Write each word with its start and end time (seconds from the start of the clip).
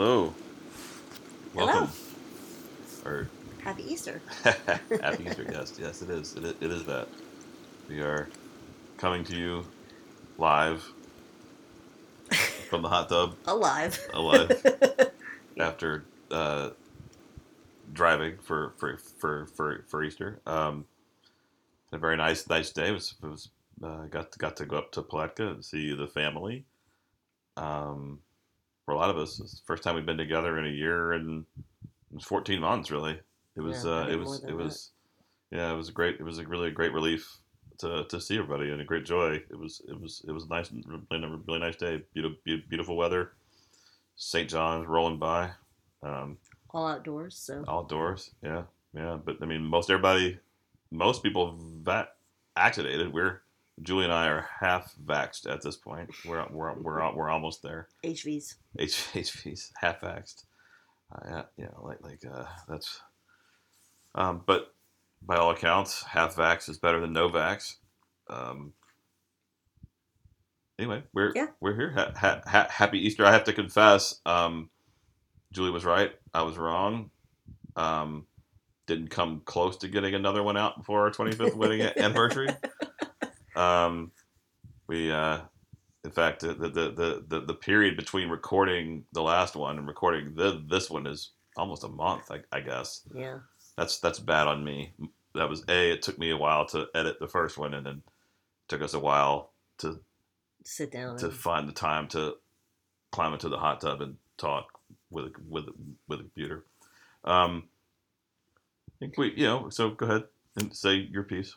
Hello. 0.00 0.32
Welcome. 1.52 1.90
Hello. 3.04 3.18
Or 3.18 3.28
Happy 3.62 3.82
Easter. 3.92 4.22
happy 4.44 5.26
Easter. 5.26 5.46
Yes, 5.52 5.74
yes, 5.78 6.00
it 6.00 6.08
is. 6.08 6.34
It, 6.36 6.56
it 6.58 6.70
is 6.70 6.86
that. 6.86 7.06
We 7.86 8.00
are 8.00 8.26
coming 8.96 9.24
to 9.24 9.36
you 9.36 9.66
live 10.38 10.90
from 12.70 12.80
the 12.80 12.88
hot 12.88 13.10
tub 13.10 13.36
Alive. 13.44 14.00
alive 14.14 14.50
after 15.58 16.06
uh, 16.30 16.70
driving 17.92 18.38
for 18.38 18.72
for 18.78 18.96
for 18.96 19.48
for, 19.54 19.84
for 19.86 20.02
Easter. 20.02 20.40
Um, 20.46 20.86
a 21.92 21.98
very 21.98 22.16
nice 22.16 22.48
nice 22.48 22.70
day. 22.70 22.88
It 22.88 22.92
was 22.92 23.16
it 23.22 23.26
was 23.26 23.50
uh, 23.84 24.06
got 24.06 24.32
to, 24.32 24.38
got 24.38 24.56
to 24.56 24.64
go 24.64 24.78
up 24.78 24.92
to 24.92 25.02
Palatka 25.02 25.46
and 25.46 25.62
see 25.62 25.94
the 25.94 26.08
family. 26.08 26.64
Um, 27.58 28.20
for 28.90 28.94
a 28.94 28.98
lot 28.98 29.10
of 29.10 29.18
us, 29.18 29.38
it's 29.38 29.60
the 29.60 29.66
first 29.66 29.84
time 29.84 29.94
we've 29.94 30.04
been 30.04 30.18
together 30.18 30.58
in 30.58 30.66
a 30.66 30.68
year 30.68 31.12
and 31.12 31.44
it 32.10 32.14
was 32.14 32.24
14 32.24 32.60
months. 32.60 32.90
Really, 32.90 33.20
it 33.54 33.60
was 33.60 33.84
Yeah, 33.84 33.90
uh, 33.92 34.06
it 34.08 34.16
was 34.16 34.42
it 34.42 34.48
that. 34.48 34.56
was 34.56 34.90
yeah, 35.52 35.72
it 35.72 35.76
was 35.76 35.90
a 35.90 35.92
great 35.92 36.16
it 36.18 36.24
was 36.24 36.40
a 36.40 36.44
really 36.44 36.68
a 36.68 36.72
great 36.72 36.92
relief 36.92 37.36
to, 37.78 38.04
to 38.08 38.20
see 38.20 38.36
everybody 38.36 38.72
and 38.72 38.80
a 38.80 38.84
great 38.84 39.04
joy. 39.04 39.34
It 39.48 39.56
was 39.56 39.80
it 39.88 40.00
was 40.00 40.24
it 40.26 40.32
was 40.32 40.48
nice, 40.48 40.72
really, 41.08 41.24
really 41.46 41.60
nice 41.60 41.76
day. 41.76 42.02
Beautiful 42.14 42.36
beautiful 42.68 42.96
weather. 42.96 43.30
St. 44.16 44.50
John's 44.50 44.88
rolling 44.88 45.18
by. 45.20 45.50
Um, 46.02 46.36
All 46.70 46.88
outdoors. 46.88 47.36
So 47.36 47.64
outdoors. 47.68 48.32
Yeah, 48.42 48.64
yeah. 48.92 49.18
But 49.24 49.36
I 49.40 49.46
mean, 49.46 49.62
most 49.62 49.88
everybody, 49.88 50.40
most 50.90 51.22
people 51.22 51.60
that 51.84 52.16
vaccinated. 52.56 53.12
We're 53.12 53.42
Julie 53.82 54.04
and 54.04 54.12
I 54.12 54.28
are 54.28 54.48
half 54.60 54.94
vaxxed 55.04 55.50
at 55.50 55.62
this 55.62 55.76
point. 55.76 56.10
We're 56.26 56.46
we're 56.50 56.74
we're 56.74 57.00
al- 57.00 57.14
we're 57.16 57.30
almost 57.30 57.62
there. 57.62 57.88
HVs. 58.04 58.56
H 58.78 59.06
HV's 59.14 59.72
half 59.80 60.00
vaxxed. 60.00 60.44
Uh, 61.12 61.20
yeah, 61.28 61.42
you 61.56 61.64
know, 61.64 61.82
like 61.84 62.02
like 62.02 62.20
uh, 62.30 62.44
that's. 62.68 63.00
Um, 64.14 64.42
but 64.46 64.74
by 65.22 65.36
all 65.36 65.50
accounts, 65.50 66.02
half 66.02 66.36
vax 66.36 66.68
is 66.68 66.78
better 66.78 67.00
than 67.00 67.12
no 67.12 67.28
vax. 67.28 67.76
Um, 68.28 68.72
anyway, 70.78 71.02
we're 71.12 71.32
Yeah. 71.34 71.46
we're 71.60 71.74
here. 71.76 71.92
Ha- 71.92 72.12
ha- 72.16 72.42
ha- 72.46 72.68
happy 72.70 72.98
Easter! 73.06 73.24
I 73.24 73.32
have 73.32 73.44
to 73.44 73.52
confess, 73.52 74.20
um, 74.26 74.70
Julie 75.52 75.70
was 75.70 75.84
right. 75.84 76.12
I 76.34 76.42
was 76.42 76.58
wrong. 76.58 77.10
Um, 77.76 78.26
didn't 78.86 79.08
come 79.10 79.42
close 79.44 79.76
to 79.78 79.88
getting 79.88 80.14
another 80.14 80.42
one 80.42 80.56
out 80.56 80.76
before 80.78 81.02
our 81.04 81.10
25th 81.12 81.54
wedding 81.54 81.80
anniversary. 81.96 82.48
Um, 83.56 84.12
we, 84.86 85.10
uh, 85.10 85.40
in 86.04 86.10
fact, 86.10 86.40
the, 86.40 86.54
the, 86.54 86.68
the, 86.68 87.24
the, 87.28 87.40
the 87.40 87.54
period 87.54 87.96
between 87.96 88.28
recording 88.28 89.04
the 89.12 89.22
last 89.22 89.54
one 89.56 89.78
and 89.78 89.86
recording 89.86 90.34
the, 90.34 90.62
this 90.68 90.88
one 90.90 91.06
is 91.06 91.30
almost 91.56 91.84
a 91.84 91.88
month, 91.88 92.30
I, 92.30 92.40
I 92.52 92.60
guess. 92.60 93.02
Yeah. 93.14 93.38
That's 93.76 93.98
that's 93.98 94.18
bad 94.18 94.46
on 94.46 94.64
me. 94.64 94.92
That 95.34 95.48
was 95.48 95.64
a. 95.68 95.92
It 95.92 96.02
took 96.02 96.18
me 96.18 96.30
a 96.30 96.36
while 96.36 96.66
to 96.66 96.88
edit 96.94 97.18
the 97.20 97.28
first 97.28 97.56
one, 97.56 97.72
and 97.72 97.86
then 97.86 98.02
took 98.68 98.82
us 98.82 98.94
a 98.94 98.98
while 98.98 99.52
to 99.78 100.00
Sit 100.64 100.90
down. 100.90 101.16
to 101.18 101.30
find 101.30 101.66
the 101.68 101.72
time 101.72 102.08
to 102.08 102.34
climb 103.10 103.32
into 103.32 103.48
the 103.48 103.56
hot 103.58 103.80
tub 103.80 104.02
and 104.02 104.16
talk 104.36 104.78
with 105.08 105.32
with 105.48 105.66
with 106.08 106.20
a 106.20 106.22
computer. 106.24 106.64
Um, 107.24 107.68
I 108.88 108.92
think 108.98 109.16
we, 109.16 109.32
you 109.36 109.46
know, 109.46 109.70
so 109.70 109.90
go 109.90 110.06
ahead 110.06 110.24
and 110.56 110.74
say 110.76 110.96
your 110.96 111.22
piece. 111.22 111.54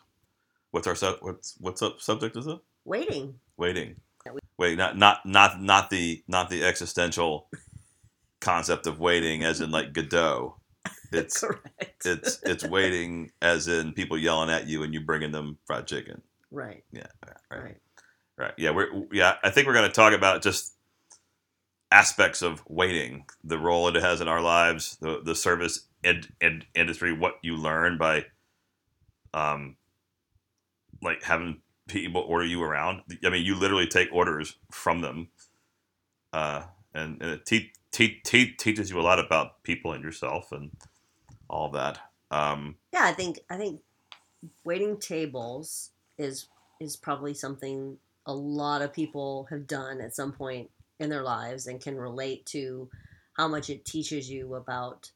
What's 0.74 0.88
our 0.88 0.96
sub? 0.96 1.18
What's 1.20 1.54
what's 1.60 1.82
up? 1.82 2.00
Subject 2.00 2.36
is 2.36 2.48
it? 2.48 2.58
Waiting. 2.84 3.36
Waiting. 3.56 3.94
Wait, 4.58 4.76
not 4.76 4.98
not 4.98 5.24
not 5.24 5.62
not 5.62 5.88
the 5.88 6.24
not 6.26 6.50
the 6.50 6.64
existential 6.64 7.48
concept 8.40 8.88
of 8.88 8.98
waiting, 8.98 9.44
as 9.44 9.60
in 9.60 9.70
like 9.70 9.92
Godot. 9.92 10.56
It's 11.12 11.42
Correct. 11.42 12.04
it's 12.04 12.40
it's 12.42 12.64
waiting, 12.64 13.30
as 13.40 13.68
in 13.68 13.92
people 13.92 14.18
yelling 14.18 14.50
at 14.50 14.66
you 14.66 14.82
and 14.82 14.92
you 14.92 15.00
bringing 15.00 15.30
them 15.30 15.58
fried 15.64 15.86
chicken. 15.86 16.22
right. 16.50 16.82
Yeah, 16.90 17.06
right. 17.24 17.62
Right. 17.62 17.76
Right. 18.36 18.52
Yeah. 18.58 18.70
We're 18.70 18.88
yeah. 19.12 19.36
I 19.44 19.50
think 19.50 19.68
we're 19.68 19.74
going 19.74 19.88
to 19.88 19.94
talk 19.94 20.12
about 20.12 20.42
just 20.42 20.74
aspects 21.92 22.42
of 22.42 22.64
waiting, 22.68 23.26
the 23.44 23.58
role 23.58 23.86
it 23.86 23.94
has 23.94 24.20
in 24.20 24.26
our 24.26 24.40
lives, 24.40 24.98
the 25.00 25.20
the 25.22 25.36
service 25.36 25.86
ed, 26.02 26.26
ed, 26.40 26.66
industry, 26.74 27.12
what 27.12 27.34
you 27.42 27.56
learn 27.56 27.96
by, 27.96 28.26
um, 29.32 29.76
like 31.04 31.22
having 31.22 31.60
people 31.86 32.22
order 32.22 32.44
you 32.44 32.62
around. 32.62 33.02
I 33.24 33.30
mean, 33.30 33.44
you 33.44 33.54
literally 33.54 33.86
take 33.86 34.08
orders 34.12 34.56
from 34.70 35.00
them, 35.00 35.28
uh, 36.32 36.62
and, 36.94 37.20
and 37.20 37.30
it 37.32 37.46
te- 37.46 37.72
te- 37.92 38.20
te- 38.24 38.52
teaches 38.52 38.90
you 38.90 38.98
a 38.98 39.02
lot 39.02 39.18
about 39.18 39.62
people 39.62 39.92
and 39.92 40.02
yourself 40.02 40.52
and 40.52 40.70
all 41.48 41.70
that. 41.70 41.98
Um, 42.30 42.76
Yeah, 42.92 43.04
I 43.04 43.12
think 43.12 43.40
I 43.50 43.56
think 43.56 43.80
waiting 44.64 44.98
tables 44.98 45.90
is 46.18 46.46
is 46.80 46.96
probably 46.96 47.34
something 47.34 47.98
a 48.26 48.34
lot 48.34 48.82
of 48.82 48.92
people 48.92 49.46
have 49.50 49.66
done 49.66 50.00
at 50.00 50.14
some 50.14 50.32
point 50.32 50.70
in 50.98 51.10
their 51.10 51.22
lives 51.22 51.66
and 51.66 51.80
can 51.80 51.96
relate 51.96 52.46
to 52.46 52.88
how 53.36 53.48
much 53.48 53.68
it 53.68 53.84
teaches 53.84 54.30
you 54.30 54.54
about 54.54 55.10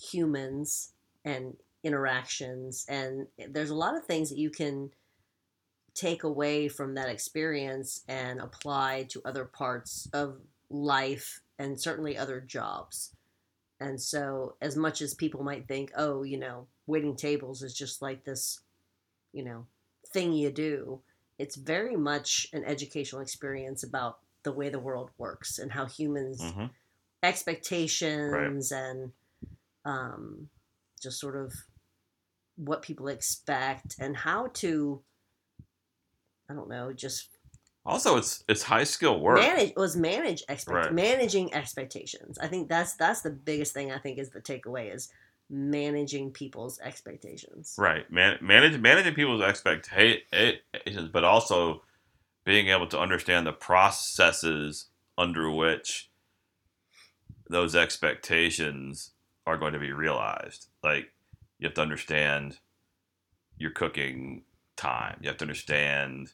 humans 0.00 0.92
and 1.24 1.56
interactions 1.88 2.86
and 2.88 3.26
there's 3.48 3.70
a 3.70 3.74
lot 3.74 3.96
of 3.96 4.04
things 4.04 4.28
that 4.28 4.38
you 4.38 4.50
can 4.50 4.90
take 5.98 6.22
away 6.22 6.68
from 6.68 6.94
that 6.94 7.08
experience 7.08 8.02
and 8.06 8.38
apply 8.40 9.04
to 9.08 9.20
other 9.24 9.44
parts 9.44 10.08
of 10.12 10.36
life 10.70 11.40
and 11.58 11.80
certainly 11.80 12.16
other 12.16 12.40
jobs. 12.40 13.16
And 13.80 14.00
so, 14.00 14.54
as 14.60 14.76
much 14.76 15.02
as 15.02 15.14
people 15.14 15.42
might 15.42 15.66
think, 15.66 15.90
oh, 15.96 16.22
you 16.22 16.38
know, 16.38 16.68
waiting 16.86 17.16
tables 17.16 17.62
is 17.62 17.74
just 17.74 18.00
like 18.00 18.24
this, 18.24 18.60
you 19.32 19.44
know, 19.44 19.66
thing 20.12 20.32
you 20.32 20.50
do, 20.50 21.00
it's 21.38 21.56
very 21.56 21.96
much 21.96 22.46
an 22.52 22.64
educational 22.64 23.20
experience 23.20 23.82
about 23.82 24.18
the 24.44 24.52
way 24.52 24.68
the 24.68 24.78
world 24.78 25.10
works 25.18 25.58
and 25.58 25.72
how 25.72 25.86
humans' 25.86 26.40
mhm. 26.40 26.70
expectations 27.24 28.70
and 28.70 29.12
um, 29.84 30.48
just 31.00 31.20
sort 31.20 31.36
of 31.36 31.52
what 32.58 32.82
people 32.82 33.08
expect 33.08 33.96
and 34.00 34.16
how 34.16 34.48
to, 34.48 35.00
I 36.50 36.54
don't 36.54 36.68
know, 36.68 36.92
just 36.92 37.28
Also, 37.86 38.16
it's 38.18 38.44
it's 38.48 38.64
high 38.64 38.84
skill 38.84 39.20
work. 39.20 39.40
manage 39.40 39.72
was 39.76 39.96
manage 39.96 40.42
expect 40.48 40.74
Right. 40.74 40.92
managing 40.92 41.54
expectations. 41.54 42.38
I 42.38 42.48
think 42.48 42.68
that's 42.68 42.94
that's 42.96 43.22
the 43.22 43.30
biggest 43.30 43.72
thing 43.72 43.92
I 43.92 43.98
think 43.98 44.18
is 44.18 44.30
the 44.30 44.40
takeaway 44.40 44.94
is 44.94 45.08
managing 45.48 46.30
people's 46.32 46.78
expectations. 46.80 47.74
Right, 47.78 48.10
man, 48.12 48.38
manage, 48.42 48.78
managing 48.78 49.14
people's 49.14 49.40
expectations, 49.40 51.08
but 51.12 51.24
also 51.24 51.82
being 52.44 52.68
able 52.68 52.86
to 52.88 52.98
understand 52.98 53.46
the 53.46 53.52
processes 53.52 54.86
under 55.16 55.50
which 55.50 56.10
those 57.48 57.74
expectations 57.74 59.12
are 59.46 59.56
going 59.56 59.72
to 59.72 59.78
be 59.78 59.92
realized. 59.92 60.68
Like 60.84 61.12
you 61.58 61.66
have 61.66 61.74
to 61.74 61.82
understand 61.82 62.58
your 63.56 63.70
cooking 63.70 64.42
time. 64.76 65.18
You 65.22 65.28
have 65.28 65.38
to 65.38 65.44
understand 65.44 66.32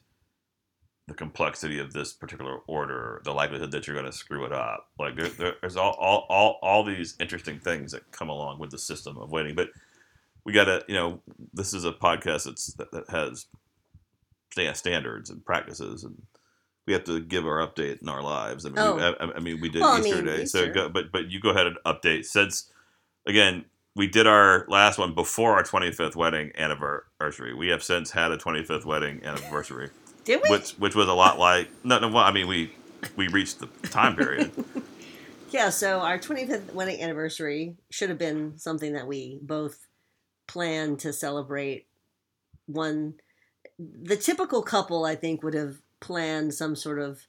the 1.07 1.13
complexity 1.13 1.77
of 1.79 1.93
this 1.93 2.13
particular 2.13 2.57
order, 2.67 3.21
the 3.25 3.31
likelihood 3.33 3.71
that 3.71 3.85
you're 3.85 3.95
going 3.95 4.11
to 4.11 4.17
screw 4.17 4.43
it 4.45 4.51
up. 4.51 4.87
Like 4.97 5.15
there, 5.15 5.27
there- 5.29 5.55
there's 5.61 5.77
all, 5.77 5.93
all, 5.99 6.25
all, 6.29 6.59
all 6.61 6.83
these 6.83 7.15
interesting 7.19 7.59
things 7.59 7.91
that 7.91 8.11
come 8.11 8.29
along 8.29 8.59
with 8.59 8.71
the 8.71 8.77
system 8.79 9.17
of 9.17 9.31
waiting. 9.31 9.55
But 9.55 9.69
we 10.43 10.53
got 10.53 10.65
to, 10.65 10.83
you 10.87 10.95
know, 10.95 11.21
this 11.53 11.73
is 11.73 11.85
a 11.85 11.91
podcast 11.91 12.45
that's, 12.45 12.73
that, 12.73 12.91
that 12.91 13.09
has 13.09 13.47
standards 14.73 15.29
and 15.29 15.43
practices, 15.45 16.03
and 16.03 16.21
we 16.87 16.93
have 16.93 17.03
to 17.05 17.19
give 17.19 17.45
our 17.45 17.65
update 17.67 18.01
in 18.01 18.09
our 18.09 18.21
lives. 18.21 18.65
I 18.65 18.69
mean, 18.69 18.75
we, 18.95 19.01
Oh. 19.03 19.15
I, 19.19 19.31
I 19.35 19.39
mean, 19.39 19.59
we 19.59 19.69
did 19.69 19.81
Well, 19.81 19.91
I 19.93 20.01
mean, 20.01 20.23
Day, 20.25 20.45
so 20.45 20.71
go, 20.71 20.87
but 20.89 21.11
but 21.11 21.29
you 21.29 21.39
go 21.39 21.49
ahead 21.49 21.67
and 21.67 21.77
update 21.85 22.25
since 22.25 22.71
again 23.27 23.65
we 23.95 24.07
did 24.07 24.27
our 24.27 24.65
last 24.67 24.97
one 24.97 25.13
before 25.13 25.53
our 25.53 25.63
25th 25.63 26.15
wedding 26.15 26.51
anniversary. 26.57 27.53
We 27.53 27.69
have 27.69 27.81
since 27.81 28.11
had 28.11 28.31
a 28.31 28.37
25th 28.37 28.85
wedding 28.85 29.21
anniversary, 29.23 29.89
Did 30.25 30.41
we? 30.43 30.49
which 30.49 30.71
which 30.73 30.95
was 30.95 31.07
a 31.07 31.13
lot 31.13 31.39
like 31.39 31.69
no 31.83 31.99
no. 31.99 32.09
Well, 32.09 32.23
I 32.23 32.31
mean 32.31 32.47
we 32.47 32.71
we 33.15 33.27
reached 33.29 33.59
the 33.59 33.67
time 33.87 34.15
period. 34.15 34.51
yeah, 35.51 35.69
so 35.69 35.99
our 35.99 36.19
25th 36.19 36.73
wedding 36.73 37.01
anniversary 37.01 37.77
should 37.89 38.09
have 38.09 38.17
been 38.17 38.57
something 38.57 38.93
that 38.93 39.07
we 39.07 39.39
both 39.41 39.87
planned 40.47 40.99
to 40.99 41.13
celebrate 41.13 41.87
one 42.67 43.15
the 43.79 44.15
typical 44.17 44.61
couple 44.61 45.05
I 45.05 45.15
think 45.15 45.43
would 45.43 45.53
have 45.53 45.77
planned 45.99 46.53
some 46.53 46.75
sort 46.75 46.99
of 46.99 47.21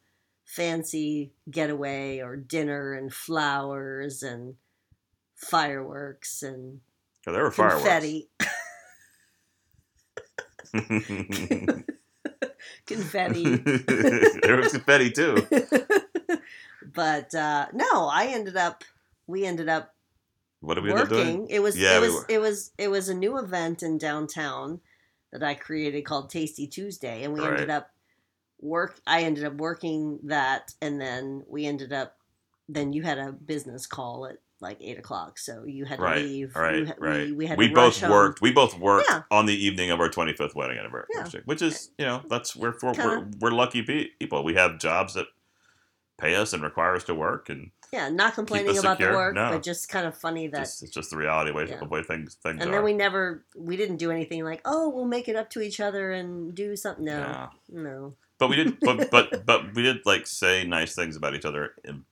fancy 0.45 1.33
getaway 1.51 2.21
or 2.21 2.37
dinner 2.37 2.93
and 2.93 3.13
flowers 3.13 4.23
and 4.23 4.55
fireworks 5.37 6.43
and 6.43 6.81
Oh, 7.29 7.33
there 7.33 7.43
were 7.43 7.51
fireworks. 7.51 7.83
confetti 7.83 8.29
confetti 12.87 13.57
there 14.43 14.57
was 14.57 14.73
confetti 14.73 15.11
too. 15.11 15.47
but 16.95 17.35
uh, 17.35 17.67
no, 17.73 18.09
I 18.09 18.27
ended 18.33 18.57
up. 18.57 18.85
We 19.27 19.45
ended 19.45 19.69
up 19.69 19.95
What 20.61 20.75
did 20.75 20.85
we 20.85 20.91
end 20.91 21.01
up 21.01 21.09
doing? 21.09 21.47
It 21.49 21.61
was 21.61 21.77
Yeah, 21.77 21.97
it 21.97 22.01
we 22.01 22.07
was 22.07 22.15
were. 22.15 22.27
it 22.29 22.39
was 22.41 22.71
it 22.79 22.89
was 22.89 23.09
a 23.09 23.15
new 23.15 23.39
event 23.39 23.83
in 23.83 23.99
downtown 23.99 24.81
that 25.33 25.43
I 25.43 25.55
created 25.55 26.05
called 26.05 26.31
Tasty 26.31 26.67
Tuesday, 26.67 27.25
and 27.25 27.33
we 27.33 27.41
Right. 27.41 27.53
ended 27.53 27.71
up 27.71 27.91
work. 28.61 29.01
I 29.07 29.23
ended 29.23 29.45
up 29.45 29.55
working 29.55 30.21
that, 30.25 30.75
and 30.81 31.01
then 31.01 31.45
we 31.49 31.67
ended 31.67 31.93
up. 31.93 32.17
Then 32.69 32.93
you 32.93 33.03
had 33.03 33.19
a 33.19 33.33
business 33.33 33.87
call 33.87 34.27
at 34.27 34.39
like 34.61 34.79
eight 34.81 34.99
o'clock, 34.99 35.39
so 35.39 35.65
you 35.65 35.85
had 35.85 35.97
to 35.97 36.03
Right, 36.03 36.25
leave. 36.25 36.57
Right, 36.57 36.89
right. 36.99 37.27
We, 37.27 37.33
we 37.33 37.47
had 37.47 37.59
we 37.59 37.69
both 37.69 37.95
rush 37.95 38.01
home. 38.01 38.11
worked. 38.11 38.41
We 38.41 38.53
both 38.53 38.79
worked 38.79 39.07
Yeah. 39.11 39.23
on 39.31 39.47
the 39.47 39.55
evening 39.55 39.91
of 39.91 40.01
our 40.01 40.09
25th 40.09 40.55
wedding 40.55 40.79
anniversary, 40.79 41.43
which 41.45 41.61
is 41.63 41.91
you 41.99 42.07
know 42.07 42.23
that's 42.29 42.57
we're 42.57 42.75
we're, 42.83 42.93
we're, 42.95 43.27
we're 43.41 43.51
lucky 43.51 43.83
people. 43.83 44.45
We 44.45 44.55
have 44.55 44.79
jobs 44.79 45.15
that 45.15 45.27
pay 46.19 46.35
us 46.35 46.53
and 46.55 46.63
require 46.63 46.95
us 46.97 47.05
to 47.05 47.15
work, 47.15 47.51
and 47.51 47.71
Yeah, 47.93 48.09
not 48.09 48.35
complaining 48.35 48.79
about 48.79 48.97
secure? 48.97 49.11
the 49.13 49.17
work, 49.19 49.35
No. 49.35 49.51
but 49.51 49.63
just 49.63 49.91
kind 49.91 50.07
of 50.07 50.17
funny 50.17 50.49
that. 50.49 50.61
just, 50.61 50.83
it's 50.83 50.93
just 50.93 51.11
the 51.11 51.19
reality 51.19 51.51
way 51.51 51.67
Yeah. 51.69 51.81
of 51.83 51.91
way 51.91 52.03
things 52.03 52.37
things 52.43 52.63
and 52.63 52.71
are. 52.71 52.77
then 52.77 52.83
we 52.85 52.95
never, 52.95 53.45
we 53.55 53.77
didn't 53.77 53.99
do 53.99 54.11
anything 54.11 54.43
like, 54.43 54.63
oh, 54.65 54.89
we'll 54.89 55.05
make 55.05 55.29
it 55.29 55.37
up 55.37 55.51
to 55.51 55.61
each 55.61 55.79
other 55.79 56.13
and 56.13 56.55
do 56.55 56.75
something. 56.77 57.05
No, 57.05 57.19
Yeah. 57.19 57.49
no. 57.69 58.15
But 58.39 58.49
we 58.49 58.57
did, 58.57 58.81
but 58.81 59.11
but 59.11 59.45
but 59.47 59.75
we 59.75 59.83
did 59.83 59.99
like 60.07 60.27
say 60.27 60.65
nice 60.67 60.95
things 60.95 61.17
about 61.17 61.35
each 61.35 61.45
other 61.45 61.75
in 61.85 62.05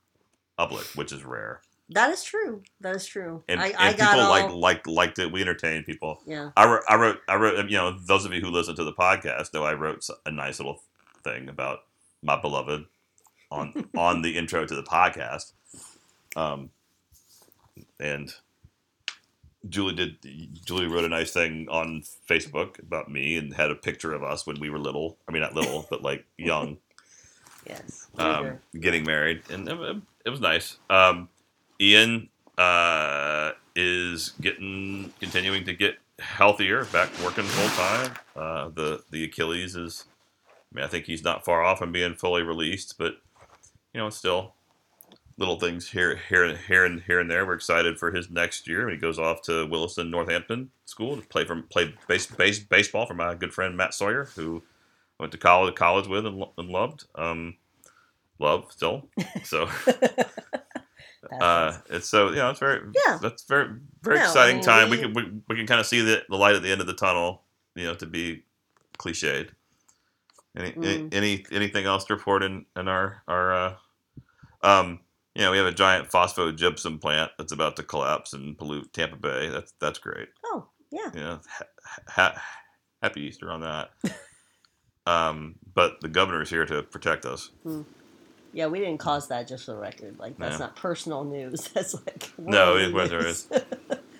public, 0.57 0.85
which 0.93 1.11
is 1.11 1.23
rare. 1.25 1.61
That 1.89 2.09
is 2.09 2.23
true. 2.23 2.63
That 2.81 2.95
is 2.95 3.05
true. 3.05 3.43
And, 3.47 3.59
I, 3.61 3.67
and 3.67 3.75
I 3.77 3.93
got 3.93 4.11
people 4.13 4.25
all, 4.25 4.29
like 4.29 4.55
liked 4.55 4.87
liked 4.87 5.19
it. 5.19 5.31
We 5.31 5.41
entertained 5.41 5.85
people. 5.85 6.19
yeah. 6.25 6.49
I 6.57 6.65
wrote, 6.65 6.83
I 6.89 6.95
wrote, 6.95 7.19
I 7.27 7.35
wrote. 7.35 7.69
You 7.69 7.77
know, 7.77 7.97
those 7.99 8.25
of 8.25 8.33
you 8.33 8.41
who 8.41 8.49
listen 8.49 8.75
to 8.75 8.83
the 8.83 8.93
podcast 8.93 9.51
though 9.51 9.63
I 9.65 9.73
wrote 9.73 10.07
a 10.25 10.31
nice 10.31 10.59
little 10.59 10.81
thing 11.23 11.47
about 11.49 11.79
my 12.23 12.39
beloved 12.41 12.85
on 13.51 13.87
on 13.97 14.21
the 14.23 14.35
intro 14.37 14.65
to 14.65 14.75
the 14.75 14.83
podcast. 14.83 15.53
Um, 16.35 16.71
and 17.99 18.33
Julie 19.69 19.95
did. 19.95 20.17
Julie 20.65 20.87
wrote 20.87 21.05
a 21.05 21.09
nice 21.09 21.31
thing 21.31 21.67
on 21.69 22.03
Facebook 22.29 22.79
about 22.79 23.09
me 23.11 23.37
and 23.37 23.53
had 23.53 23.71
a 23.71 23.75
picture 23.75 24.13
of 24.13 24.23
us 24.23 24.45
when 24.47 24.59
we 24.59 24.69
were 24.69 24.79
little. 24.79 25.17
I 25.27 25.31
mean, 25.31 25.41
not 25.41 25.53
little, 25.55 25.85
but 25.89 26.01
like 26.03 26.25
young, 26.37 26.77
Yes. 27.67 28.07
um, 28.17 28.59
getting 28.79 29.03
married, 29.05 29.43
and 29.49 29.67
it, 29.67 29.97
it 30.25 30.29
was 30.29 30.39
nice. 30.39 30.77
Um, 30.89 31.29
Ian 31.79 32.29
uh, 32.57 33.51
is 33.75 34.29
getting 34.41 35.13
continuing 35.19 35.65
to 35.65 35.73
get 35.73 35.97
healthier, 36.19 36.85
back 36.85 37.09
working 37.23 37.43
full 37.43 37.69
time. 37.69 38.13
Uh, 38.35 38.69
the 38.69 39.03
the 39.11 39.23
Achilles 39.25 39.75
is, 39.75 40.05
I 40.49 40.75
mean, 40.75 40.85
I 40.85 40.87
think 40.87 41.05
he's 41.05 41.23
not 41.23 41.45
far 41.45 41.63
off 41.63 41.79
from 41.79 41.91
being 41.91 42.15
fully 42.15 42.41
released, 42.41 42.97
but 42.97 43.15
you 43.93 43.99
know, 44.01 44.09
still 44.09 44.53
little 45.37 45.59
things 45.59 45.91
here, 45.91 46.19
here, 46.29 46.55
here, 46.55 46.85
and 46.85 47.01
here 47.01 47.19
and 47.19 47.29
there. 47.29 47.45
We're 47.45 47.55
excited 47.55 47.99
for 47.99 48.11
his 48.11 48.29
next 48.29 48.67
year 48.67 48.89
he 48.89 48.97
goes 48.97 49.19
off 49.19 49.41
to 49.43 49.65
Williston 49.65 50.09
Northampton 50.09 50.71
School 50.85 51.17
to 51.17 51.21
play 51.27 51.45
from 51.45 51.63
play 51.63 51.93
base, 52.07 52.25
base, 52.27 52.59
baseball 52.59 53.05
for 53.05 53.13
my 53.13 53.35
good 53.35 53.53
friend 53.53 53.75
Matt 53.75 53.93
Sawyer, 53.93 54.25
who 54.35 54.63
I 55.19 55.23
went 55.23 55.31
to 55.33 55.37
college 55.37 55.75
college 55.75 56.07
with 56.07 56.25
and, 56.25 56.43
and 56.57 56.69
loved. 56.69 57.05
Um, 57.15 57.55
love 58.39 58.67
still. 58.71 59.09
So 59.43 59.69
uh, 61.31 61.77
it's 61.89 62.07
so 62.09 62.29
you 62.29 62.35
know 62.35 62.49
it's 62.49 62.59
very 62.59 62.81
Yeah. 63.07 63.17
that's 63.21 63.43
very 63.43 63.69
very 64.01 64.17
No, 64.17 64.21
I 64.23 64.25
exciting 64.25 64.55
mean, 64.57 64.63
time. 64.65 64.89
We, 64.89 64.97
we- 64.97 65.01
can 65.03 65.13
we, 65.13 65.31
we 65.49 65.55
can 65.55 65.67
kind 65.67 65.79
of 65.79 65.85
see 65.85 66.01
the, 66.01 66.23
the 66.29 66.35
light 66.37 66.55
at 66.55 66.61
the 66.63 66.71
end 66.71 66.81
of 66.81 66.87
the 66.87 66.93
tunnel. 66.93 67.43
You 67.75 67.85
know, 67.87 67.93
to 67.95 68.05
be 68.05 68.43
cliched. 68.97 69.49
Any 70.57 70.71
Mm. 70.71 71.13
any 71.13 71.45
anything 71.51 71.85
else 71.85 72.05
to 72.05 72.15
report 72.15 72.41
in 72.43 72.65
in 72.77 72.87
our 72.87 73.21
our 73.27 73.53
uh, 73.53 73.75
um 74.63 75.01
you 75.33 75.41
know 75.41 75.51
we 75.51 75.57
have 75.57 75.67
a 75.67 75.73
giant 75.73 76.09
phosphogypsum 76.09 77.01
plant 77.01 77.31
that's 77.37 77.51
about 77.51 77.75
to 77.75 77.83
collapse 77.83 78.31
and 78.33 78.57
pollute 78.57 78.93
Tampa 78.93 79.17
Bay. 79.17 79.49
That's 79.49 79.73
that's 79.81 79.99
great. 79.99 80.29
oh, 80.45 80.67
yeah. 80.91 81.11
Yeah, 81.13 81.37
ha- 81.49 81.65
ha- 82.07 82.41
happy 83.01 83.21
Easter 83.23 83.51
on 83.51 83.59
that. 83.61 83.89
um, 85.05 85.55
but 85.73 85.99
the 86.01 86.07
governor 86.07 86.41
is 86.41 86.49
here 86.49 86.65
to 86.65 86.83
protect 86.83 87.25
us. 87.25 87.49
Yeah, 88.55 88.67
we 88.67 88.79
didn't 88.79 88.99
cause 88.99 89.27
that 89.27 89.49
just 89.49 89.65
for 89.65 89.73
the 89.73 89.77
record. 89.77 90.17
Like, 90.17 90.37
that's 90.37 90.59
No. 90.59 90.67
not 90.67 90.77
personal 90.77 91.25
news. 91.25 91.67
That's 91.73 91.93
like. 91.93 92.31
No, 92.37 92.77
it 92.77 92.93
there 93.09 93.21
news. 93.21 93.47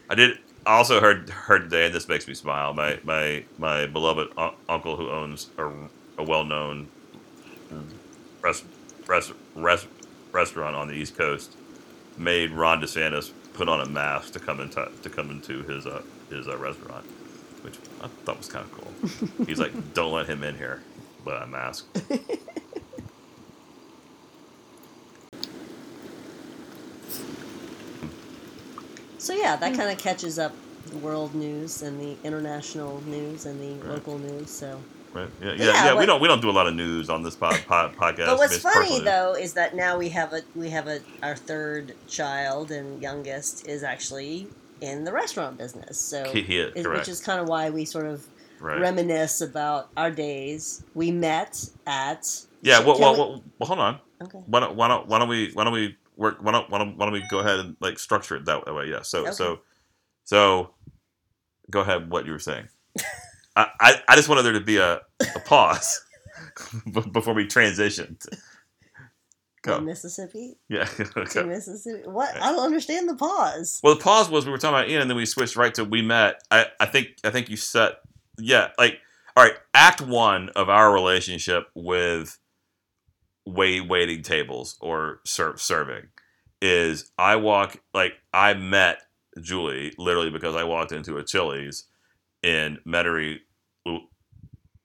I 0.09 0.15
did 0.15 0.39
also 0.65 0.99
heard 0.99 1.29
heard 1.29 1.63
today, 1.63 1.85
and 1.85 1.95
this 1.95 2.09
makes 2.09 2.27
me 2.27 2.33
smile. 2.33 2.73
My 2.73 2.99
my 3.05 3.45
my 3.57 3.85
beloved 3.87 4.33
un- 4.37 4.53
uncle 4.67 4.97
who 4.97 5.09
owns 5.09 5.49
a, 5.57 5.71
a 6.17 6.23
well 6.23 6.43
known 6.43 6.89
rest, 8.41 8.65
rest, 9.07 9.31
rest, 9.55 9.87
restaurant 10.33 10.75
on 10.75 10.89
the 10.89 10.95
East 10.95 11.15
Coast 11.17 11.55
made 12.17 12.51
Ron 12.51 12.81
DeSantis 12.81 13.31
put 13.53 13.69
on 13.69 13.79
a 13.79 13.85
mask 13.85 14.33
to 14.33 14.39
come 14.39 14.59
into 14.59 14.91
to 15.01 15.09
come 15.09 15.31
into 15.31 15.63
his 15.63 15.87
uh, 15.87 16.01
his 16.29 16.49
uh, 16.49 16.57
restaurant, 16.57 17.05
which 17.61 17.75
I 18.01 18.07
thought 18.25 18.37
was 18.37 18.49
kind 18.49 18.65
of 18.65 18.71
cool. 18.73 19.45
He's 19.47 19.59
like, 19.59 19.93
"Don't 19.93 20.11
let 20.11 20.27
him 20.27 20.43
in 20.43 20.57
here 20.57 20.81
without 21.23 21.43
a 21.43 21.47
mask." 21.47 21.85
So, 29.25 29.33
yeah, 29.33 29.55
Hmm. 29.55 29.61
that 29.61 29.73
kind 29.75 29.89
of 29.91 29.97
catches 29.97 30.37
up 30.39 30.53
the 30.91 30.97
world 30.97 31.33
news 31.33 31.81
and 31.81 31.99
the 31.99 32.15
international 32.23 33.01
news 33.07 33.45
and 33.45 33.59
the 33.59 33.83
Right. 33.83 33.95
local 33.95 34.17
news. 34.19 34.49
So. 34.51 34.79
Right? 35.13 35.29
Yeah, 35.41 35.47
yeah, 35.53 35.63
Yeah, 35.65 35.85
yeah. 35.85 35.99
we 35.99 36.05
don't 36.05 36.21
we 36.21 36.27
don't 36.27 36.41
do 36.41 36.49
a 36.49 36.57
lot 36.59 36.67
of 36.67 36.75
news 36.75 37.09
on 37.09 37.23
this 37.23 37.35
pod, 37.37 37.57
pod, 37.67 37.95
podcast. 37.95 38.25
But 38.25 38.37
what's 38.37 38.57
funny 38.57 38.99
personal 38.99 39.03
though 39.05 39.33
is 39.39 39.53
that 39.53 39.73
now 39.73 39.97
we 39.97 40.09
have 40.09 40.33
a 40.33 40.41
we 40.55 40.69
have 40.71 40.87
a 40.87 40.99
our 41.23 41.37
third 41.37 41.95
child 42.09 42.69
and 42.69 43.01
youngest 43.01 43.65
is 43.65 43.81
actually 43.81 44.47
in 44.81 45.05
the 45.05 45.13
restaurant 45.13 45.57
business. 45.57 45.97
So 45.97 46.25
He- 46.25 46.41
he 46.41 46.57
is, 46.59 46.73
is- 46.75 46.85
correct. 46.85 46.99
which 46.99 47.07
is 47.09 47.21
kind 47.21 47.39
of 47.39 47.47
why 47.47 47.69
we 47.69 47.85
sort 47.85 48.05
of 48.07 48.27
right? 48.59 48.77
reminisce 48.79 49.39
about 49.39 49.87
our 49.95 50.11
days. 50.11 50.83
We 50.93 51.11
met 51.11 51.65
at 51.87 52.27
Yeah, 52.61 52.79
well, 52.79 52.95
Can 52.95 53.01
well, 53.03 53.13
we- 53.13 53.19
well, 53.19 53.43
well, 53.59 53.67
hold 53.67 53.79
on. 53.79 53.99
okay. 54.21 54.39
Why 54.47 54.59
don't, 54.59 54.75
why 54.75 54.87
don't, 54.89 55.07
why 55.07 55.19
don't 55.19 55.29
we, 55.29 55.51
why 55.53 55.63
don't 55.63 55.71
we 55.73 55.95
work, 56.17 56.37
why 56.41 56.51
don't, 56.51 56.69
why 56.69 56.77
don't, 56.79 56.97
why 56.97 57.05
don't 57.05 57.13
we 57.13 57.23
go 57.29 57.39
ahead 57.39 57.59
and 57.59 57.75
like 57.79 57.99
structure 57.99 58.35
it 58.35 58.45
that 58.45 58.65
way? 58.73 58.87
Yeah. 58.89 59.01
So, 59.01 59.21
Okay. 59.23 59.31
so, 59.31 59.59
so, 60.23 60.73
go 61.69 61.81
ahead. 61.81 62.09
What 62.09 62.25
you 62.25 62.31
were 62.31 62.39
saying. 62.39 62.67
I, 63.55 63.67
I, 63.79 64.01
I 64.09 64.15
just 64.15 64.27
wanted 64.27 64.43
there 64.43 64.53
to 64.53 64.59
be 64.61 64.77
a, 64.77 65.01
a 65.35 65.39
pause 65.45 66.03
before 67.11 67.33
we 67.33 67.45
transitioned. 67.45 68.25
Go. 69.61 69.79
Mississippi 69.79 70.57
Yeah. 70.69 70.83
to 70.85 71.19
okay. 71.21 71.43
Mississippi. 71.43 72.07
What? 72.07 72.35
I 72.35 72.51
don't 72.51 72.65
understand 72.65 73.09
the 73.09 73.15
pause. 73.15 73.79
Well, 73.83 73.95
the 73.95 74.01
pause 74.01 74.29
was 74.29 74.45
we 74.45 74.51
were 74.51 74.57
talking 74.57 74.75
about 74.77 74.89
Ian, 74.89 75.01
and 75.01 75.09
then 75.09 75.17
we 75.17 75.25
switched 75.25 75.55
right 75.55 75.73
to 75.75 75.83
we 75.83 76.01
met. 76.01 76.41
I, 76.51 76.67
I 76.79 76.85
think, 76.85 77.07
I 77.23 77.31
think 77.31 77.49
you 77.49 77.57
set, 77.57 77.93
yeah, 78.37 78.69
like, 78.77 78.99
all 79.35 79.43
right. 79.43 79.55
Act 79.73 80.01
one 80.01 80.49
of 80.49 80.69
our 80.69 80.93
relationship 80.93 81.67
with 81.73 82.37
wait 83.45 83.87
waiting 83.87 84.21
tables 84.21 84.77
or 84.81 85.19
serve 85.25 85.61
serving 85.61 86.07
is 86.61 87.11
I 87.17 87.35
walk 87.35 87.77
like 87.93 88.13
I 88.33 88.53
met 88.53 88.99
Julie 89.41 89.93
literally 89.97 90.29
because 90.29 90.55
I 90.55 90.63
walked 90.63 90.91
into 90.91 91.17
a 91.17 91.23
Chili's 91.23 91.85
in 92.43 92.77
Metairie, 92.87 93.39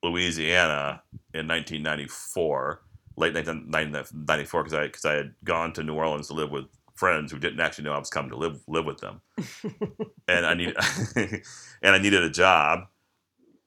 Louisiana 0.03 1.03
in 1.33 1.47
1994, 1.47 2.81
late 3.17 3.33
1994 3.33 4.63
because 4.63 4.77
I 4.77 4.85
because 4.85 5.05
I 5.05 5.13
had 5.13 5.33
gone 5.43 5.73
to 5.73 5.83
New 5.83 5.93
Orleans 5.93 6.27
to 6.27 6.33
live 6.33 6.51
with 6.51 6.65
friends 6.95 7.31
who 7.31 7.39
didn't 7.39 7.59
actually 7.59 7.85
know 7.85 7.93
I 7.93 7.99
was 7.99 8.09
coming 8.09 8.31
to 8.31 8.37
live 8.37 8.61
live 8.67 8.85
with 8.85 8.99
them, 8.99 9.21
and 10.27 10.45
I 10.45 10.53
need 10.53 10.75
and 11.15 11.95
I 11.95 11.97
needed 11.97 12.23
a 12.23 12.29
job. 12.29 12.81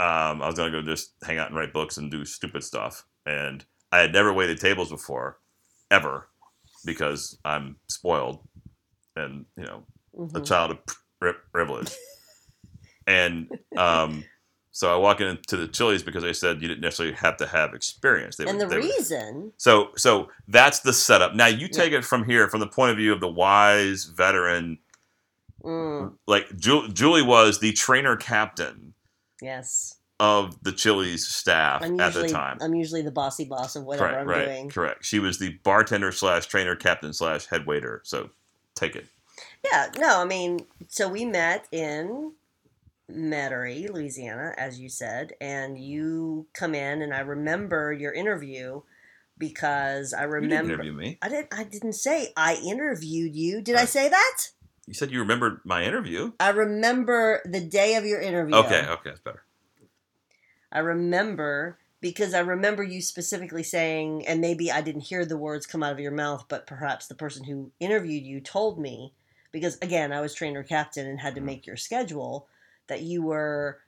Um, 0.00 0.42
I 0.42 0.46
was 0.46 0.56
gonna 0.56 0.72
go 0.72 0.82
just 0.82 1.14
hang 1.24 1.38
out 1.38 1.48
and 1.48 1.56
write 1.56 1.72
books 1.72 1.96
and 1.96 2.10
do 2.10 2.24
stupid 2.24 2.64
stuff, 2.64 3.04
and 3.26 3.64
I 3.92 4.00
had 4.00 4.12
never 4.12 4.32
waited 4.32 4.60
tables 4.60 4.90
before, 4.90 5.38
ever, 5.90 6.28
because 6.84 7.38
I'm 7.44 7.76
spoiled, 7.88 8.40
and 9.16 9.46
you 9.56 9.64
know 9.64 9.84
a 10.34 10.40
Mhm. 10.40 10.46
child 10.46 10.70
of 10.72 10.78
pri- 11.20 11.32
privilege. 11.52 11.90
and 13.06 13.48
um, 13.76 14.24
so 14.70 14.92
I 14.92 14.96
walk 14.96 15.20
into 15.20 15.56
the 15.56 15.68
Chili's 15.68 16.02
because 16.02 16.22
they 16.22 16.32
said 16.32 16.60
you 16.62 16.68
didn't 16.68 16.80
necessarily 16.80 17.14
have 17.16 17.36
to 17.38 17.46
have 17.46 17.74
experience. 17.74 18.36
They 18.36 18.44
And 18.46 18.58
were- 18.58 18.66
the 18.66 18.76
reason, 18.78 19.52
so 19.56 19.90
so 19.96 20.30
that's 20.48 20.80
the 20.80 20.92
setup. 20.92 21.34
Now 21.34 21.46
you 21.46 21.68
take 21.68 21.92
it 21.92 22.04
from 22.04 22.24
here, 22.24 22.48
from 22.48 22.60
the 22.60 22.66
point 22.68 22.90
of 22.92 22.96
view 22.96 23.12
of 23.12 23.20
the 23.20 23.28
wise 23.28 24.04
veteran. 24.04 24.78
mm, 25.62 26.16
Like 26.26 26.54
Ju- 26.56 26.88
Julie 26.88 27.22
was 27.22 27.58
the 27.60 27.72
trainer 27.72 28.16
captain 28.16 28.94
yes, 29.40 29.93
of 30.20 30.62
the 30.62 30.72
Chili's 30.72 31.26
staff 31.26 31.82
I'm 31.82 31.98
at 32.00 32.14
the 32.14 32.28
time. 32.28 32.58
I'm 32.60 32.74
usually 32.74 33.02
the 33.02 33.10
bossy 33.10 33.44
boss 33.44 33.74
of 33.76 33.84
whatever 33.84 34.08
Correct, 34.08 34.20
I'm 34.20 34.28
right, 34.28 34.44
doing. 34.44 34.70
correct. 34.70 35.04
She 35.04 35.18
was 35.18 35.38
the 35.38 35.58
bartender 35.64 36.12
slash 36.12 36.46
trainer 36.46 36.76
captain 36.76 37.12
slash 37.12 37.46
head 37.46 37.66
waiter. 37.66 38.00
So 38.04 38.30
take 38.74 38.94
it. 38.96 39.06
Yeah, 39.64 39.90
no, 39.98 40.20
I 40.20 40.24
mean, 40.24 40.66
so 40.88 41.08
we 41.08 41.24
met 41.24 41.66
in 41.72 42.32
Metairie, 43.10 43.90
Louisiana, 43.90 44.54
as 44.56 44.78
you 44.78 44.88
said, 44.88 45.32
and 45.40 45.78
you 45.78 46.46
come 46.54 46.74
in, 46.74 47.02
and 47.02 47.12
I 47.12 47.20
remember 47.20 47.92
your 47.92 48.12
interview 48.12 48.82
because 49.36 50.14
I 50.14 50.22
remember. 50.24 50.74
interview 50.74 50.92
me. 50.92 51.18
I 51.20 51.28
didn't. 51.28 51.48
I 51.52 51.64
didn't 51.64 51.94
say 51.94 52.32
I 52.36 52.54
interviewed 52.56 53.34
you. 53.34 53.60
Did 53.60 53.76
I 53.76 53.82
Uh, 53.82 53.86
say 53.86 54.08
that? 54.08 54.38
You 54.86 54.94
said 54.94 55.10
you 55.10 55.18
remembered 55.20 55.60
my 55.64 55.82
interview. 55.82 56.32
I 56.38 56.50
remember 56.50 57.40
the 57.44 57.60
day 57.60 57.96
of 57.96 58.04
your 58.04 58.20
interview. 58.20 58.54
Okay, 58.56 58.86
okay, 58.86 59.10
that's 59.10 59.20
better. 59.20 59.43
I 60.74 60.80
remember 60.80 61.78
because 62.00 62.34
I 62.34 62.40
remember 62.40 62.82
you 62.82 63.00
specifically 63.00 63.62
saying, 63.62 64.26
and 64.26 64.40
maybe 64.40 64.70
I 64.70 64.82
didn't 64.82 65.02
hear 65.02 65.24
the 65.24 65.38
words 65.38 65.64
come 65.66 65.82
out 65.82 65.92
of 65.92 66.00
your 66.00 66.12
mouth, 66.12 66.44
but 66.48 66.66
perhaps 66.66 67.06
the 67.06 67.14
person 67.14 67.44
who 67.44 67.72
interviewed 67.80 68.24
you 68.24 68.40
told 68.42 68.78
me, 68.78 69.14
because 69.52 69.78
again, 69.80 70.12
I 70.12 70.20
was 70.20 70.34
trainer 70.34 70.62
captain 70.62 71.06
and 71.06 71.18
had 71.20 71.34
to 71.36 71.40
Mhm. 71.40 71.44
make 71.46 71.66
your 71.66 71.78
schedule, 71.78 72.48
that 72.88 73.00
you 73.02 73.22
were 73.22 73.80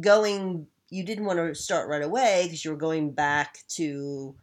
going, 0.00 0.66
you 0.90 1.04
didn't 1.04 1.26
want 1.26 1.38
to 1.38 1.54
start 1.54 1.88
right 1.88 2.02
away 2.02 2.44
because 2.44 2.64
you 2.64 2.72
were 2.72 2.76
going 2.76 3.12
back 3.12 3.58
to 3.68 4.34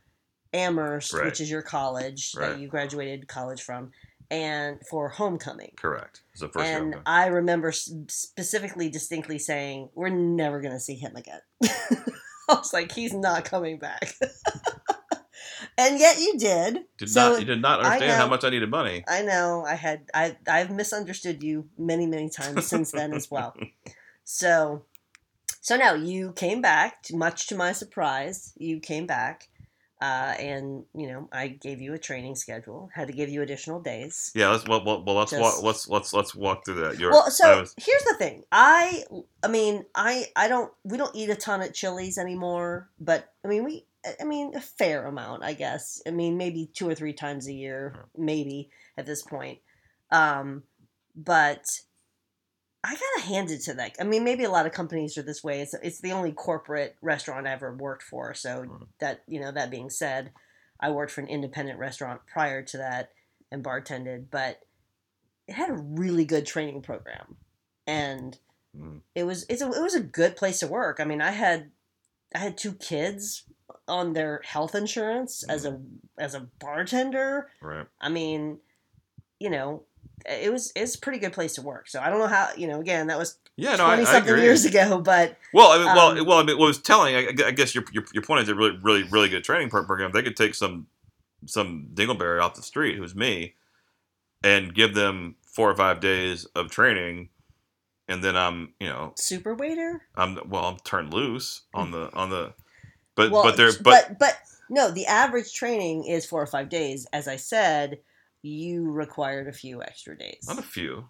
Amherst, 0.54 1.14
Right. 1.14 1.26
which 1.26 1.42
is 1.42 1.52
your 1.52 1.62
college 1.62 2.34
Right. 2.36 2.52
that 2.52 2.60
you 2.60 2.68
graduated 2.68 3.28
college 3.28 3.62
from, 3.62 3.92
and 4.32 4.80
for 4.90 5.10
homecoming. 5.10 5.74
Correct. 5.76 6.24
It's 6.32 6.40
the 6.40 6.48
first. 6.48 6.66
And 6.66 6.96
okay. 6.96 7.04
I 7.06 7.28
remember 7.28 7.72
specifically, 7.74 8.90
distinctly 8.90 9.38
saying, 9.38 9.90
"We're 9.94 10.10
never 10.10 10.62
going 10.62 10.74
to 10.74 10.80
see 10.80 10.96
him 10.96 11.16
again." 11.16 11.42
I 11.64 12.56
was 12.56 12.74
like, 12.74 12.94
"He's 12.94 13.14
not 13.14 13.44
coming 13.44 13.78
back," 13.78 14.16
and 15.78 16.00
yet 16.00 16.20
you 16.20 16.38
did. 16.38 16.86
Did 16.98 17.10
so 17.10 17.32
not 17.32 17.40
you 17.42 17.46
did 17.46 17.62
not 17.62 17.82
understand 17.82 18.14
how 18.14 18.28
much 18.28 18.46
I 18.46 18.50
needed 18.50 18.70
money. 18.70 19.04
I 19.08 19.22
know 19.22 19.66
I 19.68 19.76
had 19.76 20.10
I 20.14 20.38
I've 20.48 20.72
misunderstood 20.72 21.44
you 21.44 21.68
many 21.78 22.08
many 22.08 22.30
times 22.30 22.66
since 22.66 22.92
then 22.92 23.14
as 23.14 23.30
well. 23.30 23.54
So, 24.24 24.86
so 25.60 25.76
now 25.76 25.94
you 25.94 26.32
came 26.32 26.62
back. 26.62 27.04
To, 27.04 27.18
much 27.18 27.48
to 27.48 27.56
my 27.56 27.74
surprise, 27.74 28.54
you 28.56 28.80
came 28.80 29.06
back, 29.06 29.50
uh, 30.02 30.36
and 30.40 30.84
you 30.94 31.08
know 31.08 31.30
I 31.32 31.48
gave 31.48 31.82
you 31.82 31.94
a 31.94 32.00
training 32.00 32.36
schedule. 32.36 32.90
Had 32.94 33.08
to 33.08 33.14
give 33.14 33.30
you 33.30 33.42
additional 33.42 33.80
days. 33.80 34.32
Yeah, 34.36 34.50
let's 34.50 34.68
well, 34.68 34.84
well, 34.84 35.04
well 35.04 35.16
let's 35.16 35.32
Just- 35.32 35.42
walk, 35.42 35.64
let's 35.64 35.88
let's 35.88 36.14
let's 36.14 36.36
walk 36.36 36.66
through 36.66 36.82
that. 36.82 37.00
You're, 37.00 37.12
well 37.12 37.30
so 37.32 37.62
was, 37.62 37.74
here's 37.78 38.04
the 38.04 38.16
thing 38.16 38.44
i 38.52 39.04
i 39.44 39.48
mean 39.48 39.86
i 39.96 40.26
i 40.36 40.48
don't 40.48 40.72
we 40.84 40.98
don't 40.98 41.16
eat 41.16 41.30
a 41.30 41.36
ton 41.36 41.62
at 41.62 41.74
chili's 41.74 42.18
anymore 42.18 42.90
but 43.00 43.34
i 43.44 43.48
mean 43.48 43.64
we 43.64 43.86
i 44.20 44.24
mean 44.24 44.56
a 44.56 44.62
fair 44.62 45.06
amount 45.06 45.44
i 45.44 45.54
guess 45.54 46.02
i 46.08 46.12
mean 46.12 46.38
maybe 46.38 46.70
two 46.74 46.88
or 46.88 46.96
three 46.96 47.14
times 47.14 47.48
a 47.48 47.54
year 47.54 48.06
maybe 48.18 48.70
at 48.98 49.06
this 49.06 49.22
point 49.22 49.60
um 50.12 50.64
but 51.16 51.66
i 52.84 52.94
gotta 52.94 53.28
hand 53.28 53.52
it 53.52 53.62
to 53.62 53.74
that 53.74 53.96
i 54.00 54.04
mean 54.04 54.24
maybe 54.24 54.44
a 54.44 54.50
lot 54.50 54.66
of 54.66 54.72
companies 54.72 55.18
are 55.18 55.22
this 55.24 55.44
way 55.44 55.62
it's, 55.62 55.74
it's 55.84 56.02
the 56.02 56.12
only 56.12 56.32
corporate 56.32 56.96
restaurant 57.02 57.48
i 57.48 57.52
ever 57.52 57.74
worked 57.76 58.04
for 58.04 58.34
so 58.34 58.64
Mhm. 58.64 58.88
that 59.00 59.24
you 59.28 59.40
know 59.40 59.52
that 59.52 59.70
being 59.72 59.90
said 59.90 60.32
i 60.80 60.90
worked 60.90 61.12
for 61.12 61.22
an 61.22 61.28
independent 61.28 61.80
restaurant 61.80 62.22
prior 62.26 62.62
to 62.64 62.78
that 62.78 63.12
and 63.52 63.64
bartended 63.64 64.26
but 64.32 64.62
it 65.48 65.54
had 65.54 65.70
a 65.70 65.74
really 65.74 66.26
good 66.26 66.46
training 66.46 66.82
program 66.82 67.36
and 67.88 68.40
mm, 68.78 69.02
it 69.16 69.24
was 69.26 69.46
it's 69.50 69.62
a, 69.62 69.68
it 69.68 69.82
was 69.82 69.96
a 69.96 70.02
good 70.02 70.36
place 70.36 70.60
to 70.60 70.68
work 70.68 71.00
i 71.00 71.04
mean 71.04 71.22
i 71.22 71.32
had 71.32 71.72
i 72.34 72.38
had 72.40 72.58
two 72.58 72.74
kids 72.74 73.44
on 73.88 74.14
their 74.14 74.42
health 74.46 74.74
insurance 74.76 75.44
as 75.44 75.66
a 75.66 75.80
as 76.18 76.34
a 76.36 76.48
bartender 76.60 77.50
right. 77.62 77.88
i 78.00 78.08
mean 78.10 78.60
you 79.40 79.50
know 79.50 79.84
it 80.26 80.52
was 80.52 80.72
it's 80.76 80.96
a 80.96 81.00
pretty 81.00 81.20
good 81.20 81.34
place 81.34 81.56
to 81.56 81.62
work 81.62 81.88
so 81.88 82.00
i 82.00 82.10
don't 82.10 82.20
know 82.20 82.28
how 82.28 82.50
you 82.56 82.68
know 82.68 82.80
again 82.80 83.08
that 83.08 83.18
was 83.18 83.38
Yeah, 83.58 83.76
no, 83.76 83.86
20 83.86 84.02
I 84.02 84.06
something 84.06 84.32
agree. 84.34 84.44
years 84.44 84.66
ago 84.66 85.00
but 85.00 85.36
Well, 85.54 85.72
I 85.72 85.78
mean, 85.78 85.86
well, 85.88 86.20
Um, 86.20 86.26
well, 86.28 86.38
I 86.40 86.44
mean, 86.44 86.58
what 86.58 86.68
was 86.68 86.82
telling, 86.82 87.16
I, 87.16 87.28
I 87.46 87.52
guess 87.52 87.74
your, 87.76 87.84
your 87.92 88.06
your 88.14 88.24
point 88.24 88.44
is 88.44 88.50
a 88.50 88.56
really, 88.56 88.78
really, 88.82 89.04
really 89.04 89.30
good 89.30 89.44
training 89.44 89.70
program. 89.70 90.12
They 90.12 90.24
could 90.24 90.38
take 90.38 90.56
some 90.56 90.88
some 91.48 91.88
dingleberry 91.94 92.42
off 92.42 92.54
the 92.56 92.62
street, 92.62 92.98
who's 92.98 93.16
me, 93.16 93.56
and 94.44 94.74
give 94.74 94.94
them 94.94 95.36
four 95.46 95.70
or 95.70 95.76
five 95.76 96.00
days 96.00 96.46
of 96.56 96.70
training, 96.72 97.30
and 98.08 98.24
then 98.24 98.38
I'm, 98.38 98.74
you 98.80 98.88
know, 98.88 99.14
super 99.18 99.54
waiter 99.56 100.04
I'm 100.16 100.40
well, 100.48 100.66
I'm 100.66 100.78
turned 100.78 101.14
loose 101.14 101.64
on 101.74 101.92
the 101.92 102.12
on 102.14 102.30
the, 102.30 102.54
but 103.16 103.32
well 103.32 103.44
but 103.44 103.58
they're 103.58 103.74
but 103.84 104.08
but, 104.08 104.20
but 104.20 104.38
no 104.70 104.92
the 104.92 105.06
average 105.08 105.54
training 105.54 106.06
is 106.06 106.26
four 106.26 106.42
or 106.42 106.48
five 106.48 106.70
days 106.70 107.06
as 107.12 107.28
i 107.28 107.36
said 107.36 108.00
you 108.42 108.90
required 108.92 109.48
a 109.48 109.54
few 109.54 109.82
extra 109.84 110.18
days 110.18 110.44
not 110.48 110.60
a 110.60 110.64
few, 110.64 111.10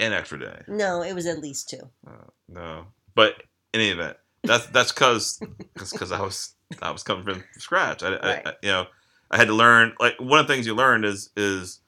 an 0.00 0.12
extra 0.12 0.38
day. 0.38 0.62
no 0.68 1.02
it 1.02 1.12
was 1.14 1.26
at 1.26 1.38
least 1.40 1.68
two 1.68 1.90
Uh, 2.06 2.28
no, 2.48 2.86
but 3.14 3.34
in 3.74 3.80
any 3.80 3.90
event, 3.90 4.16
that's 4.44 4.66
that's 4.66 4.92
because 4.92 5.38
because 5.74 6.10
I 6.18 6.22
was 6.22 6.54
I 6.80 6.90
was 6.90 7.02
coming 7.02 7.24
from 7.24 7.44
scratch. 7.58 8.02
I, 8.02 8.14
I, 8.14 8.26
Right. 8.34 8.46
I 8.46 8.52
you 8.62 8.68
know 8.70 8.86
I 9.30 9.36
had 9.36 9.48
to 9.48 9.54
learn 9.54 9.92
like 10.00 10.14
one 10.18 10.40
of 10.40 10.46
the 10.46 10.54
things 10.54 10.66
you 10.66 10.74
learned 10.74 11.04
is 11.04 11.30
is 11.36 11.80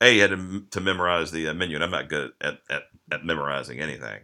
a 0.00 0.14
you 0.14 0.20
had 0.20 0.30
to, 0.30 0.64
to 0.70 0.80
memorize 0.80 1.32
the 1.32 1.48
uh, 1.48 1.54
menu, 1.54 1.74
and 1.76 1.82
I'm 1.84 1.90
not 1.90 2.08
good 2.08 2.32
at, 2.40 2.58
at 2.70 2.82
at 3.10 3.24
memorizing 3.24 3.80
anything, 3.80 4.20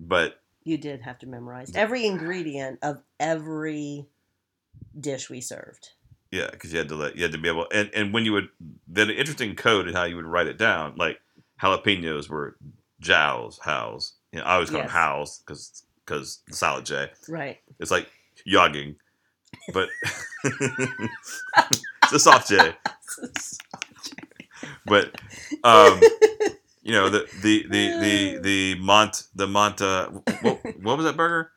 but 0.00 0.40
You 0.64 0.78
did 0.78 1.02
have 1.02 1.18
to 1.20 1.26
memorize 1.28 1.70
every 1.74 2.04
ingredient 2.06 2.80
of 2.82 3.02
every 3.20 4.06
dish 4.98 5.30
we 5.30 5.40
served. 5.40 5.90
Yeah, 6.36 6.50
because 6.50 6.72
you 6.72 6.78
had 6.78 6.88
to 6.88 6.94
let 6.94 7.16
you 7.16 7.22
had 7.22 7.32
to 7.32 7.38
be 7.38 7.48
able 7.48 7.66
and 7.72 7.90
and 7.94 8.12
when 8.12 8.24
you 8.24 8.32
would 8.32 8.48
then 8.86 9.10
an 9.10 9.16
interesting 9.16 9.54
code 9.54 9.88
in 9.88 9.94
how 9.94 10.04
you 10.04 10.16
would 10.16 10.26
write 10.26 10.46
it 10.46 10.58
down 10.58 10.94
like 10.96 11.18
jalapenos 11.62 12.28
were 12.28 12.56
jows 13.00 13.58
howls. 13.62 14.14
you 14.32 14.38
know 14.38 14.44
I 14.44 14.54
always 14.54 14.70
call 14.70 14.80
them 14.80 14.88
howls 14.90 15.42
because 15.46 15.84
because 16.04 16.42
solid 16.50 16.84
J 16.84 17.10
Right. 17.28 17.58
It's 17.80 17.90
like 17.90 18.08
yogging, 18.46 18.96
but 19.72 19.88
it's 20.44 22.12
a 22.12 22.18
soft 22.18 22.48
J. 22.48 22.74
But 24.84 25.20
um, 25.64 26.00
you 26.82 26.92
know 26.92 27.08
the 27.08 27.26
the 27.42 27.66
the 27.68 27.98
the 28.00 28.38
the 28.42 28.74
Mont 28.80 29.24
the 29.34 29.46
Monta 29.46 30.12
what, 30.42 30.60
what 30.80 30.96
was 30.96 31.06
that 31.06 31.16
burger? 31.16 31.50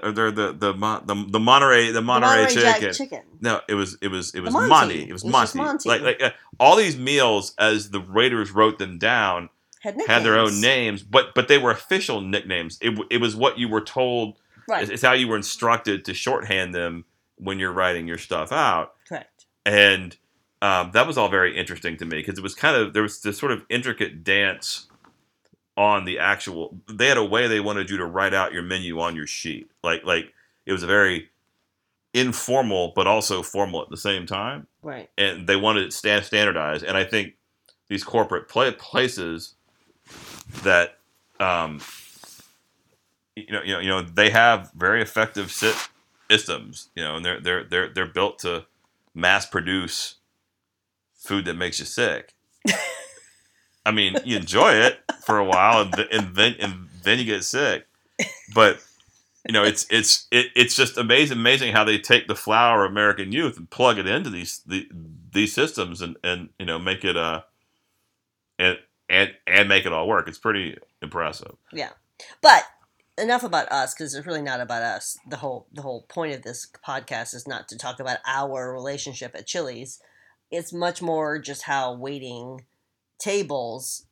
The 0.00 0.06
or 0.08 0.12
the 0.12 0.30
the 0.30 0.72
the 0.72 0.72
the, 1.04 1.26
the 1.30 1.40
Monterey 1.40 1.90
the 1.92 2.02
Monterey, 2.02 2.52
Jack 2.54 2.76
chicken. 2.80 2.94
chicken. 2.94 3.22
No, 3.40 3.60
it 3.68 3.74
was 3.74 3.96
it 4.00 4.08
was 4.08 4.34
it 4.34 4.40
was 4.40 4.52
Monty. 4.52 4.68
Monty. 4.68 5.08
It 5.08 5.12
was 5.12 5.22
It 5.22 5.26
was 5.32 5.54
Monty. 5.54 5.58
Monty. 5.58 5.88
Like 5.88 6.00
like 6.02 6.22
uh, 6.22 6.30
all 6.60 6.76
these 6.76 6.96
meals, 6.96 7.54
as 7.58 7.90
the 7.90 8.00
waiters 8.00 8.50
wrote 8.50 8.78
them 8.78 8.98
down, 8.98 9.48
Had, 9.80 9.96
had 10.06 10.22
their 10.24 10.38
own 10.38 10.60
names, 10.60 11.02
but 11.02 11.34
but 11.34 11.48
they 11.48 11.58
were 11.58 11.70
official 11.70 12.20
nicknames. 12.20 12.78
It 12.80 12.98
it 13.10 13.18
was 13.18 13.34
what 13.36 13.58
you 13.58 13.68
were 13.68 13.80
told 13.82 14.38
Right. 14.68 14.82
it's, 14.82 14.92
it's 14.92 15.02
how 15.02 15.12
you 15.12 15.26
were 15.26 15.36
instructed 15.36 16.04
to 16.04 16.14
shorthand 16.14 16.72
them 16.74 17.04
when 17.36 17.58
you're 17.58 17.72
writing 17.72 18.06
your 18.06 18.18
stuff 18.18 18.52
out, 18.52 18.94
Correct. 19.08 19.46
and 19.66 20.16
um, 20.62 20.92
that 20.92 21.08
was 21.08 21.18
all 21.18 21.28
very 21.28 21.58
interesting 21.58 21.96
to 21.96 22.04
me 22.04 22.18
because 22.18 22.38
it 22.38 22.42
was 22.42 22.54
kind 22.54 22.76
of 22.76 22.92
there 22.94 23.02
was 23.02 23.20
this 23.22 23.36
sort 23.36 23.50
of 23.50 23.64
intricate 23.68 24.22
dance 24.22 24.86
on 25.76 26.04
the 26.04 26.18
actual. 26.18 26.78
They 26.90 27.08
had 27.08 27.16
a 27.16 27.24
way 27.24 27.48
they 27.48 27.60
wanted 27.60 27.88
you 27.90 27.96
to 27.98 28.06
write 28.06 28.34
out 28.34 28.52
your 28.52 28.62
menu 28.62 29.00
on 29.00 29.16
your 29.16 29.26
sheet, 29.26 29.70
like 29.82 30.04
like 30.04 30.32
it 30.66 30.72
was 30.72 30.82
a 30.82 30.86
very 30.86 31.30
informal 32.14 32.92
but 32.94 33.06
also 33.06 33.42
formal 33.42 33.80
at 33.82 33.88
the 33.88 33.96
same 33.96 34.26
time, 34.26 34.66
Right. 34.82 35.08
and 35.16 35.46
they 35.46 35.56
wanted 35.56 35.84
it 35.84 35.92
stand, 35.92 36.24
standardized. 36.24 36.84
And 36.84 36.96
I 36.96 37.04
think 37.04 37.34
these 37.88 38.04
corporate 38.04 38.48
pla 38.48 38.70
places 38.78 39.54
that 40.62 40.98
um, 41.40 41.80
you 43.34 43.50
know, 43.50 43.62
you 43.62 43.72
know, 43.72 43.78
you 43.80 43.88
know, 43.88 44.02
they 44.02 44.30
have 44.30 44.70
very 44.76 45.00
effective 45.00 45.50
sit 45.50 45.74
systems, 46.30 46.90
you 46.94 47.02
know, 47.02 47.16
and 47.16 47.24
they're 47.24 47.40
they're 47.40 47.64
they're 47.64 47.88
they're 47.88 48.06
built 48.06 48.38
to 48.40 48.66
mass 49.14 49.46
produce 49.46 50.16
food 51.16 51.44
that 51.46 51.54
makes 51.54 51.78
you 51.78 51.84
sick. 51.86 52.34
I 53.84 53.90
mean, 53.90 54.16
you 54.24 54.36
enjoy 54.36 54.72
it 54.74 55.00
for 55.24 55.38
a 55.38 55.44
while, 55.44 55.82
and, 55.82 55.92
th- 55.92 56.08
and 56.12 56.34
then 56.34 56.54
and 56.60 56.88
then 57.02 57.18
you 57.18 57.24
get 57.24 57.44
sick. 57.44 57.86
But 58.54 58.80
you 59.48 59.52
know, 59.52 59.64
it's 59.64 59.86
it's 59.90 60.26
it, 60.30 60.46
it's 60.54 60.76
just 60.76 60.96
amazing, 60.96 61.38
amazing 61.38 61.72
how 61.72 61.84
they 61.84 61.98
take 61.98 62.28
the 62.28 62.36
flower 62.36 62.84
of 62.84 62.92
American 62.92 63.32
youth 63.32 63.56
and 63.56 63.68
plug 63.68 63.98
it 63.98 64.06
into 64.06 64.30
these 64.30 64.60
the, 64.66 64.88
these 65.32 65.52
systems 65.52 66.00
and 66.00 66.16
and 66.22 66.50
you 66.58 66.66
know 66.66 66.78
make 66.78 67.04
it 67.04 67.16
uh 67.16 67.42
and 68.58 68.78
and 69.08 69.34
and 69.46 69.68
make 69.68 69.84
it 69.84 69.92
all 69.92 70.06
work. 70.06 70.28
It's 70.28 70.38
pretty 70.38 70.78
impressive. 71.00 71.56
Yeah, 71.72 71.90
but 72.40 72.64
enough 73.18 73.42
about 73.42 73.70
us 73.70 73.94
because 73.94 74.14
it's 74.14 74.26
really 74.26 74.42
not 74.42 74.60
about 74.60 74.82
us. 74.82 75.18
The 75.28 75.38
whole 75.38 75.66
the 75.72 75.82
whole 75.82 76.02
point 76.08 76.34
of 76.34 76.42
this 76.42 76.68
podcast 76.86 77.34
is 77.34 77.48
not 77.48 77.68
to 77.68 77.78
talk 77.78 78.00
about 78.00 78.18
our 78.26 78.72
relationship 78.72 79.34
at 79.34 79.46
Chili's. 79.46 80.00
It's 80.50 80.72
much 80.72 81.00
more 81.02 81.38
just 81.38 81.62
how 81.62 81.94
waiting 81.94 82.66
tables. 83.18 84.06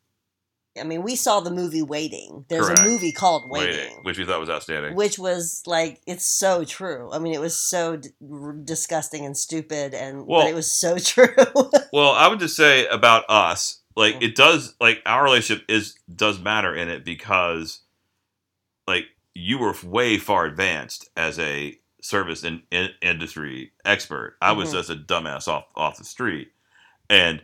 I 0.80 0.84
mean, 0.84 1.02
we 1.02 1.16
saw 1.16 1.40
the 1.40 1.50
movie 1.50 1.82
Waiting. 1.82 2.44
There's 2.48 2.68
Correct. 2.68 2.86
a 2.86 2.88
movie 2.88 3.10
called 3.12 3.50
Waiting. 3.50 3.74
Waiting, 3.76 4.00
which 4.04 4.18
we 4.18 4.24
thought 4.24 4.38
was 4.40 4.48
outstanding. 4.48 4.94
which 4.94 5.18
was 5.18 5.62
like 5.66 6.00
it's 6.06 6.24
so 6.24 6.64
true. 6.64 7.10
I 7.12 7.18
mean, 7.18 7.34
it 7.34 7.40
was 7.40 7.56
so 7.56 7.96
d- 7.96 8.10
r- 8.30 8.52
disgusting 8.52 9.24
and 9.26 9.36
stupid, 9.36 9.94
and 9.94 10.26
Well- 10.26 10.42
but 10.42 10.50
it 10.50 10.54
was 10.54 10.72
so 10.72 10.96
true. 10.98 11.34
Well, 11.92 12.12
I 12.12 12.28
would 12.28 12.38
just 12.38 12.56
say 12.56 12.86
about 12.86 13.24
us, 13.28 13.80
like 13.96 14.14
Mm. 14.16 14.22
it 14.22 14.36
does, 14.36 14.74
like 14.80 15.02
our 15.04 15.24
relationship 15.24 15.64
is 15.68 15.96
does 16.14 16.38
matter 16.38 16.72
in 16.74 16.88
it 16.88 17.04
because, 17.04 17.80
like 18.86 19.06
you 19.34 19.58
were 19.58 19.74
way 19.84 20.18
far 20.18 20.44
advanced 20.46 21.08
as 21.16 21.38
a 21.40 21.76
service 22.00 22.44
in, 22.44 22.62
in 22.70 22.90
industry 23.02 23.72
expert. 23.84 24.36
I 24.40 24.52
was 24.52 24.70
Mhm. 24.70 24.72
just 24.74 24.90
a 24.90 24.94
dumbass 24.96 25.48
off 25.48 25.64
off 25.74 25.98
the 25.98 26.04
street, 26.04 26.52
and 27.10 27.42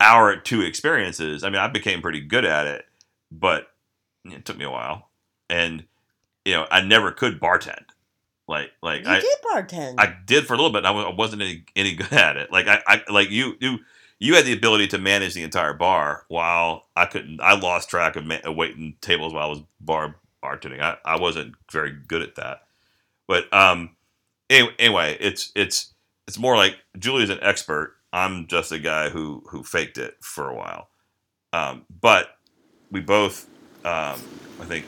our 0.00 0.36
two 0.36 0.62
experiences. 0.62 1.44
I 1.44 1.50
mean, 1.50 1.60
I 1.60 1.68
became 1.68 2.02
pretty 2.02 2.20
good 2.20 2.44
at 2.44 2.66
it, 2.66 2.84
but 3.30 3.68
it 4.24 4.44
took 4.44 4.58
me 4.58 4.64
a 4.64 4.70
while, 4.70 5.08
and 5.48 5.84
you 6.44 6.52
know, 6.54 6.66
I 6.70 6.80
never 6.80 7.10
could 7.10 7.40
bartend. 7.40 7.84
Like, 8.48 8.70
like 8.82 9.02
you 9.02 9.10
I, 9.10 9.20
did 9.20 9.38
bartend. 9.44 9.94
I 9.98 10.16
did 10.24 10.46
for 10.46 10.54
a 10.54 10.56
little 10.56 10.70
bit. 10.70 10.84
And 10.84 10.86
I 10.86 11.10
wasn't 11.10 11.42
any, 11.42 11.64
any 11.74 11.94
good 11.94 12.12
at 12.12 12.36
it. 12.36 12.52
Like 12.52 12.68
I, 12.68 12.80
I 12.86 13.02
like 13.10 13.30
you 13.30 13.56
you 13.60 13.78
you 14.18 14.34
had 14.36 14.44
the 14.44 14.52
ability 14.52 14.86
to 14.88 14.98
manage 14.98 15.34
the 15.34 15.42
entire 15.42 15.74
bar 15.74 16.24
while 16.28 16.86
I 16.94 17.06
couldn't. 17.06 17.40
I 17.40 17.58
lost 17.58 17.90
track 17.90 18.16
of 18.16 18.24
ma- 18.24 18.38
waiting 18.46 18.94
tables 19.00 19.34
while 19.34 19.46
I 19.46 19.50
was 19.50 19.62
bar 19.80 20.16
bartending. 20.42 20.80
I, 20.80 20.96
I 21.04 21.18
wasn't 21.18 21.54
very 21.72 21.90
good 21.90 22.22
at 22.22 22.36
that. 22.36 22.62
But 23.26 23.52
um, 23.52 23.96
anyway, 24.48 24.74
anyway, 24.78 25.16
it's 25.18 25.50
it's 25.56 25.92
it's 26.28 26.38
more 26.38 26.56
like 26.56 26.76
Julie's 26.98 27.30
an 27.30 27.40
expert. 27.42 27.95
I'm 28.16 28.46
just 28.46 28.72
a 28.72 28.78
guy 28.78 29.10
who 29.10 29.44
who 29.50 29.62
faked 29.62 29.98
it 29.98 30.16
for 30.22 30.48
a 30.48 30.54
while. 30.54 30.88
Um, 31.52 31.84
but 32.00 32.38
we 32.90 33.00
both, 33.00 33.46
um, 33.84 34.18
I 34.58 34.64
think, 34.64 34.86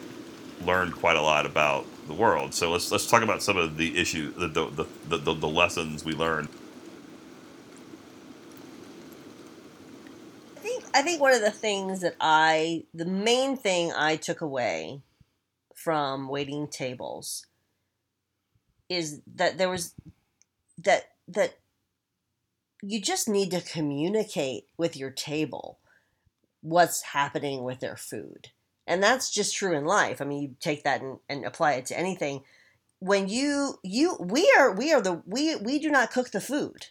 learned 0.64 0.94
quite 0.94 1.16
a 1.16 1.20
lot 1.20 1.44
about 1.44 1.84
the 2.06 2.14
world. 2.14 2.54
So 2.54 2.70
let's 2.72 2.90
let's 2.90 3.06
talk 3.06 3.22
about 3.22 3.42
some 3.42 3.58
of 3.58 3.76
the 3.76 3.98
issues, 3.98 4.34
the 4.34 4.48
the, 4.48 4.86
the, 5.08 5.18
the, 5.18 5.34
the 5.34 5.48
lessons 5.48 6.06
we 6.06 6.12
learned. 6.12 6.48
I 10.56 10.60
think 10.60 10.84
I 10.94 11.02
think 11.02 11.20
one 11.20 11.34
of 11.34 11.42
the 11.42 11.50
things 11.50 12.00
that 12.00 12.16
I 12.22 12.84
the 12.94 13.04
main 13.04 13.58
thing 13.58 13.92
I 13.92 14.16
took 14.16 14.40
away 14.40 15.02
from 15.74 16.30
waiting 16.30 16.66
tables 16.66 17.44
is 18.88 19.20
that 19.34 19.58
there 19.58 19.68
was 19.68 19.94
that 20.78 21.10
that 21.28 21.57
you 22.82 23.00
just 23.00 23.28
need 23.28 23.50
to 23.50 23.60
communicate 23.60 24.64
with 24.76 24.96
your 24.96 25.10
table 25.10 25.78
what's 26.60 27.02
happening 27.02 27.64
with 27.64 27.80
their 27.80 27.96
food. 27.96 28.48
And 28.86 29.02
that's 29.02 29.30
just 29.30 29.54
true 29.54 29.76
in 29.76 29.84
life. 29.84 30.20
I 30.20 30.24
mean, 30.24 30.42
you 30.42 30.56
take 30.60 30.84
that 30.84 31.02
and, 31.02 31.18
and 31.28 31.44
apply 31.44 31.74
it 31.74 31.86
to 31.86 31.98
anything. 31.98 32.42
When 33.00 33.28
you 33.28 33.78
you 33.84 34.16
we 34.18 34.52
are 34.56 34.72
we 34.72 34.92
are 34.92 35.00
the 35.00 35.22
we 35.26 35.56
we 35.56 35.78
do 35.78 35.90
not 35.90 36.10
cook 36.10 36.30
the 36.30 36.40
food. 36.40 36.86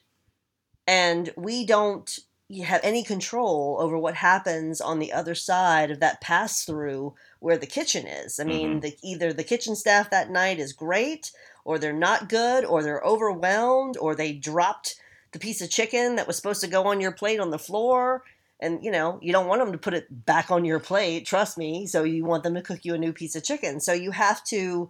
And 0.85 1.31
we 1.35 1.65
don't 1.65 2.19
have 2.63 2.79
any 2.81 3.03
control 3.03 3.77
over 3.79 3.97
what 3.97 4.15
happens 4.15 4.79
on 4.79 4.99
the 4.99 5.11
other 5.11 5.35
side 5.35 5.91
of 5.91 5.99
that 5.99 6.21
pass 6.21 6.63
through 6.63 7.13
where 7.39 7.57
the 7.57 7.65
kitchen 7.65 8.07
is. 8.07 8.39
I 8.39 8.45
mean, 8.45 8.69
mm-hmm. 8.69 8.79
the, 8.79 8.97
either 9.03 9.33
the 9.33 9.43
kitchen 9.43 9.75
staff 9.75 10.09
that 10.11 10.31
night 10.31 10.59
is 10.59 10.71
great, 10.71 11.31
or 11.65 11.77
they're 11.77 11.91
not 11.91 12.29
good, 12.29 12.63
or 12.63 12.81
they're 12.81 13.01
overwhelmed, 13.01 13.97
or 13.97 14.15
they 14.15 14.31
dropped 14.31 14.95
the 15.31 15.39
piece 15.39 15.61
of 15.61 15.69
chicken 15.69 16.15
that 16.15 16.27
was 16.27 16.35
supposed 16.35 16.61
to 16.61 16.67
go 16.67 16.87
on 16.87 17.01
your 17.01 17.11
plate 17.11 17.39
on 17.39 17.51
the 17.51 17.59
floor. 17.59 18.23
And 18.59 18.83
you 18.83 18.91
know, 18.91 19.19
you 19.21 19.31
don't 19.31 19.47
want 19.47 19.61
them 19.61 19.71
to 19.71 19.77
put 19.77 19.93
it 19.93 20.25
back 20.25 20.49
on 20.49 20.65
your 20.65 20.79
plate, 20.79 21.25
trust 21.25 21.57
me. 21.57 21.85
So 21.85 22.03
you 22.03 22.25
want 22.25 22.43
them 22.43 22.55
to 22.55 22.61
cook 22.61 22.83
you 22.83 22.95
a 22.95 22.97
new 22.97 23.13
piece 23.13 23.35
of 23.35 23.43
chicken. 23.43 23.79
So 23.79 23.93
you 23.93 24.11
have 24.11 24.43
to 24.45 24.89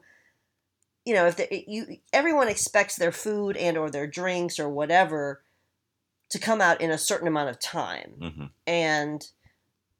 you 1.06 1.14
know, 1.14 1.26
if 1.26 1.38
the, 1.38 1.64
you 1.68 1.98
everyone 2.12 2.50
expects 2.50 2.98
their 2.98 3.14
food 3.14 3.56
and 3.56 3.78
or 3.78 3.90
their 3.90 4.08
drinks 4.08 4.60
or 4.60 4.68
whatever 4.68 5.42
to 6.30 6.40
come 6.40 6.62
out 6.62 6.82
in 6.82 6.92
a 6.92 6.98
certain 6.98 7.28
amount 7.28 7.50
of 7.50 7.60
time 7.60 8.12
hmm 8.20 8.46
and 8.66 9.30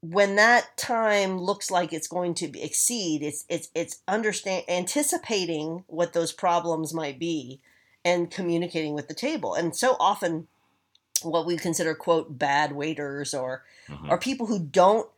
when 0.00 0.36
that 0.36 0.76
time 0.76 1.38
looks 1.38 1.70
like 1.70 1.92
it's 1.92 2.06
going 2.06 2.34
to 2.34 2.60
exceed 2.60 3.22
it's 3.22 3.44
it's 3.48 3.68
it's 3.74 4.00
understand 4.06 4.64
anticipating 4.68 5.82
what 5.88 6.12
those 6.12 6.32
problems 6.32 6.94
might 6.94 7.18
be 7.18 7.60
and 8.08 8.30
communicating 8.30 8.94
with 8.94 9.06
the 9.08 9.14
table 9.28 9.54
and 9.54 9.74
so 9.76 9.96
often 10.00 10.46
what 11.22 11.46
we 11.46 11.56
consider 11.56 11.94
quote 11.94 12.38
bad 12.38 12.72
waiters 12.72 13.34
or 13.34 13.50
hmm 13.86 14.08
are 14.10 14.18
people 14.18 14.46
who 14.46 14.58
don't 14.58 15.08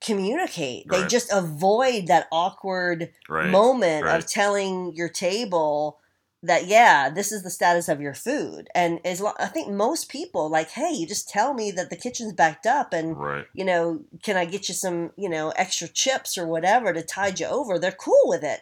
communicate 0.00 0.86
they 0.90 1.06
just 1.06 1.32
avoid 1.32 2.06
that 2.08 2.26
awkward 2.30 3.10
Right. 3.28 3.50
moment 3.50 4.04
right. 4.04 4.16
of 4.22 4.26
telling 4.28 4.94
your 4.94 5.08
table 5.08 5.98
that 6.42 6.66
yeah 6.66 7.08
this 7.08 7.32
is 7.32 7.42
the 7.42 7.48
status 7.58 7.88
of 7.88 8.02
your 8.02 8.12
food 8.12 8.68
and 8.74 9.00
as 9.04 9.22
i 9.38 9.46
think 9.46 9.68
most 9.70 10.10
people 10.10 10.50
like 10.50 10.68
hey 10.70 10.92
you 10.92 11.06
just 11.06 11.26
tell 11.28 11.54
me 11.54 11.70
that 11.70 11.88
the 11.88 11.96
kitchen's 11.96 12.34
backed 12.34 12.66
up 12.66 12.92
and 12.92 13.16
right. 13.18 13.46
you 13.54 13.64
know 13.64 14.00
can 14.22 14.36
i 14.36 14.44
get 14.44 14.68
you 14.68 14.74
some 14.74 15.10
you 15.16 15.28
know 15.28 15.50
extra 15.56 15.88
chips 15.88 16.36
or 16.36 16.46
whatever 16.46 16.92
to 16.92 17.02
tide 17.02 17.40
you 17.40 17.46
over 17.46 17.78
they're 17.78 17.92
cool 17.92 18.24
with 18.26 18.44
it 18.44 18.60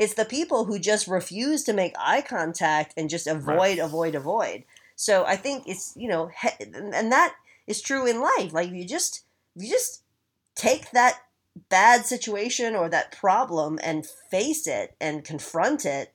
it's 0.00 0.14
the 0.14 0.24
people 0.24 0.64
who 0.64 0.78
just 0.78 1.06
refuse 1.06 1.62
to 1.64 1.72
make 1.72 1.94
eye 1.98 2.22
contact 2.22 2.94
and 2.96 3.10
just 3.10 3.26
avoid 3.26 3.78
avoid 3.78 4.14
avoid. 4.14 4.64
So 4.96 5.24
i 5.24 5.36
think 5.36 5.68
it's 5.68 5.94
you 5.96 6.08
know 6.08 6.30
he- 6.42 6.64
and 6.74 7.12
that 7.12 7.34
is 7.66 7.80
true 7.80 8.06
in 8.06 8.20
life. 8.20 8.52
Like 8.52 8.70
you 8.70 8.84
just 8.84 9.24
you 9.54 9.68
just 9.68 10.02
take 10.54 10.90
that 10.90 11.20
bad 11.68 12.06
situation 12.06 12.74
or 12.74 12.88
that 12.88 13.12
problem 13.12 13.78
and 13.82 14.06
face 14.30 14.66
it 14.66 14.94
and 15.00 15.24
confront 15.24 15.84
it 15.84 16.12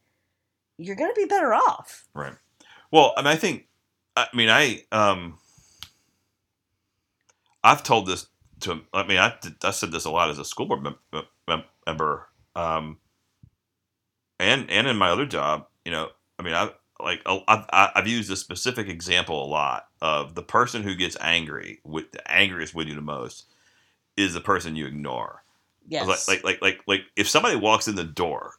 you're 0.78 0.96
going 0.96 1.14
to 1.14 1.22
be 1.22 1.26
better 1.26 1.54
off. 1.54 2.08
Right. 2.14 2.34
Well, 2.92 3.14
I 3.18 3.22
mean, 3.22 3.28
I 3.28 3.36
think, 3.36 3.68
I 4.16 4.28
mean, 4.34 4.50
I, 4.50 4.84
um, 4.92 5.38
I've 7.64 7.84
told 7.84 8.08
this 8.08 8.28
to, 8.62 8.82
I 8.94 9.06
mean, 9.08 9.18
I, 9.18 9.34
I 9.64 9.72
said 9.72 9.92
this 9.92 10.06
a 10.06 10.12
lot 10.12 10.30
as 10.30 10.40
a 10.40 10.46
school 10.46 10.66
board 10.68 10.84
mem- 10.84 11.24
mem- 11.48 11.64
member, 11.88 12.28
um, 12.56 12.98
and, 14.40 14.70
and 14.70 14.88
in 14.88 14.98
my 14.98 15.10
other 15.10 15.26
job, 15.26 15.68
you 15.84 15.92
know, 15.92 16.10
I 16.40 16.44
mean, 16.44 16.54
I, 16.54 16.70
like, 17.00 17.22
I've, 17.26 17.42
I've 17.48 17.92
I've 17.96 18.08
used 18.08 18.32
a 18.32 18.36
specific 18.36 18.88
example 18.88 19.44
a 19.44 19.48
lot 19.48 19.88
of 20.02 20.36
the 20.36 20.44
person 20.44 20.84
who 20.84 20.96
gets 20.96 21.18
angry 21.20 21.80
with 21.84 22.12
the 22.12 22.32
angriest 22.32 22.74
with 22.74 22.88
you 22.88 22.96
the 22.96 23.02
most 23.02 23.46
is 24.18 24.34
the 24.34 24.42
person 24.42 24.76
you 24.76 24.86
ignore. 24.86 25.44
yes 25.88 26.08
Like, 26.08 26.28
like, 26.28 26.44
like, 26.44 26.62
like, 26.62 26.82
like, 26.88 27.02
if 27.16 27.28
somebody 27.28 27.56
walks 27.58 27.88
in 27.88 27.96
the 27.96 28.04
door 28.04 28.54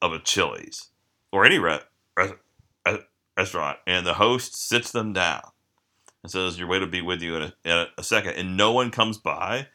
of 0.00 0.12
a 0.12 0.18
Chili's 0.20 0.88
or 1.32 1.44
any 1.44 1.58
re- 1.58 1.80
re- 2.16 2.34
restaurant 3.36 3.78
and 3.86 4.06
the 4.06 4.14
host 4.14 4.54
sits 4.54 4.92
them 4.92 5.12
down 5.12 5.42
and 6.22 6.30
says, 6.30 6.58
"Your 6.58 6.68
waiter 6.68 6.84
will 6.84 6.92
be 6.92 7.02
with 7.02 7.20
you 7.22 7.36
in 7.36 7.42
a, 7.42 7.54
in 7.64 7.72
a, 7.72 7.86
a 7.98 8.02
second, 8.04 8.34
and 8.34 8.56
no 8.56 8.72
one 8.72 8.90
comes 8.90 9.18
by 9.18 9.68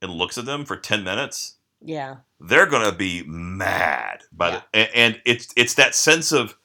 and 0.00 0.10
looks 0.10 0.36
at 0.36 0.46
them 0.46 0.64
for 0.64 0.76
ten 0.76 1.04
minutes, 1.04 1.56
yeah 1.84 2.16
they're 2.40 2.66
gonna 2.66 2.92
be 2.92 3.22
mad. 3.24 4.22
By 4.32 4.48
Yeah. 4.50 4.62
the, 4.72 4.78
and, 4.78 4.90
and 4.94 5.22
it's 5.24 5.48
it's 5.56 5.74
that 5.74 5.94
sense 5.94 6.32
of 6.32 6.56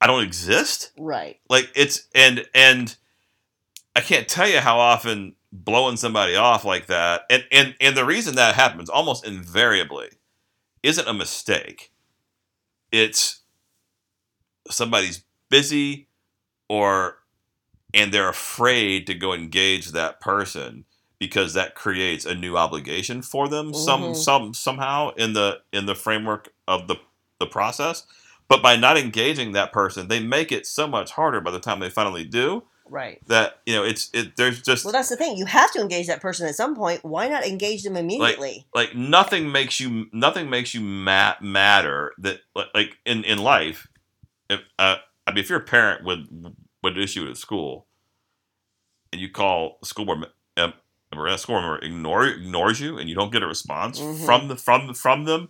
I 0.00 0.06
don't 0.06 0.24
exist 0.24 0.92
right 0.98 1.38
like 1.48 1.70
it's 1.74 2.08
and 2.14 2.46
and 2.54 2.96
I 3.94 4.00
can't 4.00 4.28
tell 4.28 4.48
you 4.48 4.58
how 4.60 4.78
often 4.78 5.34
blowing 5.52 5.96
somebody 5.96 6.36
off 6.36 6.64
like 6.64 6.86
that 6.86 7.22
and 7.30 7.44
and 7.52 7.74
and 7.80 7.96
the 7.96 8.04
reason 8.04 8.34
that 8.36 8.54
happens 8.54 8.88
almost 8.90 9.26
invariably 9.26 10.08
isn't 10.82 11.08
a 11.08 11.14
mistake. 11.14 11.92
It's 12.92 13.42
somebody's 14.70 15.24
busy 15.50 16.08
or 16.68 17.16
and 17.94 18.12
they're 18.12 18.28
afraid 18.28 19.06
to 19.06 19.14
go 19.14 19.32
engage 19.32 19.88
that 19.92 20.20
person 20.20 20.84
because 21.18 21.54
that 21.54 21.74
creates 21.74 22.24
a 22.24 22.34
new 22.34 22.56
obligation 22.56 23.22
for 23.22 23.48
them 23.48 23.74
some 23.74 24.02
Mhm. 24.12 24.16
some 24.16 24.54
somehow 24.54 25.10
in 25.16 25.32
the 25.32 25.60
in 25.72 25.86
the 25.86 25.94
framework 25.94 26.50
of 26.66 26.86
the 26.88 26.96
the 27.40 27.46
process 27.46 28.04
but 28.48 28.62
by 28.62 28.76
not 28.76 28.96
engaging 28.96 29.52
that 29.52 29.72
person 29.72 30.08
they 30.08 30.20
make 30.20 30.50
it 30.52 30.66
so 30.66 30.86
much 30.86 31.12
harder 31.12 31.40
by 31.40 31.50
the 31.50 31.60
time 31.60 31.80
they 31.80 31.90
finally 31.90 32.24
do 32.24 32.62
right 32.90 33.20
that 33.26 33.60
you 33.66 33.74
know 33.74 33.84
it's 33.84 34.08
it 34.14 34.36
there's 34.36 34.62
just 34.62 34.84
Well, 34.84 34.92
that's 34.92 35.10
the 35.10 35.16
thing. 35.16 35.36
You 35.36 35.44
have 35.46 35.70
to 35.72 35.80
engage 35.80 36.06
that 36.06 36.22
person 36.22 36.46
at 36.48 36.54
some 36.54 36.74
point. 36.74 37.04
Why 37.04 37.28
not 37.28 37.44
engage 37.44 37.82
them 37.82 37.96
immediately? 37.96 38.66
like 38.74 38.94
nothing 38.94 39.52
makes 39.52 39.78
you 39.78 40.06
nothing 40.12 40.48
makes 40.48 40.72
you 40.72 40.80
ma- 40.80 41.34
matter 41.40 42.12
that 42.18 42.40
like- 42.54 42.70
like 42.74 42.96
in 43.04 43.24
in 43.24 43.38
life 43.38 43.88
if 44.48 44.60
uh, 44.78 44.96
I 45.26 45.32
mean 45.32 45.38
if 45.44 45.50
you're 45.50 45.58
a 45.60 45.62
parent 45.64 46.04
with 46.04 46.26
with 46.82 46.96
an 46.96 47.02
issue 47.02 47.28
at 47.28 47.36
school 47.36 47.86
and 49.12 49.20
you 49.20 49.28
call 49.30 49.78
the 49.80 49.86
school 49.86 50.06
board 50.06 50.24
um, 50.56 50.72
member 51.12 51.30
that 51.30 51.40
school 51.40 51.60
member 51.60 51.78
ignore 51.78 52.26
ignores 52.26 52.80
you 52.80 52.98
and 52.98 53.08
you 53.08 53.14
don't 53.14 53.32
get 53.32 53.42
a 53.42 53.46
response 53.46 53.98
Mhm. 54.00 54.24
from 54.26 54.48
the 54.48 54.56
from 54.56 54.92
from 54.94 55.24
them 55.24 55.48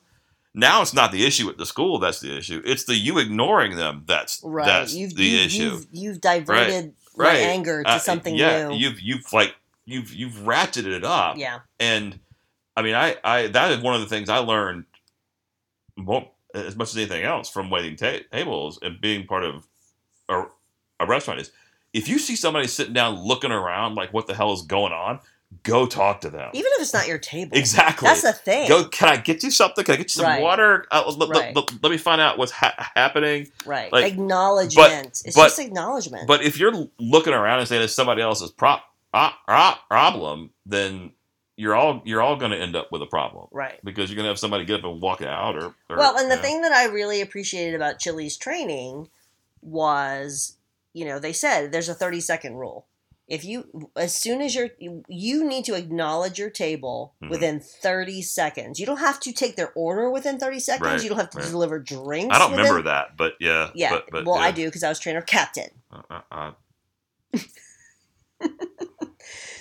now 0.54 0.82
it's 0.82 0.94
not 0.94 1.12
the 1.12 1.24
issue 1.26 1.48
at 1.48 1.58
the 1.58 1.66
school 1.66 1.98
that's 1.98 2.20
the 2.20 2.36
issue 2.36 2.62
it's 2.64 2.84
the 2.84 2.94
you 2.94 3.18
ignoring 3.18 3.76
them 3.76 4.04
that's 4.06 4.40
right. 4.44 4.66
that's 4.66 4.94
you've, 4.94 5.14
the 5.14 5.24
you've, 5.24 5.46
issue 5.46 5.62
You've, 5.62 5.86
you've 5.92 6.20
diverted 6.20 6.94
my 7.16 7.24
Right. 7.26 7.38
anger 7.40 7.82
to 7.82 7.88
Uh, 7.90 7.98
something 7.98 8.34
yeah 8.36 8.68
new. 8.68 8.76
you've 8.76 9.00
you've 9.00 9.32
like 9.32 9.54
you've 9.84 10.12
you've 10.14 10.34
ratcheted 10.44 10.86
it 10.92 11.04
up 11.04 11.36
yeah. 11.36 11.60
and 11.80 12.20
I 12.76 12.82
mean, 12.82 12.94
I, 12.94 13.16
I 13.24 13.46
that 13.48 13.72
is 13.72 13.78
one 13.80 13.94
of 13.96 14.00
the 14.00 14.06
things 14.06 14.28
I 14.28 14.38
learned 14.38 14.84
more 15.96 16.30
as 16.54 16.76
much 16.76 16.90
as 16.90 16.96
anything 16.96 17.24
else 17.24 17.50
from 17.50 17.70
waiting 17.70 17.96
ta- 17.96 18.20
tables 18.30 18.78
and 18.82 19.00
being 19.00 19.26
part 19.26 19.42
of 19.44 19.66
a, 20.28 20.44
a 21.00 21.06
restaurant 21.06 21.40
is 21.40 21.50
if 21.92 22.08
you 22.08 22.20
see 22.20 22.36
somebody 22.36 22.68
sitting 22.68 22.92
down 22.94 23.16
looking 23.18 23.50
around 23.50 23.96
like 23.96 24.12
what 24.12 24.28
the 24.28 24.34
hell 24.34 24.52
is 24.52 24.62
going 24.62 24.92
on, 24.92 25.18
go 25.62 25.86
talk 25.86 26.20
to 26.22 26.30
them. 26.30 26.50
Even 26.52 26.70
if 26.76 26.82
it's 26.82 26.92
not 26.94 27.08
your 27.08 27.18
table. 27.18 27.56
Exactly. 27.56 28.06
That's 28.06 28.22
the 28.22 28.32
thing. 28.32 28.68
Go. 28.68 28.84
Can 28.88 29.08
I 29.08 29.16
get 29.16 29.42
you 29.42 29.50
something? 29.50 29.84
Can 29.84 29.94
I 29.94 29.96
get 29.96 30.06
you 30.06 30.22
some 30.22 30.26
Right. 30.26 30.42
water? 30.42 30.86
Uh, 30.90 31.04
l- 31.06 31.22
l- 31.22 31.28
Right. 31.30 31.56
l- 31.56 31.66
let 31.82 31.90
me 31.90 31.96
find 31.98 32.20
out 32.20 32.36
what's 32.38 32.52
ha- 32.52 32.90
happening. 32.94 33.50
right. 33.64 33.92
like, 33.92 34.04
acknowledgement. 34.12 35.22
it's 35.24 35.34
but- 35.36 35.44
just 35.44 35.58
acknowledgement. 35.58 36.26
But 36.28 36.42
if 36.42 36.58
you're 36.58 36.88
looking 36.98 37.32
around 37.32 37.60
and 37.60 37.68
saying 37.68 37.82
it's 37.82 37.94
somebody 37.94 38.20
else's 38.22 38.50
prop, 38.50 38.84
uh, 39.14 39.30
uh, 39.46 39.74
problem, 39.88 40.50
then 40.66 41.12
you're 41.56 41.74
all 41.74 42.02
you're 42.04 42.20
all 42.22 42.36
going 42.36 42.52
to 42.52 42.58
end 42.58 42.76
up 42.76 42.92
with 42.92 43.02
a 43.02 43.06
problem 43.06 43.48
right. 43.50 43.80
because 43.82 44.10
you're 44.10 44.16
going 44.16 44.24
to 44.26 44.28
have 44.30 44.38
somebody 44.38 44.64
get 44.64 44.78
up 44.80 44.84
and 44.84 45.00
walk 45.00 45.22
out. 45.22 45.56
Or, 45.56 45.74
or 45.90 45.96
Well, 45.96 46.16
and 46.18 46.30
the 46.30 46.36
thing 46.36 46.60
that 46.62 46.72
I 46.72 46.84
really 46.86 47.20
appreciated 47.20 47.74
about 47.74 47.98
Chili's 47.98 48.36
training 48.36 49.08
was, 49.62 50.56
you 50.92 51.04
know, 51.04 51.18
they 51.18 51.32
said 51.32 51.72
there's 51.72 51.88
a 51.88 51.94
30 51.94 52.20
second 52.20 52.56
rule. 52.56 52.86
If 53.28 53.44
you, 53.44 53.90
as 53.94 54.14
soon 54.18 54.40
as 54.40 54.54
you're, 54.54 54.70
you, 54.78 55.04
you 55.06 55.46
need 55.46 55.66
to 55.66 55.74
acknowledge 55.74 56.38
your 56.38 56.48
table 56.48 57.14
Mhm. 57.22 57.28
within 57.28 57.60
30 57.60 58.22
seconds. 58.22 58.80
You 58.80 58.86
don't 58.86 58.98
have 59.00 59.20
to 59.20 59.32
take 59.32 59.56
their 59.56 59.70
order 59.74 60.10
within 60.10 60.38
30 60.38 60.58
seconds. 60.60 60.86
Right, 60.90 61.02
You 61.02 61.10
don't 61.10 61.18
have 61.18 61.30
to 61.30 61.38
right. 61.38 61.50
deliver 61.50 61.78
drinks. 61.78 62.34
I 62.34 62.38
don't 62.38 62.52
within- 62.52 62.64
remember 62.64 62.88
that, 62.88 63.16
but 63.18 63.34
yeah. 63.38 63.68
Yeah. 63.74 63.90
But, 63.90 64.06
but, 64.10 64.24
well, 64.24 64.36
yeah. 64.36 64.42
I 64.44 64.50
do 64.50 64.64
because 64.64 64.82
I 64.82 64.88
was 64.88 64.98
trainer 64.98 65.20
captain. 65.20 65.68
Uh, 65.92 66.02
uh, 66.10 66.20
uh. 66.32 67.38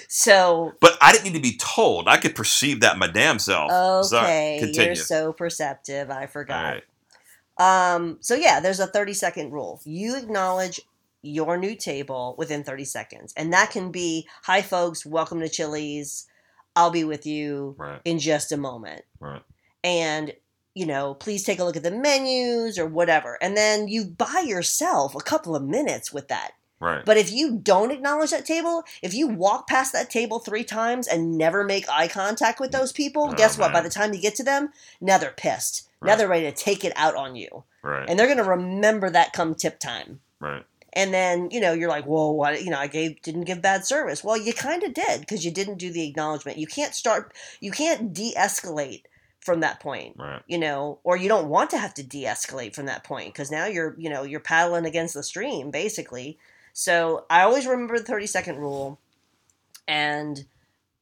So, 0.10 0.74
But 0.80 0.98
I 1.02 1.12
didn't 1.12 1.26
need 1.26 1.34
to 1.34 1.42
be 1.42 1.58
told. 1.58 2.08
I 2.08 2.16
could 2.18 2.34
perceive 2.34 2.80
that 2.80 2.98
my 2.98 3.08
damn 3.08 3.40
self. 3.40 3.70
Okay, 4.14 4.72
you're 4.74 4.96
so 4.96 5.34
perceptive. 5.34 6.10
I 6.10 6.28
forgot. 6.28 6.64
right. 7.60 7.94
Um, 7.96 8.18
so 8.22 8.34
yeah, 8.34 8.60
there's 8.62 8.80
a 8.80 8.88
30 8.88 9.14
second 9.14 9.52
rule. 9.52 9.82
You 9.84 10.16
acknowledge 10.16 10.80
your 11.22 11.58
new 11.58 11.76
table 11.76 12.36
within 12.38 12.64
30 12.64 12.86
seconds. 12.86 13.34
And 13.36 13.52
that 13.54 13.72
can 13.72 13.92
be, 13.92 14.28
hi 14.44 14.62
folks, 14.62 15.06
welcome 15.06 15.40
to 15.40 15.50
Chili's. 15.50 16.28
I'll 16.76 16.92
be 16.92 17.04
with 17.04 17.26
you 17.26 17.76
Right. 17.78 18.02
in 18.06 18.20
just 18.20 18.52
a 18.52 18.58
moment. 18.58 19.04
Right. 19.20 19.42
And, 19.84 20.34
you 20.76 20.86
know, 20.86 21.16
please 21.16 21.44
take 21.44 21.60
a 21.60 21.64
look 21.64 21.76
at 21.76 21.84
the 21.84 21.92
menus 21.92 22.78
or 22.78 22.86
whatever. 22.86 23.38
And 23.42 23.58
then 23.58 23.88
you 23.88 24.06
buy 24.06 24.44
yourself 24.46 25.16
a 25.16 25.20
couple 25.20 25.56
of 25.56 25.64
minutes 25.64 26.14
with 26.14 26.28
that. 26.28 26.52
Right. 26.80 27.04
But 27.04 27.18
if 27.18 27.32
you 27.32 27.58
don't 27.58 27.90
acknowledge 27.90 28.30
that 28.30 28.46
table, 28.46 28.84
if 29.02 29.16
you 29.16 29.28
walk 29.28 29.68
past 29.68 29.94
that 29.94 30.12
table 30.12 30.38
three 30.38 30.64
times 30.64 31.08
and 31.08 31.36
never 31.36 31.64
make 31.64 31.90
eye 31.90 32.08
contact 32.08 32.60
with 32.60 32.70
mm. 32.70 32.80
those 32.80 32.92
people, 32.92 33.30
Oh, 33.32 33.34
guess 33.34 33.58
what? 33.58 33.74
By 33.74 33.82
the 33.82 33.90
time 33.90 34.14
you 34.14 34.22
get 34.22 34.36
to 34.36 34.44
them, 34.44 34.70
now 35.02 35.18
they're 35.18 35.32
pissed. 35.32 35.90
Now 36.00 36.16
they're 36.16 36.28
ready 36.28 36.46
to 36.46 36.52
take 36.52 36.86
it 36.86 36.94
out 36.96 37.16
on 37.16 37.36
you 37.36 37.64
right. 37.82 38.08
and 38.08 38.20
they're 38.20 38.28
going 38.28 38.38
to 38.38 38.44
remember 38.44 39.10
that 39.10 39.34
come 39.34 39.56
tip 39.56 39.80
time 39.80 40.20
right. 40.40 40.64
And 40.94 41.14
then 41.14 41.50
you 41.52 41.60
know 41.60 41.74
you're 41.74 41.90
like 41.90 42.06
whoa 42.06 42.32
what 42.32 42.64
you 42.64 42.70
know 42.70 42.80
i 42.80 42.88
gave 42.88 43.22
didn't 43.22 43.44
give 43.44 43.62
bad 43.62 43.86
service. 43.86 44.24
Well 44.24 44.38
you 44.38 44.54
kind 44.54 44.84
of 44.84 44.94
did 44.94 45.20
because 45.22 45.46
you 45.46 45.52
didn't 45.52 45.78
do 45.78 45.92
the 45.92 46.08
acknowledgement. 46.08 46.58
You 46.58 46.68
can't 46.68 46.94
start 46.94 47.34
you 47.60 47.72
can't 47.72 48.14
de-escalate 48.14 49.04
from 49.40 49.60
that 49.62 49.80
point 49.80 50.16
Right. 50.18 50.42
you 50.48 50.58
know 50.58 51.00
or 51.04 51.16
you 51.16 51.30
don't 51.30 51.48
want 51.50 51.70
to 51.72 51.78
have 51.78 51.94
to 51.96 52.04
de-escalate 52.04 52.76
from 52.76 52.88
that 52.88 53.04
point 53.04 53.34
because 53.34 53.52
now 53.52 53.66
you're 53.66 53.96
you 53.98 54.10
know 54.10 54.24
you're 54.24 54.40
paddling 54.40 54.86
against 54.86 55.14
the 55.14 55.24
stream 55.24 55.72
basically. 55.72 56.38
So 56.74 57.26
i 57.30 57.42
always 57.42 57.66
remember 57.66 57.98
the 57.98 58.06
30 58.06 58.28
second 58.28 58.58
rule 58.58 59.00
and 59.88 60.46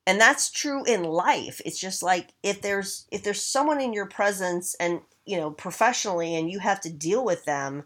and 0.07 0.21
that's 0.21 0.51
true 0.51 0.83
in 0.85 1.03
life. 1.03 1.59
It's 1.65 1.79
just 1.79 2.03
like 2.03 2.33
if 2.43 2.61
there's 2.61 3.07
if 3.11 3.23
there's 3.23 3.41
someone 3.41 3.81
in 3.81 3.91
your 3.93 4.05
presence 4.05 4.75
and 4.79 5.01
you 5.25 5.37
know 5.37 5.49
professionally 5.51 6.35
and 6.35 6.49
you 6.49 6.59
have 6.59 6.79
to 6.81 6.91
deal 6.91 7.25
with 7.25 7.45
them 7.45 7.83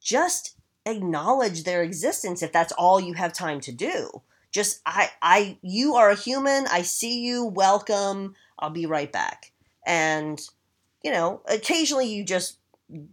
just 0.00 0.56
acknowledge 0.86 1.64
their 1.64 1.82
existence 1.82 2.42
if 2.42 2.52
that's 2.52 2.72
all 2.72 3.00
you 3.00 3.14
have 3.14 3.32
time 3.32 3.60
to 3.60 3.72
do. 3.72 4.22
Just 4.50 4.80
i 4.86 5.10
i 5.20 5.58
you 5.62 5.94
are 5.94 6.10
a 6.10 6.16
human. 6.16 6.66
I 6.70 6.82
see 6.82 7.20
you. 7.20 7.44
Welcome. 7.44 8.34
I'll 8.58 8.70
be 8.70 8.86
right 8.86 9.12
back. 9.12 9.52
And 9.86 10.40
you 11.04 11.12
know 11.12 11.42
occasionally 11.46 12.08
you 12.08 12.24
just 12.24 12.58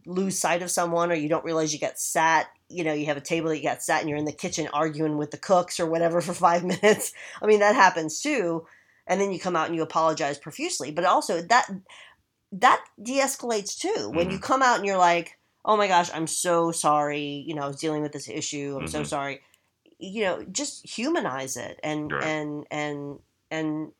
lose 0.06 0.40
sight 0.40 0.62
of 0.62 0.72
someone 0.72 1.12
or 1.12 1.16
you 1.16 1.28
don't 1.28 1.44
realize 1.44 1.74
you 1.74 1.80
got 1.80 2.00
sat 2.00 2.48
you 2.70 2.84
know 2.84 2.94
you 2.94 3.06
have 3.08 3.18
a 3.18 3.22
table 3.22 3.50
that 3.50 3.58
you 3.58 3.64
got 3.64 3.84
sat 3.84 4.00
and 4.00 4.10
you're 4.10 4.18
in 4.18 4.26
the 4.26 4.32
kitchen 4.32 4.70
arguing 4.74 5.18
with 5.18 5.32
the 5.32 5.38
cooks 5.38 5.80
or 5.80 5.86
whatever 5.86 6.22
for 6.22 6.34
five 6.34 6.64
minutes. 6.64 7.14
I 7.42 7.46
mean 7.46 7.60
that 7.60 7.76
happens 7.76 8.22
too. 8.22 8.66
And 9.08 9.22
then 9.22 9.32
you 9.32 9.40
come 9.40 9.56
out 9.56 9.68
and 9.68 9.76
you 9.76 9.84
apologize 9.84 10.40
profusely. 10.40 10.92
But 10.92 11.06
also 11.06 11.42
that 11.42 11.70
that 12.52 12.84
de-escalates 13.02 13.78
too. 13.78 14.10
When 14.10 14.30
you 14.30 14.38
mm-hmm. 14.38 14.46
come 14.46 14.62
out 14.62 14.78
and 14.78 14.86
you're 14.86 14.98
like 14.98 15.38
oh 15.66 15.76
my 15.76 15.88
gosh 15.88 16.10
i'm 16.14 16.28
so 16.28 16.72
sorry 16.72 17.44
you 17.48 17.54
know 17.56 17.64
i 17.64 17.68
was 17.68 17.80
dealing 17.80 18.02
with 18.02 18.12
this 18.14 18.30
issue 18.30 18.78
i'm 18.80 18.88
so 18.88 19.02
Mhm. 19.02 19.08
sorry 19.08 19.42
you 20.00 20.24
know 20.24 20.44
just 20.52 20.86
humanize 20.98 21.58
it 21.58 21.80
and 21.84 22.12
Right. 22.12 22.24
and 22.24 22.66
and 22.72 23.20
and 23.52 23.92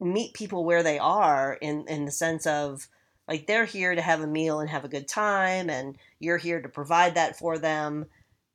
meet 0.00 0.32
people 0.34 0.64
where 0.64 0.82
they 0.82 0.98
are 0.98 1.54
in 1.60 1.84
in 1.88 2.04
the 2.06 2.10
sense 2.12 2.46
of 2.46 2.88
like 3.28 3.46
they're 3.46 3.66
here 3.66 3.94
to 3.94 4.00
have 4.02 4.20
a 4.22 4.26
meal 4.26 4.60
and 4.60 4.70
have 4.70 4.84
a 4.84 4.88
good 4.88 5.06
time 5.06 5.68
and 5.68 5.96
you're 6.18 6.38
here 6.38 6.60
to 6.60 6.68
provide 6.68 7.14
that 7.14 7.38
for 7.38 7.58
them 7.58 8.06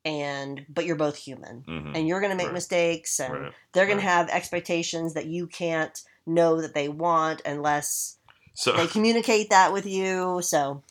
and 0.04 0.66
but 0.70 0.86
you're 0.86 0.96
both 0.96 1.16
human 1.18 1.64
hmm 1.66 1.92
and 1.94 2.08
you're 2.08 2.20
going 2.20 2.32
to 2.32 2.36
make 2.38 2.48
Right. 2.48 2.54
mistakes 2.56 3.20
and 3.20 3.34
Right. 3.34 3.54
they're 3.74 3.86
going 3.86 3.98
Right. 4.00 4.04
to 4.04 4.10
have 4.10 4.30
expectations 4.30 5.14
that 5.14 5.28
you 5.28 5.48
can't 5.48 6.02
know 6.26 6.62
that 6.62 6.74
they 6.74 6.90
want 6.90 7.42
unless 7.46 8.18
So 8.56 8.74
they 8.74 8.88
communicate 8.96 9.50
that 9.52 9.72
with 9.72 9.86
you 9.86 10.42
so 10.42 10.84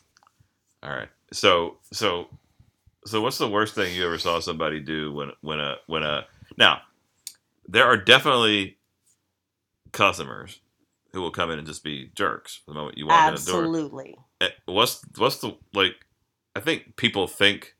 all 0.85 0.91
right. 0.91 1.09
So 1.33 1.77
so 1.93 2.29
so 3.05 3.21
what's 3.21 3.37
the 3.39 3.49
worst 3.49 3.75
thing 3.75 3.95
you 3.95 4.05
ever 4.05 4.19
saw 4.19 4.39
somebody 4.39 4.79
do 4.81 5.13
when 5.13 5.31
when 5.41 5.59
a 5.59 5.77
when 5.87 6.03
a 6.03 6.25
now 6.57 6.81
there 7.67 7.85
are 7.85 7.97
definitely 7.97 8.77
customers 9.93 10.61
who 11.13 11.21
will 11.21 11.31
come 11.31 11.51
in 11.51 11.59
and 11.59 11.67
just 11.67 11.83
be 11.83 12.11
jerks 12.15 12.61
the 12.67 12.73
moment 12.75 12.97
you 12.97 13.07
walk 13.07 13.27
in 13.27 13.33
the 13.33 13.41
door. 13.41 13.71
absolutely 13.71 14.17
Eh, 14.41 14.49
What's 14.65 15.01
what's 15.17 15.37
the 15.39 15.57
like? 15.73 15.95
I 16.55 16.59
think 16.59 16.95
people 16.97 17.27
think 17.27 17.75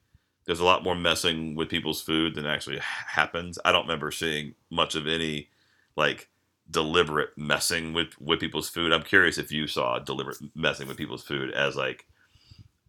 there's 0.46 0.60
a 0.60 0.66
lot 0.66 0.84
more 0.84 0.96
messing 0.96 1.56
with 1.56 1.70
people's 1.70 2.02
food 2.02 2.36
than 2.36 2.46
actually 2.46 2.80
happens. 2.80 3.60
I 3.66 3.72
don't 3.72 3.84
remember 3.84 4.12
seeing 4.12 4.56
much 4.72 4.96
of 4.96 5.08
any 5.08 5.50
like 5.98 6.30
deliberate 6.70 7.32
messing 7.38 7.94
with 7.94 8.20
with 8.20 8.40
people's 8.40 8.70
food. 8.70 8.92
I'm 8.94 9.04
curious 9.04 9.38
if 9.38 9.52
you 9.52 9.68
saw 9.68 10.00
deliberate 10.00 10.38
messing 10.56 10.88
with 10.88 10.98
people's 10.98 11.24
food 11.24 11.52
as 11.52 11.76
like 11.76 12.08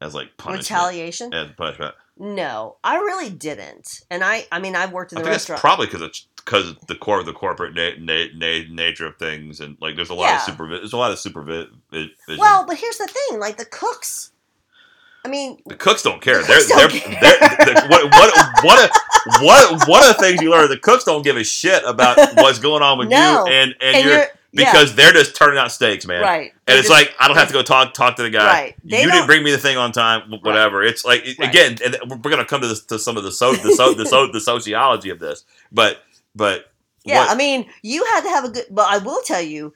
as 0.00 0.14
like 0.14 0.36
punishment. 0.36 0.70
retaliation 0.80 1.32
As 1.34 1.50
punishment. 1.56 1.94
no 2.18 2.76
i 2.84 2.96
really 2.96 3.30
didn't 3.30 4.02
and 4.10 4.22
i 4.24 4.46
i 4.52 4.58
mean 4.58 4.76
i've 4.76 4.92
worked 4.92 5.12
in 5.12 5.18
I 5.18 5.20
the 5.22 5.24
think 5.26 5.34
it's 5.36 5.42
restaurant 5.48 5.60
probably 5.60 5.86
because 5.86 6.02
it's 6.02 6.26
because 6.36 6.74
the 6.86 6.94
core 6.94 7.18
of 7.18 7.26
the 7.26 7.32
corporate 7.32 7.74
na- 7.74 7.96
na- 7.98 8.26
na- 8.36 8.64
nature 8.70 9.04
of 9.06 9.16
things, 9.16 9.58
and 9.58 9.76
like 9.80 9.96
there's 9.96 10.10
a 10.10 10.14
lot 10.14 10.28
Yeah. 10.28 10.36
of 10.36 10.42
supervision. 10.42 10.82
There's 10.82 10.92
a 10.92 10.96
lot 10.96 11.10
of 11.10 11.18
supervision. 11.18 11.80
well 12.38 12.64
but 12.66 12.76
here's 12.76 12.98
the 12.98 13.08
thing 13.08 13.40
like 13.40 13.56
the 13.56 13.64
cooks 13.64 14.30
i 15.24 15.28
mean 15.28 15.60
The 15.66 15.74
cooks 15.74 16.02
don't 16.02 16.22
care. 16.22 16.40
The 16.42 16.46
They're, 16.46 16.56
cooks 16.58 16.68
they're, 16.68 16.88
don't 16.88 17.20
they're, 17.20 17.38
care. 17.38 17.64
they're- 17.74 17.88
what, 17.88 18.04
what, 18.12 18.64
what, 18.64 18.78
a, 18.90 19.44
what, 19.44 19.88
one 19.88 20.02
of 20.08 20.08
the 20.16 20.22
things 20.22 20.40
you 20.40 20.50
learn, 20.52 20.68
the 20.68 20.78
cooks 20.78 21.02
don't 21.02 21.22
give 21.24 21.36
a 21.36 21.42
shit 21.42 21.82
about 21.84 22.16
what's 22.36 22.60
going 22.60 22.82
on 22.84 22.96
with 22.98 23.08
No. 23.08 23.44
you, 23.46 23.52
and, 23.52 23.74
and, 23.80 23.96
and 23.96 24.04
you're, 24.06 24.26
you're 24.56 24.66
yeah, 24.66 24.72
because 24.72 24.94
they're 24.94 25.12
just 25.12 25.36
turning 25.36 25.58
out 25.58 25.70
steaks, 25.72 26.06
man. 26.06 26.22
right 26.22 26.50
And 26.52 26.60
They 26.66 26.78
it's 26.78 26.88
just- 26.88 26.90
like 26.90 27.14
I 27.18 27.28
don't 27.28 27.36
have 27.36 27.48
to 27.48 27.54
go 27.54 27.62
talk 27.62 27.94
talk 27.94 28.16
to 28.16 28.22
the 28.22 28.30
guy. 28.30 28.46
Right. 28.46 28.74
They 28.84 29.02
You 29.02 29.10
didn't 29.10 29.26
bring 29.26 29.42
me 29.42 29.50
the 29.52 29.58
thing 29.58 29.76
on 29.76 29.92
time, 29.92 30.22
wh- 30.30 30.42
whatever. 30.44 30.82
It's 30.82 31.04
like 31.04 31.24
Right. 31.38 31.48
again, 31.48 31.76
and 31.84 31.98
we're 32.24 32.30
gonna 32.30 32.44
come 32.44 32.60
to 32.62 32.66
this 32.68 32.84
to 32.86 32.98
some 32.98 33.16
of 33.16 33.24
the 33.24 33.32
so 33.32 33.54
the 33.54 33.72
so 33.74 33.94
the, 33.94 34.06
so, 34.06 34.26
the 34.26 34.40
sociology 34.40 35.10
of 35.10 35.18
this, 35.18 35.44
but 35.72 35.98
but 36.34 36.70
Yeah, 37.04 37.20
what- 37.20 37.30
I 37.30 37.34
mean, 37.34 37.66
you 37.82 38.04
had 38.06 38.22
to 38.22 38.28
have 38.30 38.44
a 38.44 38.48
good. 38.50 38.64
But 38.70 38.86
I 38.90 38.98
will 38.98 39.20
tell 39.22 39.40
you, 39.42 39.72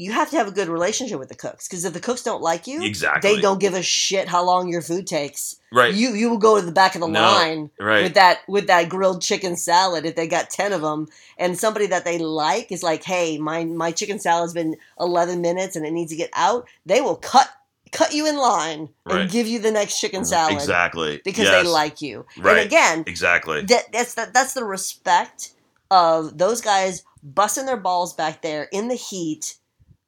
you 0.00 0.12
have 0.12 0.30
to 0.30 0.36
have 0.38 0.48
a 0.48 0.50
good 0.50 0.68
relationship 0.68 1.18
with 1.18 1.28
the 1.28 1.34
cooks 1.34 1.68
because 1.68 1.84
if 1.84 1.92
the 1.92 2.00
cooks 2.00 2.22
don't 2.22 2.40
like 2.40 2.66
you, 2.66 2.82
exactly 2.82 3.34
they 3.34 3.40
don't 3.40 3.60
give 3.60 3.74
a 3.74 3.82
shit 3.82 4.28
how 4.28 4.42
long 4.42 4.68
your 4.68 4.80
food 4.80 5.06
takes. 5.06 5.56
right 5.70 5.92
You 5.94 6.14
you 6.14 6.30
will 6.30 6.38
go 6.38 6.58
to 6.58 6.64
the 6.64 6.72
back 6.72 6.94
of 6.94 7.02
the 7.02 7.06
No, 7.08 7.20
line 7.20 7.70
right 7.78 8.04
with 8.04 8.14
that 8.14 8.38
with 8.48 8.66
that 8.68 8.88
grilled 8.88 9.20
chicken 9.20 9.56
salad 9.56 10.06
if 10.06 10.16
they 10.16 10.26
got 10.26 10.48
ten 10.48 10.72
of 10.72 10.80
them, 10.80 11.06
and 11.36 11.58
somebody 11.58 11.86
that 11.88 12.06
they 12.06 12.18
like 12.18 12.72
is 12.72 12.82
like, 12.82 13.04
hey, 13.04 13.36
my 13.36 13.64
my 13.64 13.92
chicken 13.92 14.18
salad's 14.18 14.54
been 14.54 14.76
eleven 14.98 15.42
minutes 15.42 15.76
and 15.76 15.84
it 15.84 15.90
needs 15.92 16.10
to 16.12 16.16
get 16.16 16.30
out. 16.34 16.66
They 16.86 17.02
will 17.02 17.16
cut 17.16 17.48
cut 17.92 18.14
you 18.14 18.26
in 18.26 18.36
line 18.38 18.88
and 19.06 19.30
give 19.30 19.46
you 19.48 19.58
the 19.58 19.70
next 19.72 20.00
chicken 20.00 20.22
mm, 20.22 20.26
salad 20.26 20.54
exactly 20.54 21.20
because 21.24 21.44
Yes. 21.44 21.64
they 21.64 21.70
like 21.70 22.00
you. 22.00 22.24
Right. 22.38 22.56
And 22.56 22.66
again, 22.66 23.04
exactly 23.06 23.62
that 23.66 23.92
that's 23.92 24.14
the, 24.14 24.30
that's 24.32 24.54
the 24.54 24.64
respect 24.64 25.52
of 25.90 26.38
those 26.38 26.60
guys 26.60 27.04
busting 27.22 27.66
their 27.66 27.76
balls 27.76 28.14
back 28.14 28.40
there 28.42 28.68
in 28.72 28.88
the 28.88 28.94
heat 28.94 29.56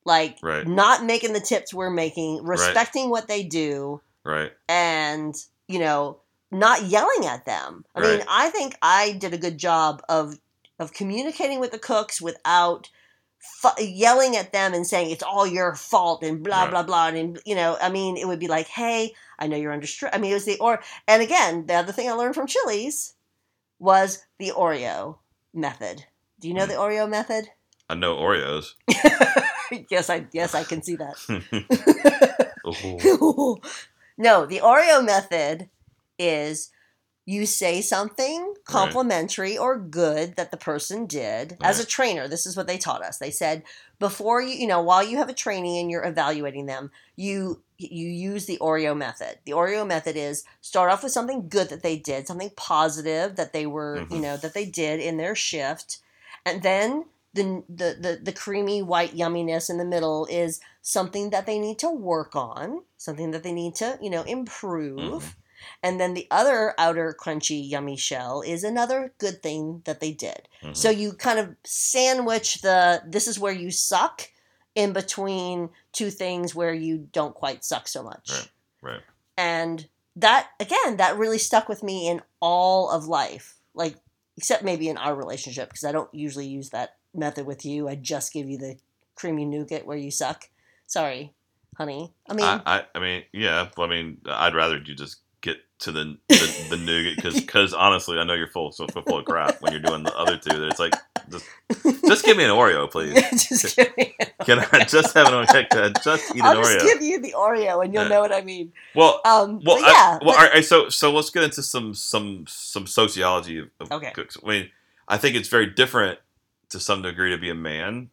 like 0.04 0.38
Right. 0.42 0.66
not 0.66 1.04
making 1.04 1.32
the 1.32 1.40
tips 1.40 1.72
we're 1.72 1.90
making 1.90 2.44
respecting 2.44 3.10
what 3.10 3.28
they 3.28 3.42
do 3.42 4.00
right 4.24 4.52
and 4.68 5.34
you 5.68 5.78
know 5.78 6.18
not 6.50 6.84
yelling 6.84 7.26
at 7.26 7.44
them 7.44 7.84
i 7.94 8.00
mean 8.00 8.22
i 8.28 8.50
think 8.50 8.76
i 8.82 9.12
did 9.12 9.32
a 9.32 9.38
good 9.38 9.58
job 9.58 10.02
of 10.08 10.38
of 10.78 10.92
communicating 10.92 11.60
with 11.60 11.70
the 11.70 11.78
cooks 11.78 12.20
without 12.20 12.88
yelling 13.80 14.36
at 14.36 14.52
them 14.52 14.72
and 14.74 14.86
saying 14.86 15.10
it's 15.10 15.22
all 15.22 15.46
your 15.46 15.74
fault 15.74 16.22
and 16.22 16.42
blah 16.44 16.62
Right. 16.62 16.70
blah 16.70 16.82
blah 16.82 17.08
and 17.08 17.40
you 17.44 17.54
know 17.54 17.76
i 17.80 17.88
mean 17.88 18.16
it 18.16 18.26
would 18.28 18.38
be 18.38 18.48
like 18.48 18.66
hey 18.68 19.12
i 19.38 19.46
know 19.46 19.56
you're 19.56 19.72
under 19.72 19.86
stress 19.86 20.14
i 20.14 20.18
mean 20.18 20.30
it 20.30 20.34
was 20.34 20.44
the 20.44 20.58
or 20.58 20.80
and 21.08 21.22
again 21.22 21.66
the 21.66 21.74
other 21.74 21.92
thing 21.92 22.08
i 22.08 22.12
learned 22.12 22.34
from 22.34 22.46
chili's 22.46 23.14
was 23.78 24.24
the 24.38 24.52
oreo 24.56 25.18
method 25.54 26.04
Do 26.40 26.48
you 26.48 26.54
know 26.54 26.64
hmm. 26.64 26.70
the 26.72 26.76
Oreo 26.76 27.08
method? 27.08 27.48
I 27.88 27.94
know 27.94 28.16
Oreos. 28.16 28.74
yes, 29.90 30.10
I 30.10 30.26
yes 30.32 30.54
I 30.54 30.64
can 30.64 30.82
see 30.82 30.96
that. 30.96 31.16
No, 34.18 34.46
the 34.46 34.60
Oreo 34.60 35.04
method 35.04 35.68
is 36.18 36.70
you 37.24 37.46
say 37.46 37.80
something 37.80 38.54
complimentary 38.64 39.56
or 39.56 39.78
good 39.78 40.36
that 40.36 40.50
the 40.50 40.56
person 40.56 41.06
did 41.06 41.56
as 41.62 41.78
a 41.80 41.86
trainer. 41.86 42.28
This 42.28 42.46
is 42.46 42.56
what 42.56 42.66
they 42.66 42.78
taught 42.78 43.02
us. 43.04 43.18
They 43.18 43.30
said 43.30 43.62
before 43.98 44.42
you, 44.42 44.54
you 44.54 44.66
know, 44.66 44.82
while 44.82 45.02
you 45.02 45.16
have 45.18 45.28
a 45.28 45.34
trainee 45.34 45.80
and 45.80 45.90
you're 45.90 46.04
evaluating 46.06 46.66
them, 46.66 46.90
you 47.16 47.62
you 47.78 48.08
use 48.08 48.46
the 48.46 48.58
Oreo 48.60 48.96
method. 48.96 49.38
The 49.44 49.52
Oreo 49.52 49.86
method 49.86 50.16
is 50.16 50.44
start 50.60 50.92
off 50.92 51.02
with 51.02 51.12
something 51.12 51.48
good 51.48 51.68
that 51.70 51.82
they 51.82 51.96
did, 51.96 52.26
something 52.26 52.50
positive 52.56 53.36
that 53.36 53.52
they 53.52 53.66
were, 53.66 54.06
you 54.10 54.18
Mhm. 54.18 54.22
know, 54.22 54.36
that 54.36 54.54
they 54.54 54.66
did 54.66 55.00
in 55.00 55.16
their 55.16 55.34
shift, 55.34 55.98
and 56.44 56.62
then 56.62 57.06
the, 57.34 57.64
the 57.68 57.96
the 57.98 58.20
the 58.22 58.32
creamy 58.32 58.82
white 58.82 59.16
yumminess 59.16 59.70
in 59.70 59.78
the 59.78 59.84
middle 59.84 60.26
is 60.26 60.60
something 60.82 61.30
that 61.30 61.46
they 61.46 61.58
need 61.58 61.78
to 61.78 61.90
work 61.90 62.36
on, 62.36 62.82
something 62.96 63.30
that 63.30 63.42
they 63.42 63.52
need 63.52 63.74
to, 63.76 63.98
you 64.02 64.10
know, 64.10 64.22
improve. 64.22 64.98
Mhm. 64.98 65.34
And 65.82 66.00
then 66.00 66.14
the 66.14 66.26
other 66.30 66.74
outer 66.76 67.16
crunchy 67.18 67.68
yummy 67.68 67.96
shell 67.96 68.42
is 68.42 68.64
another 68.64 69.14
good 69.18 69.42
thing 69.42 69.82
that 69.84 70.00
they 70.00 70.12
did. 70.12 70.48
Mhm. 70.62 70.76
So 70.76 70.90
you 70.90 71.12
kind 71.12 71.38
of 71.38 71.54
sandwich 71.64 72.60
the 72.62 73.02
this 73.06 73.26
is 73.26 73.38
where 73.38 73.52
you 73.52 73.70
suck 73.70 74.28
in 74.74 74.92
between 74.92 75.70
two 75.92 76.10
things 76.10 76.54
where 76.54 76.74
you 76.74 77.08
don't 77.12 77.34
quite 77.34 77.64
suck 77.64 77.86
so 77.88 78.02
much. 78.02 78.30
Right, 78.30 78.50
right. 78.82 79.02
And 79.36 79.88
that 80.16 80.50
again, 80.60 80.96
that 80.98 81.16
really 81.16 81.38
stuck 81.38 81.68
with 81.68 81.82
me 81.82 82.08
in 82.08 82.22
all 82.40 82.90
of 82.90 83.06
life. 83.06 83.56
Like 83.74 83.96
except 84.36 84.64
maybe 84.64 84.88
in 84.88 84.96
our 84.96 85.14
relationship 85.14 85.68
because 85.68 85.84
I 85.84 85.92
don't 85.92 86.12
usually 86.14 86.46
use 86.46 86.70
that 86.70 86.96
method 87.14 87.46
with 87.46 87.64
you. 87.64 87.88
I 87.88 87.94
just 87.94 88.32
give 88.32 88.48
you 88.48 88.58
the 88.58 88.76
creamy 89.14 89.44
nougat 89.44 89.86
where 89.86 89.96
you 89.96 90.10
suck. 90.10 90.48
Sorry, 90.86 91.32
honey. 91.76 92.12
I 92.28 92.34
mean, 92.34 92.44
I, 92.46 92.60
I, 92.66 92.84
I 92.94 92.98
mean, 93.00 93.22
yeah. 93.32 93.68
I 93.78 93.86
mean, 93.86 94.18
I'd 94.26 94.54
rather 94.54 94.78
you 94.78 94.94
just 94.94 95.18
get 95.40 95.56
to 95.80 95.92
the 95.92 96.18
the, 96.28 96.54
the 96.68 96.76
nougat 96.76 97.16
because 97.16 97.40
because 97.40 97.74
honestly, 97.74 98.18
I 98.18 98.24
know 98.24 98.34
you're 98.34 98.46
full 98.48 98.72
so 98.72 98.86
full 98.88 99.18
of 99.18 99.24
crap 99.26 99.60
when 99.60 99.72
you're 99.72 99.80
doing 99.80 100.04
the 100.04 100.14
other 100.14 100.36
two. 100.36 100.60
That 100.60 100.68
it's 100.68 100.78
like 100.80 100.96
just 101.30 101.44
just 102.06 102.24
give 102.24 102.36
me 102.36 102.44
an 102.44 102.50
Oreo, 102.50 102.90
please. 102.90 103.14
just 103.48 103.76
give 103.76 103.96
me. 103.96 104.14
Can 104.44 104.58
I 104.72 104.84
just 104.84 105.14
have 105.14 105.28
an 105.28 105.34
Oreo? 105.34 106.00
Just 106.02 106.34
eat 106.34 106.40
an 106.40 106.46
I'll 106.46 106.56
Oreo. 106.56 106.80
just 106.80 106.84
give 106.94 107.02
you 107.02 107.20
the 107.20 107.32
Oreo, 107.32 107.84
and 107.84 107.94
you'll 107.94 108.02
Yeah. 108.04 108.08
know 108.08 108.20
what 108.20 108.32
I 108.32 108.40
mean. 108.42 108.72
well, 108.94 109.20
Um, 109.24 109.60
well, 109.64 109.80
yeah, 109.80 110.18
I, 110.20 110.24
well, 110.24 110.34
all 110.36 110.44
right, 110.48 110.64
so 110.64 110.88
so 110.88 111.12
let's 111.12 111.30
get 111.30 111.44
into 111.44 111.62
some 111.62 111.94
some 111.94 112.44
some 112.48 112.86
sociology 112.88 113.58
of, 113.58 113.68
of 113.80 113.92
Okay. 113.92 114.10
cooks. 114.10 114.36
I 114.44 114.48
mean, 114.48 114.70
I 115.06 115.16
think 115.16 115.36
it's 115.36 115.48
very 115.48 115.66
different 115.66 116.18
to 116.72 116.80
some 116.80 117.02
degree 117.02 117.30
to 117.30 117.38
be 117.38 117.50
a 117.50 117.54
man, 117.54 118.10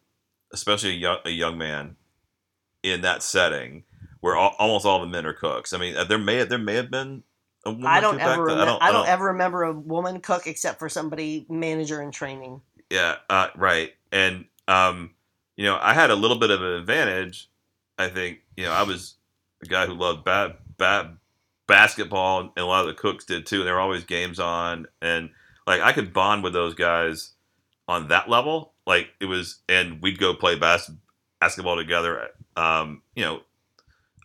especially 0.52 0.90
a 0.90 0.94
young 0.94 1.18
a 1.24 1.30
young 1.30 1.58
man, 1.58 1.96
in 2.82 3.02
that 3.02 3.22
setting 3.22 3.84
where 4.20 4.36
all, 4.36 4.54
almost 4.58 4.86
all 4.86 5.00
the 5.00 5.06
men 5.06 5.26
are 5.26 5.32
cooks. 5.32 5.72
I 5.72 5.78
mean, 5.78 5.96
uh, 5.96 6.04
there 6.04 6.18
may 6.18 6.44
there 6.44 6.58
may 6.58 6.76
have 6.76 6.90
been 6.90 7.22
a 7.64 7.70
woman 7.70 7.86
I 7.86 8.00
don't 8.00 8.12
cook 8.12 8.20
back 8.20 8.38
ever. 8.38 8.48
then. 8.48 8.58
Remem- 8.58 8.78
I 8.80 8.92
don't, 8.92 9.08
ever 9.08 9.24
remember 9.26 9.64
a 9.64 9.72
woman 9.72 10.20
cook 10.20 10.46
except 10.46 10.78
for 10.78 10.88
somebody 10.88 11.46
manager 11.48 12.00
in 12.00 12.10
training. 12.10 12.60
Yeah, 12.90 13.16
uh, 13.28 13.48
right. 13.56 13.92
And 14.12 14.46
um, 14.68 15.14
you 15.56 15.64
know, 15.64 15.78
I 15.80 15.94
had 15.94 16.10
a 16.10 16.16
little 16.16 16.38
bit 16.38 16.50
of 16.50 16.62
an 16.62 16.72
advantage. 16.72 17.48
I 17.98 18.08
think 18.08 18.40
you 18.56 18.64
know 18.64 18.72
I 18.72 18.82
was 18.82 19.16
a 19.62 19.66
guy 19.66 19.86
who 19.86 19.94
loved 19.94 20.24
bad 20.24 20.56
bad 20.76 21.16
basketball, 21.66 22.40
and 22.40 22.50
a 22.56 22.64
lot 22.64 22.82
of 22.82 22.88
the 22.88 23.00
cooks 23.00 23.24
did 23.24 23.46
too. 23.46 23.58
And 23.58 23.66
there 23.66 23.74
were 23.74 23.80
always 23.80 24.04
games 24.04 24.38
on, 24.38 24.86
and 25.00 25.30
like 25.66 25.80
I 25.80 25.92
could 25.92 26.12
bond 26.12 26.42
with 26.42 26.52
those 26.52 26.74
guys 26.74 27.32
on 27.90 28.06
that 28.08 28.30
level. 28.30 28.72
Like 28.86 29.10
it 29.20 29.26
was, 29.26 29.58
and 29.68 30.00
we'd 30.00 30.18
go 30.18 30.32
play 30.32 30.54
bas- 30.54 30.90
basketball 31.40 31.76
together. 31.76 32.28
Um, 32.56 33.02
you 33.16 33.24
know, 33.24 33.40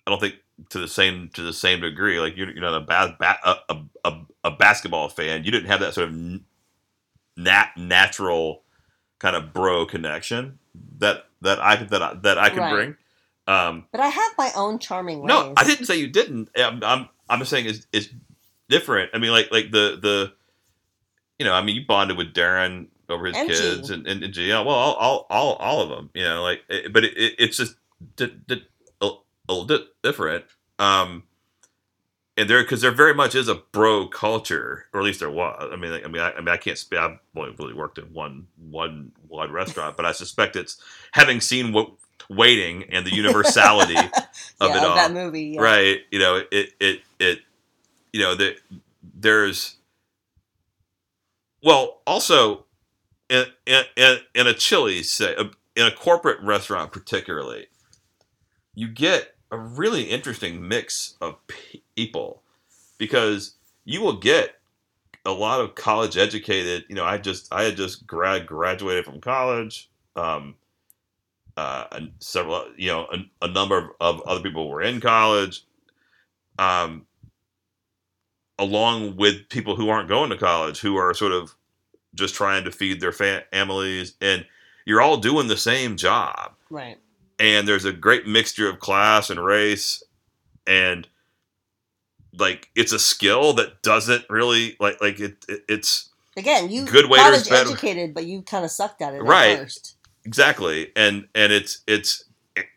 I 0.06 0.12
don't 0.12 0.20
think 0.20 0.36
to 0.70 0.80
the 0.80 0.88
same 0.88 1.30
to 1.34 1.42
the 1.42 1.52
same 1.52 1.82
degree. 1.82 2.20
Like 2.20 2.38
you're, 2.38 2.52
you're 2.52 2.62
not 2.62 2.76
a, 2.76 2.80
ba- 2.82 3.16
ba- 3.20 3.40
a, 3.70 3.82
a, 4.06 4.22
a, 4.44 4.52
basketball 4.52 5.10
fan. 5.10 5.44
You 5.44 5.52
didn't 5.52 5.68
have 5.68 5.80
that 5.80 5.96
sort 5.96 6.10
of 6.10 6.16
nat- 7.36 7.72
natural 7.76 8.62
kind 9.20 9.36
of 9.36 9.52
bro 9.52 9.86
connection 9.86 10.60
that 11.00 11.26
that 11.42 11.60
I 11.60 11.76
that 11.78 12.02
I, 12.02 12.14
that 12.22 12.38
I 12.38 12.50
could 12.50 12.60
Right. 12.60 12.74
bring. 12.74 12.96
Um, 13.48 13.86
But 13.92 14.02
I 14.02 14.08
have 14.08 14.32
my 14.38 14.52
own 14.56 14.80
charming 14.80 15.20
ways. 15.20 15.28
no, 15.28 15.54
I 15.58 15.64
didn't 15.64 15.86
say 15.86 15.98
you 15.98 16.08
didn't. 16.08 16.50
I'm 16.56 16.84
I'm, 16.84 17.10
I'm 17.30 17.40
just 17.40 17.52
saying 17.52 17.66
it's, 17.66 17.86
it's 17.92 18.10
different. 18.70 19.12
I 19.14 19.18
mean, 19.18 19.32
like 19.32 19.52
like 19.52 19.72
the 19.72 19.98
the 20.02 20.34
you 21.40 21.46
know, 21.46 21.54
I 21.54 21.62
mean, 21.62 21.76
you 21.76 21.86
bonded 21.86 22.18
with 22.18 22.34
Darren 22.34 22.88
over 23.10 23.26
his 23.26 23.36
And 23.36 23.50
G. 23.50 23.56
kids 23.56 23.90
and 23.90 24.08
and, 24.08 24.24
and 24.24 24.34
G. 24.34 24.48
Yeah, 24.48 24.62
well, 24.62 24.76
all, 24.76 24.94
all 24.96 25.28
all 25.30 25.54
all 25.54 25.82
of 25.82 25.90
them. 25.90 26.10
You 26.14 26.24
know, 26.24 26.44
like, 26.44 26.62
it, 26.70 26.92
but 26.94 27.04
it, 27.04 27.18
it, 27.18 27.36
it's 27.40 27.58
just 27.58 27.76
di- 28.16 28.36
di- 28.48 28.68
a, 29.02 29.10
little 29.48 29.66
bit 29.66 29.82
different. 30.04 30.46
Um, 30.80 31.24
and 32.38 32.50
there 32.50 32.62
because 32.62 32.82
there 32.82 32.92
very 32.92 33.14
much 33.14 33.36
is 33.36 33.48
a 33.48 33.56
bro 33.56 34.08
culture, 34.08 34.86
or 34.94 35.00
at 35.00 35.06
least 35.06 35.20
there 35.22 35.30
was. 35.30 35.70
I 35.72 35.76
mean, 35.76 35.92
like, 35.92 36.06
I 36.06 36.08
mean, 36.08 36.22
I, 36.22 36.32
I 36.34 36.40
mean, 36.40 36.50
I 36.50 36.58
can't. 36.58 36.84
I've 36.98 37.20
only 37.36 37.56
really 37.58 37.74
worked 37.74 37.98
in 37.98 38.06
one 38.14 38.48
one 38.58 39.12
one 39.28 39.52
restaurant, 39.52 39.96
but 39.96 40.06
I 40.06 40.12
suspect 40.12 40.56
it's 40.56 40.82
having 41.12 41.40
seen 41.40 41.72
what 41.72 41.92
waiting 42.30 42.84
and 42.92 43.06
the 43.06 43.14
universality 43.14 43.96
of 44.60 44.70
yeah, 44.70 44.78
it 44.78 44.84
all 44.84 44.96
that 44.96 45.14
movie. 45.14 45.44
Yeah. 45.44 45.62
right 45.62 46.00
you 46.12 46.20
know 46.20 46.42
it 46.52 46.74
it 46.80 47.02
it 47.20 47.40
you 48.14 48.20
know 48.22 48.34
that 48.36 48.56
there's 49.14 49.76
well 51.62 52.02
also 52.08 52.65
in 53.30 53.46
in 53.66 53.84
in, 54.36 54.48
a 54.48 54.54
Chili's 54.54 55.12
say 55.12 55.36
in 55.76 55.86
a 55.86 55.92
corporate 55.92 56.42
restaurant 56.42 56.92
particularly 56.92 57.68
you 58.76 58.88
get 58.88 59.36
a 59.52 59.58
really 59.58 60.04
interesting 60.04 60.68
mix 60.68 61.16
of 61.22 61.36
people. 61.96 62.42
Because 62.98 63.56
you 63.86 64.02
will 64.02 64.18
get 64.18 64.56
a 65.26 65.32
lot 65.32 65.60
of 65.60 65.76
college 65.76 66.18
educated 66.18 66.86
you 66.88 66.96
know 66.96 67.04
i 67.04 67.18
just 67.18 67.52
i 67.52 67.64
had 67.64 67.76
just 67.76 68.06
grad 68.06 68.46
graduated 68.46 69.04
from 69.04 69.20
college 69.20 69.90
um 70.16 70.56
uh 71.58 71.86
and 71.92 72.12
several 72.20 72.68
you 72.78 72.88
know 72.88 73.08
a, 73.12 73.46
a 73.46 73.48
number 73.48 73.78
of, 73.78 73.90
of 74.00 74.22
other 74.22 74.42
people 74.42 74.70
were 74.70 74.82
in 74.82 75.02
college 75.02 75.64
um 76.60 77.06
along 78.60 79.18
with 79.18 79.50
people 79.50 79.76
who 79.76 79.90
aren't 79.90 80.08
going 80.10 80.30
to 80.30 80.38
college 80.38 80.80
who 80.80 80.96
are 80.96 81.14
sort 81.14 81.32
of 81.32 81.56
just 82.16 82.34
trying 82.36 82.64
to 82.64 82.72
feed 82.72 83.00
their 83.02 83.12
families 83.12 84.14
and 84.22 84.46
you're 84.86 85.02
all 85.02 85.18
doing 85.18 85.48
the 85.48 85.58
same 85.58 85.96
job 85.98 86.54
Right. 86.70 86.98
and 87.40 87.68
there's 87.68 87.86
a 87.86 87.94
great 87.94 88.26
mixture 88.28 88.68
of 88.70 88.80
class 88.80 89.30
and 89.30 89.44
race 89.44 90.04
and 90.68 91.08
like 92.38 92.70
it's 92.76 92.92
a 92.92 93.00
skill 93.00 93.54
that 93.54 93.82
doesn't 93.82 94.26
really 94.30 94.76
like 94.80 95.00
like 95.02 95.20
it, 95.20 95.46
it 95.48 95.64
it's 95.70 96.10
Again, 96.38 96.70
you 96.70 96.86
Good 96.86 97.10
waiters, 97.10 97.48
college 97.48 97.70
educated, 97.70 98.14
but 98.14 98.26
you 98.26 98.42
kind 98.42 98.66
of 98.66 98.72
sucked 98.72 99.02
at 99.02 99.14
it 99.14 99.22
Right. 99.24 99.52
at 99.52 99.60
first. 99.60 99.96
exactly 100.26 100.92
and 100.96 101.28
and 101.34 101.54
it's 101.54 101.80
it's 101.88 102.26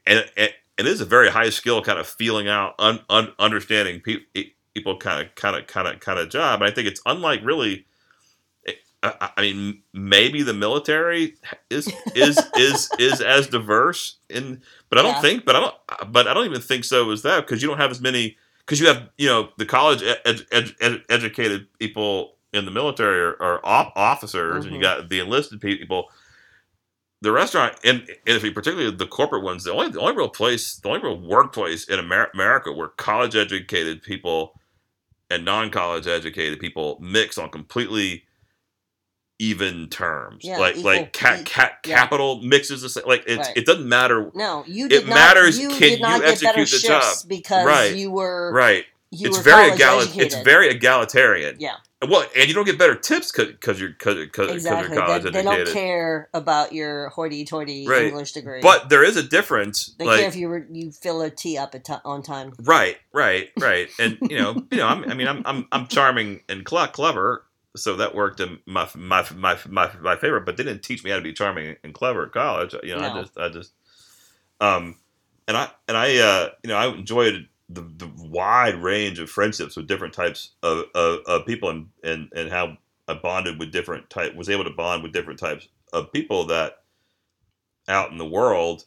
and, 0.06 0.24
and 0.36 0.50
it 0.78 0.86
is 0.86 1.00
a 1.00 1.04
very 1.04 1.28
high 1.30 1.50
skill 1.50 1.82
kind 1.82 1.98
of 1.98 2.06
feeling 2.06 2.46
out 2.48 2.74
un, 2.78 3.00
un, 3.10 3.32
understanding 3.40 4.00
pe- 4.00 4.52
people 4.74 4.96
kind 4.96 5.26
of 5.26 5.34
kind 5.34 5.56
of 5.56 5.66
kind 5.66 5.88
of 5.88 5.98
kind 5.98 6.20
of 6.20 6.28
job 6.28 6.60
and 6.62 6.70
i 6.70 6.72
think 6.72 6.86
it's 6.86 7.00
unlike 7.06 7.40
really 7.42 7.84
I, 9.02 9.30
I 9.36 9.40
mean 9.42 9.82
maybe 9.92 10.42
the 10.42 10.54
military 10.54 11.36
is 11.70 11.88
is 12.16 12.38
is 12.56 12.90
is 12.98 13.20
as 13.20 13.46
diverse 13.46 14.18
in 14.28 14.60
but 14.88 14.98
i 14.98 15.02
don't 15.02 15.14
Yeah. 15.14 15.20
think 15.20 15.44
but 15.44 15.54
i 15.56 15.60
don't 15.60 16.12
but 16.12 16.26
i 16.26 16.34
don't 16.34 16.46
even 16.46 16.60
think 16.60 16.84
so 16.84 17.10
as 17.12 17.22
that 17.22 17.46
because 17.46 17.62
you 17.62 17.68
don't 17.68 17.78
have 17.78 17.90
as 17.92 18.00
many 18.00 18.36
because 18.60 18.80
you 18.80 18.88
have 18.88 19.08
you 19.16 19.28
know 19.28 19.50
the 19.56 19.66
college 19.66 20.02
ed, 20.02 20.42
ed, 20.50 20.74
ed, 20.80 21.02
educated 21.08 21.68
people 21.78 22.36
in 22.52 22.64
the 22.64 22.70
military 22.70 23.20
are, 23.20 23.40
are 23.42 23.60
op- 23.64 23.92
officers 23.96 24.64
and 24.64 24.72
you 24.74 24.80
Mhm. 24.80 24.82
got 24.82 25.08
the 25.08 25.20
enlisted 25.20 25.60
people 25.60 26.10
the 27.20 27.32
restaurant 27.32 27.74
and, 27.84 28.00
and 28.00 28.36
if 28.36 28.42
you 28.44 28.52
particularly 28.52 28.90
the 28.94 29.06
corporate 29.06 29.42
ones 29.42 29.64
the 29.64 29.72
only 29.72 29.90
the 29.90 30.00
only 30.00 30.16
real 30.16 30.28
place 30.28 30.76
the 30.76 30.88
only 30.88 31.00
real 31.00 31.20
workplace 31.20 31.88
in 31.88 31.98
Amer- 31.98 32.30
america 32.34 32.72
where 32.72 32.88
college 32.88 33.36
educated 33.36 34.02
people 34.02 34.54
and 35.30 35.44
non-college 35.44 36.06
educated 36.06 36.58
people 36.60 36.98
mix 37.00 37.36
on 37.38 37.50
completely 37.50 38.24
even 39.38 39.88
terms 39.88 40.44
Yeah, 40.44 40.58
like 40.58 40.76
equal- 40.76 40.84
like 40.92 41.12
ca- 41.12 41.42
ca- 41.44 41.70
yeah. 41.86 41.94
capital 41.96 42.40
mixes 42.42 42.82
the 42.82 42.88
same 42.88 43.04
like 43.06 43.22
it's, 43.26 43.46
Right. 43.48 43.56
it 43.56 43.66
doesn't 43.66 43.88
matter 43.88 44.30
No, 44.34 44.64
you 44.66 44.86
It 44.86 44.88
did 44.88 45.06
not. 45.06 45.12
It 45.12 45.14
matters, 45.14 45.58
You 45.58 45.68
can 45.70 46.00
not 46.00 46.20
you 46.20 46.26
execute 46.26 46.68
the 46.70 46.78
job? 46.78 47.14
because 47.28 47.64
Right. 47.66 47.94
you 47.94 48.10
were 48.10 48.50
right 48.52 48.84
you 49.10 49.28
it's 49.28 49.38
were 49.38 49.42
very 49.42 49.68
college 49.68 49.80
egal- 49.80 50.00
educated. 50.00 50.26
it's 50.32 50.42
very 50.42 50.68
egalitarian 50.68 51.56
yeah, 51.58 51.76
well 52.06 52.26
and 52.36 52.46
you 52.48 52.52
don't 52.54 52.66
get 52.66 52.78
better 52.78 52.94
tips 52.94 53.32
because 53.32 53.80
you're 53.80 53.90
because 53.90 54.18
exactly. 54.52 54.96
you're 54.96 55.06
college 55.06 55.22
They, 55.22 55.30
they 55.30 55.42
don't 55.42 55.66
care 55.68 56.28
about 56.34 56.72
your 56.74 57.08
hoity-toity 57.10 57.86
Right. 57.88 58.02
English 58.08 58.32
degree, 58.32 58.60
but 58.60 58.88
there 58.90 59.02
is 59.04 59.16
a 59.16 59.22
difference 59.22 59.94
they 59.98 60.04
like 60.04 60.18
care 60.18 60.28
if 60.28 60.36
you 60.36 60.48
were, 60.50 60.66
you 60.70 60.90
fill 60.92 61.22
a 61.22 61.30
tea 61.30 61.56
up 61.56 61.74
at 61.74 61.84
ti 61.86 61.94
on 62.04 62.22
time. 62.22 62.52
Right, 62.62 62.98
right, 63.14 63.50
right. 63.58 63.88
And 63.98 64.18
you 64.28 64.38
know, 64.38 64.62
you 64.70 64.76
know, 64.78 64.86
I'm, 64.86 65.04
I 65.10 65.14
mean, 65.14 65.26
I'm, 65.28 65.42
I'm, 65.46 65.66
I'm 65.72 65.86
charming 65.86 66.40
and 66.48 66.64
cle- 66.66 66.86
clever, 66.88 67.44
so 67.76 67.96
that 67.96 68.14
worked 68.14 68.40
in 68.40 68.58
my 68.66 68.88
my 68.94 69.26
my 69.34 69.58
my, 69.68 69.90
my 70.00 70.16
favor. 70.16 70.40
But 70.40 70.56
they 70.56 70.64
didn't 70.64 70.82
teach 70.82 71.04
me 71.04 71.10
how 71.10 71.16
to 71.16 71.22
be 71.22 71.32
charming 71.32 71.76
and 71.84 71.94
clever 71.94 72.26
at 72.26 72.32
college. 72.32 72.74
You 72.82 72.96
know, 72.96 73.02
I 73.02 73.20
just 73.20 73.38
I 73.38 73.48
just 73.48 73.72
um, 74.60 74.96
and 75.46 75.56
I 75.56 75.70
and 75.86 75.96
I 75.96 76.16
uh, 76.18 76.50
you 76.62 76.68
know 76.68 76.76
I 76.76 76.88
enjoyed 76.88 77.48
the, 77.68 77.82
the 77.82 78.10
wide 78.16 78.76
range 78.76 79.18
of 79.18 79.30
friendships 79.30 79.76
with 79.76 79.86
different 79.86 80.14
types 80.14 80.52
of, 80.62 80.84
of, 80.94 81.20
of 81.26 81.46
people 81.46 81.68
and, 81.68 81.88
and 82.02 82.32
and 82.34 82.50
how 82.50 82.78
I 83.06 83.14
bonded 83.14 83.58
with 83.58 83.72
different 83.72 84.08
type 84.10 84.34
was 84.34 84.48
able 84.48 84.64
to 84.64 84.70
bond 84.70 85.02
with 85.02 85.12
different 85.12 85.38
types 85.38 85.68
of 85.92 86.12
people 86.12 86.46
that 86.46 86.78
out 87.88 88.10
in 88.10 88.18
the 88.18 88.26
world 88.26 88.84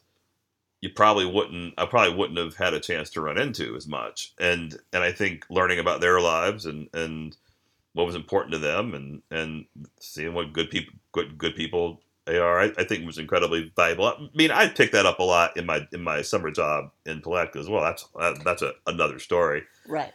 you 0.80 0.90
probably 0.90 1.26
wouldn't 1.26 1.74
I 1.78 1.86
probably 1.86 2.16
wouldn't 2.16 2.38
have 2.38 2.56
had 2.56 2.74
a 2.74 2.80
chance 2.80 3.10
to 3.10 3.20
run 3.20 3.38
into 3.38 3.76
as 3.76 3.86
much 3.86 4.32
and 4.40 4.76
and 4.92 5.02
I 5.02 5.12
think 5.12 5.46
learning 5.48 5.78
about 5.78 6.00
their 6.00 6.20
lives 6.20 6.66
and 6.66 6.88
and 6.92 7.36
what 7.94 8.06
was 8.06 8.14
important 8.14 8.52
to 8.52 8.58
them 8.58 8.94
and 8.94 9.22
and 9.30 9.66
seeing 10.00 10.34
what 10.34 10.52
good 10.52 10.70
people 10.70 10.94
good 11.12 11.36
good 11.38 11.54
people 11.54 12.00
they 12.24 12.38
are 12.38 12.60
I, 12.60 12.72
I 12.78 12.84
think 12.84 13.04
was 13.04 13.18
incredibly 13.18 13.72
valuable 13.74 14.06
I 14.06 14.28
mean 14.34 14.50
I 14.50 14.68
picked 14.68 14.92
that 14.92 15.06
up 15.06 15.18
a 15.18 15.24
lot 15.24 15.56
in 15.56 15.66
my 15.66 15.86
in 15.92 16.02
my 16.02 16.22
summer 16.22 16.50
job 16.50 16.90
in 17.04 17.20
Palatka 17.20 17.58
as 17.58 17.68
well 17.68 17.82
that's 17.82 18.06
that, 18.18 18.44
that's 18.44 18.62
a, 18.62 18.72
another 18.86 19.18
story 19.18 19.64
Right. 19.86 20.12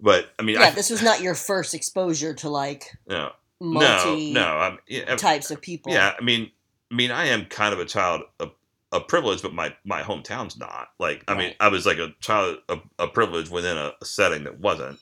but 0.00 0.30
I 0.38 0.42
mean 0.42 0.56
Yeah, 0.56 0.68
I, 0.68 0.70
this 0.70 0.90
was 0.90 1.02
not 1.02 1.20
your 1.20 1.34
first 1.34 1.74
exposure 1.74 2.34
to 2.34 2.48
like 2.48 2.96
no 3.08 3.32
multi 3.60 4.32
no 4.32 4.40
no 4.40 4.56
I'm, 4.56 4.78
yeah, 4.86 5.16
types 5.16 5.50
of 5.50 5.60
people. 5.60 5.92
Yeah, 5.92 6.14
I 6.18 6.22
mean, 6.22 6.50
I 6.90 6.94
mean, 6.94 7.10
I 7.10 7.26
am 7.26 7.44
kind 7.44 7.72
of 7.72 7.78
a 7.78 7.84
child 7.84 8.22
of, 8.40 8.52
of 8.90 9.06
privilege, 9.06 9.42
but 9.42 9.54
my 9.54 9.74
my 9.84 10.02
hometown's 10.02 10.56
not. 10.58 10.88
Like, 10.98 11.22
I 11.28 11.34
mean, 11.34 11.54
I 11.60 11.68
was 11.68 11.86
like 11.86 11.98
a 11.98 12.14
child 12.20 12.58
of, 12.68 12.80
of 12.98 13.12
privilege 13.12 13.48
within 13.50 13.76
a, 13.76 13.92
a 14.00 14.04
setting 14.04 14.44
that 14.44 14.58
wasn't, 14.58 14.98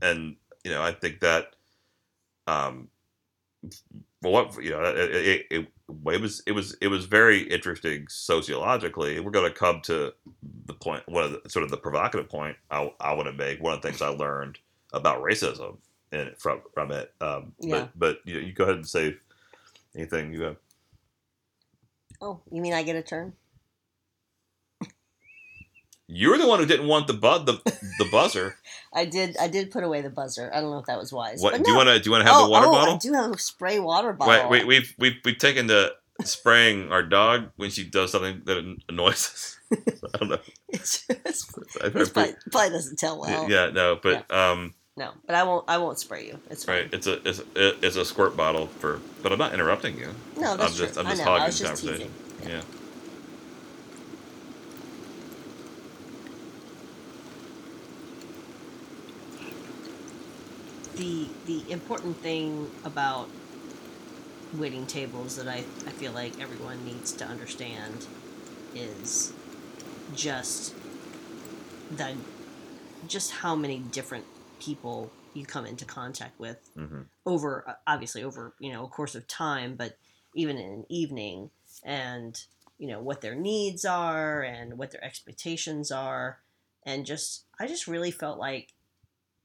and 0.00 0.36
you 0.64 0.70
know, 0.70 0.82
I 0.82 0.92
think 0.92 1.20
that, 1.20 1.54
um, 2.46 2.88
well, 4.22 4.32
what 4.32 4.62
you 4.62 4.70
know, 4.70 4.82
it, 4.82 4.96
it, 4.96 5.46
it, 5.50 5.68
it 5.88 6.20
was 6.20 6.42
it 6.46 6.52
was 6.52 6.76
it 6.80 6.88
was 6.88 7.04
very 7.04 7.42
interesting 7.42 8.06
sociologically. 8.08 9.20
We're 9.20 9.30
going 9.30 9.50
to 9.50 9.56
come 9.56 9.80
to 9.82 10.12
the 10.66 10.74
point, 10.74 11.02
one 11.06 11.24
of 11.24 11.42
the 11.42 11.50
sort 11.50 11.62
of 11.64 11.70
the 11.70 11.76
provocative 11.76 12.28
point 12.28 12.56
I, 12.70 12.90
I 13.00 13.12
want 13.12 13.28
to 13.28 13.34
make. 13.34 13.60
One 13.60 13.74
of 13.74 13.82
the 13.82 13.88
things 13.88 14.02
I 14.02 14.08
learned 14.08 14.58
about 14.92 15.22
racism 15.22 15.76
and 16.12 16.34
from 16.38 16.62
from 16.72 16.90
it. 16.92 17.12
Um, 17.20 17.52
Yeah. 17.60 17.88
But 17.94 17.98
but 17.98 18.18
you, 18.24 18.34
know, 18.34 18.46
you 18.46 18.52
go 18.52 18.64
ahead 18.64 18.76
and 18.76 18.88
say 18.88 19.16
anything 19.94 20.32
you 20.32 20.42
have. 20.42 20.56
Oh, 22.20 22.40
you 22.50 22.62
mean 22.62 22.72
I 22.72 22.82
get 22.82 22.96
a 22.96 23.02
turn? 23.02 23.34
You're 26.06 26.36
the 26.36 26.46
one 26.46 26.58
who 26.58 26.66
didn't 26.66 26.86
want 26.86 27.06
the 27.06 27.14
bud 27.14 27.46
the 27.46 27.54
the 27.98 28.08
buzzer. 28.10 28.56
I 28.92 29.06
did. 29.06 29.36
I 29.38 29.48
did 29.48 29.70
put 29.70 29.84
away 29.84 30.02
the 30.02 30.10
buzzer. 30.10 30.50
I 30.52 30.60
don't 30.60 30.70
know 30.70 30.78
if 30.78 30.86
that 30.86 30.98
was 30.98 31.12
wise. 31.12 31.40
what 31.40 31.52
but 31.52 31.64
do 31.64 31.70
you 31.70 31.76
want 31.76 31.88
to 31.88 31.98
do? 31.98 32.04
You 32.08 32.12
want 32.12 32.26
to 32.26 32.32
have 32.32 32.42
oh, 32.42 32.44
the 32.44 32.50
water 32.50 32.66
oh, 32.66 32.72
bottle? 32.72 32.94
I 32.94 32.98
do 32.98 33.12
have 33.14 33.32
a 33.32 33.38
spray 33.38 33.80
water 33.80 34.12
bottle. 34.12 34.50
Wait, 34.50 34.66
wait, 34.66 34.66
we've 34.66 34.94
we've 34.98 35.16
we've 35.24 35.38
taken 35.38 35.68
to 35.68 35.94
spraying 36.22 36.92
our 36.92 37.02
dog 37.02 37.50
when 37.56 37.70
she 37.70 37.84
does 37.84 38.12
something 38.12 38.42
that 38.44 38.76
annoys 38.88 39.14
us. 39.14 39.58
I 40.14 40.18
don't 40.18 40.28
know. 40.28 40.38
It's 40.68 41.06
just, 41.06 41.56
it's 41.84 42.10
probably, 42.10 42.34
probably 42.50 42.70
doesn't 42.70 42.98
tell 42.98 43.20
well. 43.20 43.48
yeah, 43.48 43.70
no, 43.70 43.96
but 44.02 44.28
um, 44.28 44.74
No, 44.96 45.12
but 45.24 45.36
I 45.36 45.44
won't. 45.44 45.64
I 45.68 45.78
won't 45.78 46.00
spray 46.00 46.26
you. 46.26 46.40
It's 46.50 46.64
fine. 46.64 46.76
right, 46.76 46.88
it's 46.92 47.06
a 47.06 47.28
it's 47.28 47.38
a, 47.38 47.86
it's 47.86 47.94
a 47.94 48.04
squirt 48.04 48.36
bottle 48.36 48.66
for, 48.66 49.00
but 49.22 49.30
I'm 49.30 49.38
not 49.38 49.54
interrupting 49.54 49.96
you. 49.96 50.12
No, 50.36 50.56
that's 50.56 50.80
I'm 50.80 50.88
true. 50.88 51.00
I'm 51.00 51.06
I 51.06 51.10
just 51.10 51.24
know. 51.24 51.32
I 51.32 51.46
was 51.46 51.58
just 51.60 51.82
conversation. 51.82 52.12
teasing. 52.38 52.52
Yeah. 52.54 52.62
The 60.96 61.28
the 61.46 61.70
important 61.70 62.16
thing 62.18 62.70
about 62.84 63.28
waiting 64.54 64.86
tables 64.86 65.36
that 65.36 65.48
I, 65.48 65.64
I 65.86 65.90
feel 65.90 66.12
like 66.12 66.40
everyone 66.40 66.84
needs 66.84 67.12
to 67.14 67.24
understand 67.24 68.06
is 68.74 69.32
just 70.14 70.74
the 71.96 72.14
just 73.08 73.32
how 73.32 73.54
many 73.56 73.78
different 73.78 74.24
people 74.60 75.10
you 75.34 75.44
come 75.44 75.66
into 75.66 75.84
contact 75.84 76.38
with 76.38 76.70
hmm 76.76 77.02
over 77.26 77.78
obviously 77.86 78.22
over 78.22 78.52
you 78.58 78.70
know 78.70 78.84
a 78.84 78.88
course 78.88 79.14
of 79.14 79.26
time 79.26 79.74
but 79.76 79.96
even 80.34 80.58
in 80.58 80.70
an 80.70 80.84
evening 80.90 81.48
and 81.84 82.44
you 82.78 82.86
know 82.88 83.00
what 83.00 83.20
their 83.20 83.34
needs 83.34 83.84
are 83.84 84.42
and 84.42 84.76
what 84.76 84.90
their 84.90 85.02
expectations 85.04 85.90
are. 85.90 86.38
And 86.86 87.06
just 87.06 87.44
i 87.58 87.66
just 87.66 87.86
really 87.86 88.10
felt 88.10 88.38
like 88.38 88.74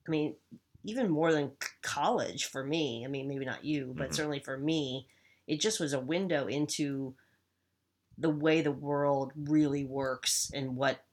i 0.06 0.12
mean 0.12 0.36
even 0.84 1.10
more 1.10 1.32
than 1.34 1.52
college 1.82 2.46
for 2.46 2.64
me 2.64 3.04
i 3.06 3.08
mean 3.08 3.28
maybe 3.28 3.46
not 3.46 3.66
you 3.66 3.94
but 3.98 4.10
Mhm. 4.10 4.14
certainly 4.14 4.40
for 4.40 4.58
me 4.58 5.08
it 5.48 5.60
just 5.60 5.80
was 5.80 5.94
a 5.94 6.00
window 6.00 6.48
into 6.48 7.16
the 8.18 8.30
way 8.30 8.62
the 8.62 8.72
world 8.72 9.32
really 9.36 9.86
works 9.86 10.52
and 10.54 10.76
what 10.76 11.06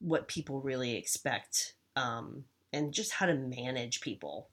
what 0.00 0.28
people 0.28 0.60
really 0.60 0.94
expect 0.96 1.74
um, 1.96 2.44
and 2.72 2.92
just 2.92 3.12
how 3.12 3.26
to 3.26 3.34
manage 3.34 4.00
people 4.00 4.48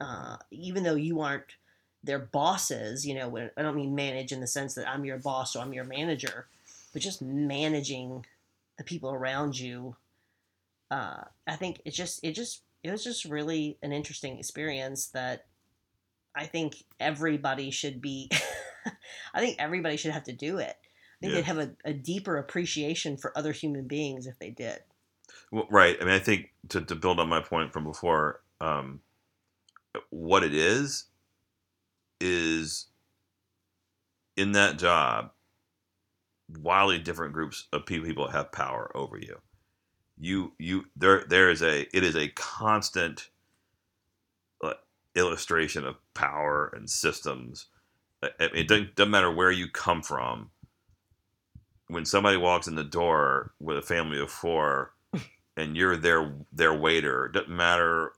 uh, 0.00 0.36
even 0.50 0.82
though 0.82 0.94
you 0.94 1.20
aren't 1.20 1.56
their 2.04 2.18
bosses 2.18 3.06
you 3.06 3.14
know 3.14 3.36
i 3.56 3.62
don't 3.62 3.74
mean 3.74 3.94
manage 3.94 4.30
in 4.32 4.40
the 4.40 4.46
sense 4.46 4.74
that 4.74 4.88
i'm 4.88 5.04
your 5.04 5.18
boss 5.18 5.56
or 5.56 5.60
i'm 5.60 5.72
your 5.72 5.84
manager 5.84 6.46
but 6.92 7.02
just 7.02 7.20
managing 7.20 8.24
the 8.78 8.84
people 8.84 9.10
around 9.10 9.58
you 9.58 9.96
uh, 10.90 11.22
i 11.46 11.56
think 11.56 11.80
it 11.84 11.90
just 11.90 12.20
it 12.22 12.32
just 12.32 12.62
it 12.88 12.92
was 12.92 13.04
just 13.04 13.24
really 13.24 13.78
an 13.82 13.92
interesting 13.92 14.38
experience 14.38 15.08
that 15.08 15.46
i 16.34 16.44
think 16.46 16.84
everybody 17.00 17.70
should 17.70 18.00
be 18.00 18.30
i 19.34 19.40
think 19.40 19.56
everybody 19.58 19.96
should 19.96 20.12
have 20.12 20.24
to 20.24 20.32
do 20.32 20.58
it 20.58 20.76
i 20.82 21.16
think 21.20 21.32
Yeah. 21.32 21.36
they'd 21.36 21.44
have 21.44 21.58
a, 21.58 21.70
a 21.84 21.92
deeper 21.92 22.36
appreciation 22.36 23.16
for 23.16 23.36
other 23.36 23.52
human 23.52 23.86
beings 23.86 24.26
if 24.26 24.38
they 24.38 24.50
did 24.50 24.80
Well, 25.50 25.66
right. 25.70 25.96
I 26.00 26.04
mean, 26.04 26.14
I 26.14 26.18
think 26.18 26.52
to, 26.70 26.80
to 26.82 26.94
build 26.94 27.20
on 27.20 27.28
my 27.28 27.40
point 27.40 27.72
from 27.72 27.84
before, 27.84 28.40
um, 28.60 29.00
what 30.10 30.44
it 30.44 30.54
is 30.54 31.06
is 32.20 32.86
in 34.36 34.52
that 34.52 34.78
job, 34.78 35.30
wildly 36.60 36.98
different 36.98 37.32
groups 37.32 37.66
of 37.72 37.86
people, 37.86 38.06
people 38.06 38.28
have 38.28 38.52
power 38.52 38.90
over 38.94 39.18
you. 39.18 39.40
You, 40.20 40.52
you, 40.58 40.86
there, 40.96 41.24
there 41.28 41.50
is 41.50 41.62
a, 41.62 41.82
it 41.96 42.04
is 42.04 42.16
a 42.16 42.28
constant 42.30 43.30
uh, 44.64 44.74
illustration 45.16 45.86
of 45.86 45.96
power 46.14 46.72
and 46.76 46.90
systems. 46.90 47.66
I- 48.22 48.30
I 48.40 48.44
mean, 48.48 48.56
It 48.56 48.68
doesn't, 48.68 48.96
doesn't 48.96 49.10
matter 49.10 49.32
where 49.32 49.52
you 49.52 49.68
come 49.70 50.02
from. 50.02 50.50
When 51.88 52.04
somebody 52.06 52.36
walks 52.38 52.68
in 52.68 52.76
the 52.76 52.84
door 52.84 53.52
with 53.60 53.78
a 53.78 53.82
family 53.82 54.20
of 54.20 54.30
four, 54.30 54.94
and 55.56 55.76
you're 55.76 55.96
their 55.96 56.34
their 56.52 56.74
waiter. 56.74 57.26
It 57.26 57.32
doesn't 57.32 57.50
matter 57.56 58.12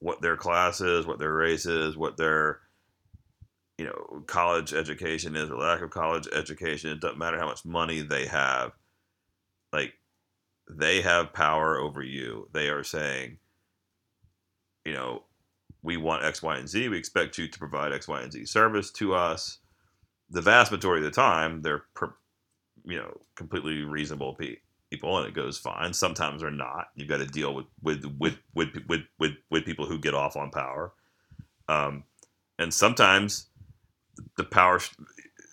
what 0.00 0.22
their 0.22 0.36
class 0.36 0.80
is, 0.80 1.06
what 1.06 1.18
their 1.18 1.34
race 1.34 1.66
is, 1.66 1.96
what 1.96 2.16
their 2.16 2.60
you 3.78 3.86
know 3.86 4.24
college 4.26 4.74
education 4.74 5.36
is 5.36 5.50
or 5.50 5.58
lack 5.58 5.82
of 5.82 5.90
college 5.90 6.28
education. 6.32 6.90
It 6.90 7.00
doesn't 7.00 7.18
matter 7.18 7.38
how 7.38 7.46
much 7.46 7.64
money 7.64 8.02
they 8.02 8.26
have. 8.26 8.72
Like 9.72 9.94
they 10.70 11.02
have 11.02 11.32
power 11.32 11.78
over 11.78 12.02
you. 12.02 12.48
They 12.52 12.68
are 12.68 12.84
saying, 12.84 13.38
you 14.84 14.92
know, 14.92 15.24
we 15.82 15.96
want 15.96 16.24
X, 16.24 16.42
Y, 16.42 16.56
and 16.56 16.68
Z. 16.68 16.88
We 16.88 16.98
expect 16.98 17.38
you 17.38 17.48
to 17.48 17.58
provide 17.58 17.92
X, 17.92 18.08
Y, 18.08 18.22
and 18.22 18.32
Z 18.32 18.46
service 18.46 18.90
to 18.92 19.14
us. 19.14 19.58
The 20.30 20.42
vast 20.42 20.72
majority 20.72 21.06
of 21.06 21.12
the 21.12 21.16
time, 21.20 21.62
they're 21.62 21.84
you 22.84 22.98
know 22.98 23.20
completely 23.36 23.82
reasonable 23.82 24.34
pe- 24.34 24.58
people, 24.90 25.18
and 25.18 25.26
it 25.28 25.34
goes 25.34 25.58
fine. 25.58 25.92
Sometimes 25.92 26.42
they're 26.42 26.50
not. 26.50 26.88
You've 26.96 27.08
got 27.08 27.18
to 27.18 27.26
deal 27.26 27.54
with 27.54 27.66
with 27.82 28.04
with 28.18 28.38
with 28.54 28.70
with 28.88 29.02
with, 29.18 29.32
with 29.50 29.64
people 29.64 29.86
who 29.86 29.98
get 29.98 30.14
off 30.14 30.36
on 30.36 30.50
power, 30.50 30.92
um, 31.68 32.04
and 32.58 32.74
sometimes 32.74 33.48
the 34.38 34.44
power. 34.44 34.80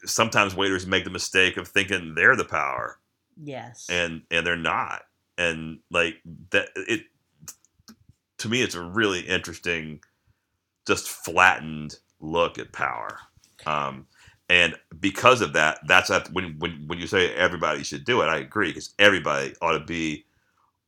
Sometimes 0.06 0.56
waiters 0.56 0.88
make 0.88 1.04
the 1.04 1.12
mistake 1.12 1.58
of 1.58 1.68
thinking 1.68 2.16
they're 2.16 2.36
the 2.38 2.46
power, 2.46 3.00
yes. 3.44 3.88
and 3.90 4.24
and 4.32 4.46
they're 4.46 4.56
not 4.58 5.04
and 5.38 5.80
like 5.90 6.16
that 6.52 6.70
it 6.76 7.04
to 8.38 8.50
me 8.50 8.62
it's 8.62 8.76
a 8.76 8.82
really 8.82 9.22
interesting 9.22 10.00
just 10.88 11.10
flattened 11.10 11.98
look 12.20 12.60
at 12.60 12.72
power 12.72 13.18
um 13.66 14.06
and 14.50 14.76
because 15.00 15.42
of 15.42 15.54
that 15.54 15.80
that's 15.88 16.10
at 16.12 16.32
when 16.34 16.56
when 16.60 16.84
when 16.88 17.00
you 17.00 17.08
say 17.08 17.34
everybody 17.36 17.84
should 17.84 18.06
do 18.06 18.22
it 18.22 18.28
i 18.28 18.38
agree 18.38 18.70
because 18.70 18.94
everybody 19.00 19.54
ought 19.62 19.78
to 19.78 19.86
be 19.86 20.26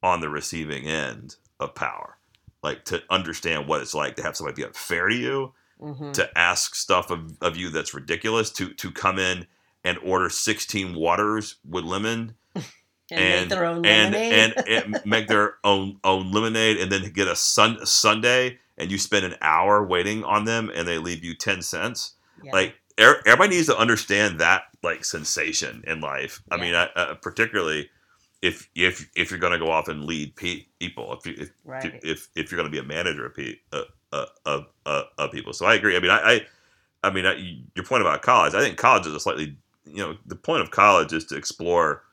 on 0.04 0.22
the 0.22 0.30
receiving 0.30 0.86
end 0.86 1.36
of 1.60 1.76
power 1.76 2.18
like 2.64 2.86
to 2.86 3.02
understand 3.10 3.68
what 3.68 3.82
it's 3.82 3.96
like 3.96 4.16
to 4.16 4.24
have 4.24 4.36
somebody 4.36 4.62
be 4.62 4.66
unfair 4.68 5.10
to 5.10 5.16
you 5.16 5.54
hmm 5.80 6.12
to 6.14 6.38
ask 6.38 6.76
stuff 6.76 7.10
of, 7.12 7.38
of 7.42 7.58
you 7.58 7.70
that's 7.70 7.94
ridiculous 7.94 8.52
to 8.52 8.74
to 8.76 8.92
come 8.92 9.20
in 9.20 9.48
and 9.84 9.98
order 10.00 10.30
16 10.30 10.96
waters 10.96 11.58
with 11.68 11.84
lemon 11.84 12.36
and, 13.12 13.42
make 13.42 13.50
their 13.50 13.66
own 13.66 13.86
and, 13.86 14.14
lemonade. 14.14 14.54
and 14.58 14.68
and 14.96 15.06
make 15.06 15.28
their 15.28 15.56
own 15.64 16.00
own 16.04 16.32
lemonade, 16.32 16.78
and 16.78 16.92
then 16.92 17.12
get 17.12 17.28
a 17.28 17.36
sun 17.36 17.86
sundae 17.86 18.58
and 18.78 18.92
you 18.92 18.98
spend 18.98 19.26
an 19.26 19.36
hour 19.42 19.86
waiting 19.86 20.24
on 20.24 20.46
them 20.46 20.72
and 20.74 20.88
they 20.88 20.98
leave 20.98 21.24
you 21.24 21.36
10 21.36 21.62
cents 21.62 22.14
Yeah. 22.44 22.52
like 22.54 22.76
er- 23.00 23.22
everybody 23.26 23.56
needs 23.56 23.68
to 23.68 23.78
understand 23.78 24.40
that 24.40 24.64
like 24.82 25.06
sensation 25.06 25.84
in 25.88 26.02
life 26.02 26.42
i 26.52 26.58
mean 26.58 26.74
I, 26.76 26.86
uh, 26.96 27.14
particularly 27.16 27.90
if 28.42 28.68
if 28.76 29.10
if 29.16 29.30
you're 29.32 29.40
going 29.40 29.54
to 29.54 29.60
go 29.64 29.72
off 29.72 29.88
and 29.88 30.06
lead 30.06 30.36
pe- 30.36 30.66
people 30.80 31.14
if 31.14 31.26
you 31.26 31.36
if, 31.38 31.52
right. 31.64 32.00
if 32.04 32.30
if 32.36 32.52
you're 32.52 32.58
going 32.58 32.70
to 32.70 32.72
be 32.72 32.84
a 32.84 32.88
manager 32.88 33.26
of, 33.28 33.36
pe- 33.36 33.60
uh, 33.72 33.84
uh, 34.12 34.26
of, 34.46 34.66
uh, 34.86 35.04
of 35.18 35.32
people 35.32 35.54
so 35.54 35.66
i 35.66 35.76
agree 35.76 35.96
i 35.96 36.00
mean 36.00 36.12
i 36.12 36.18
i, 36.34 36.42
I 37.04 37.12
mean 37.12 37.26
I, 37.26 37.60
your 37.76 37.86
point 37.86 38.02
about 38.02 38.22
college 38.22 38.54
i 38.56 38.60
think 38.62 38.78
college 38.78 39.06
is 39.06 39.14
a 39.14 39.20
slightly 39.20 39.56
you 39.86 39.98
know 39.98 40.18
the 40.26 40.36
point 40.36 40.62
of 40.62 40.72
college 40.72 41.14
is 41.14 41.26
to 41.26 41.36
explore 41.38 42.04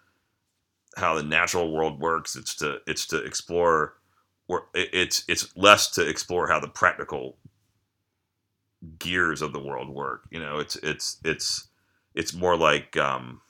how 0.96 1.14
the 1.14 1.22
natural 1.22 1.72
world 1.72 2.00
works. 2.00 2.36
It's 2.36 2.54
to 2.56 2.78
it's 2.86 3.06
to 3.08 3.18
explore 3.24 3.94
it's 4.74 5.24
it's 5.28 5.56
less 5.56 5.90
to 5.92 6.08
explore 6.08 6.48
how 6.48 6.60
the 6.60 6.68
practical 6.68 7.36
gears 8.98 9.42
of 9.42 9.52
the 9.52 9.60
world 9.60 9.88
work. 9.88 10.22
You 10.30 10.40
know 10.40 10.58
it's 10.58 10.76
it's 10.76 11.18
it's 11.24 11.68
it's 12.14 12.34
more 12.34 12.56
like 12.56 12.96
um 12.96 13.40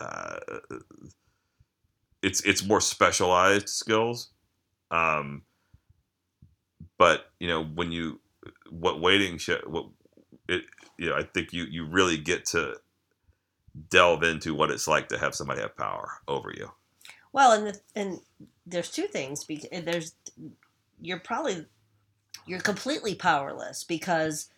uh 0.00 0.38
it's 2.22 2.42
it's 2.42 2.64
more 2.64 2.80
specialized 2.80 3.68
skills. 3.68 4.30
Um 4.90 5.42
but 6.98 7.26
you 7.40 7.48
know 7.48 7.64
when 7.64 7.90
you 7.90 8.20
what 8.70 9.00
waiting 9.00 9.38
sh- 9.38 9.50
what 9.66 9.86
it 10.48 10.62
you 10.98 11.08
know 11.08 11.16
i 11.16 11.22
think 11.22 11.52
you 11.52 11.64
you 11.64 11.84
really 11.84 12.16
get 12.16 12.44
to 12.44 12.74
delve 13.88 14.22
into 14.22 14.54
what 14.54 14.70
it's 14.70 14.88
like 14.88 15.08
to 15.08 15.18
have 15.18 15.34
somebody 15.34 15.60
have 15.60 15.76
power 15.76 16.20
over 16.26 16.52
you 16.56 16.70
Well, 17.32 17.52
and 17.52 17.66
the, 17.68 17.80
and 17.94 18.20
there's 18.66 18.90
two 18.90 19.06
things. 19.06 19.44
Because 19.44 19.68
there's 19.84 20.14
you're 21.00 21.20
probably 21.20 21.66
you're 22.46 22.60
completely 22.60 23.14
powerless 23.14 23.84
because 23.84 24.48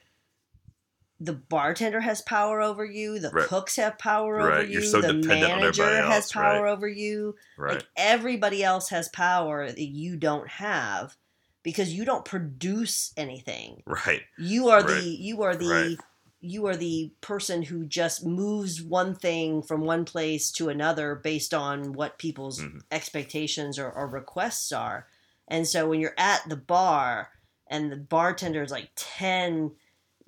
the 1.21 1.33
bartender 1.33 2.01
has 2.01 2.21
power 2.23 2.61
over 2.61 2.85
you, 2.85 3.19
the 3.21 3.31
Right. 3.31 3.47
cooks 3.47 3.77
have 3.77 3.97
power 3.99 4.41
over 4.41 4.57
Right, 4.57 4.67
you, 4.67 4.73
you're 4.75 4.83
so 4.83 5.01
the 5.01 5.13
manager 5.13 5.85
everybody 5.85 6.13
has 6.13 6.33
power 6.33 6.63
right. 6.65 6.71
over 6.73 6.89
you. 6.89 7.37
right 7.57 7.75
Like 7.75 7.87
everybody 7.97 8.65
else 8.65 8.89
has 8.89 9.09
power 9.11 9.67
that 9.71 9.81
you 9.81 10.17
don't 10.17 10.49
have 10.49 11.17
because 11.63 11.93
you 11.93 12.05
don't 12.05 12.25
produce 12.25 13.13
anything. 13.17 13.83
right 13.87 14.23
You 14.37 14.69
are 14.69 14.83
the 14.83 15.01
you 15.01 15.43
are 15.43 15.55
the. 15.55 15.99
You 16.43 16.67
are 16.67 16.77
the 16.77 17.13
person 17.23 17.63
who 17.63 17.87
just 17.87 18.27
moves 18.27 18.83
one 18.83 19.15
thing 19.15 19.63
from 19.63 19.83
one 19.83 20.05
place 20.05 20.51
to 20.53 20.69
another 20.69 21.15
based 21.15 21.55
on 21.55 21.93
what 21.95 22.19
people's 22.19 22.61
Mhm. 22.61 22.83
expectations 22.91 23.79
or, 23.79 23.91
or 23.91 24.09
requests 24.09 24.73
are. 24.73 25.09
And 25.49 25.67
so 25.69 25.89
when 25.89 26.01
you're 26.01 26.15
at 26.19 26.49
the 26.49 26.57
bar 26.57 27.33
and 27.69 27.93
the 27.93 27.97
bartender 27.97 28.63
is 28.63 28.73
like 28.73 28.91
10 28.97 29.77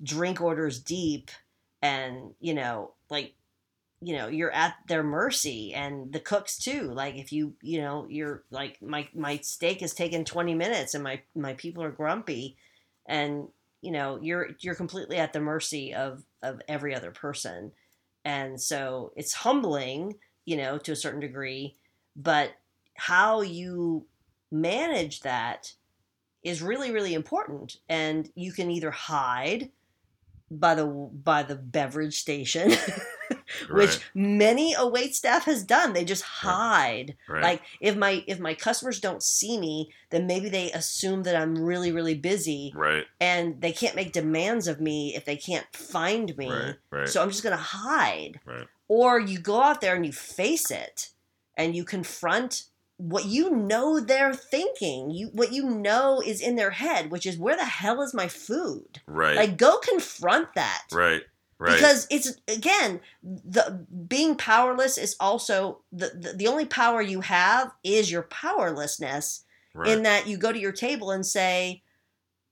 drink 0.03 0.41
orders 0.41 0.81
deep 0.81 1.31
and 1.81 2.35
you 2.39 2.53
know 2.53 2.93
like 3.09 3.35
you 4.01 4.15
know 4.15 4.27
you're 4.27 4.51
at 4.51 4.75
their 4.87 5.03
mercy 5.03 5.73
and 5.73 6.11
the 6.13 6.19
cooks 6.19 6.57
too 6.57 6.83
like 6.93 7.15
if 7.15 7.31
you 7.31 7.55
you 7.61 7.79
know 7.79 8.05
you're 8.09 8.43
like 8.51 8.81
my 8.81 9.07
my 9.13 9.37
steak 9.37 9.81
has 9.81 9.93
taken 9.93 10.25
20 10.25 10.53
minutes 10.53 10.93
and 10.93 11.03
my 11.03 11.21
my 11.35 11.53
people 11.53 11.81
are 11.83 11.91
grumpy 11.91 12.57
and 13.07 13.47
you 13.85 13.91
know 13.91 14.19
you're 14.21 14.49
you're 14.59 14.75
completely 14.75 15.17
at 15.17 15.31
the 15.31 15.39
mercy 15.39 15.93
of 15.93 16.23
of 16.41 16.61
every 16.67 16.95
other 16.95 17.11
person. 17.11 17.71
And 18.23 18.59
so 18.59 19.11
it's 19.15 19.33
humbling 19.33 20.15
you 20.45 20.57
know 20.57 20.77
to 20.79 20.91
a 20.91 20.95
certain 20.95 21.19
degree 21.19 21.75
but 22.15 22.51
how 22.95 23.41
you 23.41 24.05
manage 24.51 25.19
that 25.21 25.73
is 26.43 26.61
really 26.61 26.91
really 26.91 27.13
important. 27.13 27.77
And 27.87 28.29
you 28.35 28.51
can 28.51 28.71
either 28.71 28.91
hide 28.91 29.69
by 30.49 30.75
the 30.75 30.85
by 30.85 31.43
the 31.43 31.55
beverage 31.55 32.17
station 32.19 32.71
which 33.69 33.89
right. 33.89 34.03
many 34.13 34.73
a 34.73 34.87
wait 34.87 35.15
staff 35.15 35.45
has 35.45 35.63
done. 35.63 35.93
They 35.93 36.05
just 36.05 36.23
hide. 36.23 37.15
Right. 37.27 37.43
Like 37.43 37.61
if 37.79 37.95
my 37.95 38.23
if 38.27 38.39
my 38.39 38.53
customers 38.53 38.99
don't 38.99 39.23
see 39.23 39.59
me 39.59 39.91
then 40.09 40.27
maybe 40.27 40.49
they 40.49 40.71
assume 40.71 41.23
that 41.23 41.35
i'm 41.35 41.57
really 41.57 41.91
really 41.91 42.15
busy 42.15 42.71
right. 42.75 43.05
and 43.19 43.59
they 43.61 43.71
can't 43.71 43.95
make 43.95 44.13
demands 44.13 44.67
of 44.67 44.79
me 44.79 45.13
if 45.15 45.25
they 45.25 45.35
can't 45.35 45.67
find 45.73 46.35
me. 46.37 46.49
Right. 46.49 46.75
Right. 46.91 47.09
So 47.09 47.21
i'm 47.21 47.29
just 47.29 47.43
going 47.43 47.55
to 47.55 47.61
hide. 47.61 48.39
Right. 48.45 48.67
or 48.87 49.19
you 49.19 49.39
go 49.39 49.61
out 49.61 49.81
there 49.81 49.95
and 49.95 50.05
you 50.05 50.11
face 50.11 50.71
it 50.71 51.09
and 51.57 51.75
you 51.75 51.83
confront 51.83 52.65
what 52.97 53.25
you 53.25 53.49
know 53.49 53.99
they're 53.99 54.33
thinking. 54.33 55.11
You 55.11 55.29
what 55.33 55.51
you 55.51 55.69
know 55.69 56.21
is 56.25 56.39
in 56.41 56.55
their 56.55 56.71
head 56.71 57.11
which 57.11 57.25
is 57.25 57.37
where 57.37 57.57
the 57.57 57.65
hell 57.65 58.01
is 58.01 58.13
my 58.13 58.27
food? 58.27 59.01
Right. 59.05 59.35
Like 59.35 59.57
go 59.57 59.77
confront 59.79 60.53
that. 60.55 60.83
Right 60.91 61.23
right. 61.57 61.73
Because 61.75 62.07
it's 62.09 62.33
again 62.47 62.99
the 63.23 63.85
being 64.07 64.35
powerless 64.35 64.97
is 64.97 65.15
also 65.19 65.79
the, 65.91 66.11
the 66.19 66.33
the 66.35 66.47
only 66.47 66.65
power 66.65 67.01
you 67.01 67.21
have 67.21 67.71
is 67.83 68.11
your 68.11 68.23
powerlessness 68.23 69.43
right. 69.73 69.87
in 69.89 70.03
that 70.03 70.27
you 70.27 70.37
go 70.37 70.51
to 70.51 70.59
your 70.59 70.71
table 70.71 71.11
and 71.11 71.25
say 71.25 71.81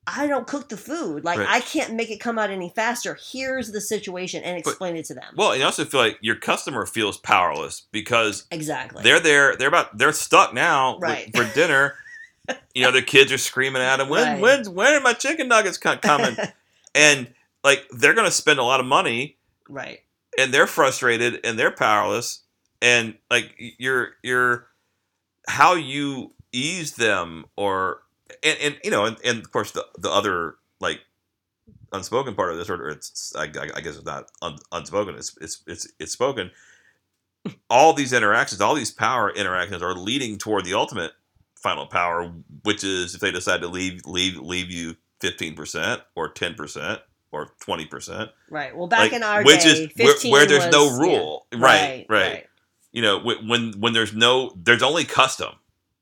i 0.06 0.28
don't 0.28 0.48
cook 0.48 0.68
the 0.70 0.76
food. 0.78 1.24
Like 1.24 1.40
Right. 1.40 1.48
i 1.50 1.60
can't 1.62 1.94
make 1.94 2.10
it 2.12 2.20
come 2.20 2.38
out 2.38 2.50
any 2.50 2.70
faster. 2.76 3.18
Here's 3.32 3.72
the 3.72 3.80
situation 3.82 4.44
and 4.44 4.62
But- 4.64 4.70
explain 4.72 4.96
it 4.98 5.06
to 5.06 5.14
them. 5.14 5.34
well 5.38 5.56
you 5.56 5.64
also 5.64 5.86
feel 5.86 6.00
like 6.02 6.18
your 6.22 6.36
customer 6.36 6.86
feels 6.86 7.18
powerless 7.18 7.84
because 7.92 8.46
exactly. 8.52 9.02
they're 9.04 9.20
there 9.22 9.56
they're 9.56 9.70
about 9.70 9.98
they're 9.98 10.12
stuck 10.12 10.54
now 10.54 10.96
with- 10.96 11.04
Right. 11.04 11.36
for 11.36 11.46
dinner. 11.54 11.96
You 12.76 12.84
know 12.84 12.92
their 12.92 13.02
kids 13.02 13.32
are 13.32 13.38
screaming 13.38 13.82
at 13.82 13.98
them 13.98 14.10
when 14.10 14.24
Right. 14.34 14.42
when 14.42 14.74
when 14.76 14.94
are 14.94 15.00
my 15.00 15.14
chicken 15.14 15.48
nuggets 15.48 15.78
coming? 15.78 16.36
And 16.96 17.34
like 17.64 17.88
they're 17.92 18.14
going 18.14 18.28
to 18.28 18.32
spend 18.32 18.60
a 18.60 18.64
lot 18.64 18.80
of 18.80 18.86
money 18.86 19.38
right. 19.70 20.00
and 20.38 20.54
they're 20.54 20.68
frustrated 20.68 21.40
and 21.44 21.58
they're 21.58 21.72
powerless. 21.72 22.42
And 22.82 23.16
like 23.32 23.54
you're 23.58 24.10
you're 24.22 24.68
how 25.48 25.76
you 25.76 26.34
ease 26.52 26.96
them 26.96 27.46
or 27.56 28.02
and, 28.44 28.58
and 28.62 28.78
you 28.84 28.92
know 28.92 29.06
and, 29.06 29.18
and 29.24 29.40
of 29.40 29.52
course 29.52 29.72
the 29.72 29.86
the 29.98 30.12
other 30.12 30.56
like 30.82 31.00
unspoken 31.94 32.36
part 32.36 32.52
of 32.52 32.58
this 32.58 32.70
or 32.70 32.90
it's 32.90 33.34
I, 33.38 33.44
I 33.44 33.82
guess 33.82 33.96
it's 33.96 34.06
not 34.06 34.30
un, 34.42 34.58
unspoken 34.74 35.16
it's 35.16 35.38
it's 35.40 35.64
it's 35.66 35.88
it's 36.00 36.12
spoken. 36.12 36.52
All 37.70 37.94
these 37.94 38.12
interactions 38.12 38.60
all 38.60 38.76
these 38.76 38.92
power 38.92 39.32
interactions 39.32 39.82
are 39.82 39.96
leading 39.96 40.38
toward 40.38 40.66
the 40.66 40.74
ultimate 40.74 41.14
final 41.56 41.86
power 41.86 42.34
which 42.64 42.84
is 42.84 43.16
if 43.16 43.22
they 43.22 43.32
decide 43.32 43.62
to 43.62 43.68
leave 43.70 44.02
leave 44.06 44.38
leave 44.38 44.70
you 44.70 44.98
15% 45.22 46.02
or 46.16 46.34
10% 46.34 47.00
or 47.34 47.50
20% 47.66 48.30
right. 48.50 48.76
Well 48.76 48.88
back 48.88 49.00
like, 49.00 49.14
in 49.14 49.24
our 49.24 49.44
which 49.44 49.64
day 49.64 49.70
is 49.70 49.80
where, 49.98 50.14
15 50.14 50.32
where 50.32 50.46
there's 50.46 50.66
was- 50.66 50.74
no 50.74 50.86
yeah. 50.86 51.00
rule. 51.02 51.48
Right, 51.54 52.06
right 52.08 52.46
you 52.94 53.02
know 53.02 53.20
when 53.20 53.74
when 53.80 53.94
there's 53.94 54.14
no 54.14 54.54
there's 54.56 54.84
only 54.84 55.04
custom. 55.04 55.56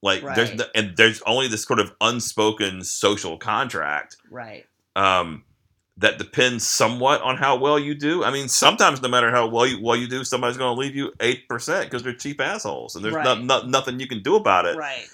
Like 0.03 0.21
there's 0.21 0.49
Right. 0.49 0.57
no, 0.57 0.65
and 0.75 0.97
there's 0.97 1.21
only 1.23 1.47
this 1.47 1.63
sort 1.63 1.79
of 1.79 1.93
unspoken 2.01 2.83
social 2.83 3.37
contract 3.37 4.17
right. 4.29 4.65
um 4.95 5.43
that 5.97 6.17
depends 6.17 6.67
somewhat 6.67 7.21
on 7.21 7.37
how 7.37 7.55
well 7.57 7.77
you 7.77 7.93
do. 7.93 8.23
I 8.23 8.31
mean, 8.31 8.47
sometimes 8.47 9.01
no 9.01 9.09
matter 9.09 9.29
how 9.29 9.47
well 9.47 9.67
you 9.67 9.79
well 9.81 9.95
you 9.95 10.07
do, 10.07 10.23
somebody's 10.23 10.57
going 10.57 10.75
to 10.75 10.79
leave 10.79 10.95
you 10.95 11.13
eight 11.19 11.47
percent 11.47 11.85
because 11.85 12.01
they're 12.03 12.13
cheap 12.15 12.41
assholes, 12.41 12.95
and 12.95 13.05
there's 13.05 13.13
no, 13.23 13.35
no, 13.35 13.61
nothing 13.61 13.99
you 13.99 14.07
can 14.07 14.23
do 14.23 14.35
about 14.35 14.65
it. 14.65 14.75
right. 14.75 15.07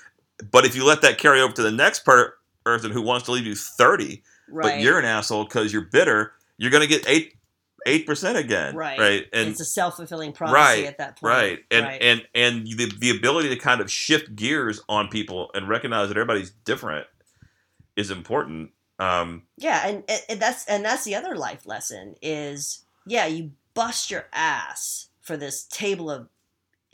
But 0.51 0.65
if 0.65 0.75
you 0.75 0.85
let 0.85 1.01
that 1.01 1.17
carry 1.17 1.41
over 1.41 1.51
to 1.53 1.63
the 1.63 1.71
next 1.71 2.05
per- 2.05 2.35
person 2.63 2.91
who 2.91 3.01
wants 3.01 3.25
to 3.25 3.31
leave 3.33 3.45
you 3.45 3.55
thirty, 3.55 4.23
right 4.49 4.63
but 4.75 4.79
you're 4.81 4.99
an 4.99 5.05
asshole 5.05 5.43
because 5.45 5.71
you're 5.73 5.83
bitter, 5.91 6.33
you're 6.57 6.71
going 6.71 6.81
to 6.81 6.87
get 6.87 7.07
eight 7.09 7.33
eight 7.85 8.05
percent 8.05 8.37
again, 8.37 8.75
Right. 8.75 8.99
Right, 8.99 9.25
and 9.31 9.49
it's 9.49 9.61
a 9.61 9.65
self-fulfilling 9.65 10.33
prophecy 10.33 10.55
Right, 10.55 10.85
at 10.85 10.97
that 10.97 11.19
point 11.19 11.33
right, 11.33 11.59
and 11.71 11.85
right. 11.85 12.01
and 12.01 12.27
and 12.35 12.67
the 12.67 12.91
the 12.99 13.09
ability 13.11 13.49
to 13.49 13.55
kind 13.55 13.79
of 13.81 13.89
shift 13.91 14.35
gears 14.35 14.81
on 14.89 15.07
people 15.07 15.51
and 15.53 15.69
recognize 15.69 16.09
that 16.09 16.17
everybody's 16.17 16.51
different 16.65 17.07
is 17.95 18.11
important. 18.11 18.71
Um, 18.99 19.43
Yeah, 19.57 19.87
and, 19.87 20.03
and- 20.09 20.21
and 20.29 20.39
that's 20.41 20.65
and 20.65 20.83
that's 20.83 21.03
the 21.05 21.15
other 21.15 21.35
life 21.35 21.65
lesson 21.65 22.15
is 22.21 22.83
yeah, 23.05 23.25
you 23.25 23.51
bust 23.73 24.11
your 24.11 24.25
ass 24.33 25.07
for 25.21 25.37
this 25.37 25.63
table 25.63 26.09
of 26.11 26.27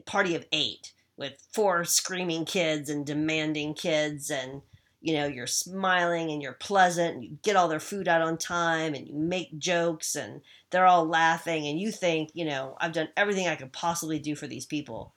party 0.05 0.35
of 0.35 0.45
eight 0.51 0.91
with 1.17 1.33
four 1.53 1.85
screaming 1.85 2.43
kids 2.45 2.89
and 2.89 3.05
demanding 3.05 3.73
kids 3.73 4.29
and 4.29 4.61
you 5.03 5.13
know 5.13 5.27
you're 5.27 5.45
smiling 5.45 6.31
and 6.31 6.41
you're 6.41 6.53
pleasant 6.53 7.15
and 7.15 7.23
you 7.23 7.37
get 7.43 7.55
all 7.57 7.67
their 7.67 7.79
food 7.79 8.07
out 8.07 8.21
on 8.21 8.37
time 8.37 8.95
and 8.95 9.07
you 9.07 9.13
make 9.13 9.55
jokes 9.59 10.15
and 10.15 10.41
they're 10.71 10.87
all 10.87 11.05
laughing 11.05 11.67
and 11.67 11.79
you 11.79 11.91
think 11.91 12.31
you 12.33 12.45
know 12.45 12.75
i've 12.79 12.93
done 12.93 13.09
everything 13.17 13.47
i 13.47 13.55
could 13.55 13.71
possibly 13.73 14.17
do 14.17 14.33
for 14.33 14.47
these 14.47 14.65
people 14.65 15.13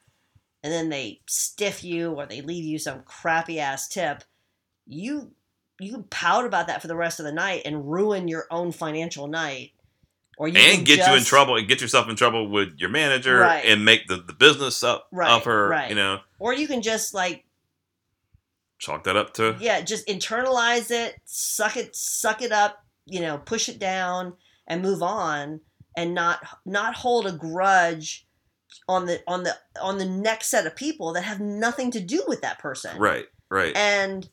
and 0.65 0.73
then 0.73 0.89
they 0.89 1.21
stiff 1.27 1.85
you 1.85 2.11
or 2.13 2.27
they 2.27 2.43
leave 2.43 2.65
you 2.65 2.79
some 2.79 3.01
crappy 3.05 3.59
ass 3.61 3.87
tip 3.89 4.25
you 4.87 5.31
you 5.79 5.93
can 5.93 6.03
pout 6.05 6.45
about 6.45 6.67
that 6.67 6.81
for 6.83 6.89
the 6.89 6.97
rest 6.97 7.21
of 7.21 7.25
the 7.27 7.33
night 7.33 7.63
and 7.65 7.91
ruin 7.91 8.29
your 8.29 8.47
own 8.51 8.73
financial 8.73 9.27
night 9.29 9.73
or 10.39 10.49
you 10.49 10.59
and 10.59 10.75
can 10.77 10.85
get 10.85 11.07
you 11.07 11.15
in 11.15 11.23
trouble 11.25 11.57
and 11.57 11.67
get 11.69 11.81
yourself 11.81 12.09
in 12.11 12.17
trouble 12.17 12.49
with 12.51 12.75
your 12.79 12.91
manager 12.91 13.39
Right. 13.39 13.65
and 13.65 13.85
make 13.85 14.07
the, 14.09 14.17
the 14.17 14.33
business 14.35 14.83
up 14.83 15.07
Right, 15.13 15.31
of 15.31 15.45
her 15.45 15.69
right. 15.69 15.89
you 15.89 15.95
know 15.97 16.19
or 16.39 16.53
you 16.53 16.67
can 16.67 16.83
just 16.83 17.15
like 17.15 17.45
chalk 18.79 19.05
that 19.05 19.17
up 19.17 19.35
to? 19.35 19.57
Yeah 19.61 19.81
just 19.81 20.07
internalize 20.07 20.91
it 20.91 21.17
suck 21.25 21.77
it 21.77 21.95
suck 21.95 22.43
it 22.43 22.53
up 22.53 22.85
you 23.07 23.21
know 23.21 23.39
push 23.39 23.69
it 23.69 23.79
down 23.79 24.35
and 24.67 24.83
move 24.83 25.03
on 25.03 25.61
and 25.97 26.15
not 26.15 26.41
not 26.65 26.95
hold 26.95 27.27
a 27.27 27.33
grudge 27.33 28.27
on 28.89 29.07
the 29.07 29.23
on 29.27 29.43
the 29.43 29.57
on 29.81 29.99
the 29.99 30.05
next 30.05 30.49
set 30.49 30.67
of 30.67 30.77
people 30.77 31.13
that 31.13 31.23
have 31.23 31.41
nothing 31.41 31.91
to 31.93 32.01
do 32.01 32.23
with 32.29 32.43
that 32.43 32.59
person. 32.59 32.99
Right, 32.99 33.27
right, 33.51 33.75
and 33.77 34.29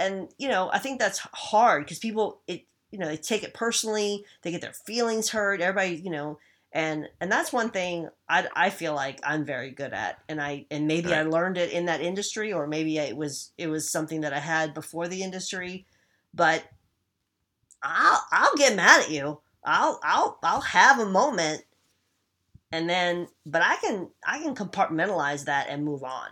and 0.00 0.28
you 0.38 0.48
know 0.48 0.70
i 0.72 0.78
think 0.78 0.98
that's 0.98 1.18
hard 1.18 1.84
because 1.84 1.98
people 1.98 2.40
it 2.48 2.64
you 2.90 2.98
know 2.98 3.06
they 3.06 3.16
take 3.16 3.44
it 3.44 3.54
personally 3.54 4.24
they 4.42 4.50
get 4.50 4.62
their 4.62 4.72
feelings 4.72 5.28
hurt 5.28 5.60
everybody 5.60 5.94
you 5.96 6.10
know 6.10 6.38
and 6.72 7.08
and 7.20 7.30
that's 7.30 7.52
one 7.52 7.70
thing 7.70 8.08
i 8.28 8.46
i 8.54 8.70
feel 8.70 8.94
like 8.94 9.18
i'm 9.24 9.44
very 9.44 9.70
good 9.70 9.92
at 9.92 10.18
and 10.28 10.40
i 10.40 10.64
and 10.70 10.86
maybe 10.86 11.12
i 11.12 11.22
learned 11.22 11.58
it 11.58 11.72
in 11.72 11.86
that 11.86 12.00
industry 12.00 12.52
or 12.52 12.66
maybe 12.66 12.98
it 12.98 13.16
was 13.16 13.52
it 13.58 13.68
was 13.68 13.90
something 13.90 14.20
that 14.20 14.32
i 14.32 14.38
had 14.38 14.72
before 14.72 15.08
the 15.08 15.22
industry 15.22 15.84
but 16.32 16.64
i'll 17.82 18.22
i'll 18.32 18.56
get 18.56 18.76
mad 18.76 19.02
at 19.02 19.10
you. 19.10 19.40
I'll 19.64 20.00
i'll 20.02 20.38
i'll 20.42 20.60
have 20.60 21.00
a 21.00 21.06
moment 21.06 21.64
and 22.72 22.88
then 22.88 23.26
but 23.44 23.62
i 23.62 23.76
can 23.76 24.08
i 24.26 24.38
can 24.38 24.54
compartmentalize 24.54 25.44
that 25.44 25.66
and 25.68 25.84
move 25.84 26.04
on. 26.04 26.28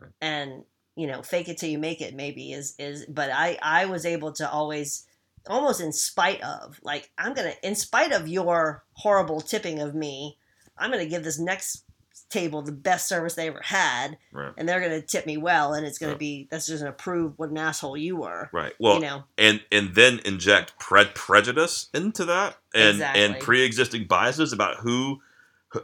Right. 0.00 0.10
and 0.20 0.64
you 0.94 1.06
know 1.06 1.22
fake 1.22 1.48
it 1.48 1.58
till 1.58 1.70
you 1.70 1.78
make 1.78 2.02
it 2.02 2.14
maybe 2.14 2.52
is 2.52 2.74
is 2.78 3.06
but 3.06 3.30
i 3.30 3.56
i 3.62 3.86
was 3.86 4.04
able 4.04 4.32
to 4.32 4.50
always 4.50 5.06
almost 5.48 5.80
in 5.80 5.92
spite 5.92 6.42
of 6.42 6.78
like 6.82 7.10
i'm 7.18 7.34
gonna 7.34 7.52
in 7.62 7.74
spite 7.74 8.12
of 8.12 8.28
your 8.28 8.84
horrible 8.94 9.40
tipping 9.40 9.80
of 9.80 9.94
me 9.94 10.36
i'm 10.78 10.90
gonna 10.90 11.06
give 11.06 11.24
this 11.24 11.38
next 11.38 11.84
table 12.28 12.60
the 12.62 12.72
best 12.72 13.08
service 13.08 13.34
they 13.34 13.46
ever 13.46 13.60
had 13.62 14.18
right, 14.32 14.52
and 14.58 14.68
they're 14.68 14.80
gonna 14.80 15.00
tip 15.00 15.26
me 15.26 15.36
well 15.36 15.74
and 15.74 15.86
it's 15.86 15.98
gonna 15.98 16.12
Right. 16.12 16.18
be 16.18 16.48
that's 16.50 16.66
just 16.66 16.82
gonna 16.82 16.92
prove 16.92 17.34
what 17.38 17.50
an 17.50 17.58
asshole 17.58 17.96
you 17.96 18.16
were 18.16 18.50
right. 18.52 18.72
Well, 18.80 18.94
you 18.96 19.00
know 19.02 19.24
and 19.38 19.62
and 19.70 19.94
then 19.94 20.20
inject 20.24 20.76
pre- 20.80 21.04
prejudice 21.14 21.88
into 21.94 22.24
that 22.24 22.56
and 22.74 23.00
and 23.00 23.38
pre-existing 23.40 24.06
biases 24.06 24.52
about 24.52 24.78
who 24.78 25.20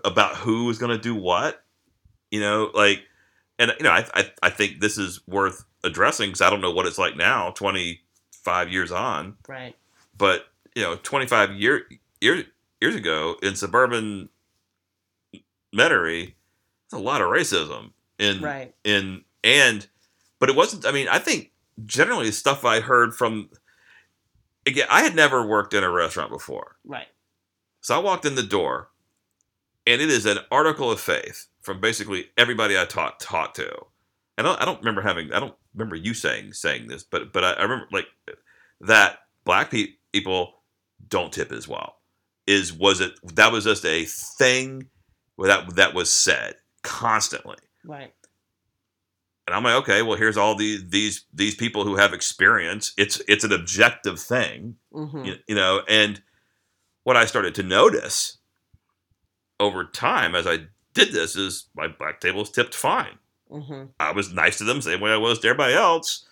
about 0.05 0.37
who 0.37 0.69
is 0.71 0.79
going 0.79 0.91
to 0.97 1.03
do 1.03 1.15
what 1.15 1.63
you 2.31 2.41
know 2.41 2.71
like 2.75 3.03
and 3.59 3.73
you 3.79 3.85
know 3.85 3.91
I, 3.91 4.07
I 4.15 4.31
i 4.45 4.51
think 4.51 4.81
this 4.81 4.97
is 4.99 5.21
worth 5.29 5.65
addressing 5.85 6.31
because 6.31 6.41
i 6.41 6.49
don't 6.51 6.61
know 6.63 6.71
what 6.73 6.87
it's 6.87 6.99
like 6.99 7.17
now 7.17 7.51
25 8.43 8.72
years 8.72 8.93
on. 8.93 9.36
Right. 9.49 9.74
But 10.16 10.47
you 10.74 10.82
know 10.82 10.97
25 10.97 11.53
year, 11.53 11.86
year 12.20 12.45
years 12.80 12.95
ago 12.95 13.36
in 13.43 13.55
suburban 13.55 14.28
metairie 15.74 16.34
there's 16.90 17.01
a 17.01 17.05
lot 17.05 17.20
of 17.20 17.28
racism 17.28 17.93
in 18.18 18.40
right. 18.40 18.74
in 18.84 19.22
and 19.45 19.86
but 20.38 20.49
it 20.49 20.57
wasn't 20.57 20.86
i 20.86 20.93
mean 20.93 21.09
i 21.09 21.18
think 21.18 21.51
generally 21.84 22.30
stuff 22.30 22.64
i 22.64 22.80
heard 22.80 23.14
from 23.14 23.49
again 24.66 24.86
i 24.90 25.03
had 25.03 25.14
never 25.14 25.47
worked 25.47 25.74
in 25.74 25.84
a 25.84 25.90
restaurant 25.90 26.30
before. 26.30 26.76
Right. 26.84 27.09
So 27.80 27.95
i 27.95 27.99
walked 27.99 28.24
in 28.24 28.34
the 28.34 28.43
door 28.43 28.88
and 29.86 30.01
it 30.01 30.11
is 30.11 30.26
an 30.26 30.38
article 30.51 30.90
of 30.90 31.01
faith 31.01 31.49
from 31.61 31.80
basically 31.80 32.30
everybody 32.36 32.78
i 32.78 32.84
talked 32.84 33.22
talked 33.22 33.57
to 33.57 33.86
I 34.39 34.43
don't, 34.43 34.61
I 34.61 34.64
don't 34.64 34.78
remember 34.78 35.03
having 35.03 35.33
i 35.33 35.41
don't 35.41 35.55
remember 35.74 35.97
you 35.97 36.14
saying 36.14 36.53
saying 36.53 36.89
this 36.89 37.03
but 37.03 37.33
but 37.33 37.45
i, 37.45 37.53
I 37.53 37.62
remember 37.62 37.87
like 37.93 38.07
that 38.80 39.18
black 39.45 39.70
pe- 39.70 39.95
people 40.12 40.55
don't 41.09 41.33
tip 41.33 41.53
as 41.53 41.68
well 41.68 41.97
is 42.47 42.72
was 42.72 43.01
it 43.01 43.12
that 43.35 43.53
was 43.53 43.64
just 43.64 43.85
a 43.85 44.05
thing 44.05 44.89
that 45.39 45.76
that 45.76 45.95
was 45.95 46.12
said 46.12 46.55
constantly 46.83 47.57
right 47.85 48.12
and 49.47 49.57
I'm 49.57 49.64
like, 49.64 49.83
okay, 49.83 50.03
well, 50.03 50.16
here's 50.16 50.37
all 50.37 50.55
these 50.55 50.89
these 50.89 51.24
these 51.35 51.55
people 51.55 51.85
who 51.85 51.97
have 51.97 52.12
experience. 52.12 52.93
It's 52.97 53.20
it's 53.26 53.45
an 53.45 53.53
objective 53.53 54.20
thing, 54.20 54.76
mm-hmm. 54.93 55.24
you, 55.24 55.35
you 55.49 55.55
know. 55.55 55.83
And 55.89 56.22
what 57.03 57.16
I 57.16 57.26
started 57.26 57.55
to 57.57 57.62
notice 57.62 58.39
over 59.59 59.85
time 59.85 60.35
as 60.35 60.47
I 60.47 60.59
did 60.95 61.12
this 61.12 61.35
is 61.35 61.68
my 61.74 61.89
black 61.89 62.20
tables 62.20 62.51
tipped 62.51 62.74
fine. 62.74 63.18
Mm-hmm. 63.53 63.85
I 64.01 64.13
was 64.13 64.33
nice 64.33 64.59
to 64.59 64.65
them, 64.65 64.81
same 64.81 65.01
way 65.01 65.13
I 65.13 65.17
was 65.17 65.39
to 65.41 65.49
everybody 65.49 65.75
else. 65.75 66.27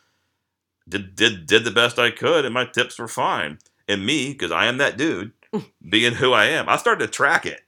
Did 0.88 1.14
did 1.14 1.46
did 1.46 1.64
the 1.64 1.70
best 1.70 1.98
I 1.98 2.10
could, 2.10 2.44
and 2.44 2.54
my 2.54 2.64
tips 2.64 2.98
were 2.98 3.08
fine. 3.08 3.58
And 3.88 4.06
me, 4.06 4.32
because 4.32 4.50
I 4.50 4.66
am 4.66 4.78
that 4.78 4.96
dude, 4.96 5.32
being 5.88 6.14
who 6.14 6.32
I 6.32 6.46
am, 6.46 6.68
I 6.68 6.76
started 6.76 7.06
to 7.06 7.12
track 7.12 7.46
it. 7.46 7.60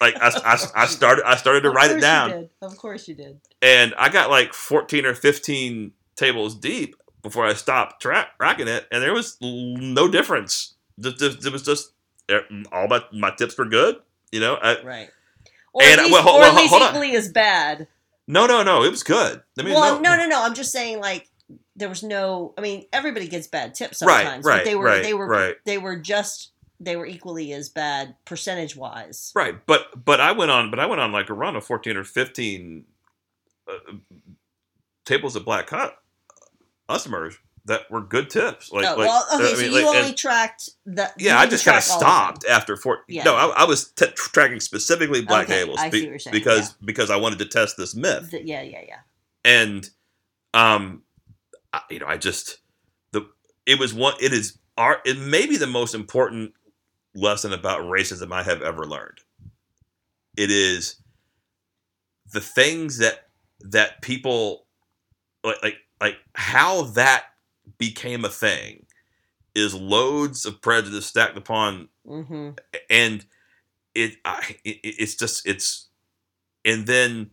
Like 0.00 0.16
I, 0.20 0.28
I, 0.28 0.82
I 0.82 0.86
started 0.86 1.24
I 1.26 1.36
started 1.36 1.62
to 1.62 1.68
Of 1.70 1.74
write 1.74 1.90
it 1.90 2.00
down 2.00 2.50
of 2.60 2.76
course 2.76 3.08
you 3.08 3.14
did 3.14 3.40
and 3.62 3.94
I 3.96 4.10
got 4.10 4.28
like 4.28 4.52
14 4.52 5.06
or 5.06 5.14
15 5.14 5.92
tables 6.16 6.54
deep 6.54 6.96
before 7.22 7.46
I 7.46 7.54
stopped 7.54 8.02
tra- 8.02 8.28
tracking 8.38 8.68
it, 8.68 8.86
and 8.92 9.02
there 9.02 9.14
was 9.14 9.38
no 9.40 10.06
difference. 10.06 10.74
It 11.02 11.50
was 11.52 11.62
just 11.62 11.92
eh, 12.28 12.40
all 12.72 12.88
my 12.88 13.02
my 13.12 13.30
tips 13.30 13.56
were 13.56 13.64
good, 13.64 13.96
you 14.32 14.40
know. 14.40 14.54
I, 14.60 14.82
right 14.82 15.10
or 15.72 15.82
And, 15.82 16.00
at 16.00 16.04
least, 16.04 16.12
well, 16.12 16.22
hold- 16.22 16.42
or 16.42 16.44
at 16.44 16.54
least 16.54 16.70
hold 16.70 16.82
on. 16.82 16.88
equally 16.90 17.16
as 17.16 17.30
bad 17.30 17.86
no, 18.26 18.46
no, 18.46 18.62
no, 18.62 18.82
it 18.82 18.90
was 18.90 19.02
good. 19.02 19.42
I 19.58 19.62
mean, 19.62 19.74
well, 19.74 20.00
no, 20.00 20.16
no, 20.16 20.26
no. 20.26 20.42
I'm 20.42 20.54
just 20.54 20.72
saying, 20.72 21.00
like, 21.00 21.28
there 21.76 21.88
was 21.88 22.02
no. 22.02 22.54
I 22.58 22.60
mean, 22.60 22.86
everybody 22.92 23.28
gets 23.28 23.46
bad 23.46 23.74
tips 23.74 24.02
Right, 24.02 24.22
sometimes. 24.24 24.44
right, 24.44 24.58
but 24.58 24.64
they 24.64 24.74
were, 24.74 24.84
right, 24.84 25.02
they 25.02 25.14
were, 25.14 25.26
right. 25.26 25.54
they 25.64 25.78
were 25.78 25.96
just, 25.96 26.52
they 26.80 26.96
were 26.96 27.06
equally 27.06 27.52
as 27.52 27.68
bad 27.68 28.14
percentage 28.24 28.76
wise. 28.76 29.32
right. 29.34 29.54
But 29.66 30.04
but 30.04 30.20
I 30.20 30.32
went 30.32 30.50
on, 30.50 30.70
but 30.70 30.80
I 30.80 30.86
went 30.86 31.00
on 31.00 31.12
like 31.12 31.30
a 31.30 31.34
run 31.34 31.56
of 31.56 31.64
14 31.64 31.96
or 31.96 32.04
15 32.04 32.84
uh, 33.68 33.72
tables 35.04 35.36
of 35.36 35.44
black 35.44 35.66
cut 35.68 35.96
customers 36.88 37.36
that 37.66 37.90
were 37.90 38.00
good 38.00 38.30
tips. 38.30 38.72
Like, 38.72 38.84
oh, 38.86 38.96
like 38.96 39.08
well, 39.08 39.26
okay, 39.34 39.44
I 39.44 39.54
so 39.54 39.60
mean, 39.60 39.72
you 39.72 39.84
like, 39.86 39.96
only 39.96 40.08
and- 40.08 40.16
tracked 40.16 40.70
the. 40.84 41.10
Yeah, 41.18 41.38
I 41.38 41.46
just 41.46 41.64
kind 41.64 41.76
of 41.76 41.82
stopped 41.82 42.44
after 42.46 42.76
four. 42.76 43.00
Yeah. 43.08 43.24
No, 43.24 43.34
I, 43.36 43.46
I 43.48 43.64
was 43.64 43.90
t- 43.90 44.06
tracking 44.14 44.60
specifically 44.60 45.22
black 45.22 45.46
Okay, 45.46 45.60
tables 45.62 45.78
I 45.80 45.90
see 45.90 46.00
be- 46.00 46.00
what 46.06 46.10
you're 46.10 46.18
saying, 46.18 46.32
because 46.32 46.72
because 46.84 47.10
I 47.10 47.16
wanted 47.16 47.38
to 47.40 47.46
test 47.46 47.76
this 47.76 47.94
myth, 47.94 48.30
The- 48.30 48.44
yeah, 48.46 48.62
yeah, 48.62 48.82
yeah. 48.86 48.98
and 49.44 49.88
um, 50.54 51.02
I, 51.72 51.80
you 51.90 51.98
know, 51.98 52.06
I 52.06 52.16
just 52.16 52.58
the 53.12 53.28
it 53.66 53.78
was 53.78 53.92
one. 53.92 54.14
It 54.20 54.32
is 54.32 54.58
our 54.76 55.00
it 55.04 55.18
may 55.18 55.46
be 55.46 55.56
the 55.56 55.66
most 55.66 55.94
important 55.94 56.52
lesson 57.14 57.52
about 57.52 57.80
racism 57.82 58.32
I 58.32 58.42
have 58.42 58.62
ever 58.62 58.84
learned. 58.86 59.18
It 60.36 60.50
is 60.50 60.96
the 62.32 62.40
things 62.40 62.98
that 62.98 63.28
that 63.60 64.02
people 64.02 64.66
like 65.42 65.62
like 65.62 65.76
like 66.00 66.16
how 66.34 66.82
that 66.82 67.24
became 67.78 68.24
a 68.24 68.28
thing 68.28 68.86
is 69.54 69.74
loads 69.74 70.44
of 70.44 70.60
prejudice 70.60 71.06
stacked 71.06 71.36
upon 71.36 71.88
Mm-hmm. 72.06 72.50
and 72.88 73.24
it, 73.94 74.16
I, 74.24 74.56
it 74.64 74.78
it's 74.82 75.16
just 75.16 75.44
it's 75.46 75.88
and 76.64 76.86
then 76.86 77.30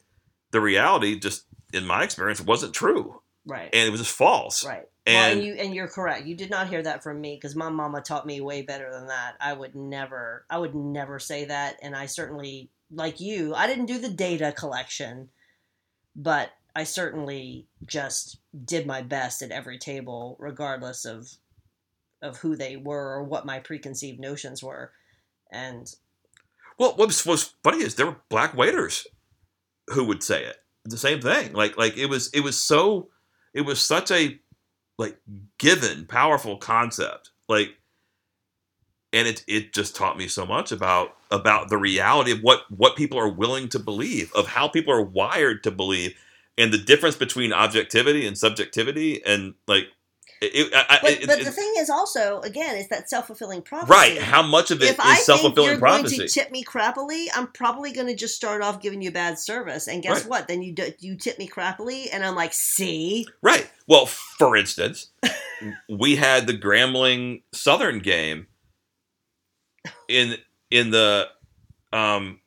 the 0.52 0.62
reality 0.62 1.20
just 1.20 1.44
in 1.74 1.86
my 1.86 2.04
experience 2.04 2.42
wasn't 2.42 2.74
true 2.74 3.22
Right. 3.46 3.70
and 3.74 3.88
it 3.88 3.92
was 3.92 4.00
just 4.02 4.16
false 4.16 4.66
Right. 4.66 4.86
well, 5.06 5.16
and- 5.16 5.40
and 5.40 5.44
you 5.48 5.54
and 5.56 5.76
you're 5.76 5.88
correct. 5.90 6.26
You 6.26 6.36
did 6.36 6.50
not 6.50 6.70
hear 6.70 6.82
that 6.82 7.04
from 7.04 7.20
me 7.22 7.36
because 7.36 7.56
my 7.56 7.70
mama 7.70 8.02
taught 8.02 8.26
me 8.26 8.40
way 8.42 8.62
better 8.64 8.90
than 8.92 9.08
that. 9.08 9.36
I 9.42 9.52
would 9.54 9.76
never, 9.76 10.46
I 10.50 10.58
would 10.58 10.74
never 10.74 11.20
say 11.20 11.46
that, 11.46 11.78
and 11.84 11.94
I 11.96 12.06
certainly, 12.06 12.70
like 12.90 13.20
you, 13.20 13.54
I 13.54 13.68
didn't 13.68 13.88
do 13.88 13.98
the 14.00 14.10
data 14.10 14.54
collection, 14.58 15.28
but 16.16 16.50
I 16.76 16.84
certainly 16.84 17.68
just 17.86 18.40
did 18.66 18.88
my 18.88 19.02
best 19.02 19.42
at 19.42 19.52
every 19.52 19.78
table, 19.78 20.38
regardless 20.40 21.06
of 21.06 21.30
of 22.22 22.38
who 22.38 22.56
they 22.56 22.78
were 22.78 23.16
or 23.16 23.24
what 23.24 23.46
my 23.46 23.60
preconceived 23.60 24.20
notions 24.20 24.64
were, 24.64 24.92
and 25.52 25.94
well 26.80 26.96
what 26.96 27.08
was, 27.26 27.56
funny 27.64 27.84
is 27.84 27.96
there 27.96 28.06
were 28.06 28.22
black 28.30 28.56
waiters 28.56 29.06
who 29.90 30.06
would 30.06 30.24
say 30.24 30.44
it 30.46 30.58
the 30.86 30.98
same 30.98 31.22
thing. 31.22 31.54
Like 31.54 31.78
like 31.78 31.98
it 31.98 32.08
was 32.08 32.30
it 32.34 32.42
was 32.42 32.62
so 32.62 33.10
it 33.54 33.62
was 33.62 33.82
such 33.82 34.12
a 34.12 34.40
like 34.98 35.18
given 35.58 36.06
powerful 36.06 36.58
concept. 36.58 37.32
Like 37.48 37.76
and 39.12 39.28
it 39.28 39.44
it 39.48 39.74
just 39.74 39.96
taught 39.96 40.18
me 40.18 40.28
so 40.28 40.46
much 40.46 40.72
about 40.72 41.16
about 41.32 41.70
the 41.70 41.78
reality 41.78 42.32
of 42.32 42.40
what 42.40 42.64
what 42.70 42.96
people 42.96 43.18
are 43.18 43.30
willing 43.30 43.70
to 43.70 43.80
believe 43.80 44.32
of 44.34 44.48
how 44.48 44.68
people 44.68 44.94
are 44.94 45.04
wired 45.04 45.64
to 45.64 45.72
believe 45.72 46.18
and 46.58 46.72
the 46.74 46.78
difference 46.78 47.16
between 47.16 47.52
objectivity 47.54 48.26
and 48.28 48.38
subjectivity 48.38 49.24
and 49.26 49.54
like 49.68 49.86
it, 50.42 50.74
I, 50.76 51.00
but, 51.02 51.12
it- 51.12 51.28
but 51.28 51.40
it- 51.40 51.46
the 51.46 51.52
thing 51.52 51.74
is 51.78 51.90
also 51.90 52.42
again 52.42 52.76
is 52.76 52.90
that 52.90 53.10
self 53.10 53.28
fulfilling 53.28 53.62
prophecy. 53.62 53.92
right 53.92 54.18
how 54.22 54.42
much 54.44 54.72
of 54.72 54.82
it 54.82 54.90
if 54.90 55.00
I 55.00 55.12
is 55.12 55.16
think 55.18 55.26
self-fulfilling 55.26 55.70
you're 55.72 55.80
prophecy 55.80 56.18
going 56.18 56.28
to 56.28 56.34
tip 56.34 56.52
me 56.52 56.64
crappily, 56.66 57.28
I'm 57.34 57.48
probably 57.48 57.94
going 57.94 58.08
to 58.08 58.16
just 58.16 58.36
start 58.36 58.62
off 58.62 58.82
giving 58.82 59.02
you 59.02 59.10
bad 59.12 59.40
service. 59.40 59.88
And 59.88 60.04
guess 60.04 60.22
Right. 60.22 60.26
what? 60.30 60.48
Then 60.50 60.62
you 60.62 60.74
do, 60.74 60.92
you 61.00 61.16
tip 61.16 61.40
me 61.40 61.48
crappily, 61.48 62.08
and 62.12 62.26
I'm 62.26 62.36
like, 62.36 62.52
see, 62.54 63.26
Right. 63.42 63.70
Well, 63.88 64.06
for 64.06 64.58
instance, 64.58 65.12
we 65.90 66.18
had 66.18 66.46
the 66.48 66.58
Grambling 66.58 67.44
Southern 67.54 68.00
game 68.00 68.48
in 70.10 70.36
in 70.72 70.92
the 70.92 71.30
um 71.94 72.40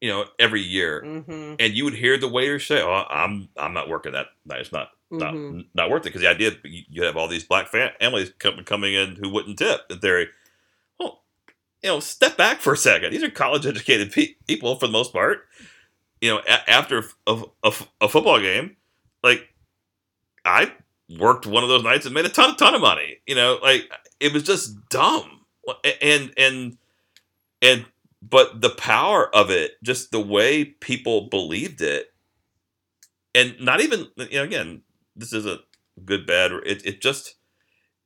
you 0.00 0.08
know, 0.10 0.24
every 0.38 0.62
year, 0.62 1.02
Mm-hmm. 1.04 1.54
and 1.58 1.74
you 1.74 1.84
would 1.84 1.94
hear 1.94 2.16
the 2.18 2.28
waiters 2.28 2.66
say, 2.66 2.80
"Oh, 2.82 3.04
I'm 3.08 3.48
I'm 3.56 3.72
not 3.74 3.88
working 3.88 4.12
that 4.12 4.26
night. 4.46 4.60
It's 4.60 4.72
not 4.72 4.90
not 5.10 5.34
Mhm. 5.34 5.66
not 5.74 5.90
worth 5.90 6.02
it." 6.02 6.10
Because 6.10 6.20
the 6.20 6.28
idea 6.28 6.52
you 6.62 7.02
have 7.02 7.16
all 7.16 7.28
these 7.28 7.44
black 7.44 7.68
fa- 7.68 7.92
families 8.00 8.32
com- 8.38 8.62
coming 8.64 8.94
in 8.94 9.16
who 9.16 9.28
wouldn't 9.28 9.58
tip. 9.58 9.80
In 9.90 9.98
theory, 9.98 10.28
well, 11.00 11.22
you 11.82 11.90
know, 11.90 12.00
step 12.00 12.36
back 12.36 12.60
for 12.60 12.72
a 12.74 12.76
second. 12.76 13.12
These 13.12 13.22
are 13.24 13.30
college 13.30 13.66
educated 13.66 14.12
pe- 14.12 14.34
people 14.46 14.76
for 14.76 14.86
the 14.86 14.92
most 14.92 15.12
part. 15.12 15.46
You 16.20 16.30
know, 16.34 16.38
a- 16.46 16.70
after 16.70 17.04
a, 17.26 17.42
a, 17.64 17.72
a 18.00 18.08
football 18.08 18.38
game, 18.40 18.76
like 19.22 19.48
I 20.44 20.72
worked 21.18 21.46
one 21.46 21.62
of 21.62 21.68
those 21.68 21.82
nights 21.84 22.04
and 22.06 22.14
made 22.14 22.26
a 22.26 22.28
ton 22.28 22.54
ton 22.56 22.74
of 22.74 22.80
money. 22.80 23.18
You 23.26 23.34
know, 23.34 23.58
like 23.62 23.90
it 24.20 24.32
was 24.32 24.42
just 24.44 24.88
dumb, 24.90 25.40
and 26.02 26.32
and 26.36 26.76
and 27.62 27.86
but 28.22 28.60
the 28.60 28.70
power 28.70 29.34
of 29.34 29.50
it, 29.50 29.72
just 29.82 30.10
the 30.10 30.20
way 30.20 30.64
people 30.64 31.28
believed 31.28 31.80
it, 31.80 32.08
and 33.34 33.54
not 33.60 33.80
even 33.80 34.06
you 34.16 34.28
know 34.38 34.42
again, 34.44 34.82
this 35.16 35.32
isn't 35.32 35.60
good 36.04 36.26
bad. 36.26 36.52
It 36.64 36.84
it 36.84 37.00
just 37.02 37.34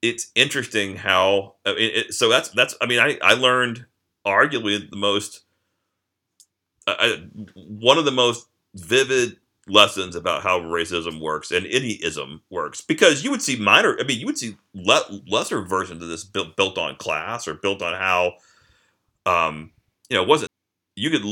it's 0.03 0.31
interesting 0.35 0.97
how 0.97 1.57
I 1.67 1.75
mean, 1.75 1.91
it, 1.95 2.15
so 2.15 2.29
that's 2.29 2.51
that's 2.51 2.75
I 2.81 2.87
mean 2.87 3.01
I 3.01 3.19
I 3.23 3.35
learned 3.35 3.87
arguably 4.27 4.91
the 4.91 4.97
most 4.97 5.43
I- 6.87 7.25
one 7.55 7.99
of 7.99 8.05
the 8.05 8.11
most 8.11 8.47
vivid 8.75 9.37
lessons 9.69 10.17
about 10.17 10.43
how 10.43 10.59
racism 10.59 11.21
works 11.21 11.53
and 11.53 11.67
any 11.67 11.93
ism 12.03 12.43
works 12.51 12.81
because 12.81 13.23
you 13.23 13.31
would 13.31 13.41
see 13.41 13.55
minor 13.55 13.97
i 14.01 14.03
mean 14.03 14.19
you 14.19 14.27
would 14.27 14.37
see 14.37 14.57
le- 14.75 15.21
lesser 15.29 15.63
versions 15.63 16.03
of 16.03 16.09
this 16.09 16.25
built, 16.25 16.57
built 16.57 16.77
on 16.79 16.97
class 16.97 17.47
or 17.47 17.55
built 17.55 17.81
on 17.81 17.95
how 17.95 18.33
um 19.27 19.73
you 20.13 20.19
know 20.19 20.23
it 20.25 20.29
wasn't 20.29 20.51
you 20.95 21.09
could 21.11 21.23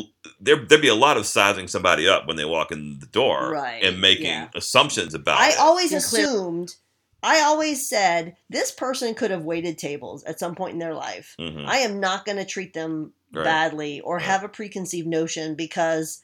there 0.41 0.57
there'd 0.65 0.81
be 0.81 0.89
a 0.89 0.95
lot 0.95 1.19
of 1.19 1.27
sizing 1.27 1.69
somebody 1.69 2.09
up 2.09 2.27
when 2.27 2.37
they 2.37 2.47
walk 2.47 2.73
in 2.73 2.99
the 2.99 3.07
door 3.07 3.51
Right, 3.53 3.83
and 3.85 4.01
making 4.01 4.25
yeah. 4.27 4.49
assumptions 4.55 5.13
about 5.13 5.39
I 5.39 5.51
it. 5.51 5.59
always 5.61 5.93
And 5.93 5.99
assumed, 5.99 6.75
I 7.23 7.43
always 7.43 7.87
said, 7.87 8.37
this 8.49 8.71
person 8.71 9.15
could 9.15 9.31
have 9.31 9.45
waited 9.45 9.77
tables 9.77 10.25
at 10.25 10.39
some 10.39 10.55
point 10.55 10.73
in 10.73 10.79
their 10.79 10.95
life. 10.95 11.37
Mhm. 11.39 11.67
I 11.67 11.79
am 11.79 12.01
not 12.01 12.25
going 12.25 12.39
to 12.39 12.47
treat 12.47 12.73
them 12.73 13.13
Right. 13.35 13.45
badly 13.45 14.01
or 14.01 14.17
Right. 14.17 14.25
have 14.25 14.45
a 14.45 14.49
preconceived 14.49 15.07
notion 15.07 15.55
because 15.57 16.23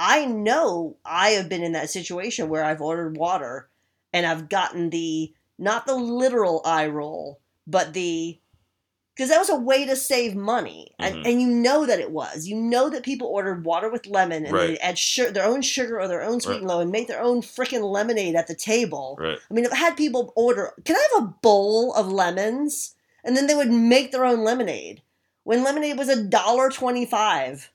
I 0.00 0.24
know 0.26 0.96
I 1.04 1.30
have 1.30 1.48
been 1.48 1.62
in 1.62 1.72
that 1.72 1.88
situation 1.90 2.48
where 2.48 2.64
I've 2.64 2.82
ordered 2.82 3.16
water 3.16 3.68
and 4.12 4.26
I've 4.26 4.48
gotten 4.48 4.90
the 4.90 5.32
not 5.58 5.86
the 5.86 5.94
literal 5.94 6.60
eye 6.64 6.88
roll, 6.88 7.38
but 7.66 7.92
the 7.94 8.38
because 9.16 9.30
that 9.30 9.38
was 9.38 9.48
a 9.48 9.56
way 9.56 9.86
to 9.86 9.96
save 9.96 10.36
money, 10.36 10.92
and, 10.98 11.14
Mhm. 11.16 11.26
and 11.26 11.40
you 11.40 11.48
know 11.48 11.86
that 11.86 11.98
it 12.00 12.10
was. 12.10 12.46
You 12.46 12.54
know 12.56 12.90
that 12.90 13.02
people 13.02 13.28
ordered 13.28 13.64
water 13.64 13.88
with 13.88 14.06
lemon 14.06 14.44
and 14.44 14.52
Right. 14.54 14.66
they 14.66 14.78
add 14.78 14.98
su- 14.98 15.30
their 15.30 15.46
own 15.46 15.62
sugar 15.62 15.98
or 15.98 16.06
their 16.06 16.22
own 16.22 16.38
sweet 16.40 16.52
Right. 16.54 16.60
and 16.60 16.68
low 16.68 16.80
and 16.80 16.90
make 16.92 17.08
their 17.08 17.22
own 17.22 17.40
freaking 17.40 17.90
lemonade 17.90 18.34
at 18.34 18.46
the 18.46 18.54
table. 18.54 19.16
right 19.18 19.38
I 19.50 19.54
mean, 19.54 19.64
I've 19.66 19.72
had 19.72 19.96
people 19.96 20.34
order, 20.36 20.74
can 20.84 20.96
I 20.96 21.08
have 21.14 21.22
a 21.24 21.26
bowl 21.40 21.94
of 21.94 22.12
lemons? 22.12 22.94
And 23.24 23.34
then 23.36 23.46
they 23.46 23.54
would 23.54 23.70
make 23.72 24.12
their 24.12 24.24
own 24.26 24.44
lemonade 24.44 25.00
when 25.44 25.64
lemonade 25.64 25.96
was 25.96 26.10
a 26.10 26.22
dollar 26.22 26.68
twenty-five. 26.70 27.70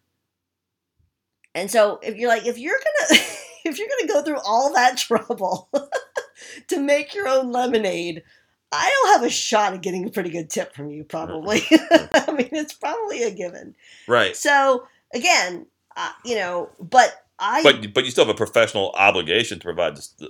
And 1.56 1.70
so 1.72 2.00
if 2.04 2.16
you're 2.18 2.30
like, 2.30 2.46
if 2.46 2.58
you're 2.58 2.80
gonna, 2.80 3.22
if 3.66 3.78
you're 3.80 3.88
gonna 3.88 4.08
go 4.14 4.22
through 4.24 4.40
all 4.46 4.72
that 4.74 4.98
trouble 4.98 5.70
to 6.68 6.80
make 6.80 7.14
your 7.14 7.28
own 7.28 7.52
lemonade, 7.52 8.24
I'll 8.72 9.14
have 9.14 9.24
a 9.24 9.30
shot 9.30 9.74
at 9.74 9.82
getting 9.82 10.06
a 10.06 10.10
pretty 10.10 10.30
good 10.30 10.50
tip 10.50 10.74
from 10.74 10.90
you, 10.90 11.04
probably. 11.04 11.62
I 11.72 12.32
mean, 12.32 12.50
it's 12.52 12.74
probably 12.74 13.24
a 13.24 13.32
given. 13.32 13.76
right 14.08 14.36
So 14.36 14.88
again, 15.14 15.66
uh, 15.98 16.12
you 16.24 16.36
know, 16.36 16.70
but 16.80 17.26
I 17.38 17.64
but 17.64 17.94
but 17.94 18.06
you 18.06 18.12
still 18.12 18.26
have 18.26 18.34
a 18.34 18.38
professional 18.38 18.92
obligation 18.92 19.60
to 19.60 19.64
provide 19.64 19.98
this, 19.98 20.10
the, 20.20 20.30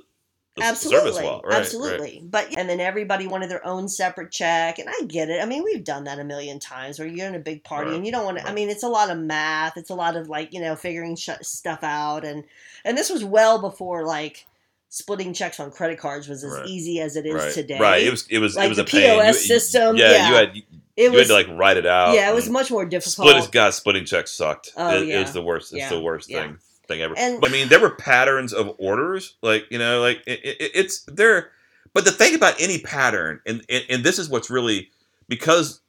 the 0.55 0.63
absolutely, 0.63 1.11
service 1.11 1.23
well 1.23 1.41
right 1.43 1.59
absolutely. 1.59 2.23
But 2.23 2.57
and 2.57 2.67
then 2.67 2.79
everybody 2.79 3.27
wanted 3.27 3.51
their 3.51 3.65
own 3.65 3.87
separate 3.87 4.31
check, 4.31 4.79
and 4.79 4.89
I 4.89 5.05
get 5.05 5.29
it. 5.29 5.41
I 5.41 5.45
mean, 5.45 5.63
we've 5.63 5.83
done 5.83 6.05
that 6.05 6.19
a 6.19 6.23
million 6.23 6.59
times 6.59 6.97
where 6.97 7.07
you're 7.07 7.27
in 7.27 7.35
a 7.35 7.39
big 7.39 7.63
party 7.63 7.91
Right, 7.91 7.97
and 7.97 8.05
you 8.05 8.11
don't 8.11 8.25
want 8.25 8.39
to. 8.39 8.47
I 8.47 8.53
mean, 8.53 8.69
it's 8.69 8.83
a 8.83 8.89
lot 8.89 9.11
of 9.11 9.19
math. 9.19 9.77
It's 9.77 9.89
a 9.89 9.95
lot 9.95 10.15
of 10.15 10.29
like 10.29 10.53
you 10.53 10.61
know 10.61 10.75
figuring 10.75 11.15
sh- 11.15 11.29
stuff 11.41 11.83
out, 11.83 12.25
and 12.25 12.43
and 12.83 12.97
this 12.97 13.09
was 13.09 13.23
well 13.23 13.61
before 13.61 14.05
like 14.05 14.47
splitting 14.93 15.33
checks 15.33 15.57
on 15.59 15.71
credit 15.71 15.97
cards 15.97 16.27
was 16.27 16.43
as 16.43 16.51
Right. 16.51 16.67
easy 16.67 16.99
as 16.99 17.15
it 17.15 17.25
is 17.25 17.33
right 17.33 17.53
today. 17.53 17.79
right 17.79 18.03
it 18.03 18.11
was 18.11 18.27
it 18.29 18.39
was 18.39 18.55
Like 18.57 18.65
it 18.65 18.69
was 18.69 18.77
the 18.77 18.83
a. 18.83 18.85
POS 18.85 19.41
You- 19.41 19.47
system, 19.47 19.95
yeah, 19.95 20.11
yeah. 20.11 20.29
you 20.29 20.35
had 20.35 20.55
you 20.57 20.63
it 20.97 21.03
had 21.09 21.13
was 21.17 21.27
to 21.29 21.33
like 21.33 21.47
write 21.49 21.77
it 21.77 21.85
out 21.85 22.13
yeah, 22.13 22.29
it 22.29 22.35
was 22.35 22.49
much 22.49 22.69
more 22.69 22.85
difficult. 22.85 23.29
split 23.29 23.51
God, 23.53 23.73
splitting 23.73 24.03
checks 24.05 24.31
sucked. 24.31 24.73
Oh, 24.75 25.01
it, 25.01 25.07
it 25.09 25.19
was 25.21 25.31
the 25.33 25.41
worst. 25.41 25.71
It's 25.71 25.79
Yeah, 25.79 25.89
the 25.89 26.01
worst 26.01 26.29
yeah. 26.29 26.41
thing 26.43 26.57
thing 26.87 27.01
ever. 27.01 27.13
And- 27.17 27.39
But, 27.39 27.49
I 27.51 27.53
mean, 27.53 27.69
there 27.69 27.79
were 27.79 27.91
patterns 27.95 28.51
of 28.53 28.75
orders, 28.77 29.35
like 29.41 29.63
you 29.71 29.79
know, 29.79 30.01
like 30.01 30.21
it, 30.27 30.39
it, 30.43 30.71
it's 30.75 31.03
there. 31.05 31.51
But 31.93 32.03
the 32.05 32.11
thing 32.11 32.35
about 32.35 32.59
any 32.61 32.77
pattern, 32.79 33.39
and, 33.45 33.63
and 33.69 33.83
and 33.89 34.03
this 34.03 34.19
is 34.19 34.29
what's 34.29 34.49
really 34.49 34.89
because 35.29 35.79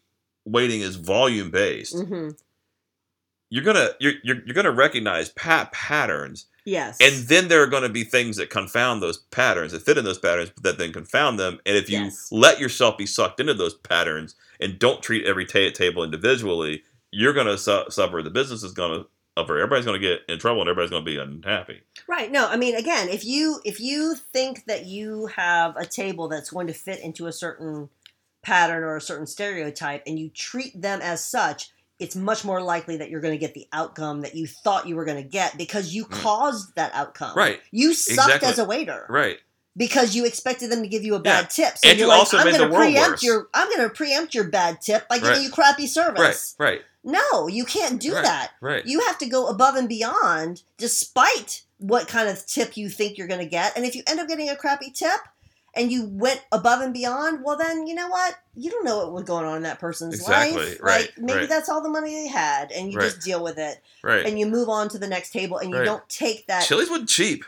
waiting 0.45 0.81
is 0.81 0.95
volume 0.97 1.51
based. 1.51 1.99
hmm 1.99 2.31
You're 3.51 3.65
gonna 3.65 3.91
you're, 4.01 4.15
you're 4.23 4.37
you're 4.47 4.55
gonna 4.55 4.71
recognize 4.71 5.29
pat 5.31 5.73
patterns, 5.73 6.47
Yes, 6.65 6.99
and 7.01 7.27
then 7.29 7.49
there 7.49 7.63
are 7.63 7.67
going 7.67 7.83
to 7.83 7.89
be 7.89 8.05
things 8.05 8.37
that 8.37 8.51
confound 8.51 9.03
those 9.03 9.19
patterns 9.19 9.73
that 9.73 9.83
fit 9.83 9.99
in 9.99 10.05
those 10.05 10.19
patterns 10.19 10.51
but 10.55 10.63
that 10.63 10.79
then 10.79 10.93
confound 10.93 11.39
them. 11.39 11.59
And 11.67 11.77
if 11.77 11.91
you 11.91 12.05
Yes. 12.05 12.29
let 12.31 12.61
yourself 12.61 12.97
be 12.97 13.07
sucked 13.07 13.41
into 13.41 13.55
those 13.55 13.75
patterns 13.75 14.35
and 14.61 14.79
don't 14.79 15.03
treat 15.03 15.25
every 15.27 15.45
ta- 15.45 15.71
table 15.75 16.05
individually, 16.05 16.85
you're 17.11 17.33
going 17.33 17.47
to 17.49 17.59
su- 17.59 17.85
suffer. 17.91 18.23
The 18.23 18.31
business 18.31 18.63
is 18.63 18.73
going 18.73 19.01
to 19.01 19.09
suffer. 19.37 19.57
Everybody's 19.59 19.85
going 19.87 20.01
to 20.01 20.07
get 20.07 20.21
in 20.29 20.39
trouble, 20.39 20.61
and 20.61 20.69
everybody's 20.71 20.91
going 20.91 21.05
to 21.05 21.11
be 21.11 21.17
unhappy. 21.19 21.81
Right. 22.09 22.31
No, 22.31 22.47
I 22.49 22.57
mean 22.57 22.75
again, 22.77 23.09
if 23.09 23.25
you 23.25 23.61
if 23.65 23.81
you 23.81 24.15
think 24.15 24.65
that 24.67 24.87
you 24.87 25.27
have 25.35 25.77
a 25.77 25.85
table 25.87 26.29
that's 26.29 26.51
going 26.51 26.69
to 26.69 26.73
fit 26.75 27.01
into 27.01 27.27
a 27.27 27.33
certain 27.33 27.89
pattern 28.43 28.83
or 28.83 28.97
a 28.97 29.01
certain 29.01 29.27
stereotype 29.27 30.03
and 30.07 30.19
you 30.19 30.29
treat 30.29 30.81
them 30.81 31.01
as 31.03 31.25
such, 31.29 31.71
it's 32.03 32.17
much 32.17 32.45
more 32.45 32.61
likely 32.61 32.97
that 32.99 33.09
you're 33.11 33.21
going 33.21 33.33
to 33.35 33.39
get 33.39 33.55
the 33.55 33.67
outcome 33.73 34.21
that 34.23 34.35
you 34.35 34.47
thought 34.47 34.87
you 34.89 34.97
were 34.97 35.05
going 35.05 35.23
to 35.23 35.29
get 35.29 35.57
because 35.57 35.95
you 35.95 36.05
Mm. 36.05 36.21
caused 36.23 36.75
that 36.75 36.93
outcome. 36.95 37.37
Right. 37.37 37.61
You 37.71 37.95
sucked 37.95 38.29
Exactly. 38.29 38.49
as 38.49 38.59
a 38.59 38.65
waiter 38.65 39.07
Right. 39.09 39.39
because 39.77 40.15
you 40.15 40.27
expected 40.27 40.71
them 40.71 40.83
to 40.83 40.89
give 40.89 41.05
you 41.05 41.15
a 41.15 41.19
Yeah. 41.19 41.23
bad 41.43 41.51
tip. 41.51 41.79
So 41.79 41.89
And 41.89 41.99
you're 41.99 42.07
you 42.07 42.11
like, 42.11 42.19
also 42.19 42.37
I'm 42.39 42.45
made 42.45 42.53
gonna 42.53 42.65
the 42.67 42.71
world 42.73 42.85
preempt 42.93 43.11
worse. 43.11 43.23
your 43.23 43.49
I'm 43.55 43.69
going 43.69 43.89
to 43.89 43.95
preempt 43.95 44.35
your 44.35 44.45
bad 44.45 44.81
tip 44.83 45.09
by 45.09 45.17
giving 45.19 45.31
Right. 45.33 45.43
you 45.43 45.51
crappy 45.51 45.83
Right. 45.85 45.91
service. 45.91 46.55
Right. 46.59 46.83
No, 47.05 47.49
you 47.49 47.65
can't 47.65 48.01
do 48.01 48.15
Right. 48.15 48.25
that 48.25 48.51
Right. 48.61 48.85
you 48.87 49.01
have 49.01 49.19
to 49.19 49.27
go 49.27 49.47
above 49.47 49.75
and 49.77 49.89
beyond 49.89 50.63
despite 50.79 51.63
what 51.79 52.07
kind 52.09 52.29
of 52.29 52.45
tip 52.47 52.77
you 52.77 52.89
think 52.89 53.17
you're 53.19 53.27
going 53.27 53.41
to 53.41 53.47
get 53.47 53.73
and 53.77 53.85
if 53.85 53.95
you 53.97 54.03
end 54.07 54.21
up 54.21 54.29
getting 54.29 54.49
a 54.49 54.55
crappy 54.57 54.91
tip 54.91 55.21
and 55.75 55.91
you 55.91 56.07
went 56.07 56.45
above 56.53 56.81
and 56.83 56.93
beyond 56.93 57.43
well 57.45 57.57
then 57.57 57.87
you 57.87 57.95
know 57.95 58.09
what 58.09 58.37
you 58.55 58.71
don't 58.71 58.85
know 58.85 58.99
what 58.99 59.13
was 59.13 59.23
going 59.25 59.45
on 59.47 59.57
in 59.57 59.63
that 59.63 59.79
person's 59.79 60.15
Exactly, 60.15 60.57
life 60.63 60.79
right, 60.83 61.01
like 61.03 61.13
maybe 61.19 61.39
right. 61.41 61.49
that's 61.49 61.69
all 61.69 61.83
the 61.83 61.89
money 61.89 62.15
they 62.15 62.29
had 62.29 62.71
and 62.73 62.93
you 62.93 62.99
Right. 62.99 63.05
just 63.11 63.21
deal 63.23 63.43
with 63.43 63.59
it 63.59 63.81
Right. 64.03 64.27
and 64.27 64.39
you 64.39 64.47
move 64.47 64.69
on 64.69 64.89
to 64.91 64.99
the 64.99 65.09
next 65.09 65.31
table 65.31 65.59
and 65.59 65.71
you 65.71 65.83
don't 65.85 66.07
take 66.09 66.47
that 66.49 66.65
Chili's 66.65 66.91
wasn't 66.91 67.09
cheap. 67.09 67.45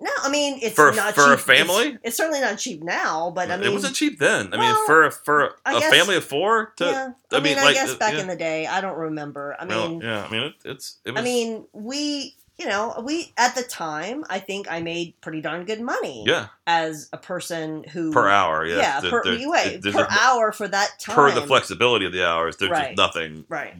no 0.00 0.10
i 0.22 0.28
mean 0.30 0.58
it's 0.62 0.74
For- 0.74 0.92
not 0.92 1.14
for 1.14 1.32
a 1.32 1.36
cheap. 1.36 1.48
It's- 1.48 1.66
family? 1.66 1.98
it's, 2.02 2.16
certainly 2.16 2.40
not 2.40 2.58
cheap 2.58 2.82
now 2.82 3.30
but 3.30 3.50
i 3.50 3.56
mean 3.56 3.66
it 3.66 3.72
wasn't 3.72 3.94
cheap 3.96 4.18
then. 4.18 4.52
I 4.52 4.56
well, 4.56 4.74
mean, 4.74 4.86
for 4.86 5.10
for 5.10 5.44
a 5.66 5.72
guess- 5.80 5.90
family 5.92 6.16
of 6.16 6.24
four 6.24 6.72
to. 6.76 6.84
yeah 6.84 7.12
i, 7.32 7.36
I 7.36 7.40
mean, 7.40 7.54
mean, 7.54 7.58
i 7.58 7.64
like, 7.64 7.74
guess 7.74 7.90
uh, 7.94 7.96
back 7.98 8.14
yeah. 8.14 8.20
in 8.20 8.26
the 8.28 8.36
day 8.36 8.66
i 8.66 8.80
don't 8.80 8.96
remember 8.98 9.56
i 9.58 9.64
well, 9.64 9.88
mean 9.88 10.00
yeah. 10.02 10.24
I 10.24 10.30
mean, 10.30 10.42
it, 10.42 10.54
it's 10.64 10.98
it 11.04 11.12
was. 11.12 11.20
I 11.20 11.24
mean, 11.24 11.66
we, 11.72 12.36
you 12.56 12.66
know, 12.66 13.02
we 13.04 13.32
at 13.36 13.54
the 13.56 13.62
time, 13.62 14.24
I 14.30 14.38
think 14.38 14.70
I 14.70 14.80
made 14.80 15.20
pretty 15.20 15.40
darn 15.40 15.64
good 15.64 15.80
money 15.80 16.24
yeah, 16.26 16.46
as 16.66 17.08
a 17.12 17.18
person 17.18 17.84
who 17.84 18.12
per 18.12 18.28
hour. 18.28 18.64
Yes. 18.64 18.78
yeah, 18.78 19.00
There- 19.00 19.10
per 19.10 19.22
there's 19.24 19.94
per 19.94 20.04
a- 20.04 20.18
hour 20.20 20.52
for 20.52 20.68
that 20.68 20.98
time. 21.00 21.16
per 21.16 21.30
the 21.32 21.46
flexibility 21.46 22.06
of 22.06 22.12
the 22.12 22.26
hours. 22.26 22.56
There's 22.56 22.70
Right. 22.70 22.96
just 22.96 22.98
nothing 22.98 23.44
right? 23.48 23.74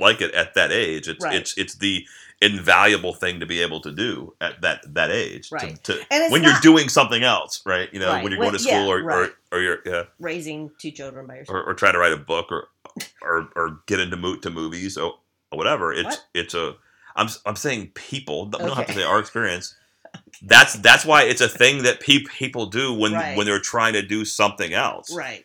like 0.00 0.20
it 0.20 0.32
at 0.34 0.54
that 0.54 0.72
age. 0.72 1.08
It's 1.08 1.24
Right. 1.24 1.34
it's 1.36 1.56
it's 1.56 1.74
the 1.76 2.06
invaluable 2.42 3.14
thing 3.14 3.40
to 3.40 3.46
be 3.46 3.62
able 3.62 3.80
to 3.80 3.92
do 3.92 4.34
at 4.40 4.60
that 4.62 4.82
that 4.94 5.10
age. 5.10 5.50
Right. 5.50 5.82
To, 5.84 5.92
And 6.10 6.22
it's 6.24 6.32
when 6.32 6.42
not 6.42 6.52
you're 6.52 6.60
doing 6.72 6.88
something 6.88 7.22
else, 7.22 7.62
right? 7.64 7.88
You 7.92 8.00
know, 8.00 8.08
Right. 8.12 8.22
when 8.22 8.32
you're 8.32 8.40
going 8.40 8.56
to 8.56 8.62
yeah, 8.62 8.74
school 8.80 8.92
or, 8.92 9.02
right. 9.02 9.30
or 9.52 9.58
or 9.58 9.60
you're 9.60 9.78
yeah, 9.86 10.02
raising 10.20 10.70
two 10.78 10.90
children 10.90 11.26
by 11.26 11.36
yourself. 11.36 11.56
or, 11.56 11.62
or 11.70 11.74
trying 11.74 11.92
to 11.94 11.98
write 11.98 12.12
a 12.12 12.16
book 12.16 12.50
or 12.50 12.68
or 13.22 13.48
or 13.56 13.80
get 13.86 13.98
into 14.00 14.16
mo- 14.16 14.36
to 14.36 14.50
movies 14.50 14.96
or, 14.96 15.14
or 15.50 15.58
whatever. 15.58 15.92
It's 15.92 16.04
What? 16.04 16.24
it's 16.34 16.54
a 16.54 16.76
I'm 17.16 17.28
I'm 17.46 17.56
saying 17.56 17.92
people. 17.94 18.46
We 18.46 18.58
don't 18.58 18.76
have 18.76 18.86
to 18.86 18.92
say 18.94 19.02
our 19.02 19.18
experience. 19.20 19.74
That's 20.42 20.74
that's 20.74 21.04
why 21.04 21.22
it's 21.24 21.40
a 21.40 21.48
thing 21.48 21.82
that 21.84 22.00
pe- 22.00 22.24
people 22.38 22.66
do 22.66 22.92
when 22.92 23.12
Right. 23.12 23.36
when 23.36 23.46
they're 23.46 23.60
trying 23.60 23.94
to 23.94 24.02
do 24.02 24.24
something 24.24 24.72
else. 24.72 25.14
right. 25.14 25.44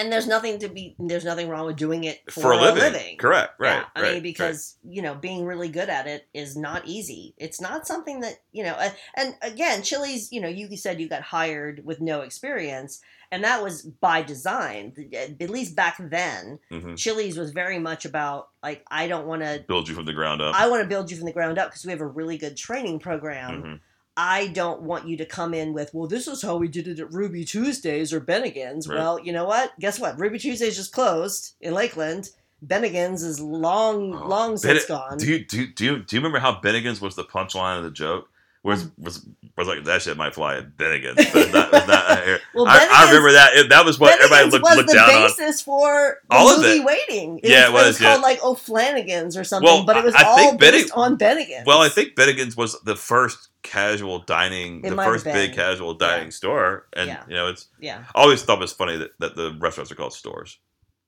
And 0.00 0.12
there's 0.12 0.26
nothing 0.26 0.58
to 0.60 0.68
be 0.68 0.96
there's 0.98 1.24
nothing 1.24 1.48
wrong 1.48 1.66
with 1.66 1.76
doing 1.76 2.04
it 2.04 2.20
for, 2.30 2.40
for, 2.40 2.52
a 2.52 2.56
living. 2.56 3.16
Correct. 3.18 3.54
Right. 3.58 3.76
yeah, 3.76 3.84
I 3.94 4.02
right, 4.02 4.12
mean, 4.14 4.22
because 4.22 4.76
you 4.82 5.02
know, 5.02 5.14
being 5.14 5.44
really 5.44 5.68
good 5.68 5.88
at 5.88 6.06
it 6.06 6.26
is 6.34 6.56
not 6.56 6.86
easy. 6.86 7.34
It's 7.36 7.60
not 7.60 7.86
something 7.86 8.20
that 8.20 8.40
you 8.52 8.64
know. 8.64 8.72
uh, 8.74 8.90
And 9.14 9.34
again, 9.42 9.82
Chili's, 9.82 10.32
you 10.32 10.40
know, 10.40 10.48
you 10.48 10.76
said 10.76 11.00
you 11.00 11.08
got 11.08 11.22
hired 11.22 11.84
with 11.84 12.00
no 12.00 12.22
experience, 12.22 13.00
and 13.30 13.44
that 13.44 13.62
was 13.62 13.82
by 13.82 14.22
design. 14.22 14.92
At 15.14 15.50
least 15.50 15.76
back 15.76 15.96
then, 15.98 16.58
right. 16.70 16.82
Mhm. 16.82 16.96
Chili's 16.96 17.38
was 17.38 17.50
very 17.52 17.78
much 17.78 18.04
about 18.04 18.48
like 18.62 18.84
I 18.90 19.06
don't 19.08 19.26
want 19.26 19.42
to. 19.42 19.64
Build 19.68 19.88
you 19.88 19.94
from 19.94 20.06
the 20.06 20.12
ground 20.12 20.40
up. 20.42 20.54
I 20.54 20.68
want 20.68 20.82
to 20.82 20.88
build 20.88 21.10
you 21.10 21.16
from 21.16 21.26
the 21.26 21.32
ground 21.32 21.58
up 21.58 21.68
because 21.70 21.84
we 21.84 21.92
have 21.92 22.00
a 22.00 22.06
really 22.06 22.38
good 22.38 22.56
training 22.56 22.98
program. 23.00 23.62
Mhm. 23.62 23.80
I 24.16 24.48
don't 24.48 24.82
want 24.82 25.06
you 25.08 25.16
to 25.18 25.24
come 25.24 25.54
in 25.54 25.72
with, 25.72 25.94
well, 25.94 26.06
this 26.08 26.26
is 26.28 26.42
how 26.42 26.56
we 26.56 26.68
did 26.68 26.88
it 26.88 26.98
at 27.00 27.12
Ruby 27.12 27.44
Tuesdays 27.44 28.12
or 28.12 28.20
Bennigan's. 28.20 28.86
Right. 28.88 28.98
Well, 28.98 29.18
you 29.18 29.32
know 29.32 29.44
what? 29.46 29.72
Guess 29.80 29.98
what? 30.00 30.18
Ruby 30.18 30.38
Tuesdays 30.38 30.76
just 30.76 30.92
closed 30.92 31.54
in 31.60 31.72
Lakeland. 31.74 32.30
Bennigan's 32.66 33.22
is 33.22 33.40
long, 33.40 34.12
Oh, 34.14 34.26
long 34.28 34.56
since 34.58 34.84
Benni- 34.84 34.88
gone. 34.88 35.18
Do 35.18 35.26
you 35.26 35.44
do 35.44 35.60
you, 35.62 35.66
do 35.72 35.84
you 35.84 35.98
do 36.00 36.16
you 36.16 36.20
remember 36.20 36.38
how 36.40 36.60
Bennigan's 36.60 37.00
was 37.00 37.14
the 37.14 37.24
punchline 37.24 37.78
of 37.78 37.84
the 37.84 37.90
joke? 37.90 38.28
Was 38.62 38.90
was 38.98 39.26
was 39.56 39.68
like 39.68 39.84
that 39.84 40.02
shit 40.02 40.18
might 40.18 40.34
fly 40.34 40.58
at 40.58 40.76
Bennigan's, 40.76 41.16
but 41.32 41.50
not, 41.50 41.72
not 41.72 42.40
well, 42.54 42.66
I, 42.68 42.88
I 42.92 43.06
remember 43.06 43.32
that. 43.32 43.54
It, 43.54 43.70
that 43.70 43.86
was 43.86 43.98
what 43.98 44.12
everybody 44.20 44.50
looked, 44.50 44.64
was 44.64 44.76
looked 44.76 44.88
the 44.90 44.94
down 44.96 45.08
on. 45.08 45.22
basis 45.22 45.62
for 45.62 46.18
the 46.28 46.36
All 46.36 46.50
of 46.50 46.62
it. 46.62 46.84
Waiting. 46.84 47.40
Yeah, 47.42 47.68
it 47.68 47.72
was, 47.72 47.86
was, 47.86 47.98
called 47.98 48.18
yeah. 48.18 48.22
like 48.22 48.44
O'Flanagan's 48.44 49.38
or 49.38 49.44
something, 49.44 49.66
Well, 49.66 49.84
but 49.86 49.96
it 49.96 50.04
was 50.04 50.14
I- 50.14 50.24
all 50.24 50.36
think 50.36 50.60
Bennig- 50.60 50.72
based 50.72 50.92
on 50.92 51.16
Bennigan's. 51.16 51.64
Well, 51.64 51.80
I 51.80 51.88
think 51.88 52.14
Bennigan's 52.14 52.54
was 52.54 52.78
the 52.82 52.96
first 52.96 53.48
casual 53.62 54.18
dining, 54.18 54.84
It 54.84 54.90
the 54.90 54.96
first 54.96 55.24
big 55.24 55.54
casual 55.54 55.94
dining 55.94 56.30
store, 56.30 56.86
and 56.92 57.08
Yeah. 57.08 57.22
you 57.28 57.34
know, 57.34 57.48
it's 57.48 57.68
yeah, 57.78 58.04
I 58.14 58.20
always 58.20 58.42
thought 58.42 58.58
it 58.58 58.60
was 58.60 58.72
funny 58.74 58.98
that, 58.98 59.12
that 59.20 59.36
the 59.36 59.56
restaurants 59.58 59.90
are 59.90 59.94
called 59.94 60.12
stores. 60.12 60.58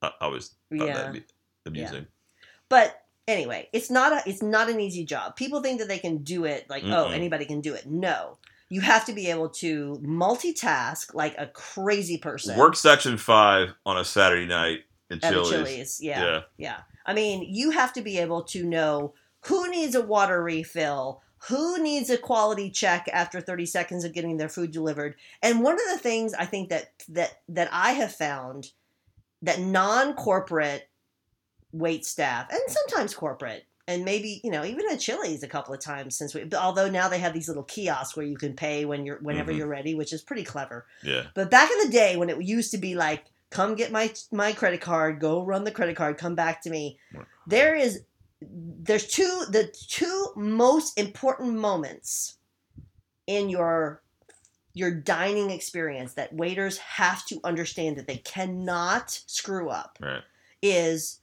I, 0.01 0.07
I 0.07 0.25
always 0.25 0.55
thought 0.75 0.87
yeah. 0.87 0.95
that'd 0.95 1.13
be 1.13 1.25
amusing. 1.67 2.07
But 2.71 2.99
anyway, 3.29 3.69
it's 3.73 3.91
not 3.91 4.13
a 4.13 4.29
it's 4.29 4.43
not 4.43 4.69
an 4.69 4.81
easy 4.81 5.05
job. 5.05 5.37
People 5.37 5.63
think 5.63 5.81
that 5.81 5.89
they 5.89 5.99
can 5.99 6.19
do 6.19 6.45
it 6.45 6.69
like, 6.69 6.85
oh, 6.85 6.87
Mm-mm. 6.87 7.15
anybody 7.15 7.45
can 7.45 7.61
do 7.61 7.75
it. 7.75 7.87
No. 7.87 8.39
You 8.69 8.81
have 8.81 9.05
to 9.05 9.13
be 9.13 9.29
able 9.29 9.51
to 9.51 10.01
multitask 10.03 11.15
like 11.15 11.35
a 11.37 11.47
crazy 11.47 12.17
person. 12.17 12.57
Work 12.57 12.75
section 12.75 13.19
five 13.19 13.75
on 13.85 13.99
a 13.99 14.05
Saturday 14.05 14.47
night 14.47 14.81
in 15.11 15.21
Chili's. 15.21 15.51
Chili's. 15.51 16.01
Yeah, 16.01 16.23
yeah. 16.23 16.41
yeah. 16.57 16.79
I 17.05 17.13
mean, 17.13 17.45
you 17.47 17.71
have 17.71 17.93
to 17.95 18.03
be 18.03 18.19
able 18.19 18.43
to 18.45 18.65
know 18.65 19.13
who 19.43 19.69
needs 19.71 19.95
a 19.95 20.01
water 20.01 20.43
refill, 20.43 21.21
who 21.49 21.83
needs 21.83 22.09
a 22.09 22.17
quality 22.17 22.71
check 22.71 23.09
after 23.13 23.41
30 23.41 23.67
seconds 23.67 24.05
of 24.05 24.15
getting 24.15 24.37
their 24.37 24.49
food 24.49 24.71
delivered. 24.71 25.17
And 25.43 25.63
one 25.63 25.75
of 25.75 25.89
the 25.93 25.99
things 25.99 26.33
I 26.33 26.47
think 26.47 26.71
that 26.71 26.93
that 27.11 27.43
that 27.51 27.69
I 27.73 27.93
have 27.93 28.15
found 28.15 28.71
that 29.43 29.61
non-corporate 29.61 30.89
wait 31.73 32.05
staff 32.05 32.47
and 32.51 32.61
sometimes 32.69 33.15
corporate 33.15 33.65
and 33.89 34.05
maybe 34.05 34.41
you 34.45 34.51
know 34.51 34.65
even 34.65 34.85
at 34.91 35.01
Chili's 35.01 35.43
a 35.43 35.49
couple 35.49 35.73
of 35.75 35.81
times 35.81 36.17
since 36.17 36.35
we 36.35 36.45
although 36.59 36.89
now 36.91 37.09
they 37.09 37.19
have 37.19 37.33
these 37.33 37.49
little 37.49 37.63
kiosks 37.65 38.17
where 38.17 38.27
you 38.27 38.37
can 38.37 38.55
pay 38.55 38.85
when 38.85 39.05
you're 39.07 39.19
whenever 39.21 39.53
Mhm. 39.53 39.57
you're 39.59 39.67
ready 39.67 39.95
which 39.95 40.13
is 40.13 40.23
pretty 40.23 40.45
clever 40.45 40.87
Yeah. 41.03 41.27
but 41.35 41.51
back 41.51 41.71
in 41.71 41.79
the 41.87 41.93
day 41.93 42.17
when 42.17 42.29
it 42.31 42.41
used 42.43 42.71
to 42.73 42.79
be 42.79 42.95
like, 42.95 43.25
come 43.51 43.75
get 43.75 43.91
my 43.91 44.13
my 44.31 44.53
credit 44.53 44.81
card, 44.81 45.19
go 45.21 45.43
run 45.45 45.65
the 45.65 45.71
credit 45.71 45.97
card, 45.97 46.17
come 46.19 46.35
back 46.35 46.63
to 46.63 46.71
me. 46.71 46.99
There 47.47 47.75
is 47.75 48.03
there's 48.41 49.07
two 49.07 49.45
the 49.51 49.73
two 49.89 50.33
most 50.37 50.99
important 50.99 51.55
moments 51.55 52.37
in 53.27 53.49
your 53.49 54.03
your 54.75 54.91
dining 54.91 55.51
experience 55.51 56.15
that 56.15 56.33
waiters 56.35 56.79
have 56.79 57.25
to 57.27 57.41
understand 57.45 57.97
that 57.97 58.07
they 58.07 58.17
cannot 58.19 59.11
screw 59.27 59.69
up 59.69 59.99
Right. 60.01 60.23
is 60.63 61.21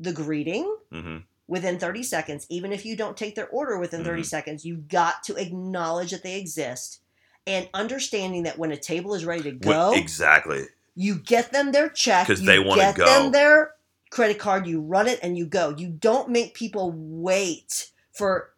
the 0.00 0.12
greeting 0.12 0.76
hmm 0.92 1.18
within 1.46 1.78
30 1.78 2.02
seconds 2.02 2.46
even 2.50 2.72
if 2.74 2.84
you 2.84 2.94
don't 2.94 3.16
take 3.16 3.34
their 3.34 3.48
order 3.48 3.78
within 3.78 4.04
30 4.04 4.20
Mhm. 4.22 4.26
seconds 4.26 4.64
you've 4.66 4.86
got 4.88 5.22
to 5.24 5.34
acknowledge 5.36 6.10
that 6.10 6.22
they 6.22 6.38
exist 6.38 7.00
and 7.46 7.68
understanding 7.72 8.42
that 8.42 8.58
when 8.58 8.70
a 8.70 8.76
table 8.76 9.14
is 9.14 9.24
ready 9.24 9.42
to 9.44 9.52
go 9.52 9.92
exactly. 9.94 10.66
you 10.94 11.14
get 11.18 11.50
them 11.52 11.72
their 11.72 11.88
check 11.88 12.26
'Cause 12.26 12.40
you 12.40 12.46
they 12.46 12.58
wanna 12.58 12.82
get 12.82 12.96
go. 12.96 13.04
them 13.06 13.32
their 13.32 13.74
credit 14.10 14.38
card 14.38 14.66
you 14.66 14.80
run 14.80 15.06
it 15.08 15.18
and 15.22 15.38
you 15.38 15.46
go 15.46 15.74
you 15.76 15.88
don't 15.88 16.28
make 16.28 16.52
people 16.54 16.92
wait 16.94 17.90
for 18.12 18.50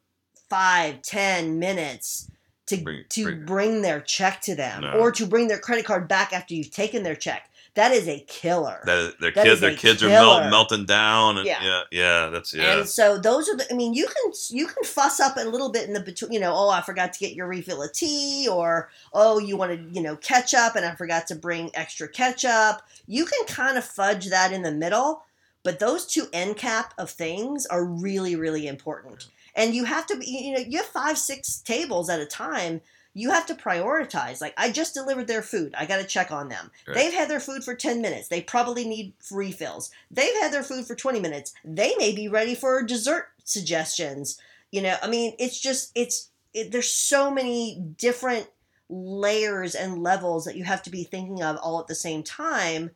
five 0.49 1.01
ten 1.03 1.59
minutes 1.61 2.29
to 2.67 2.77
Bring- 2.77 3.05
to 3.11 3.23
bring- 3.25 3.45
bring, 3.47 3.83
their 3.83 4.01
check 4.01 4.41
to 4.43 4.55
them 4.55 4.83
No. 4.83 4.93
or 4.93 5.11
to 5.13 5.27
bring 5.27 5.49
their 5.49 5.59
credit 5.59 5.85
card 5.85 6.07
back 6.09 6.33
after 6.33 6.55
you've 6.55 6.71
taken 6.71 7.03
their 7.03 7.17
check 7.17 7.50
that 7.75 7.93
is 7.93 8.09
a 8.09 8.21
killer 8.21 8.81
That 8.85 9.15
their 9.21 9.31
That 9.31 9.45
kids, 9.45 9.61
their 9.61 9.75
kids 9.77 10.03
are 10.03 10.09
melt, 10.09 10.51
melting 10.51 10.87
down, 10.87 11.39
and 11.39 11.47
Yeah. 11.47 11.63
yeah, 11.63 11.83
yeah, 11.91 12.29
that's 12.29 12.53
yeah. 12.53 12.79
And 12.79 12.89
so 12.89 13.19
those 13.19 13.49
are 13.49 13.57
the. 13.57 13.67
I 13.71 13.75
mean, 13.75 13.95
you 13.95 14.07
can 14.07 14.33
you 14.51 14.67
can 14.67 14.83
fuss 14.85 15.21
up 15.21 15.37
a 15.37 15.45
little 15.45 15.71
bit 15.71 15.87
in 15.87 15.95
the 15.95 16.01
between. 16.01 16.33
You 16.33 16.41
know, 16.41 16.53
oh, 16.55 16.71
I 16.71 16.81
forgot 16.81 17.13
to 17.13 17.19
get 17.19 17.35
your 17.35 17.47
refill 17.47 17.83
of 17.83 17.93
tea, 17.93 18.49
or 18.51 18.91
oh, 19.13 19.39
you 19.39 19.57
wanted 19.57 19.95
you 19.95 20.03
know 20.03 20.17
ketchup, 20.17 20.75
and 20.75 20.85
I 20.85 20.95
forgot 20.95 21.27
to 21.29 21.35
bring 21.37 21.71
extra 21.75 22.09
ketchup. 22.09 22.83
You 23.07 23.25
can 23.25 23.47
kind 23.47 23.79
of 23.79 23.85
fudge 23.85 24.27
that 24.31 24.53
in 24.53 24.63
the 24.63 24.73
middle, 24.73 25.23
but 25.63 25.79
those 25.79 26.07
two 26.07 26.27
end 26.33 26.57
cap 26.57 26.95
of 26.99 27.11
things 27.11 27.67
are 27.67 27.85
really 27.85 28.35
really 28.37 28.67
important. 28.67 29.29
And 29.55 29.75
you 29.75 29.85
have 29.85 30.07
to 30.07 30.17
be. 30.17 30.27
You 30.27 30.55
know, 30.55 30.65
you 30.67 30.79
have 30.79 30.87
five 30.87 31.19
six 31.19 31.59
tables 31.59 32.09
at 32.11 32.21
a 32.21 32.27
time. 32.27 32.81
You 33.15 33.31
have 33.31 33.47
to 33.47 33.55
prioritize. 33.55 34.41
Like 34.41 34.55
I 34.57 34.71
just 34.71 34.95
delivered 34.95 35.27
their 35.27 35.43
food. 35.43 35.75
I 35.77 35.87
got 35.87 35.99
to 35.99 36.07
check 36.07 36.31
on 36.31 36.49
them. 36.49 36.71
Right. 36.87 36.95
They've 36.95 37.13
had 37.13 37.29
their 37.29 37.41
food 37.41 37.65
for 37.65 37.75
10 37.75 38.01
minutes. 38.01 38.29
They 38.29 38.41
probably 38.41 38.87
need 38.87 39.15
refills. 39.31 39.91
They've 40.11 40.37
had 40.41 40.53
their 40.53 40.63
food 40.63 40.87
for 40.87 40.95
20 40.95 41.21
minutes. 41.21 41.53
They 41.65 41.95
may 41.99 42.15
be 42.15 42.29
ready 42.29 42.55
for 42.55 42.83
dessert 42.83 43.29
suggestions. 43.45 44.39
You 44.71 44.83
know, 44.83 44.97
I 45.03 45.09
mean, 45.09 45.35
it's 45.39 45.61
just, 45.61 45.91
it's, 45.95 46.31
it, 46.55 46.71
there's 46.71 46.91
so 46.91 47.31
many 47.31 47.83
different 47.97 48.49
layers 48.89 49.75
and 49.75 50.03
levels 50.03 50.45
that 50.45 50.57
you 50.57 50.65
have 50.65 50.83
to 50.85 50.91
be 50.91 51.05
thinking 51.05 51.43
of 51.43 51.57
all 51.57 51.81
at 51.81 51.87
the 51.87 51.95
same 51.95 52.23
time 52.23 52.91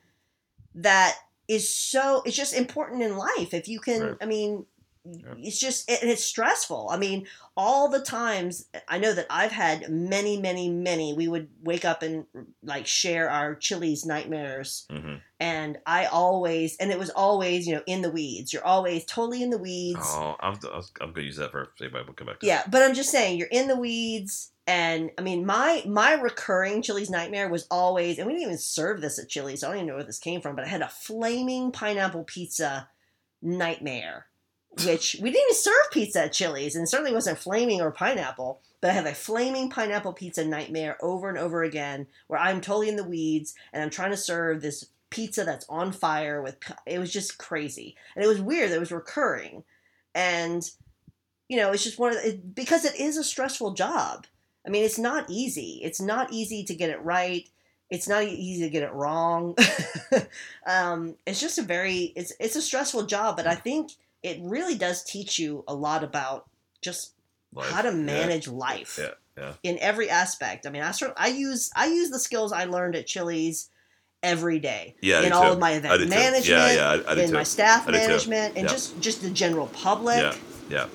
that 0.74 1.16
is 1.46 1.72
so, 1.72 2.22
it's 2.24 2.36
just 2.36 2.54
important 2.54 3.02
in 3.02 3.16
life. 3.16 3.52
If 3.52 3.68
you 3.68 3.80
can, 3.80 4.02
Right. 4.02 4.16
I 4.20 4.26
mean, 4.26 4.66
Yeah. 5.04 5.34
it's 5.36 5.58
just, 5.58 5.90
it, 5.90 6.00
it's 6.02 6.24
stressful. 6.24 6.88
I 6.90 6.96
mean, 6.96 7.26
all 7.56 7.88
the 7.88 8.00
times 8.00 8.66
I 8.88 8.98
know 8.98 9.12
that 9.12 9.26
I've 9.30 9.52
had 9.52 9.88
many, 9.90 10.40
many, 10.40 10.68
many. 10.70 11.14
We 11.14 11.28
would 11.28 11.48
wake 11.62 11.84
up 11.84 12.02
and 12.02 12.24
like 12.62 12.86
share 12.86 13.30
our 13.30 13.54
Chili's 13.54 14.04
nightmares, 14.04 14.86
hmm 14.90 15.16
and 15.44 15.78
I 15.84 16.06
always, 16.06 16.76
and 16.78 16.90
it 16.90 16.98
was 16.98 17.10
always, 17.10 17.66
you 17.66 17.74
know, 17.74 17.82
in 17.86 18.00
the 18.00 18.10
weeds. 18.10 18.52
You're 18.52 18.64
always 18.64 19.04
totally 19.04 19.42
in 19.42 19.50
the 19.50 19.58
weeds. 19.58 20.00
Oh, 20.00 20.36
I'm, 20.40 20.58
I'm 21.02 21.12
gonna 21.12 21.26
use 21.26 21.36
that 21.36 21.50
for 21.50 21.68
anybody 21.80 22.06
will 22.06 22.14
come 22.14 22.28
back. 22.28 22.40
To 22.40 22.46
Yeah, 22.46 22.62
but 22.70 22.82
I'm 22.82 22.94
just 22.94 23.10
saying 23.10 23.38
you're 23.38 23.48
in 23.48 23.68
the 23.68 23.76
weeds, 23.76 24.52
and 24.66 25.10
I 25.18 25.22
mean 25.22 25.44
my 25.44 25.82
my 25.86 26.14
recurring 26.14 26.82
Chili's 26.82 27.10
nightmare 27.10 27.48
was 27.50 27.66
always, 27.70 28.18
and 28.18 28.26
we 28.26 28.32
didn't 28.32 28.46
even 28.46 28.58
serve 28.58 29.00
this 29.00 29.18
at 29.18 29.28
Chili's, 29.28 29.60
so 29.60 29.66
I 29.66 29.70
don't 29.70 29.78
even 29.78 29.88
know 29.88 29.94
where 29.96 30.04
this 30.04 30.18
came 30.18 30.40
from, 30.40 30.56
but 30.56 30.64
I 30.64 30.68
had 30.68 30.82
a 30.82 30.88
flaming 30.88 31.72
pineapple 31.72 32.24
pizza 32.24 32.88
nightmare, 33.42 34.26
which 34.84 35.16
we 35.20 35.30
didn't 35.30 35.44
even 35.44 35.54
serve 35.54 35.90
pizza 35.92 36.24
at 36.24 36.32
Chili's, 36.32 36.74
and 36.74 36.88
certainly 36.88 37.12
wasn't 37.12 37.38
flaming 37.38 37.80
or 37.80 37.90
pineapple. 37.90 38.60
But 38.80 38.90
I 38.90 38.94
have 38.94 39.06
a 39.06 39.14
flaming 39.14 39.70
pineapple 39.70 40.12
pizza 40.12 40.44
nightmare 40.44 40.98
over 41.00 41.28
and 41.28 41.38
over 41.38 41.62
again, 41.62 42.06
where 42.26 42.40
I'm 42.40 42.60
totally 42.60 42.88
in 42.88 42.96
the 42.96 43.04
weeds 43.04 43.54
and 43.72 43.82
I'm 43.82 43.90
trying 43.90 44.10
to 44.10 44.16
serve 44.16 44.60
this 44.60 44.86
pizza 45.10 45.44
that's 45.44 45.66
on 45.68 45.92
fire 45.92 46.42
with. 46.42 46.56
It 46.86 46.98
was 46.98 47.12
just 47.12 47.38
crazy, 47.38 47.96
and 48.14 48.24
it 48.24 48.28
was 48.28 48.40
weird. 48.40 48.70
It 48.70 48.80
was 48.80 48.92
recurring, 48.92 49.64
and 50.14 50.68
you 51.48 51.56
know, 51.56 51.72
it's 51.72 51.84
just 51.84 51.98
one 51.98 52.16
of 52.16 52.22
the, 52.22 52.30
it, 52.30 52.54
because 52.54 52.84
it 52.84 52.98
is 52.98 53.16
a 53.16 53.24
stressful 53.24 53.74
job. 53.74 54.26
I 54.66 54.70
mean, 54.70 54.84
it's 54.84 54.98
not 54.98 55.28
easy. 55.28 55.80
It's 55.82 56.00
not 56.00 56.32
easy 56.32 56.64
to 56.64 56.74
get 56.74 56.90
it 56.90 57.02
right. 57.02 57.48
It's 57.90 58.08
not 58.08 58.24
easy 58.24 58.64
to 58.64 58.70
get 58.70 58.82
it 58.82 58.92
wrong. 58.92 59.56
um, 60.66 61.16
it's 61.26 61.40
just 61.40 61.58
a 61.58 61.62
very 61.62 62.12
it's 62.16 62.32
it's 62.40 62.56
a 62.56 62.62
stressful 62.62 63.06
job, 63.06 63.36
but 63.36 63.46
I 63.46 63.54
think 63.54 63.92
it 64.24 64.38
really 64.42 64.74
does 64.74 65.04
teach 65.04 65.38
you 65.38 65.62
a 65.68 65.74
lot 65.74 66.02
about 66.02 66.48
just 66.82 67.12
Life. 67.54 67.70
how 67.70 67.82
to 67.82 67.90
Yeah. 67.90 67.94
manage 67.94 68.48
life 68.48 68.98
Yeah, 69.00 69.10
yeah. 69.38 69.52
in 69.62 69.78
every 69.78 70.10
aspect. 70.10 70.66
I 70.66 70.70
mean, 70.70 70.82
I 70.82 70.90
sort 70.90 71.12
I 71.16 71.28
use 71.28 71.70
I 71.76 71.86
use 71.86 72.10
the 72.10 72.18
skills 72.18 72.50
I 72.50 72.64
learned 72.64 72.96
at 72.96 73.06
Chili's 73.06 73.70
every 74.22 74.58
day 74.58 74.96
Yeah, 75.02 75.20
in 75.20 75.32
all 75.32 75.44
too. 75.44 75.48
of 75.52 75.58
my 75.58 75.72
event 75.72 76.08
management, 76.08 76.46
Yeah, 76.46 76.72
yeah, 76.96 77.02
I, 77.06 77.12
I 77.12 77.22
in 77.22 77.28
too. 77.28 77.34
my 77.34 77.42
staff 77.44 77.86
management, 77.86 78.56
and 78.56 78.64
Yeah. 78.64 78.72
just 78.72 78.98
just 79.00 79.22
the 79.22 79.30
general 79.30 79.66
public. 79.68 80.16
Yeah, 80.18 80.34
yeah, 80.70 80.86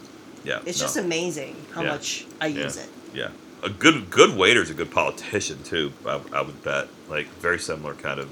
yeah. 0.43 0.59
It's 0.65 0.79
no. 0.79 0.85
just 0.85 0.97
amazing 0.97 1.55
how 1.73 1.83
Yeah. 1.83 1.91
much 1.91 2.25
I 2.41 2.47
Yeah. 2.47 2.63
use 2.65 2.77
it. 2.77 2.89
yeah. 3.13 3.29
A 3.61 3.69
good 3.69 4.09
good 4.09 4.35
waiter's 4.37 4.69
a 4.71 4.73
good 4.73 4.89
politician 4.91 5.61
too. 5.63 5.93
I, 6.05 6.19
I 6.33 6.41
would 6.41 6.63
bet. 6.63 6.87
Like 7.09 7.27
very 7.39 7.59
similar 7.59 7.93
kind 7.93 8.19
of 8.19 8.29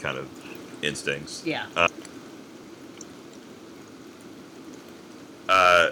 kind 0.00 0.16
of 0.16 0.28
instincts. 0.82 1.42
Yeah. 1.44 1.66
Uh, 1.76 1.88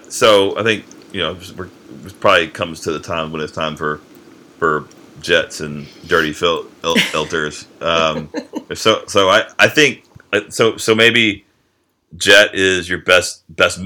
so 0.08 0.58
I 0.58 0.62
think 0.62 0.84
you 1.12 1.20
know 1.20 1.36
it 1.36 2.20
probably 2.20 2.48
comes 2.48 2.80
to 2.80 2.92
the 2.92 3.00
time 3.00 3.32
when 3.32 3.40
it's 3.40 3.52
time 3.52 3.76
for 3.76 3.98
for 4.58 4.86
jets 5.20 5.60
and 5.60 5.86
dirty 6.06 6.32
fil- 6.32 6.66
il- 6.84 6.96
filters. 6.96 7.66
Um, 7.80 8.30
so 8.74 9.04
so 9.06 9.28
I 9.30 9.44
I 9.58 9.68
think 9.68 10.04
uh, 10.32 10.42
so 10.50 10.76
so 10.76 10.94
maybe 10.94 11.44
jet 12.16 12.54
is 12.54 12.88
your 12.90 12.98
best 12.98 13.42
best 13.56 13.80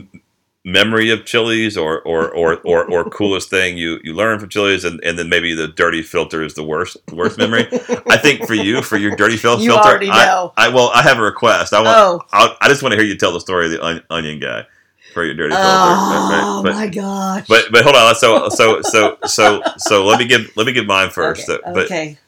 memory 0.65 1.11
of 1.11 1.25
Chili's 1.27 1.77
or 1.77 2.01
or, 2.03 2.31
or, 2.35 2.57
or, 2.65 2.91
or 2.91 3.05
coolest 3.11 3.51
thing 3.51 3.77
you, 3.79 4.01
you 4.03 4.15
learn 4.15 4.41
from 4.41 4.49
Chili's 4.49 4.85
and, 4.85 4.99
and 5.05 5.17
then 5.19 5.29
maybe 5.29 5.55
the 5.55 5.69
dirty 5.69 6.03
filter 6.03 6.43
is 6.43 6.55
the 6.55 6.65
worst 6.65 6.97
worst 7.13 7.39
memory. 7.39 7.69
I 8.11 8.17
think 8.17 8.47
for 8.47 8.55
you 8.55 8.83
for 8.83 8.97
your 8.97 9.15
dirty 9.15 9.37
fil- 9.37 9.61
You 9.63 9.71
filter 9.73 9.89
already 9.91 10.11
I- 10.11 10.25
know. 10.27 10.53
I, 10.57 10.69
well 10.71 10.91
I 10.93 11.03
have 11.03 11.19
a 11.19 11.23
request. 11.23 11.73
I 11.73 11.81
want 11.83 11.97
Oh. 11.97 12.21
I'll, 12.33 12.57
I 12.61 12.69
just 12.69 12.83
want 12.83 12.93
to 12.95 12.99
hear 12.99 13.07
you 13.07 13.17
tell 13.17 13.33
the 13.33 13.41
story 13.41 13.67
of 13.67 13.73
the 13.73 13.83
on, 13.83 14.03
onion 14.11 14.41
guy 14.41 14.65
for 15.15 15.25
your 15.25 15.35
dirty 15.35 15.55
filter. 15.55 15.69
Oh 15.69 16.61
But- 16.63 16.71
but- 16.71 16.75
my 16.77 16.87
gosh. 16.89 17.47
but 17.49 17.65
but 17.73 17.85
hold 17.85 17.97
on. 17.97 18.15
So 18.17 18.49
so 18.51 18.83
so 18.83 19.17
so 19.25 19.63
so 19.79 20.05
let 20.05 20.19
me 20.19 20.27
give 20.27 20.51
let 20.57 20.67
me 20.67 20.73
give 20.73 20.87
mine 20.87 21.11
first. 21.11 21.49
Okay. 21.49 21.61
But 21.73 21.85
okay. 21.87 22.19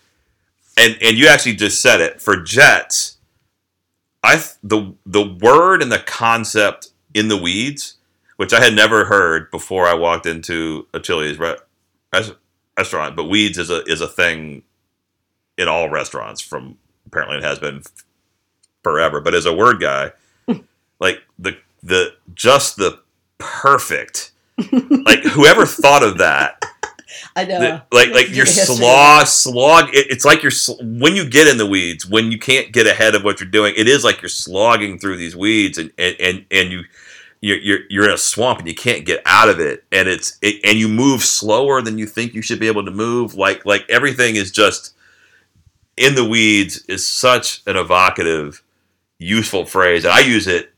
and 0.79 0.97
and 1.03 1.19
you 1.19 1.27
actually 1.29 1.57
just 1.57 1.83
said 1.83 2.01
it 2.01 2.21
for 2.23 2.37
Jets. 2.43 3.19
I 4.25 4.43
the 4.63 4.95
the 5.05 5.23
word 5.23 5.83
and 5.83 5.93
the 5.93 5.99
concept 5.99 6.89
in 7.15 7.29
the 7.29 7.37
weeds, 7.37 7.97
which 8.37 8.53
I 8.53 8.61
had 8.65 8.75
never 8.75 9.05
heard 9.07 9.51
before 9.51 9.87
I 9.87 9.95
walked 9.95 10.27
into 10.27 10.87
a 10.95 11.01
Chili's 11.01 11.39
re- 11.39 11.57
restaurant, 12.77 13.17
but 13.17 13.25
weeds 13.25 13.59
is 13.59 13.71
a 13.71 13.83
is 13.85 14.01
a 14.01 14.09
thing 14.09 14.63
in 15.59 15.69
all 15.69 15.89
restaurants. 15.89 16.41
From 16.41 16.79
apparently 17.07 17.39
it 17.39 17.45
has 17.45 17.59
been 17.59 17.83
forever. 18.83 19.21
But 19.21 19.35
as 19.35 19.47
a 19.47 19.55
word 19.55 19.81
guy, 19.81 20.13
like 21.01 21.23
the 21.39 21.57
the 21.83 22.15
just 22.35 22.77
the 22.77 23.01
perfect 23.39 24.33
like 25.07 25.21
whoever 25.23 25.67
thought 25.67 26.03
of 26.03 26.19
that 26.19 26.63
I 27.37 27.45
know. 27.45 27.59
the- 27.61 27.83
like 27.93 28.11
like 28.11 28.27
Give 28.29 28.37
you're 28.37 28.45
a 28.47 28.49
history. 28.49 28.77
slog 28.77 29.27
slog 29.27 29.89
it, 29.95 30.07
it's 30.11 30.25
like 30.25 30.43
you're 30.43 30.51
sl- 30.51 30.81
when 30.83 31.15
you 31.15 31.29
get 31.29 31.47
in 31.49 31.59
the 31.59 31.67
weeds 31.67 32.07
when 32.07 32.33
you 32.33 32.39
can't 32.39 32.73
get 32.73 32.87
ahead 32.87 33.15
of 33.15 33.25
what 33.25 33.41
you're 33.41 33.49
doing 33.51 33.75
it 33.77 33.89
is 33.89 34.05
like 34.05 34.23
you're 34.23 34.29
slogging 34.29 34.99
through 34.99 35.17
these 35.19 35.37
weeds 35.37 35.79
and 35.79 35.91
and 35.99 36.17
and, 36.21 36.47
and 36.51 36.71
you 36.73 36.83
you're, 37.43 37.59
you're 37.59 37.79
you're 37.91 38.05
in 38.07 38.11
a 38.15 38.19
swamp 38.19 38.59
and 38.59 38.67
you 38.69 38.75
can't 38.75 39.05
get 39.05 39.21
out 39.27 39.49
of 39.51 39.61
it 39.61 39.85
and 39.93 40.09
it's 40.09 40.39
it, 40.43 40.61
and 40.65 40.79
you 40.79 40.89
move 40.89 41.23
slower 41.23 41.83
than 41.83 41.99
you 41.99 42.07
think 42.07 42.33
you 42.35 42.43
should 42.43 42.59
be 42.59 42.67
able 42.67 42.85
to 42.85 42.91
move 42.91 43.35
like 43.35 43.65
like 43.67 43.85
everything 43.91 44.37
is 44.37 44.51
just 44.51 44.95
in 45.99 46.15
the 46.15 46.25
weeds 46.25 46.83
is 46.89 47.07
such 47.07 47.63
an 47.67 47.77
evocative 47.77 48.63
useful 49.19 49.65
phrase 49.67 50.05
and 50.05 50.13
i 50.13 50.21
use 50.21 50.47
it 50.47 50.73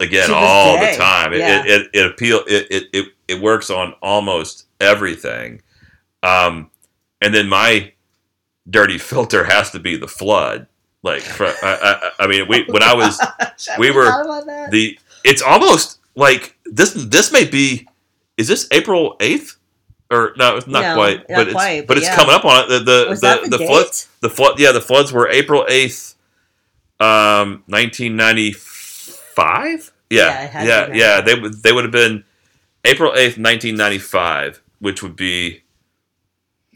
again 0.00 0.30
all 0.32 0.76
day, 0.76 0.92
the 0.92 0.96
time. 0.98 1.32
It, 1.32 1.38
yeah. 1.40 1.60
it, 1.64 1.66
it, 1.66 1.90
it 1.94 2.06
appeal 2.06 2.40
it, 2.46 2.66
it, 2.70 2.84
it, 2.92 3.06
it 3.28 3.40
works 3.42 3.70
on 3.70 3.94
almost 4.02 4.66
everything. 4.80 5.62
Um, 6.22 6.70
and 7.20 7.34
then 7.34 7.48
my 7.48 7.92
dirty 8.68 8.98
filter 8.98 9.44
has 9.44 9.70
to 9.72 9.78
be 9.78 9.96
the 9.96 10.08
flood. 10.08 10.66
Like 11.02 11.22
for, 11.22 11.46
I, 11.46 11.52
I, 11.62 12.10
I 12.20 12.26
mean 12.26 12.46
we 12.48 12.64
when 12.68 12.82
i 12.82 12.92
was 12.94 13.18
I 13.40 13.52
we 13.78 13.90
were- 13.90 14.04
forgot 14.04 14.24
about 14.26 14.46
that. 14.46 14.70
the 14.70 14.98
it's 15.24 15.40
almost 15.40 15.98
like 16.14 16.56
this 16.66 16.92
this 16.92 17.32
may 17.32 17.46
be 17.46 17.88
is 18.36 18.48
this 18.48 18.68
april 18.70 19.16
8th 19.18 19.56
or 20.10 20.32
no 20.36 20.56
it's 20.56 20.66
not 20.66 20.82
No, 20.82 20.94
quite 20.96 21.18
not 21.30 21.36
but 21.36 21.46
it's 21.48 21.54
but, 21.54 21.86
but 21.86 21.96
it's 21.96 22.14
coming 22.14 22.34
up 22.34 22.44
on 22.44 22.64
it. 22.64 22.68
The 22.68 22.78
the 22.80 23.14
the, 23.14 23.40
the, 23.48 23.56
the 23.58 23.64
flood 23.66 23.86
the 24.20 24.28
flood 24.28 24.60
yeah 24.60 24.72
the 24.72 24.80
floods 24.82 25.10
were 25.10 25.26
april 25.30 25.64
8th 25.70 26.16
um 27.00 27.64
1995 27.68 28.50
Yeah, 28.50 28.50
yeah 28.50 28.79
it 30.44 30.50
had 30.50 30.66
yeah 30.66 30.86
to 30.86 30.96
yeah, 30.96 31.20
they 31.20 31.34
would 31.34 31.62
they 31.62 31.72
would 31.72 31.84
have 31.84 31.92
been 31.92 32.24
april 32.84 33.10
8th 33.12 33.38
1995 33.38 34.62
which 34.80 35.02
would 35.02 35.16
be 35.16 35.62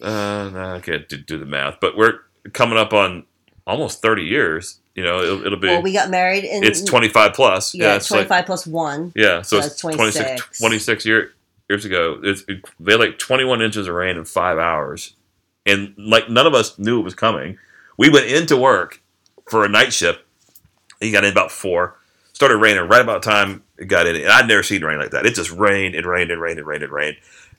uh 0.03 0.51
no, 0.53 0.75
i 0.77 0.81
can't 0.81 1.09
do, 1.09 1.17
do 1.17 1.39
the 1.39 1.47
math 1.47 1.79
but 1.81 1.97
we're 1.97 2.21
coming 2.53 2.79
up 2.79 2.93
on 2.93 3.25
almost 3.67 4.03
30 4.03 4.25
years 4.25 4.81
you 4.95 5.03
know 5.03 5.23
it'll, 5.23 5.47
it'll 5.47 5.59
be 5.59 5.69
well, 5.69 5.83
we 5.83 5.93
got 5.93 6.11
married 6.11 6.45
in. 6.45 6.63
it's 6.65 6.83
25 6.83 7.33
plus 7.35 7.75
Yeah, 7.75 7.97
it's 7.97 8.11
like 8.11 8.29
25 8.29 8.47
plus 8.47 8.67
one. 8.67 9.13
yeah, 9.17 9.43
so, 9.43 9.59
So 9.61 9.65
it's 9.67 9.67
it's 9.75 9.81
26, 9.81 10.25
26. 10.25 10.59
26 10.59 11.07
year, 11.07 11.33
years 11.69 11.85
ago. 11.85 12.21
It's, 12.23 12.45
it, 12.49 12.65
they 12.79 12.93
had 12.93 13.01
like 13.01 13.19
21 13.19 13.63
inches 13.63 13.89
of 13.89 13.95
rain 13.95 14.17
in 14.17 14.25
five 14.25 14.59
hours. 14.59 15.15
And 15.67 15.95
like 15.99 16.29
none 16.29 16.47
of 16.47 16.55
us 16.55 16.79
knew 16.79 17.01
it 17.01 17.05
was 17.05 17.15
coming. 17.15 17.59
We 17.97 18.11
went 18.11 18.27
into 18.27 18.57
work 18.57 19.03
for 19.49 19.65
a 19.65 19.69
night 19.69 19.93
shift. 19.93 20.21
He 21.01 21.11
got 21.11 21.25
in 21.25 21.33
about 21.33 21.51
four. 21.51 21.97
Started 22.35 22.57
raining 22.59 22.87
right 22.89 23.01
about 23.01 23.23
the 23.23 23.31
time 23.31 23.63
it 23.79 23.87
got 23.87 24.07
in. 24.07 24.17
And 24.17 24.29
I'd 24.29 24.47
never 24.49 24.63
seen 24.63 24.85
rain 24.85 24.99
like 24.99 25.11
that. 25.13 25.25
It 25.25 25.35
just 25.35 25.51
rained 25.53 25.95
and 25.95 26.07
rained 26.07 26.31
and 26.31 26.41
rained 26.41 26.59
and 26.59 26.67
rained 26.69 26.83
and 26.83 26.93
rained. 26.93 27.17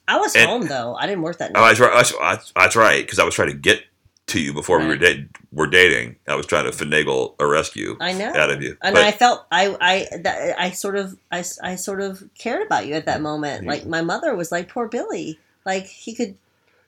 I 0.08 0.18
was 0.18 0.36
And- 0.36 0.48
home 0.50 0.68
though. 0.68 0.96
I 0.96 1.08
didn't 1.08 1.24
work 1.24 1.38
that 1.40 1.52
Oh, 1.56 1.62
night. 1.62 1.68
that's 1.70 1.80
right. 1.80 1.94
That's, 1.96 2.12
that's- 2.12 2.52
that's 2.56 2.76
right. 2.76 3.04
Because 3.04 3.18
I 3.20 3.24
was 3.24 3.34
trying 3.34 3.50
to 3.50 3.56
get 3.56 3.84
to 4.28 4.40
you 4.40 4.54
before 4.54 4.80
we 4.80 4.88
were, 4.88 4.98
da- 4.98 5.26
were 5.52 5.68
dating. 5.68 6.16
I 6.28 6.36
was 6.36 6.46
trying 6.48 6.66
to 6.66 6.72
finagle 6.72 7.36
a 7.40 7.46
rescue 7.48 7.96
I 8.02 8.12
know. 8.14 8.34
out 8.34 8.50
of 8.50 8.62
you. 8.62 8.76
and 8.82 8.94
But- 8.96 9.04
I 9.06 9.12
felt 9.12 9.46
I 9.52 9.78
I 9.80 10.18
that, 10.18 10.60
I 10.60 10.72
sort 10.72 10.96
of 10.98 11.16
I, 11.32 11.44
I 11.64 11.76
sort 11.76 12.02
of 12.02 12.24
cared 12.38 12.66
about 12.66 12.86
you 12.88 12.96
at 12.96 13.06
that 13.06 13.22
moment. 13.22 13.64
Yeah. 13.64 13.70
Like 13.70 13.86
my 13.86 14.02
mother 14.02 14.36
was 14.36 14.52
like 14.52 14.68
poor 14.68 14.88
Billy. 14.88 15.40
Like 15.66 15.86
he 15.86 16.14
could 16.16 16.36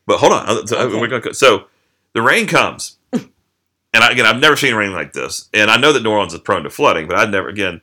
But 0.05 0.17
hold 0.17 0.33
on. 0.33 0.67
So, 0.67 0.77
Okay. 0.77 1.33
so 1.33 1.65
the 2.13 2.21
rain 2.21 2.47
comes, 2.47 2.96
and 3.97 4.03
I, 4.03 4.11
again, 4.11 4.27
I've 4.27 4.39
never 4.39 4.55
seen 4.55 4.75
rain 4.75 4.93
like 4.93 5.13
this, 5.13 5.49
and 5.55 5.71
I 5.71 5.77
know 5.77 5.91
that 5.91 6.03
New 6.03 6.11
Orleans 6.11 6.31
is 6.31 6.39
prone 6.39 6.61
to 6.61 6.69
flooding, 6.69 7.07
but 7.07 7.17
I'd 7.17 7.31
never 7.31 7.49
again. 7.49 7.81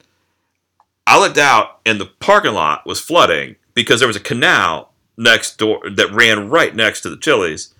I 1.08 1.18
looked 1.18 1.38
out, 1.38 1.80
and 1.84 2.00
the 2.00 2.06
parking 2.06 2.54
lot 2.54 2.86
was 2.86 3.00
flooding 3.00 3.56
because 3.74 3.98
there 3.98 4.06
was 4.06 4.16
a 4.16 4.20
canal 4.20 4.92
next 5.16 5.58
door 5.58 5.80
that 5.90 6.12
ran 6.12 6.50
right 6.50 6.72
next 6.72 7.00
to 7.00 7.10
the 7.10 7.16
Chili's, 7.16 7.74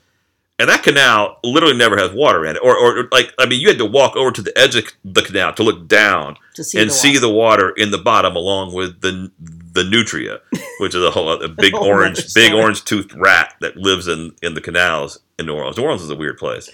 and 0.58 0.68
that 0.68 0.82
canal 0.82 1.38
literally 1.44 1.76
never 1.76 1.96
has 1.96 2.10
water 2.10 2.44
in 2.44 2.56
it, 2.56 2.60
or, 2.60 2.76
or 2.76 3.08
like 3.12 3.32
I 3.38 3.46
mean, 3.46 3.60
you 3.60 3.68
had 3.68 3.78
to 3.78 3.86
walk 3.86 4.16
over 4.16 4.32
to 4.32 4.42
the 4.42 4.56
edge 4.58 4.74
of 4.74 4.84
the 5.04 5.22
canal 5.22 5.54
to 5.54 5.62
look 5.62 5.86
down 5.86 6.36
to 6.54 6.64
see 6.64 6.80
and 6.80 6.90
the 6.90 6.94
see 6.94 7.16
the 7.18 7.30
water 7.30 7.70
in 7.76 7.92
the 7.92 7.98
bottom 7.98 8.34
along 8.34 8.74
with 8.74 9.00
the 9.00 9.30
the 9.74 9.84
nutria, 9.84 10.40
which 10.80 10.96
is 10.96 11.04
a 11.04 11.12
whole 11.12 11.30
a 11.30 11.48
big 11.48 11.72
oh, 11.72 11.78
Whole 11.78 11.86
orange 11.86 12.34
big 12.34 12.52
orange 12.52 12.84
toothed 12.84 13.14
rat 13.14 13.54
that 13.60 13.76
lives 13.76 14.08
in 14.08 14.32
in 14.42 14.54
the 14.54 14.60
canals 14.60 15.20
in 15.38 15.46
New 15.46 15.54
Orleans. 15.54 15.76
New 15.76 15.84
Orleans 15.84 16.02
is 16.02 16.10
a 16.10 16.16
weird 16.16 16.36
place, 16.36 16.68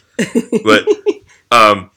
but 0.64 0.88
um, 1.50 1.90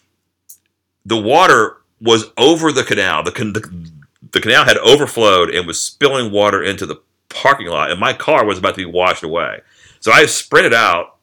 the 1.05 1.17
water 1.17 1.77
was 2.01 2.25
over 2.37 2.71
the 2.71 2.83
canal. 2.83 3.23
The, 3.23 3.31
can, 3.31 3.53
the 3.53 3.89
the 4.31 4.41
canal 4.41 4.65
had 4.65 4.77
overflowed 4.77 5.49
and 5.49 5.67
was 5.67 5.79
spilling 5.79 6.31
water 6.31 6.63
into 6.63 6.85
the 6.85 7.01
parking 7.29 7.67
lot, 7.67 7.91
and 7.91 7.99
my 7.99 8.13
car 8.13 8.45
was 8.45 8.57
about 8.57 8.75
to 8.75 8.85
be 8.85 8.91
washed 8.91 9.23
away. 9.23 9.61
So 9.99 10.11
I 10.11 10.25
sprinted 10.25 10.73
out, 10.73 11.17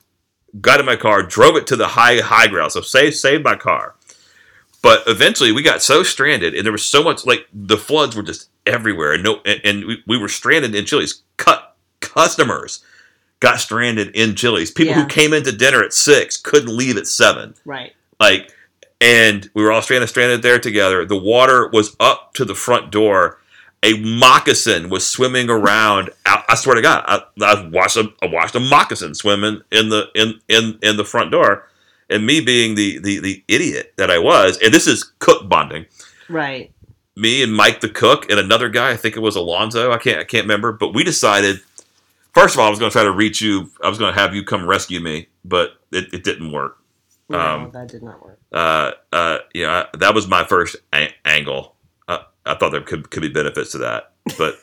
got 0.60 0.80
in 0.80 0.86
my 0.86 0.96
car, 0.96 1.22
drove 1.22 1.56
it 1.56 1.66
to 1.68 1.76
the 1.76 1.88
high 1.88 2.20
high 2.20 2.46
ground. 2.46 2.72
So 2.72 2.80
saved 2.80 3.16
saved 3.16 3.44
my 3.44 3.56
car. 3.56 3.94
But 4.82 5.02
eventually, 5.06 5.52
we 5.52 5.62
got 5.62 5.82
so 5.82 6.02
stranded, 6.02 6.54
and 6.54 6.64
there 6.64 6.72
was 6.72 6.84
so 6.84 7.02
much 7.02 7.26
like 7.26 7.46
the 7.52 7.76
floods 7.76 8.16
were 8.16 8.22
just 8.22 8.48
everywhere, 8.66 9.12
and 9.12 9.22
no, 9.22 9.40
and, 9.44 9.60
and 9.62 9.84
we, 9.84 10.02
we 10.06 10.16
were 10.18 10.28
stranded 10.28 10.74
in 10.74 10.86
Chili's. 10.86 11.22
Cut 11.36 11.76
customers 12.00 12.82
got 13.40 13.60
stranded 13.60 14.14
in 14.16 14.34
Chili's. 14.36 14.70
People 14.70 14.94
who 14.94 15.00
Yeah. 15.00 15.06
came 15.06 15.32
into 15.34 15.52
dinner 15.52 15.82
at 15.82 15.92
six 15.92 16.36
couldn't 16.38 16.74
leave 16.74 16.96
at 16.96 17.06
seven. 17.06 17.54
right. 17.64 17.92
Like, 18.20 18.52
and 19.00 19.50
we 19.54 19.62
were 19.62 19.72
all 19.72 19.82
stranded, 19.82 20.10
stranded 20.10 20.42
there 20.42 20.58
together. 20.58 21.04
The 21.06 21.16
water 21.16 21.68
was 21.72 21.96
up 21.98 22.34
to 22.34 22.44
the 22.44 22.54
front 22.54 22.92
door. 22.92 23.38
A 23.82 23.98
moccasin 23.98 24.90
was 24.90 25.08
swimming 25.08 25.48
around. 25.48 26.10
I, 26.26 26.44
I 26.50 26.54
swear 26.54 26.76
to 26.76 26.82
God, 26.82 27.02
I, 27.06 27.22
I 27.42 27.66
watched 27.68 27.96
a 27.96 28.12
I 28.22 28.26
watched 28.26 28.54
a 28.54 28.60
moccasin 28.60 29.14
swimming 29.14 29.62
in 29.72 29.88
the 29.88 30.08
in 30.14 30.34
in 30.48 30.78
in 30.82 30.98
the 30.98 31.04
front 31.04 31.30
door, 31.30 31.66
and 32.10 32.26
me 32.26 32.42
being 32.42 32.74
the 32.74 32.98
the 32.98 33.20
the 33.20 33.42
idiot 33.48 33.94
that 33.96 34.10
I 34.10 34.18
was, 34.18 34.58
and 34.62 34.74
this 34.74 34.86
is 34.86 35.12
cook 35.18 35.48
bonding. 35.48 35.86
Right. 36.28 36.70
Me 37.16 37.42
and 37.42 37.54
Mike 37.54 37.80
the 37.80 37.88
cook 37.88 38.30
and 38.30 38.38
another 38.38 38.68
guy, 38.68 38.90
I 38.90 38.96
think 38.96 39.16
it 39.16 39.20
was 39.20 39.34
Alonzo. 39.34 39.90
I 39.92 39.98
can't 39.98 40.18
I 40.18 40.24
can't 40.24 40.44
remember, 40.44 40.72
but 40.72 40.94
we 40.94 41.02
decided. 41.02 41.60
First 42.34 42.54
of 42.54 42.60
all, 42.60 42.66
I 42.66 42.70
was 42.70 42.78
going 42.78 42.90
to 42.90 42.92
try 42.92 43.02
to 43.02 43.10
reach 43.10 43.40
you. 43.40 43.70
I 43.82 43.88
was 43.88 43.98
going 43.98 44.14
to 44.14 44.20
have 44.20 44.34
you 44.34 44.44
come 44.44 44.68
rescue 44.68 45.00
me, 45.00 45.26
but 45.44 45.80
it, 45.90 46.14
it 46.14 46.22
didn't 46.22 46.52
work. 46.52 46.79
No, 47.30 47.38
Um, 47.38 47.70
that 47.72 47.88
did 47.88 48.02
not 48.02 48.22
work. 48.24 48.38
uh, 48.52 48.90
uh, 49.12 49.38
you 49.54 49.64
know, 49.64 49.70
I, 49.72 49.86
that 49.98 50.14
was 50.14 50.26
my 50.26 50.44
first 50.44 50.76
a- 50.92 51.14
angle. 51.24 51.76
Uh, 52.08 52.18
I 52.44 52.54
thought 52.56 52.70
there 52.72 52.80
could 52.82 53.10
could 53.10 53.22
be 53.22 53.28
benefits 53.28 53.72
to 53.72 53.78
that, 53.78 54.12
but 54.36 54.56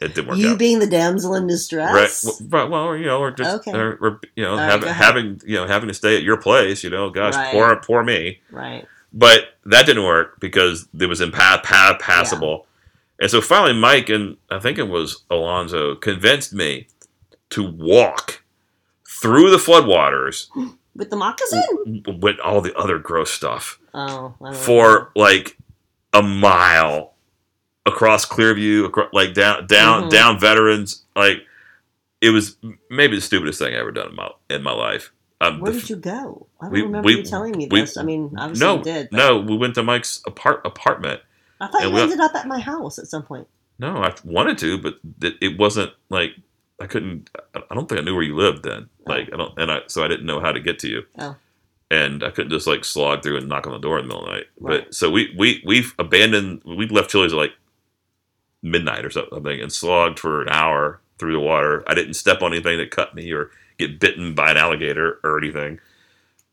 it 0.00 0.14
didn't 0.14 0.28
work 0.28 0.38
You 0.38 0.50
out. 0.52 0.58
being 0.58 0.78
the 0.78 0.86
damsel 0.86 1.34
in 1.34 1.46
distress. 1.46 2.40
right, 2.48 2.68
well, 2.70 2.96
you 2.96 3.06
know, 3.06 3.18
or 3.20 3.30
just, 3.30 3.56
Okay. 3.68 3.76
or, 3.78 3.98
or, 4.00 4.20
you 4.36 4.44
know, 4.44 4.56
right, 4.56 4.70
having, 4.70 4.88
having, 4.88 5.40
you 5.44 5.56
know, 5.56 5.66
having 5.66 5.88
to 5.88 5.94
stay 5.94 6.16
at 6.16 6.22
your 6.22 6.36
place, 6.38 6.82
you 6.84 6.90
know, 6.90 7.10
gosh, 7.10 7.34
Right. 7.34 7.52
poor, 7.52 7.76
poor 7.76 8.02
me. 8.04 8.40
Right. 8.50 8.86
But 9.12 9.54
that 9.66 9.86
didn't 9.86 10.04
work 10.04 10.38
because 10.40 10.86
it 10.98 11.06
was 11.06 11.20
impa- 11.20 11.62
pa- 11.62 11.98
passable. 12.00 12.66
And 13.20 13.30
so 13.30 13.40
finally, 13.40 13.72
Mike 13.78 14.08
and 14.08 14.36
I 14.50 14.60
think 14.60 14.78
it 14.78 14.88
was 14.88 15.24
Alonzo 15.30 15.94
convinced 15.96 16.52
me 16.54 16.86
to 17.50 17.64
walk 17.68 18.42
through 19.20 19.50
the 19.50 19.56
floodwaters 19.56 20.46
With 20.98 21.08
the 21.10 21.16
moccasin? 21.16 22.02
with 22.20 22.38
all 22.40 22.60
the 22.60 22.74
other 22.76 22.98
gross 22.98 23.30
stuff. 23.30 23.78
Oh. 23.94 24.34
Don't 24.40 24.52
know. 24.52 24.52
for 24.52 25.10
like 25.16 25.56
a 26.12 26.22
mile 26.22 27.14
across 27.86 28.26
Clearview, 28.26 28.84
across, 28.84 29.08
like 29.12 29.32
down 29.32 29.66
down 29.66 30.04
Mhm. 30.04 30.10
down 30.10 30.38
Veterans. 30.40 31.04
Like 31.16 31.38
it 32.20 32.30
was 32.30 32.56
maybe 32.90 33.16
the 33.16 33.22
stupidest 33.22 33.58
thing 33.60 33.74
I 33.74 33.78
ever 33.78 33.92
done 33.92 34.10
in 34.10 34.16
my 34.16 34.30
in 34.50 34.62
my 34.62 34.72
life. 34.72 35.12
Um, 35.40 35.60
Where 35.60 35.70
the 35.72 35.78
did 35.80 35.88
you 35.90 35.96
go? 35.96 36.48
I 36.60 36.64
don't 36.64 36.72
we- 36.72 36.82
remember 36.82 37.06
we- 37.06 37.16
you 37.18 37.22
telling 37.22 37.52
me 37.56 37.68
we- 37.70 37.80
this. 37.80 37.96
I 37.96 38.02
mean, 38.02 38.34
obviously 38.36 38.66
no, 38.66 38.76
you 38.78 38.82
did. 38.82 39.08
but 39.12 39.16
no, 39.16 39.38
we 39.38 39.56
went 39.56 39.76
to 39.76 39.84
Mike's 39.84 40.20
apart 40.26 40.62
apartment. 40.66 41.20
I 41.60 41.68
thought 41.68 41.82
you 41.84 41.90
we- 41.92 42.00
ended 42.00 42.18
up 42.20 42.34
at 42.34 42.48
my 42.48 42.58
house 42.58 42.98
at 42.98 43.06
some 43.06 43.22
point. 43.22 43.46
No, 43.78 43.98
I 44.02 44.12
wanted 44.24 44.58
to, 44.58 44.78
but 44.78 44.98
it, 45.22 45.36
it 45.40 45.58
wasn't 45.58 45.92
like 46.10 46.32
I 46.80 46.86
couldn't. 46.86 47.30
I 47.54 47.74
don't 47.74 47.88
think 47.88 48.00
I 48.00 48.04
knew 48.04 48.14
where 48.14 48.22
you 48.24 48.36
lived 48.36 48.62
then. 48.62 48.88
Like 49.06 49.30
I 49.32 49.36
don't, 49.36 49.58
and 49.58 49.70
I 49.70 49.80
so 49.88 50.04
I 50.04 50.08
didn't 50.08 50.26
know 50.26 50.40
how 50.40 50.52
to 50.52 50.60
get 50.60 50.78
to 50.80 50.88
you. 50.88 51.02
Oh. 51.18 51.36
And 51.90 52.22
I 52.22 52.30
couldn't 52.30 52.50
just 52.50 52.66
like 52.66 52.84
slog 52.84 53.22
through 53.22 53.38
and 53.38 53.48
knock 53.48 53.66
on 53.66 53.72
the 53.72 53.78
door 53.78 53.98
in 53.98 54.04
the 54.06 54.08
middle 54.08 54.24
of 54.24 54.30
the 54.30 54.36
night. 54.36 54.46
Right. 54.60 54.84
But 54.84 54.94
so 54.94 55.10
we 55.10 55.34
we 55.36 55.62
we've 55.66 55.94
abandoned. 55.98 56.62
We 56.64 56.86
left 56.88 57.10
Chili's 57.10 57.32
at 57.32 57.38
like 57.38 57.52
midnight 58.62 59.04
or 59.04 59.10
something, 59.10 59.60
and 59.60 59.72
slogged 59.72 60.18
for 60.18 60.42
an 60.42 60.48
hour 60.50 61.00
through 61.18 61.32
the 61.32 61.40
water. 61.40 61.82
I 61.86 61.94
didn't 61.94 62.14
step 62.14 62.42
on 62.42 62.52
anything 62.52 62.78
that 62.78 62.90
cut 62.90 63.14
me 63.14 63.32
or 63.32 63.50
get 63.78 63.98
bitten 64.00 64.34
by 64.34 64.50
an 64.50 64.56
alligator 64.56 65.18
or 65.24 65.38
anything 65.38 65.80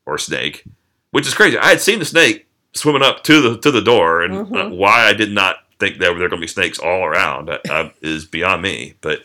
or 0.06 0.16
snake, 0.18 0.64
which 1.10 1.26
is 1.26 1.34
crazy. 1.34 1.58
I 1.58 1.68
had 1.68 1.80
seen 1.80 1.98
the 1.98 2.04
snake 2.04 2.46
swimming 2.74 3.02
up 3.02 3.22
to 3.24 3.40
the 3.40 3.58
to 3.58 3.70
the 3.70 3.82
door, 3.82 4.22
and 4.22 4.34
uh, 4.34 4.44
Mhm. 4.44 4.76
why 4.76 5.06
I 5.06 5.12
did 5.12 5.30
not 5.32 5.56
think 5.78 5.98
there 5.98 6.12
were 6.12 6.18
going 6.18 6.30
to 6.30 6.36
be 6.38 6.46
snakes 6.46 6.78
all 6.78 7.04
around 7.04 7.50
uh, 7.50 7.90
is 8.00 8.24
beyond 8.24 8.62
me. 8.62 8.94
But 9.02 9.20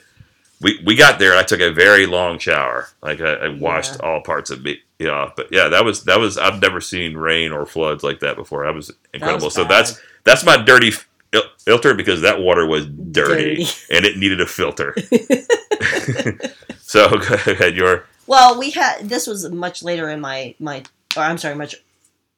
we 0.62 0.82
we 0.86 0.96
got 0.96 1.20
there, 1.20 1.36
I 1.38 1.44
took 1.44 1.60
a 1.60 1.72
very 1.72 2.06
long 2.06 2.38
shower. 2.40 2.88
Like 3.02 3.20
I, 3.22 3.34
I 3.34 3.48
washed 3.50 3.94
Yeah. 4.00 4.08
all 4.10 4.22
parts 4.22 4.50
of 4.50 4.64
me 4.64 4.80
off. 5.10 5.36
But 5.36 5.48
yeah, 5.52 5.68
that 5.70 5.84
was 5.84 6.04
that 6.06 6.20
was 6.20 6.38
I've 6.38 6.62
never 6.62 6.80
seen 6.82 7.16
rain 7.18 7.52
or 7.52 7.66
floods 7.66 8.04
like 8.04 8.20
that 8.22 8.36
before. 8.36 8.66
That 8.66 8.76
was 8.76 8.92
incredible. 9.14 9.50
so 9.50 9.64
that's 9.64 10.00
that's 10.24 10.46
my 10.46 10.58
dirty 10.58 10.92
fil- 10.92 11.42
filter 11.60 11.94
because 11.94 12.22
that 12.22 12.40
water 12.40 12.66
was 12.68 12.86
dirty, 12.86 13.56
Dirty. 13.56 13.68
and 13.92 14.06
it 14.06 14.18
needed 14.18 14.40
a 14.42 14.46
filter. 14.46 14.96
so 16.80 17.10
go 17.10 17.34
ahead, 17.34 17.76
your 17.76 18.06
Well, 18.28 18.58
we 18.60 18.72
had 18.72 19.10
this 19.10 19.28
was 19.28 19.50
much 19.50 19.84
later 19.84 20.10
in 20.10 20.22
my 20.22 20.56
my 20.60 20.84
or 21.18 21.24
I'm 21.24 21.38
sorry, 21.38 21.56
much 21.56 21.76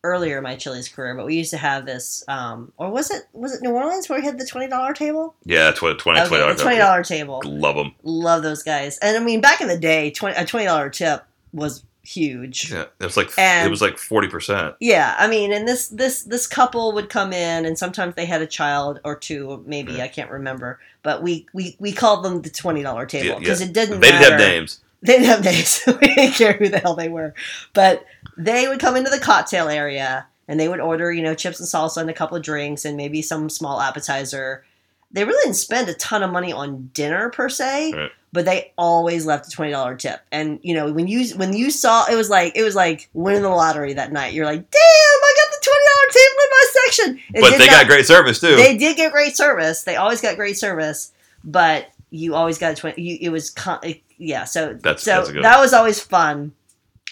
earlier 0.03 0.37
in 0.37 0.43
my 0.43 0.55
Chili's 0.55 0.89
career, 0.89 1.15
but 1.15 1.25
we 1.25 1.35
used 1.35 1.51
to 1.51 1.57
have 1.57 1.85
this 1.85 2.23
um 2.27 2.71
or 2.77 2.91
was 2.91 3.09
it 3.09 3.23
was 3.33 3.53
it 3.53 3.61
New 3.61 3.71
Orleans 3.71 4.09
where 4.09 4.19
we 4.19 4.25
had 4.25 4.37
the 4.37 4.45
twenty 4.45 4.67
dollar 4.67 4.93
table? 4.93 5.35
yeah, 5.45 5.71
twenty 5.71 5.97
twenty 5.97 6.19
Okay, 6.19 6.61
twenty 6.61 6.77
dollar 6.77 7.03
table. 7.03 7.41
Love 7.45 7.75
them. 7.75 7.93
Love 8.03 8.43
those 8.43 8.63
guys. 8.63 8.97
And 8.99 9.17
I 9.17 9.19
mean 9.21 9.41
back 9.41 9.61
in 9.61 9.67
the 9.67 9.77
day, 9.77 10.11
20, 10.11 10.35
a 10.35 10.45
twenty 10.45 10.65
dollar 10.65 10.89
tip 10.89 11.23
was 11.53 11.83
huge. 12.03 12.69
Yeah, 12.71 12.85
it 12.99 13.05
was 13.05 13.15
like 13.15 13.31
And- 13.37 13.65
it 13.65 13.69
was 13.69 13.81
like 13.81 13.97
forty 13.97 14.27
percent. 14.27 14.75
Yeah, 14.79 15.15
I 15.17 15.27
mean, 15.27 15.53
and 15.53 15.67
this 15.67 15.87
this 15.87 16.23
this 16.23 16.47
couple 16.47 16.91
would 16.93 17.09
come 17.09 17.31
in, 17.31 17.65
and 17.65 17.77
sometimes 17.77 18.15
they 18.15 18.25
had 18.25 18.41
a 18.41 18.47
child 18.47 18.99
or 19.05 19.15
two, 19.15 19.63
maybe 19.65 19.93
Yeah. 19.93 20.03
I 20.03 20.07
can't 20.09 20.29
remember. 20.29 20.79
But 21.01 21.23
we 21.23 21.45
we 21.53 21.75
we 21.79 21.93
called 21.93 22.25
them 22.25 22.41
the 22.41 22.49
twenty 22.49 22.83
dollar 22.83 23.05
table 23.05 23.39
because 23.39 23.61
yeah. 23.61 23.67
it 23.67 23.73
didn't. 23.73 24.01
They 24.01 24.11
didn't 24.11 24.31
have 24.31 24.39
names. 24.39 24.79
They 25.03 25.13
didn't 25.13 25.27
have 25.27 25.43
names. 25.43 25.81
we 25.87 25.93
didn't 26.15 26.33
care 26.35 26.53
who 26.53 26.69
the 26.69 26.79
hell 26.79 26.95
they 26.95 27.09
were. 27.09 27.33
But 27.73 28.05
they 28.37 28.67
would 28.67 28.79
come 28.79 28.95
into 28.95 29.09
the 29.11 29.19
cocktail 29.19 29.67
area 29.69 30.25
and 30.47 30.59
they 30.59 30.67
would 30.67 30.79
order, 30.79 31.11
you 31.11 31.21
know, 31.21 31.35
chips 31.35 31.59
and 31.59 31.67
salsa 31.69 31.97
and 32.01 32.09
a 32.09 32.13
couple 32.13 32.35
of 32.37 32.43
drinks 32.43 32.85
and 32.85 32.97
maybe 32.97 33.21
some 33.21 33.49
small 33.49 33.79
appetizer. 33.81 34.63
They 35.11 35.25
really 35.25 35.41
didn't 35.43 35.57
spend 35.57 35.87
a 35.89 35.93
ton 35.93 36.23
of 36.23 36.31
money 36.31 36.51
on 36.51 36.89
dinner 36.93 37.29
per 37.29 37.47
se, 37.47 37.93
Right. 37.93 38.11
but 38.31 38.45
they 38.45 38.71
always 38.79 39.27
left 39.27 39.45
a 39.47 39.51
twenty 39.51 39.71
dollar 39.71 39.95
tip. 39.95 40.19
And 40.31 40.59
you 40.63 40.73
know, 40.73 40.91
when 40.91 41.07
you 41.07 41.27
when 41.35 41.53
you 41.53 41.69
saw 41.69 42.05
it 42.11 42.15
was 42.15 42.31
like 42.31 42.53
it 42.55 42.63
was 42.63 42.73
like 42.75 43.09
winning 43.13 43.43
the 43.43 43.49
lottery 43.49 43.93
that 43.93 44.11
night. 44.11 44.33
You're 44.33 44.47
like, 44.47 44.57
damn, 44.71 44.81
I 44.81 45.33
got 45.37 45.51
the 45.51 45.65
twenty 45.65 45.85
dollar 45.91 46.11
tip 46.11 46.31
in 46.43 46.49
my 46.49 46.65
section. 46.71 47.19
It 47.35 47.41
But 47.41 47.51
they 47.59 47.67
not- 47.67 47.81
got 47.81 47.87
great 47.87 48.05
service 48.07 48.39
too. 48.39 48.55
they 48.55 48.75
did 48.75 48.97
get 48.97 49.11
great 49.11 49.37
service. 49.37 49.83
They 49.83 49.97
always 49.97 50.19
got 50.19 50.35
great 50.35 50.57
service, 50.57 51.11
but 51.43 51.87
you 52.09 52.33
always 52.33 52.57
got 52.57 52.73
a 52.73 52.75
twenty. 52.75 53.01
You, 53.03 53.17
it 53.21 53.29
was 53.29 53.51
con- 53.51 53.81
yeah. 54.17 54.43
So 54.45 54.73
That's- 54.73 55.03
so 55.03 55.17
that's 55.25 55.31
that 55.41 55.59
was 55.59 55.73
always 55.73 55.99
fun. 55.99 56.53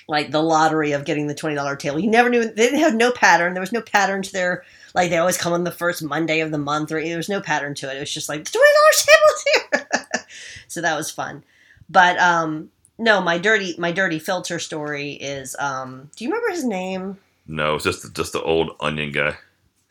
Like 0.08 0.32
the 0.32 0.42
lottery 0.42 0.92
of 0.92 1.06
getting 1.06 1.28
the 1.28 1.36
twenty 1.36 1.56
dollar 1.56 1.76
table. 1.76 2.00
You 2.00 2.10
never 2.10 2.30
knew 2.30 2.44
they 2.44 2.54
didn't 2.54 2.80
have 2.80 2.96
no 2.96 3.12
pattern. 3.12 3.54
There 3.54 3.62
was 3.62 3.72
no 3.72 3.82
pattern 3.82 4.22
to 4.24 4.32
their 4.34 4.64
like 4.94 5.10
they 5.10 5.18
always 5.18 5.38
come 5.38 5.54
on 5.54 5.64
the 5.64 5.72
first 5.72 6.04
Monday 6.04 6.42
of 6.42 6.52
the 6.52 6.58
month, 6.58 6.92
or 6.92 7.02
there 7.02 7.16
was 7.18 7.30
no 7.30 7.40
pattern 7.40 7.76
to 7.76 7.90
it. 7.90 7.96
It 7.98 8.02
was 8.02 8.14
just 8.14 8.28
like 8.28 8.44
the 8.44 8.52
twenty 8.52 8.68
dollars 8.80 9.06
table 9.06 9.86
is 9.86 9.98
here. 10.14 10.26
so 10.68 10.82
that 10.82 10.98
was 10.98 11.10
fun. 11.12 11.44
But 11.90 12.18
um 12.20 12.72
no, 12.98 13.22
my 13.22 13.38
dirty 13.38 13.76
my 13.78 13.92
dirty 13.92 14.20
filter 14.20 14.60
story 14.60 15.12
is 15.14 15.56
um 15.60 16.10
do 16.16 16.26
you 16.26 16.30
remember 16.30 16.52
his 16.54 16.66
name? 16.66 17.18
no, 17.48 17.76
it's 17.76 17.84
just 17.86 18.14
just 18.14 18.34
the 18.34 18.42
old 18.42 18.72
onion 18.82 19.12
guy. 19.12 19.36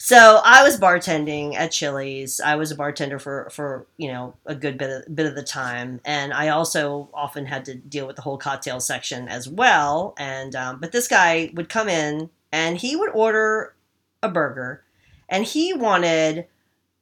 So 0.03 0.41
I 0.43 0.63
was 0.63 0.81
bartending 0.81 1.55
at 1.57 1.73
Chili's. 1.73 2.41
I 2.41 2.57
was 2.57 2.71
a 2.71 2.75
bartender 2.75 3.19
for 3.19 3.51
for 3.53 3.87
you 3.99 4.09
know 4.11 4.35
a 4.47 4.55
good 4.55 4.79
bit 4.79 4.89
of 5.07 5.15
bit 5.15 5.27
of 5.27 5.35
the 5.35 5.43
time, 5.43 6.01
and 6.07 6.33
I 6.33 6.49
also 6.49 7.11
often 7.13 7.45
had 7.45 7.67
to 7.67 7.75
deal 7.75 8.07
with 8.07 8.17
the 8.17 8.23
whole 8.23 8.39
cocktail 8.39 8.81
section 8.81 9.29
as 9.29 9.47
well. 9.47 10.15
And 10.19 10.57
um, 10.57 10.81
but 10.81 10.93
this 10.93 11.07
guy 11.07 11.51
would 11.53 11.69
come 11.69 11.91
in 11.91 12.31
and 12.51 12.79
he 12.79 12.97
would 12.97 13.11
order 13.11 13.75
a 14.23 14.31
burger, 14.31 14.83
and 15.29 15.45
he 15.45 15.75
wanted 15.75 16.47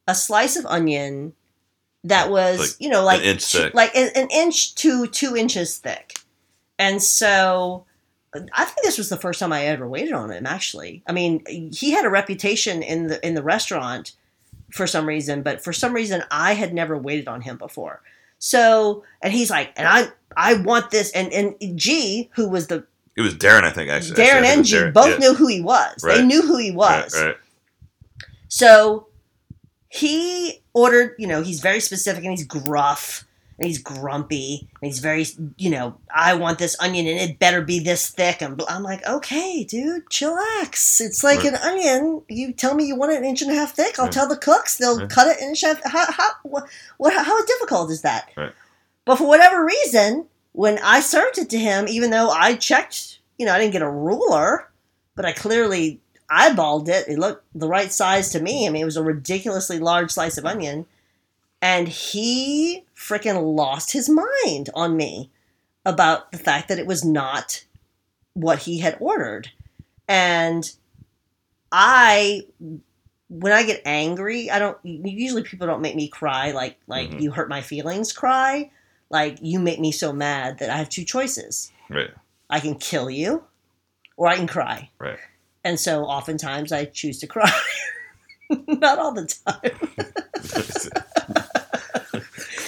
a 0.08 0.14
slice 0.16 0.56
of 0.56 0.66
onion 0.66 1.34
that 2.02 2.30
was 2.30 2.58
Like 2.58 2.70
you 2.80 2.88
know 2.88 3.04
like 3.04 3.22
inch 3.22 3.52
two- 3.52 3.58
thick. 3.58 3.74
like 3.74 3.94
an, 3.94 4.10
an 4.16 4.26
inch 4.32 4.74
to 4.74 5.06
two 5.06 5.36
inches 5.36 5.78
thick, 5.78 6.18
and 6.80 7.00
so 7.00 7.84
I 8.34 8.64
think 8.64 8.84
this 8.84 8.98
was 8.98 9.08
the 9.08 9.16
first 9.16 9.40
time 9.40 9.52
I 9.52 9.64
ever 9.66 9.88
waited 9.88 10.12
on 10.12 10.30
him. 10.30 10.46
Actually, 10.46 11.02
I 11.06 11.12
mean, 11.12 11.44
he 11.72 11.92
had 11.92 12.04
a 12.04 12.10
reputation 12.10 12.82
in 12.82 13.06
the 13.06 13.26
in 13.26 13.34
the 13.34 13.42
restaurant 13.42 14.12
for 14.70 14.86
some 14.86 15.06
reason, 15.06 15.42
but 15.42 15.62
for 15.64 15.72
some 15.72 15.92
reason 15.94 16.22
I 16.30 16.52
had 16.52 16.74
never 16.74 16.96
waited 16.98 17.26
on 17.28 17.40
him 17.40 17.56
before. 17.56 18.02
So, 18.38 19.04
and 19.22 19.32
he's 19.32 19.50
like, 19.50 19.72
and 19.76 19.88
I 19.88 20.08
I 20.36 20.54
want 20.54 20.90
this, 20.90 21.10
and 21.12 21.32
and 21.32 21.78
G, 21.78 22.30
who 22.34 22.48
was 22.48 22.66
the 22.66 22.84
It 23.16 23.22
was 23.22 23.34
Darren, 23.34 23.64
I 23.64 23.70
think. 23.70 23.90
Actually, 23.90 24.22
Darren 24.22 24.42
Actually, 24.42 24.48
and 24.52 24.64
G, 24.64 24.76
Darren. 24.76 24.92
both 24.92 25.08
Yeah. 25.12 25.18
knew 25.18 25.34
who 25.34 25.46
he 25.48 25.60
was. 25.60 25.96
They 26.02 26.24
knew 26.24 26.42
who 26.42 26.58
he 26.58 26.70
was. 26.70 27.14
Right, 27.14 27.26
right. 27.28 27.36
So 28.48 29.08
he 29.88 30.62
ordered, 30.72 31.14
you 31.18 31.26
know, 31.26 31.42
he's 31.42 31.60
very 31.60 31.80
specific 31.80 32.22
and 32.24 32.32
he's 32.32 32.46
gruff 32.46 33.24
and 33.58 33.66
he's 33.66 33.78
grumpy 33.78 34.68
and 34.80 34.88
he's 34.88 35.00
very, 35.00 35.26
you 35.56 35.68
know, 35.70 35.96
I 36.14 36.34
want 36.34 36.58
this 36.58 36.76
onion 36.80 37.06
and 37.06 37.18
it 37.18 37.38
better 37.38 37.60
be 37.60 37.80
this 37.80 38.08
thick. 38.08 38.40
And 38.40 38.62
I'm 38.68 38.82
like, 38.84 39.04
okay, 39.06 39.64
dude, 39.64 40.06
chillax. 40.10 41.00
It's 41.00 41.24
like 41.24 41.42
Right. 41.42 41.54
an 41.54 41.56
onion. 41.56 42.22
You 42.28 42.52
tell 42.52 42.74
me 42.74 42.84
you 42.84 42.94
want 42.96 43.12
it 43.12 43.18
an 43.18 43.24
inch 43.24 43.42
and 43.42 43.50
a 43.50 43.54
half 43.54 43.74
thick. 43.74 43.98
I'll 43.98 44.06
Right. 44.06 44.12
tell 44.14 44.28
the 44.28 44.36
cooks. 44.36 44.76
They'll 44.76 45.00
Right. 45.00 45.10
cut 45.10 45.26
it 45.26 45.40
an 45.42 45.48
inch 45.48 45.64
and 45.64 45.78
a 45.84 45.88
half. 45.88 46.06
How, 46.08 46.12
how, 46.12 46.30
what, 46.44 46.68
what, 46.98 47.12
how 47.14 47.44
difficult 47.44 47.90
is 47.90 48.02
that? 48.02 48.30
Right. 48.36 48.52
But 49.04 49.16
for 49.16 49.26
whatever 49.26 49.64
reason, 49.64 50.26
when 50.52 50.78
I 50.78 51.00
served 51.00 51.38
it 51.38 51.50
to 51.50 51.58
him, 51.58 51.86
even 51.88 52.10
though 52.10 52.30
I 52.30 52.54
checked, 52.54 53.18
you 53.38 53.46
know, 53.46 53.52
I 53.54 53.58
didn't 53.58 53.72
get 53.72 53.82
a 53.82 53.90
ruler, 53.90 54.68
but 55.16 55.24
I 55.24 55.32
clearly 55.32 56.00
eyeballed 56.30 56.88
it. 56.88 57.08
It 57.08 57.18
looked 57.18 57.44
the 57.54 57.68
right 57.68 57.92
size 57.92 58.28
to 58.30 58.40
me. 58.40 58.66
I 58.66 58.70
mean, 58.70 58.82
it 58.82 58.84
was 58.84 58.96
a 58.96 59.02
ridiculously 59.02 59.78
large 59.78 60.12
slice 60.12 60.38
of 60.38 60.44
onion. 60.44 60.86
And 61.60 61.88
he 61.88 62.84
freaking 62.96 63.56
lost 63.56 63.92
his 63.92 64.08
mind 64.08 64.70
on 64.74 64.96
me 64.96 65.30
about 65.84 66.30
the 66.32 66.38
fact 66.38 66.68
that 66.68 66.78
it 66.78 66.86
was 66.86 67.04
not 67.04 67.64
what 68.34 68.60
he 68.60 68.78
had 68.78 68.96
ordered. 69.00 69.50
And 70.06 70.70
I 71.72 72.42
when 73.30 73.52
I 73.52 73.62
get 73.64 73.82
angry, 73.84 74.50
I 74.50 74.58
don't 74.58 74.78
usually 74.84 75.42
people 75.42 75.66
don't 75.66 75.82
make 75.82 75.96
me 75.96 76.08
cry 76.08 76.52
like 76.52 76.78
like 76.86 77.10
Mhm. 77.10 77.20
you 77.20 77.30
hurt 77.32 77.48
my 77.48 77.60
feelings 77.60 78.12
cry. 78.12 78.70
Like 79.10 79.38
you 79.42 79.58
make 79.58 79.80
me 79.80 79.90
so 79.92 80.12
mad 80.12 80.58
that 80.58 80.70
I 80.70 80.76
have 80.76 80.88
two 80.88 81.04
choices. 81.04 81.72
Right. 81.90 82.10
I 82.50 82.60
can 82.60 82.76
kill 82.76 83.10
you 83.10 83.44
or 84.16 84.28
I 84.28 84.36
can 84.36 84.46
cry. 84.46 84.90
Right. 84.98 85.18
And 85.64 85.78
so 85.80 86.04
oftentimes 86.04 86.72
I 86.72 86.84
choose 86.86 87.18
to 87.20 87.26
cry. 87.26 87.50
Not 88.50 88.98
all 88.98 89.12
the 89.12 89.26
time, 89.26 89.72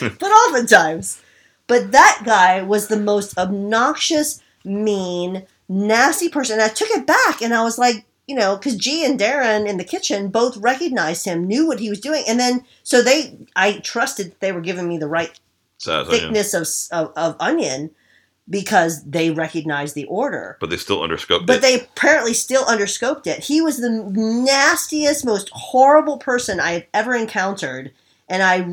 but 0.19 0.31
oftentimes. 0.31 1.23
But 1.67 1.93
that 1.93 2.23
guy 2.25 2.63
was 2.63 2.89
the 2.89 2.99
most 2.99 3.39
obnoxious, 3.39 4.43
mean, 4.65 5.47
nasty 5.69 6.29
person. 6.29 6.55
And 6.55 6.63
I 6.63 6.69
took 6.69 6.91
it 6.91 7.07
back 7.07 7.41
and 7.41 7.55
I 7.55 7.63
was 7.63 7.79
like, 7.79 8.05
you 8.27 8.35
know, 8.35 8.57
because 8.57 8.77
G 8.77 9.05
and 9.05 9.19
Darren 9.19 9.69
in 9.69 9.77
the 9.77 9.85
kitchen 9.85 10.29
both 10.29 10.57
recognized 10.57 11.25
him, 11.25 11.47
knew 11.47 11.67
what 11.67 11.81
he 11.81 11.91
was 11.91 12.01
doing. 12.01 12.25
And 12.29 12.39
then, 12.39 12.65
so 12.83 13.03
they, 13.03 13.37
I 13.57 13.79
trusted 13.79 14.35
they 14.41 14.53
were 14.53 14.61
giving 14.61 14.89
me 14.89 14.99
the 14.99 15.09
right 15.09 15.39
Size 15.79 16.07
onion. 16.07 16.21
thickness 16.21 16.55
of, 16.55 16.67
of, 16.97 17.13
of 17.17 17.37
onion 17.41 17.91
because 18.49 19.05
they 19.05 19.31
recognized 19.31 19.95
the 19.95 20.05
order. 20.07 20.57
But 20.61 20.71
they 20.71 20.77
still 20.77 21.03
underscoped 21.03 21.47
But 21.47 21.57
it. 21.59 21.61
But 21.61 21.63
they 21.63 21.81
apparently 21.81 22.35
still 22.35 22.65
underscoped 22.65 23.27
it. 23.27 23.45
He 23.45 23.61
was 23.61 23.79
the 23.79 23.91
nastiest, 23.91 25.25
most 25.25 25.51
horrible 25.53 26.19
person 26.19 26.59
I 26.59 26.73
have 26.73 26.87
ever 26.93 27.15
encountered. 27.15 27.93
And 28.33 28.45
I, 28.45 28.65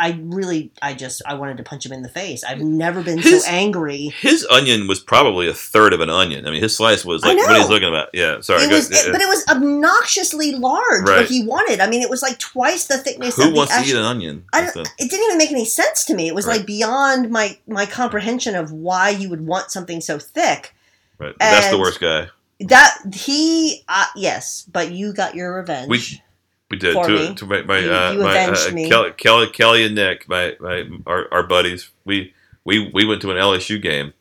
I 0.00 0.18
really, 0.20 0.72
I 0.82 0.92
just, 0.92 1.22
I 1.24 1.34
wanted 1.34 1.58
to 1.58 1.62
punch 1.62 1.86
him 1.86 1.92
in 1.92 2.02
the 2.02 2.08
face. 2.08 2.42
I've 2.42 2.60
never 2.60 3.02
been 3.04 3.18
His- 3.18 3.44
so 3.44 3.50
angry. 3.50 4.12
his 4.20 4.44
onion 4.50 4.88
was 4.88 4.98
probably 4.98 5.46
a 5.48 5.54
third 5.54 5.92
of 5.92 6.00
an 6.00 6.10
onion. 6.10 6.44
I 6.44 6.50
mean, 6.50 6.60
his 6.60 6.76
slice 6.76 7.04
was 7.04 7.22
like 7.24 7.36
what 7.38 7.56
he's 7.56 7.68
looking 7.68 7.94
at. 7.94 8.08
Yeah, 8.12 8.40
sorry. 8.40 8.64
It 8.64 8.70
was, 8.70 8.90
it, 8.90 9.12
but 9.12 9.20
it 9.20 9.28
was 9.28 9.44
obnoxiously 9.48 10.52
large. 10.56 11.04
What 11.04 11.26
he 11.26 11.44
wanted. 11.44 11.78
I 11.80 11.88
mean, 11.88 12.02
it 12.02 12.10
was 12.10 12.20
like 12.20 12.38
twice 12.38 12.86
the 12.88 12.98
thickness. 12.98 13.36
Who 13.36 13.44
of 13.44 13.50
the 13.50 13.56
wants 13.56 13.76
to 13.76 13.84
eat 13.88 13.94
an 13.94 14.02
onion? 14.02 14.44
I 14.52 14.62
don't, 14.62 14.76
it 14.98 15.08
didn't 15.10 15.24
even 15.26 15.38
make 15.38 15.52
any 15.52 15.64
sense 15.64 16.04
to 16.06 16.14
me. 16.14 16.26
It 16.28 16.34
was 16.34 16.44
Right. 16.46 16.58
like 16.58 16.66
beyond 16.66 17.30
my 17.30 17.56
my 17.68 17.86
comprehension 17.86 18.54
of 18.56 18.72
why 18.72 19.10
you 19.10 19.28
would 19.30 19.46
want 19.46 19.70
something 19.70 20.00
so 20.00 20.18
thick. 20.18 20.74
Right. 21.18 21.34
That's 21.38 21.70
the 21.70 21.78
worst 21.78 22.00
guy. 22.00 22.28
That 22.60 22.96
he, 23.14 23.84
uh, 23.88 24.06
yes, 24.16 24.66
but 24.72 24.90
you 24.90 25.12
got 25.12 25.34
your 25.34 25.54
revenge. 25.56 25.88
We- 25.90 26.22
We 26.70 26.76
did 26.78 26.94
to, 26.94 27.08
me. 27.12 27.34
to 27.34 27.46
my, 27.46 27.62
my, 27.62 27.78
You- 27.78 27.92
uh, 27.92 28.12
you 28.12 28.18
my 28.22 28.34
uh. 28.44 28.88
Kelly, 28.88 29.12
Kelly, 29.12 29.46
Kelly 29.50 29.84
and 29.84 29.94
Nick, 29.94 30.28
my, 30.28 30.56
my 30.60 30.88
our, 31.06 31.32
our 31.32 31.42
buddies. 31.44 31.90
We 32.04 32.34
we 32.64 32.90
we 32.92 33.06
went 33.06 33.22
to 33.22 33.30
an 33.30 33.36
LSU 33.36 33.80
game 33.80 34.12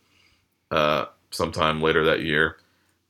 uh, 0.72 1.06
sometime 1.32 1.82
later 1.82 2.06
that 2.06 2.22
year, 2.22 2.58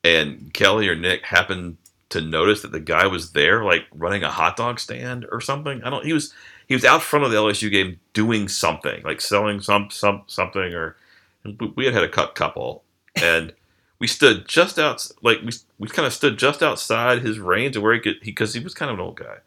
and 0.03 0.53
Kelly 0.53 0.87
or 0.87 0.95
Nick 0.95 1.25
happened 1.25 1.77
to 2.09 2.21
notice 2.21 2.61
that 2.61 2.71
the 2.71 2.79
guy 2.79 3.07
was 3.07 3.31
there, 3.33 3.63
like 3.65 3.85
running 3.93 4.23
a 4.23 4.31
hot 4.31 4.55
dog 4.55 4.79
stand 4.79 5.25
or 5.31 5.41
something. 5.41 5.83
I 5.83 5.89
don't. 5.89 6.05
He 6.05 6.13
was 6.13 6.33
he 6.67 6.73
was 6.73 6.85
out 6.85 7.01
front 7.03 7.25
of 7.25 7.31
the 7.31 7.37
LSU 7.37 7.69
game 7.69 7.99
doing 8.13 8.47
something, 8.47 9.03
like 9.03 9.19
selling 9.19 9.59
some 9.59 9.89
some 9.91 10.23
something, 10.27 10.73
or 10.73 10.95
we- 11.43 11.73
we 11.75 11.85
had 11.85 11.93
had 11.93 12.03
a 12.03 12.09
cut 12.09 12.35
couple, 12.35 12.83
and 13.21 13.51
we 13.99 14.07
stood 14.07 14.47
just 14.47 14.77
out, 14.77 15.07
like 15.21 15.41
we 15.41 15.51
we 15.79 15.87
kind 15.87 16.05
of 16.05 16.13
stood 16.13 16.37
just 16.37 16.61
outside 16.61 17.21
his 17.21 17.39
range 17.39 17.75
of 17.75 17.83
where 17.83 17.93
he 17.93 17.99
could, 17.99 18.19
because 18.21 18.53
he, 18.53 18.59
was 18.59 18.73
kind 18.73 18.91
of 18.91 18.99
an 18.99 19.05
old 19.05 19.17
guy, 19.17 19.37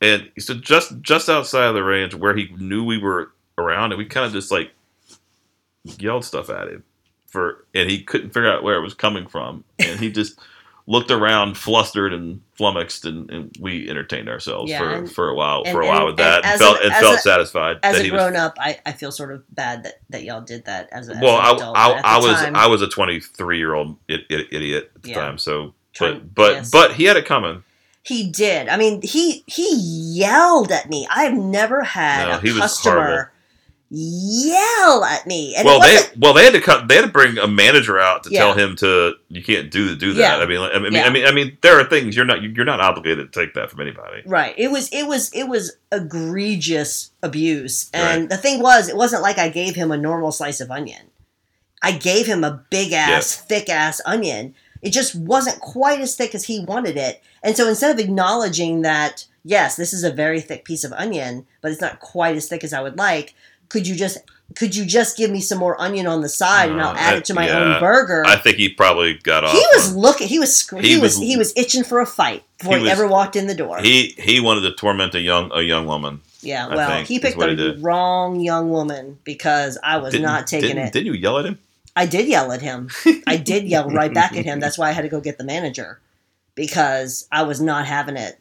and 0.00 0.30
he 0.34 0.40
stood 0.40 0.62
just 0.62 1.00
just 1.00 1.28
outside 1.28 1.66
of 1.66 1.74
the 1.74 1.82
range 1.82 2.14
where 2.14 2.36
he 2.36 2.48
knew 2.58 2.84
we 2.84 2.98
were 2.98 3.32
around, 3.58 3.92
and 3.92 3.98
we 3.98 4.04
kind 4.04 4.26
of 4.26 4.32
just 4.32 4.50
like 4.50 4.70
yelled 5.98 6.24
stuff 6.24 6.50
at 6.50 6.68
him 6.68 6.84
for, 7.26 7.64
and 7.74 7.90
he 7.90 8.02
couldn't 8.02 8.30
figure 8.30 8.50
out 8.50 8.62
where 8.62 8.76
it 8.76 8.82
was 8.82 8.94
coming 8.94 9.26
from, 9.26 9.64
and 9.78 10.00
he 10.00 10.10
just 10.10 10.38
looked 10.86 11.10
around, 11.10 11.56
flustered 11.56 12.12
and 12.12 12.40
flummoxed, 12.54 13.04
and, 13.04 13.30
and 13.30 13.56
we 13.60 13.88
entertained 13.88 14.28
ourselves 14.28 14.70
Yeah, 14.70 14.78
for, 14.78 14.90
and- 14.90 15.10
for 15.12 15.28
a 15.28 15.34
while 15.34 15.62
and- 15.64 15.72
for 15.72 15.82
a 15.82 15.86
while 15.86 16.06
with 16.06 16.16
that, 16.16 16.44
and 16.44 16.58
felt 16.58 16.78
felt 16.78 17.18
a- 17.18 17.20
satisfied 17.20 17.78
as 17.82 17.94
that 17.96 18.00
a 18.00 18.04
he 18.04 18.10
was 18.10 18.20
grown 18.22 18.36
up, 18.36 18.56
I, 18.58 18.78
I 18.84 18.92
feel 18.92 19.12
sort 19.12 19.32
of 19.32 19.42
bad 19.54 19.84
that, 19.84 20.00
that 20.10 20.24
y'all 20.24 20.40
did 20.40 20.64
that 20.64 20.88
as 20.92 21.08
a 21.08 21.14
as 21.16 21.20
well, 21.22 21.38
an 21.38 21.74
I. 21.74 21.90
I, 21.90 22.00
I 22.04 22.18
was 22.18 22.36
time, 22.40 22.56
I 22.56 22.66
was 22.66 22.82
a 22.82 22.88
23 22.88 23.58
year 23.58 23.74
old 23.74 23.96
idiot 24.08 24.90
at 24.96 25.02
the 25.02 25.08
Yeah. 25.10 25.14
time. 25.20 25.38
So, 25.38 25.74
but 25.98 26.34
but 26.34 26.52
yes. 26.54 26.70
but 26.70 26.94
he 26.94 27.04
had 27.04 27.16
it 27.16 27.24
coming. 27.26 27.62
He 28.02 28.30
did. 28.30 28.68
I 28.68 28.76
mean, 28.76 29.02
he 29.02 29.44
he 29.46 29.74
yelled 29.76 30.72
at 30.72 30.88
me. 30.88 31.06
I've 31.10 31.34
never 31.34 31.82
had 31.84 32.42
No, 32.42 32.50
a 32.56 32.58
customer 32.58 33.32
yell 33.90 35.04
at 35.04 35.26
me. 35.26 35.54
And 35.56 35.64
well, 35.66 35.80
they 35.80 35.98
well 36.18 36.32
they 36.32 36.44
had 36.44 36.52
to 36.54 36.60
cut. 36.60 36.88
They 36.88 36.94
had 36.94 37.04
to 37.04 37.10
bring 37.10 37.38
a 37.38 37.48
manager 37.48 37.98
out 37.98 38.22
to 38.24 38.30
Yeah. 38.30 38.40
tell 38.40 38.54
him 38.54 38.76
to 38.76 39.14
you 39.28 39.42
can't 39.42 39.70
do 39.70 39.96
do 39.96 40.12
that. 40.14 40.38
Yeah. 40.38 40.44
I 40.44 40.46
mean, 40.46 40.60
I 40.60 40.78
mean, 40.78 40.92
Yeah. 40.92 41.04
I 41.04 41.10
mean, 41.10 41.26
I 41.26 41.32
mean, 41.32 41.58
there 41.62 41.78
are 41.78 41.84
things 41.84 42.14
you're 42.16 42.24
not 42.24 42.42
you're 42.42 42.64
not 42.64 42.80
obligated 42.80 43.32
to 43.32 43.40
take 43.40 43.54
that 43.54 43.70
from 43.70 43.80
anybody. 43.80 44.22
Right. 44.24 44.54
It 44.56 44.70
was 44.70 44.88
it 44.92 45.06
was 45.06 45.32
it 45.32 45.48
was 45.48 45.76
egregious 45.90 47.10
abuse. 47.22 47.90
And 47.92 48.28
the 48.28 48.36
thing 48.36 48.60
was, 48.62 48.88
it 48.88 48.96
wasn't 48.96 49.22
like 49.22 49.38
I 49.38 49.48
gave 49.48 49.74
him 49.74 49.90
a 49.90 49.96
normal 49.96 50.32
slice 50.32 50.60
of 50.60 50.70
onion. 50.70 51.10
I 51.82 51.92
gave 51.92 52.26
him 52.26 52.44
a 52.44 52.62
big 52.70 52.92
ass, 52.92 53.36
thick 53.36 53.68
ass 53.68 54.00
onion. 54.04 54.54
It 54.82 54.90
just 54.92 55.14
wasn't 55.14 55.60
quite 55.60 56.00
as 56.00 56.14
thick 56.14 56.34
as 56.34 56.44
he 56.44 56.64
wanted 56.64 56.96
it. 56.96 57.22
And 57.42 57.56
so 57.56 57.68
instead 57.68 57.90
of 57.90 57.98
acknowledging 57.98 58.82
that, 58.82 59.26
yes, 59.44 59.76
this 59.76 59.92
is 59.92 60.04
a 60.04 60.12
very 60.12 60.40
thick 60.40 60.64
piece 60.64 60.84
of 60.84 60.92
onion, 60.92 61.46
but 61.62 61.70
it's 61.70 61.80
not 61.80 62.00
quite 62.00 62.36
as 62.36 62.48
thick 62.48 62.64
as 62.64 62.72
I 62.72 62.82
would 62.82 62.98
like, 62.98 63.34
could 63.70 63.86
you 63.86 63.94
just 63.96 64.18
could 64.56 64.74
you 64.76 64.84
just 64.84 65.16
give 65.16 65.30
me 65.30 65.40
some 65.40 65.58
more 65.58 65.80
onion 65.80 66.06
on 66.06 66.20
the 66.20 66.28
side 66.28 66.70
and 66.70 66.82
I'll 66.82 66.90
Uh, 66.94 66.98
add 66.98 67.18
it 67.18 67.24
to 67.26 67.34
my 67.34 67.46
yeah. 67.46 67.58
own 67.58 67.80
burger? 67.80 68.24
I 68.26 68.36
think 68.36 68.56
he 68.58 68.68
probably 68.68 69.14
got 69.14 69.44
off. 69.44 69.52
he 69.52 69.64
was 69.72 69.94
looking. 69.96 70.26
He 70.28 70.38
was. 70.38 70.68
He, 70.68 70.80
He 70.80 70.94
was. 70.96 71.02
was- 71.14 71.18
He 71.18 71.36
was 71.38 71.52
itching 71.56 71.84
for 71.84 72.00
a 72.00 72.06
fight 72.06 72.42
before 72.58 72.76
He 72.76 72.84
he, 72.84 72.90
ever 72.90 73.06
walked 73.06 73.36
in 73.36 73.46
the 73.46 73.54
door. 73.54 73.78
he 73.80 74.14
he 74.18 74.40
wanted 74.40 74.62
to 74.62 74.72
torment 74.72 75.14
a 75.14 75.20
young 75.20 75.50
a 75.54 75.62
young 75.62 75.86
woman. 75.86 76.20
Yeah, 76.42 76.68
well, 76.74 76.88
think, 76.88 77.06
he 77.06 77.18
picked 77.18 77.38
the 77.38 77.76
wrong 77.80 78.40
young 78.40 78.70
woman 78.70 79.18
because 79.24 79.78
I 79.84 79.98
was 79.98 80.12
Didn't- 80.12 80.24
not 80.26 80.46
taking 80.46 80.70
didn't, 80.70 80.86
it. 80.88 80.92
Didn't 80.94 81.06
you 81.06 81.12
yell 81.12 81.38
at 81.38 81.44
him? 81.44 81.58
I 81.94 82.06
did 82.06 82.26
yell 82.28 82.50
at 82.50 82.62
him. 82.62 82.88
I 83.28 83.36
did 83.36 83.64
yell 83.68 83.88
right 83.90 84.12
back 84.12 84.34
at 84.36 84.44
him. 84.46 84.58
That's 84.58 84.78
why 84.78 84.88
I 84.88 84.92
had 84.92 85.02
to 85.02 85.08
go 85.08 85.20
get 85.20 85.38
the 85.38 85.44
manager 85.44 86.00
because 86.56 87.28
I 87.30 87.42
was 87.42 87.60
not 87.60 87.84
having 87.86 88.16
it. 88.16 88.39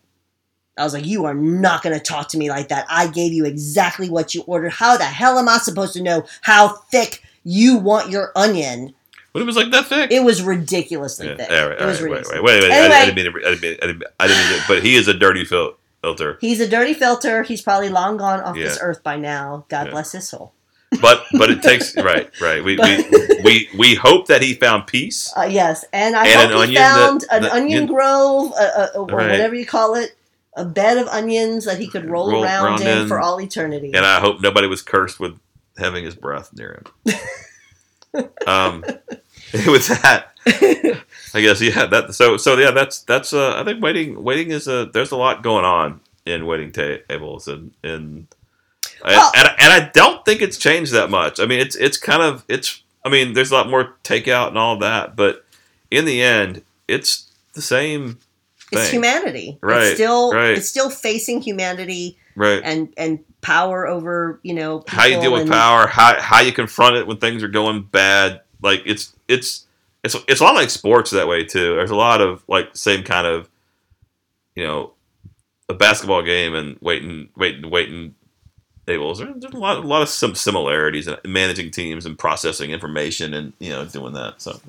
I 0.80 0.84
was 0.84 0.94
like, 0.94 1.06
"You 1.06 1.26
are 1.26 1.34
not 1.34 1.84
going 1.84 1.98
to 1.98 2.04
talk 2.04 2.30
to 2.30 2.38
me 2.38 2.50
like 2.50 2.70
that. 2.70 2.86
I 2.90 3.08
gave 3.08 3.34
you 3.34 3.46
exactly 3.46 4.10
what 4.10 4.34
you 4.34 4.42
ordered. 4.48 4.72
How 4.72 4.98
the 4.98 5.04
hell 5.06 5.38
am 5.38 5.50
I 5.50 5.58
supposed 5.58 5.94
to 5.94 6.02
know 6.02 6.26
how 6.42 6.70
thick 6.92 7.22
you 7.44 7.78
want 7.78 8.10
your 8.10 8.32
onion?" 8.36 8.94
But 9.34 9.44
it 9.44 9.46
was 9.46 9.56
like 9.56 9.70
that 9.72 9.86
thick. 9.86 10.12
It 10.12 10.24
was 10.24 10.42
ridiculously 10.42 11.28
Yeah, 11.28 11.36
thick. 11.36 11.52
all 11.52 11.70
right, 11.70 11.72
it 11.74 11.82
all 11.82 11.88
was 11.88 12.02
right, 12.02 12.12
wait, 12.12 12.18
ridiculous. 12.18 12.42
wait, 12.44 12.44
wait, 12.44 12.64
wait. 12.64 12.72
Anyway. 12.72 12.96
I, 12.96 13.00
I 13.02 13.06
didn't 13.06 13.16
mean 13.16 13.26
to, 13.34 13.48
I 13.48 13.50
didn't 13.52 13.62
mean, 13.62 13.78
I 13.82 13.86
didn't, 13.86 14.04
I 14.20 14.28
didn't 14.28 14.50
mean 14.50 14.60
to, 14.60 14.66
but 14.68 14.84
he 14.84 14.96
is 14.96 15.08
a 15.08 15.14
dirty 15.14 15.46
fil- 15.46 15.76
filter. 16.02 16.38
He's 16.42 16.60
a 16.60 16.68
dirty 16.68 16.94
filter. 16.96 17.44
He's 17.44 17.62
probably 17.62 17.90
long 17.90 18.18
gone 18.18 18.40
off 18.42 18.56
this 18.56 18.78
Yeah. 18.78 18.84
earth 18.84 19.04
by 19.04 19.18
now. 19.18 19.66
God 19.70 19.86
Yeah. 19.88 19.92
bless 19.92 20.14
his 20.14 20.28
soul. 20.28 20.54
But 21.00 21.24
but 21.38 21.52
it 21.52 21.62
takes 21.70 21.96
right, 21.96 22.32
right. 22.42 22.64
We 22.64 22.76
we, 22.78 23.42
we 23.44 23.70
we 23.78 23.94
hope 23.96 24.26
that 24.28 24.42
he 24.42 24.56
found 24.56 24.88
peace. 24.88 25.32
Uh, 25.38 25.44
yes, 25.44 25.86
and 25.94 26.16
I 26.16 26.26
And 26.28 26.52
hope 26.52 26.64
an 26.64 26.70
he 26.70 26.78
onion 26.78 26.82
that- 26.82 26.96
found 26.98 27.26
an 27.32 27.42
that- 27.44 27.52
onion 27.52 27.86
grove, 27.86 28.52
uh, 28.54 28.64
uh, 28.64 28.88
or 28.96 29.06
Right. 29.06 29.30
whatever 29.30 29.54
you 29.54 29.68
call 29.68 29.94
it, 29.94 30.16
a 30.60 30.66
bed 30.66 30.98
of 30.98 31.08
onions 31.08 31.66
that 31.66 31.80
he 31.80 31.88
could 31.88 32.06
roll, 32.06 32.32
Roll 32.32 32.44
around 32.44 32.66
around 32.66 32.82
in, 32.82 32.98
in. 33.04 33.08
for 33.08 33.20
all 33.20 33.40
eternity. 33.40 33.92
And 33.94 34.06
I 34.06 34.20
hope 34.20 34.42
nobody 34.42 34.68
was 34.68 34.82
cursed 34.82 35.20
with 35.20 35.40
having 35.78 36.04
his 36.04 36.16
breath 36.16 36.52
near 36.54 36.84
him. 38.14 38.30
um, 38.48 38.84
with 39.54 39.88
that, 39.88 40.32
I 41.34 41.42
guess 41.42 41.62
yeah. 41.62 41.86
That 41.86 42.14
so 42.14 42.38
so 42.38 42.58
yeah. 42.58 42.72
That's 42.72 43.02
that's. 43.04 43.34
Uh, 43.34 43.60
I 43.60 43.64
think 43.64 43.82
waiting 43.82 44.22
waiting 44.24 44.52
is 44.52 44.68
a. 44.68 44.86
There's 44.86 45.12
a 45.12 45.18
lot 45.18 45.42
going 45.44 45.66
on 45.66 46.02
in 46.26 46.46
waiting 46.46 46.72
tables 46.72 47.48
and 47.48 47.72
and. 47.84 48.28
Well- 49.04 49.32
and, 49.34 49.48
and 49.60 49.72
I 49.74 49.90
don't 49.94 50.26
think 50.26 50.42
it's 50.42 50.58
changed 50.58 50.92
that 50.92 51.10
much. 51.10 51.40
I 51.40 51.46
mean, 51.46 51.60
it's 51.60 51.76
it's 51.78 51.98
kind 51.98 52.22
of 52.22 52.44
it's. 52.50 52.84
I 53.06 53.10
mean, 53.10 53.32
there's 53.32 53.52
a 53.52 53.54
lot 53.56 53.70
more 53.70 53.96
takeout 54.04 54.50
and 54.50 54.58
all 54.58 54.78
that, 54.80 55.16
but 55.16 55.46
in 55.90 56.04
the 56.04 56.22
end, 56.22 56.64
it's 56.86 57.32
the 57.54 57.62
same 57.62 58.20
it's 58.72 58.90
humanity. 58.90 59.58
Right, 59.62 59.84
It's 59.84 59.96
still 59.96 60.32
right. 60.34 60.52
it's 60.52 60.70
still 60.70 60.90
facing 60.90 61.42
humanity 61.42 62.18
right? 62.36 62.62
and 62.64 62.94
and 62.98 63.20
power 63.42 63.88
over 63.88 64.40
you 64.44 64.54
know 64.54 64.84
how 64.88 65.06
you 65.06 65.20
deal 65.22 65.32
with 65.34 65.44
and- 65.44 65.52
power, 65.52 65.88
how 65.88 66.20
how 66.22 66.42
you 66.42 66.52
confront 66.52 66.96
it 66.96 67.08
when 67.08 67.18
things 67.18 67.44
are 67.44 67.48
going 67.48 67.84
bad. 67.84 68.42
Like 68.62 68.82
it's 68.86 69.16
it's 69.28 69.66
it's 70.04 70.16
it's 70.28 70.42
a 70.42 70.44
lot 70.44 70.56
like 70.56 70.70
sports 70.70 71.12
that 71.12 71.28
way 71.28 71.44
too. 71.46 71.76
There's 71.76 71.92
a 71.92 71.96
lot 71.96 72.22
of 72.22 72.44
like 72.48 72.76
same 72.76 73.04
kind 73.04 73.26
of 73.28 73.50
you 74.56 74.66
know 74.66 74.94
a 75.70 75.74
basketball 75.74 76.22
game 76.24 76.56
and 76.56 76.78
waiting 76.82 77.30
waiting 77.38 77.70
waiting 77.70 78.16
tables. 78.90 79.20
There's 79.20 79.44
a 79.54 79.58
lot 79.58 79.78
a 79.78 79.82
lot 79.88 80.02
of 80.02 80.10
some 80.10 80.36
similarities 80.36 81.08
in 81.08 81.16
managing 81.26 81.72
teams 81.72 82.06
and 82.06 82.18
processing 82.18 82.72
information 82.72 83.34
and 83.34 83.54
you 83.60 83.70
know 83.70 83.86
doing 83.86 84.14
that. 84.14 84.42
So 84.42 84.60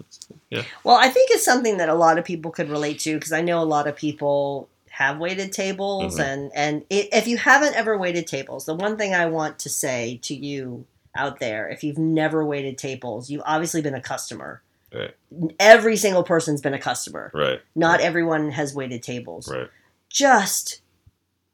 yeah, 0.50 0.62
Well, 0.84 0.96
I 0.96 1.08
think 1.08 1.30
it's 1.32 1.44
something 1.44 1.78
that 1.78 1.88
a 1.88 1.94
lot 1.94 2.18
of 2.18 2.24
people 2.24 2.50
could 2.50 2.68
relate 2.70 3.00
to 3.00 3.14
because 3.14 3.32
I 3.32 3.40
know 3.40 3.60
a 3.62 3.64
lot 3.76 3.86
of 3.88 3.96
people 3.96 4.68
have 4.90 5.18
waited 5.18 5.52
tables, 5.52 6.18
Mhm. 6.18 6.24
and 6.24 6.52
and 6.54 6.84
i 6.90 7.08
if 7.12 7.26
you 7.26 7.36
haven't 7.38 7.74
ever 7.74 7.96
waited 7.96 8.26
tables, 8.26 8.66
the 8.66 8.74
one 8.74 8.96
thing 8.96 9.14
I 9.14 9.26
want 9.26 9.58
to 9.60 9.68
say 9.68 10.18
to 10.22 10.34
you 10.34 10.84
out 11.16 11.40
there, 11.40 11.68
if 11.68 11.82
you've 11.82 11.98
never 11.98 12.44
waited 12.44 12.78
tables, 12.78 13.30
you've 13.30 13.42
obviously 13.44 13.80
been 13.82 13.94
a 13.94 14.00
customer. 14.02 14.62
Right. 14.94 15.14
Every 15.58 15.96
single 15.96 16.22
person's 16.24 16.60
been 16.60 16.74
a 16.74 16.78
customer. 16.78 17.30
right, 17.34 17.60
Not 17.76 18.00
everyone 18.00 18.50
has 18.50 18.74
waited 18.74 19.02
tables. 19.02 19.48
right, 19.48 19.68
Just 20.08 20.80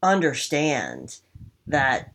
understand 0.03 1.19
that 1.67 2.13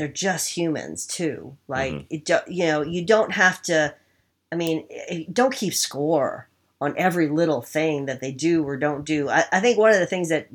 they're 0.00 0.08
just 0.08 0.56
humans 0.56 1.04
too. 1.04 1.58
Like 1.68 1.92
Mhm. 1.92 2.06
it, 2.08 2.24
do- 2.24 2.38
you 2.48 2.64
know, 2.64 2.80
you 2.80 3.04
don't 3.04 3.32
have 3.32 3.60
to. 3.64 3.94
I 4.50 4.56
mean, 4.56 4.86
eh, 4.90 5.24
don't 5.30 5.54
keep 5.54 5.74
score 5.74 6.48
on 6.80 6.94
every 6.96 7.28
little 7.28 7.60
thing 7.60 8.06
that 8.06 8.22
they 8.22 8.32
do 8.32 8.64
or 8.64 8.78
don't 8.78 9.04
do. 9.04 9.28
I, 9.28 9.44
I 9.52 9.60
think 9.60 9.76
one 9.76 9.92
of 9.92 10.00
the 10.00 10.06
things 10.06 10.30
that, 10.30 10.48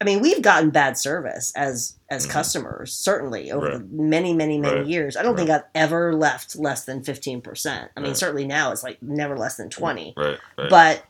I 0.00 0.04
mean, 0.04 0.20
we've 0.20 0.42
gotten 0.42 0.70
bad 0.70 0.96
service 0.96 1.52
as 1.56 1.96
as 2.08 2.24
Mhm. 2.24 2.30
customers 2.30 2.92
certainly 2.94 3.50
over 3.50 3.66
Right. 3.78 3.90
many 3.90 4.32
many 4.32 4.58
many 4.60 4.76
Right. 4.76 4.86
years. 4.86 5.16
I 5.16 5.24
don't 5.24 5.36
think 5.36 5.50
I've 5.50 5.64
ever 5.74 6.14
left 6.14 6.54
less 6.54 6.84
than 6.84 7.02
fifteen 7.02 7.40
percent. 7.40 7.90
I 7.96 8.00
mean, 8.00 8.14
certainly 8.14 8.46
now 8.46 8.70
it's 8.70 8.84
like 8.84 9.02
never 9.02 9.36
less 9.36 9.56
than 9.56 9.70
twenty 9.70 10.14
right, 10.16 10.38
right. 10.56 10.70
but 10.70 11.02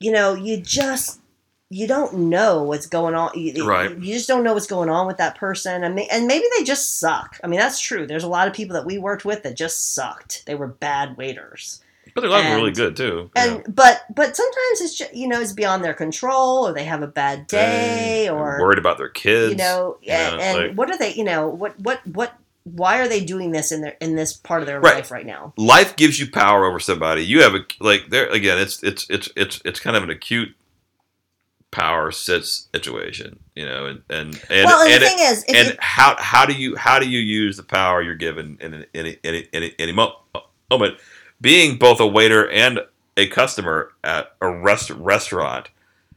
you 0.00 0.10
know 0.10 0.34
you 0.34 0.56
just 0.56 1.20
you 1.74 1.86
don't 1.88 2.14
know 2.14 2.62
what's 2.62 2.86
going 2.86 3.14
on 3.14 3.30
you, 3.34 3.66
Right. 3.66 3.90
you 3.98 4.12
just 4.14 4.28
don't 4.28 4.44
know 4.44 4.54
what's 4.54 4.66
going 4.66 4.88
on 4.88 5.06
with 5.06 5.16
that 5.16 5.34
person 5.36 5.82
and, 5.84 5.94
may, 5.94 6.06
and 6.08 6.26
maybe 6.26 6.44
they 6.56 6.64
just 6.64 6.98
suck 7.00 7.38
i 7.42 7.46
mean 7.46 7.58
that's 7.58 7.80
true 7.80 8.06
there's 8.06 8.22
a 8.24 8.28
lot 8.28 8.46
of 8.48 8.54
people 8.54 8.74
that 8.74 8.86
we 8.86 8.96
worked 8.98 9.24
with 9.24 9.42
that 9.42 9.56
just 9.56 9.94
sucked 9.94 10.44
they 10.46 10.54
were 10.54 10.68
bad 10.68 11.16
waiters 11.16 11.80
but 12.14 12.20
they're 12.20 12.30
a 12.30 12.32
lot 12.32 12.38
of 12.40 12.44
them 12.44 12.52
and- 12.52 12.62
really 12.62 12.72
good 12.72 12.96
too. 12.96 13.28
and 13.34 13.64
but 13.74 14.02
but 14.14 14.36
sometimes 14.36 14.80
it's 14.82 14.96
just 14.96 15.12
you 15.14 15.26
know 15.26 15.40
it's 15.40 15.52
beyond 15.52 15.82
their 15.82 15.94
control 15.94 16.68
or 16.68 16.72
they 16.72 16.84
have 16.84 17.02
a 17.02 17.08
bad 17.08 17.46
day 17.48 18.28
or 18.28 18.58
worried 18.60 18.78
about 18.78 18.98
their 18.98 19.08
kids. 19.08 19.50
you 19.50 19.56
know 19.56 19.96
Yeah, 20.02 20.32
and, 20.32 20.40
and 20.40 20.58
like- 20.68 20.76
what 20.78 20.90
are 20.90 20.98
they 20.98 21.12
you 21.14 21.24
know 21.24 21.48
what 21.48 21.78
what 21.80 22.06
what 22.06 22.34
why 22.62 22.98
are 23.00 23.08
they 23.08 23.22
doing 23.22 23.50
this 23.50 23.72
in 23.72 23.80
their 23.82 23.96
in 24.00 24.14
this 24.16 24.32
part 24.32 24.62
of 24.62 24.66
their 24.66 24.80
Right. 24.80 24.94
life 24.96 25.10
right 25.10 25.26
now 25.26 25.52
life 25.56 25.96
gives 25.96 26.18
you 26.20 26.30
power 26.30 26.64
over 26.66 26.78
somebody. 26.80 27.22
You 27.24 27.42
have 27.42 27.54
a 27.54 27.60
like 27.80 28.08
there 28.10 28.26
again. 28.30 28.58
It's 28.58 28.82
it's 28.82 29.06
it's 29.10 29.28
it's 29.36 29.60
it's 29.66 29.80
kind 29.80 29.96
of 29.96 30.02
an 30.02 30.10
acute 30.10 30.54
power 31.74 32.10
sits 32.12 32.68
situation, 32.74 33.38
you 33.54 33.66
know, 33.66 33.86
and 33.86 34.02
and 34.08 34.40
and 34.50 34.64
well 34.66 34.82
and, 34.82 34.92
and, 34.92 35.02
the 35.02 35.06
it- 35.06 35.08
thing 35.08 35.18
is 35.20 35.44
and 35.48 35.68
you, 35.68 35.74
how 35.80 36.14
how 36.18 36.46
do 36.46 36.52
you 36.54 36.76
how 36.76 36.98
do 36.98 37.08
you 37.08 37.18
use 37.18 37.56
the 37.56 37.62
power 37.62 38.00
you're 38.00 38.14
given 38.14 38.56
in 38.60 38.86
any 38.94 39.18
any 39.24 39.48
any 39.52 39.72
any, 39.78 39.92
moment? 39.92 40.98
being 41.40 41.76
both 41.76 42.00
a 42.00 42.06
waiter 42.06 42.48
and 42.50 42.80
a 43.16 43.26
customer 43.28 43.92
at 44.02 44.34
a 44.40 44.48
rest- 44.50 44.90
restaurant 44.90 45.68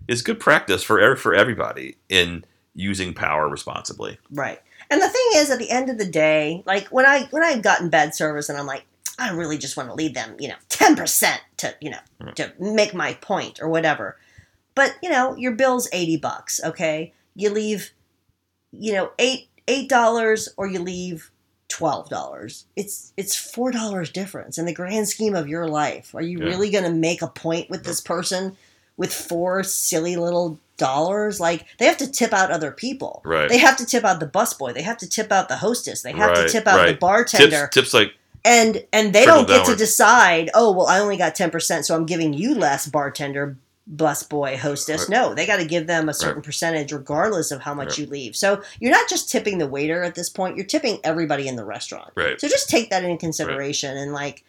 is 0.08 0.22
good 0.22 0.40
practice 0.40 0.84
for 0.84 1.00
ev- 1.00 1.20
for 1.20 1.34
everybody 1.34 1.96
in 2.10 2.44
using 2.74 3.14
power 3.14 3.50
responsibly. 3.50 4.18
Right. 4.32 4.62
And 4.90 5.02
the 5.02 5.10
thing 5.10 5.26
is, 5.36 5.50
at 5.50 5.60
the 5.60 5.70
end 5.70 5.90
of 5.90 5.98
the 5.98 6.06
day, 6.08 6.64
like 6.66 6.88
when 6.88 7.06
I 7.06 7.28
when 7.32 7.44
I've 7.44 7.62
gotten 7.62 7.90
bad 7.90 8.16
service, 8.16 8.48
and 8.50 8.58
I'm 8.58 8.66
like, 8.68 8.86
I 9.20 9.32
really 9.32 9.58
just 9.58 9.76
want 9.76 9.90
to 9.90 9.96
leave 9.96 10.14
them, 10.14 10.36
you 10.40 10.48
know, 10.48 10.56
ten 10.70 10.96
percent 10.96 11.42
to 11.58 11.76
you 11.82 11.90
know 11.90 12.00
Right. 12.22 12.36
to 12.38 12.54
make 12.60 12.94
my 12.94 13.14
point 13.16 13.60
or 13.62 13.68
whatever. 13.70 14.18
But 14.78 14.96
you 15.04 15.10
know, 15.10 15.36
your 15.36 15.52
bill's 15.52 15.90
eighty 15.92 16.16
bucks. 16.16 16.62
Okay, 16.64 17.12
you 17.36 17.50
leave, 17.50 17.92
you 18.72 18.94
know, 18.94 19.12
eight 19.20 19.50
eight 19.68 19.90
dollars, 19.90 20.48
or 20.56 20.68
you 20.68 20.80
leave 20.80 21.32
twelve 21.68 22.10
dollars. 22.10 22.66
It's 22.78 23.12
it's 23.18 23.36
four 23.36 23.72
dollars 23.72 24.10
difference 24.10 24.58
in 24.58 24.66
the 24.66 24.74
grand 24.74 25.10
scheme 25.10 25.36
of 25.36 25.50
your 25.50 25.68
life. 25.68 26.16
Are 26.16 26.22
you 26.22 26.40
Yeah. 26.40 26.46
really 26.46 26.70
going 26.70 26.86
to 26.86 26.92
make 26.92 27.22
a 27.22 27.28
point 27.28 27.70
with 27.70 27.84
this 27.84 28.00
person 28.00 28.56
with 28.96 29.14
four 29.14 29.64
silly 29.64 30.16
little 30.16 30.60
dollars? 30.78 31.40
Like 31.42 31.66
they 31.80 31.86
have 31.86 31.98
to 31.98 32.10
tip 32.10 32.32
out 32.32 32.52
other 32.52 32.72
people. 32.72 33.22
Right. 33.26 33.50
They 33.50 33.58
have 33.58 33.76
to 33.78 33.86
tip 33.86 34.06
out 34.06 34.20
the 34.22 34.28
busboy. 34.28 34.74
They 34.74 34.84
have 34.84 34.98
to 35.00 35.10
tip 35.10 35.32
out 35.32 35.50
the 35.50 35.58
hostess. 35.58 36.04
They 36.04 36.14
have 36.14 36.30
Right, 36.32 36.48
to 36.48 36.50
tip 36.50 36.68
out 36.68 36.88
the 36.88 36.94
bartender. 36.94 37.68
tips 37.68 37.74
tips 37.74 37.94
like 37.94 38.14
and 38.46 38.86
and 38.94 39.12
they 39.12 39.26
don't 39.26 39.48
get 39.48 39.66
to 39.66 39.76
decide. 39.76 40.50
Oh 40.54 40.72
well, 40.72 40.88
I 40.88 41.00
only 41.00 41.18
got 41.18 41.36
ten 41.36 41.50
percent, 41.52 41.86
so 41.86 41.96
I'm 41.96 42.06
giving 42.06 42.34
you 42.34 42.56
less, 42.56 42.88
bartender, 42.88 43.58
busboy, 43.96 44.58
hostess. 44.58 45.02
Right. 45.02 45.10
No, 45.10 45.34
they 45.34 45.46
got 45.46 45.58
to 45.58 45.66
give 45.66 45.88
them 45.88 46.10
a 46.10 46.14
certain 46.14 46.42
percentage, 46.42 46.92
regardless 46.92 47.52
of 47.52 47.62
how 47.62 47.74
much 47.74 47.90
Right. 47.90 47.98
you 48.00 48.06
leave. 48.08 48.36
So 48.36 48.62
you're 48.80 48.92
not 48.92 49.08
just 49.10 49.30
tipping 49.32 49.58
the 49.60 49.68
waiter 49.68 50.04
at 50.04 50.16
this 50.16 50.30
point. 50.30 50.58
You're 50.58 50.66
tipping 50.66 51.00
everybody 51.04 51.48
in 51.48 51.56
the 51.56 51.66
restaurant. 51.66 52.12
right. 52.16 52.40
So 52.40 52.48
just 52.48 52.70
take 52.70 52.90
that 52.90 53.04
into 53.04 53.18
consideration 53.18 53.96
and 53.96 54.12
like 54.14 54.44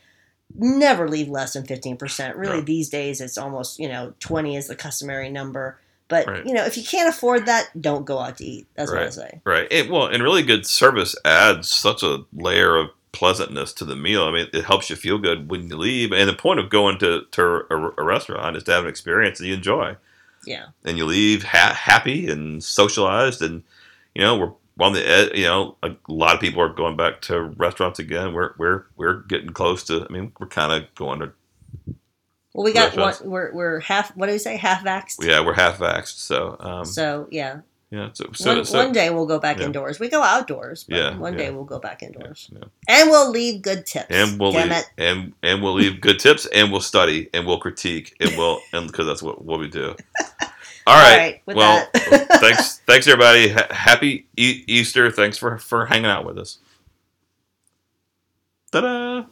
never 0.55 1.09
leave 1.09 1.29
less 1.29 1.53
than 1.53 1.65
15%. 1.65 2.37
Really 2.37 2.61
these 2.63 2.89
days 2.89 3.21
it's 3.21 3.39
almost, 3.39 3.79
you 3.79 3.89
know, 3.89 4.15
20 4.21 4.57
is 4.57 4.67
the 4.67 4.77
customary 4.77 5.29
number. 5.31 5.79
But, 6.09 6.27
Right. 6.27 6.47
you 6.47 6.55
know, 6.55 6.65
if 6.65 6.79
you 6.79 6.83
can't 6.83 7.07
afford 7.09 7.45
that, 7.47 7.69
don't 7.79 8.07
go 8.07 8.19
out 8.19 8.39
to 8.39 8.45
eat. 8.45 8.67
That's 8.75 8.91
what 8.91 9.01
I 9.01 9.05
Right. 9.05 9.13
say. 9.13 9.41
Right. 9.45 9.69
It, 9.71 9.91
well, 9.91 10.07
and 10.07 10.23
really 10.23 10.43
good 10.43 10.67
service 10.67 11.15
adds 11.25 11.69
such 11.69 12.03
a 12.03 12.21
layer 12.33 12.77
of 12.77 12.89
pleasantness 13.19 13.73
to 13.75 13.85
the 13.85 13.97
meal. 13.97 14.25
I 14.25 14.33
mean, 14.33 14.47
it 14.53 14.65
helps 14.65 14.89
you 14.91 14.97
feel 14.97 15.19
good 15.19 15.51
when 15.51 15.69
you 15.69 15.77
leave. 15.77 16.13
And 16.13 16.29
the 16.29 16.35
point 16.35 16.61
of 16.61 16.71
going 16.71 16.99
to, 16.99 17.23
to 17.33 17.43
a, 17.43 17.77
a 17.99 18.05
restaurant 18.05 18.57
is 18.57 18.63
to 18.65 18.73
have 18.73 18.85
an 18.85 18.91
experience 18.91 19.39
that 19.39 19.47
you 19.47 19.55
enjoy. 19.55 19.97
Yeah. 20.47 20.67
And 20.85 20.97
you 20.97 21.05
leave 21.05 21.43
ha- 21.43 21.75
happy 21.75 22.29
and 22.31 22.63
socialized. 22.63 23.43
And, 23.43 23.65
you 24.15 24.23
know, 24.23 24.37
we're 24.39 24.53
on 24.87 24.93
the 24.93 25.07
ed- 25.07 25.37
you 25.37 25.45
know, 25.45 25.77
a 25.83 25.97
lot 26.09 26.35
of 26.35 26.41
people 26.41 26.63
are 26.63 26.69
going 26.73 26.97
back 26.97 27.21
to 27.23 27.43
restaurants 27.57 27.99
again. 27.99 28.33
We're, 28.33 28.55
we're, 28.59 28.85
we're 28.97 29.23
getting 29.23 29.51
close 29.51 29.83
to, 29.85 30.07
I 30.09 30.13
mean, 30.13 30.33
we're 30.39 30.47
kind 30.47 30.73
of 30.73 30.95
going 30.95 31.19
to, 31.21 31.33
Well, 32.55 32.65
we 32.65 32.73
got 32.73 32.97
one, 32.97 33.15
we're, 33.25 33.53
we're 33.53 33.81
half, 33.81 34.17
what 34.17 34.27
do 34.27 34.33
we 34.33 34.39
say? 34.39 34.57
Half 34.57 34.85
vaxxed. 34.85 35.27
yeah, 35.27 35.45
we're 35.45 35.55
half 35.55 35.79
vaxxed. 35.79 36.19
So, 36.19 36.57
um, 36.61 36.85
So, 36.85 37.27
yeah. 37.31 37.61
Yeah. 37.91 38.11
So, 38.13 38.27
so, 38.35 38.55
one, 38.57 38.65
so 38.65 38.79
one 38.79 38.93
day 38.93 39.11
we'll 39.11 39.27
go 39.27 39.39
back 39.39 39.59
yeah. 39.59 39.67
indoors. 39.67 39.99
We 39.99 40.09
go 40.09 40.23
outdoors, 40.23 40.85
but 40.85 40.97
Yeah, 40.97 41.17
one 41.17 41.33
yeah. 41.35 41.39
day 41.47 41.51
we'll 41.51 41.65
go 41.65 41.79
back 41.79 42.03
indoors. 42.03 42.51
And 42.89 43.09
we'll 43.11 43.31
leave 43.31 43.63
good 43.63 43.87
tips. 43.87 44.07
and 44.11 44.39
we'll 44.39 44.53
Damn 44.53 44.69
leave, 44.69 44.79
it. 44.79 44.85
and 44.99 45.33
and 45.43 45.63
we'll 45.63 45.75
leave 45.75 46.01
good 46.01 46.19
tips 46.19 46.47
and 46.47 46.71
we'll 46.71 46.81
study 46.83 47.29
and 47.33 47.47
we'll 47.47 47.59
critique 47.59 48.15
and 48.21 48.37
we'll 48.37 48.61
and 48.73 48.87
because 48.89 49.07
that's 49.07 49.23
what, 49.23 49.43
what 49.45 49.59
we 49.59 49.69
do 49.69 49.95
all 50.87 50.95
All 50.97 51.03
right, 51.03 51.43
right, 51.47 51.57
well 51.57 51.87
thanks 51.95 52.79
thanks 52.87 53.07
everybody 53.07 53.49
Ha- 53.51 53.67
happy 53.71 54.27
e- 54.37 54.65
easter 54.67 55.11
thanks 55.11 55.37
for 55.39 55.59
for 55.59 55.87
hanging 55.87 56.07
out 56.11 56.25
with 56.25 56.39
us 56.39 56.59
ta-da 58.73 59.25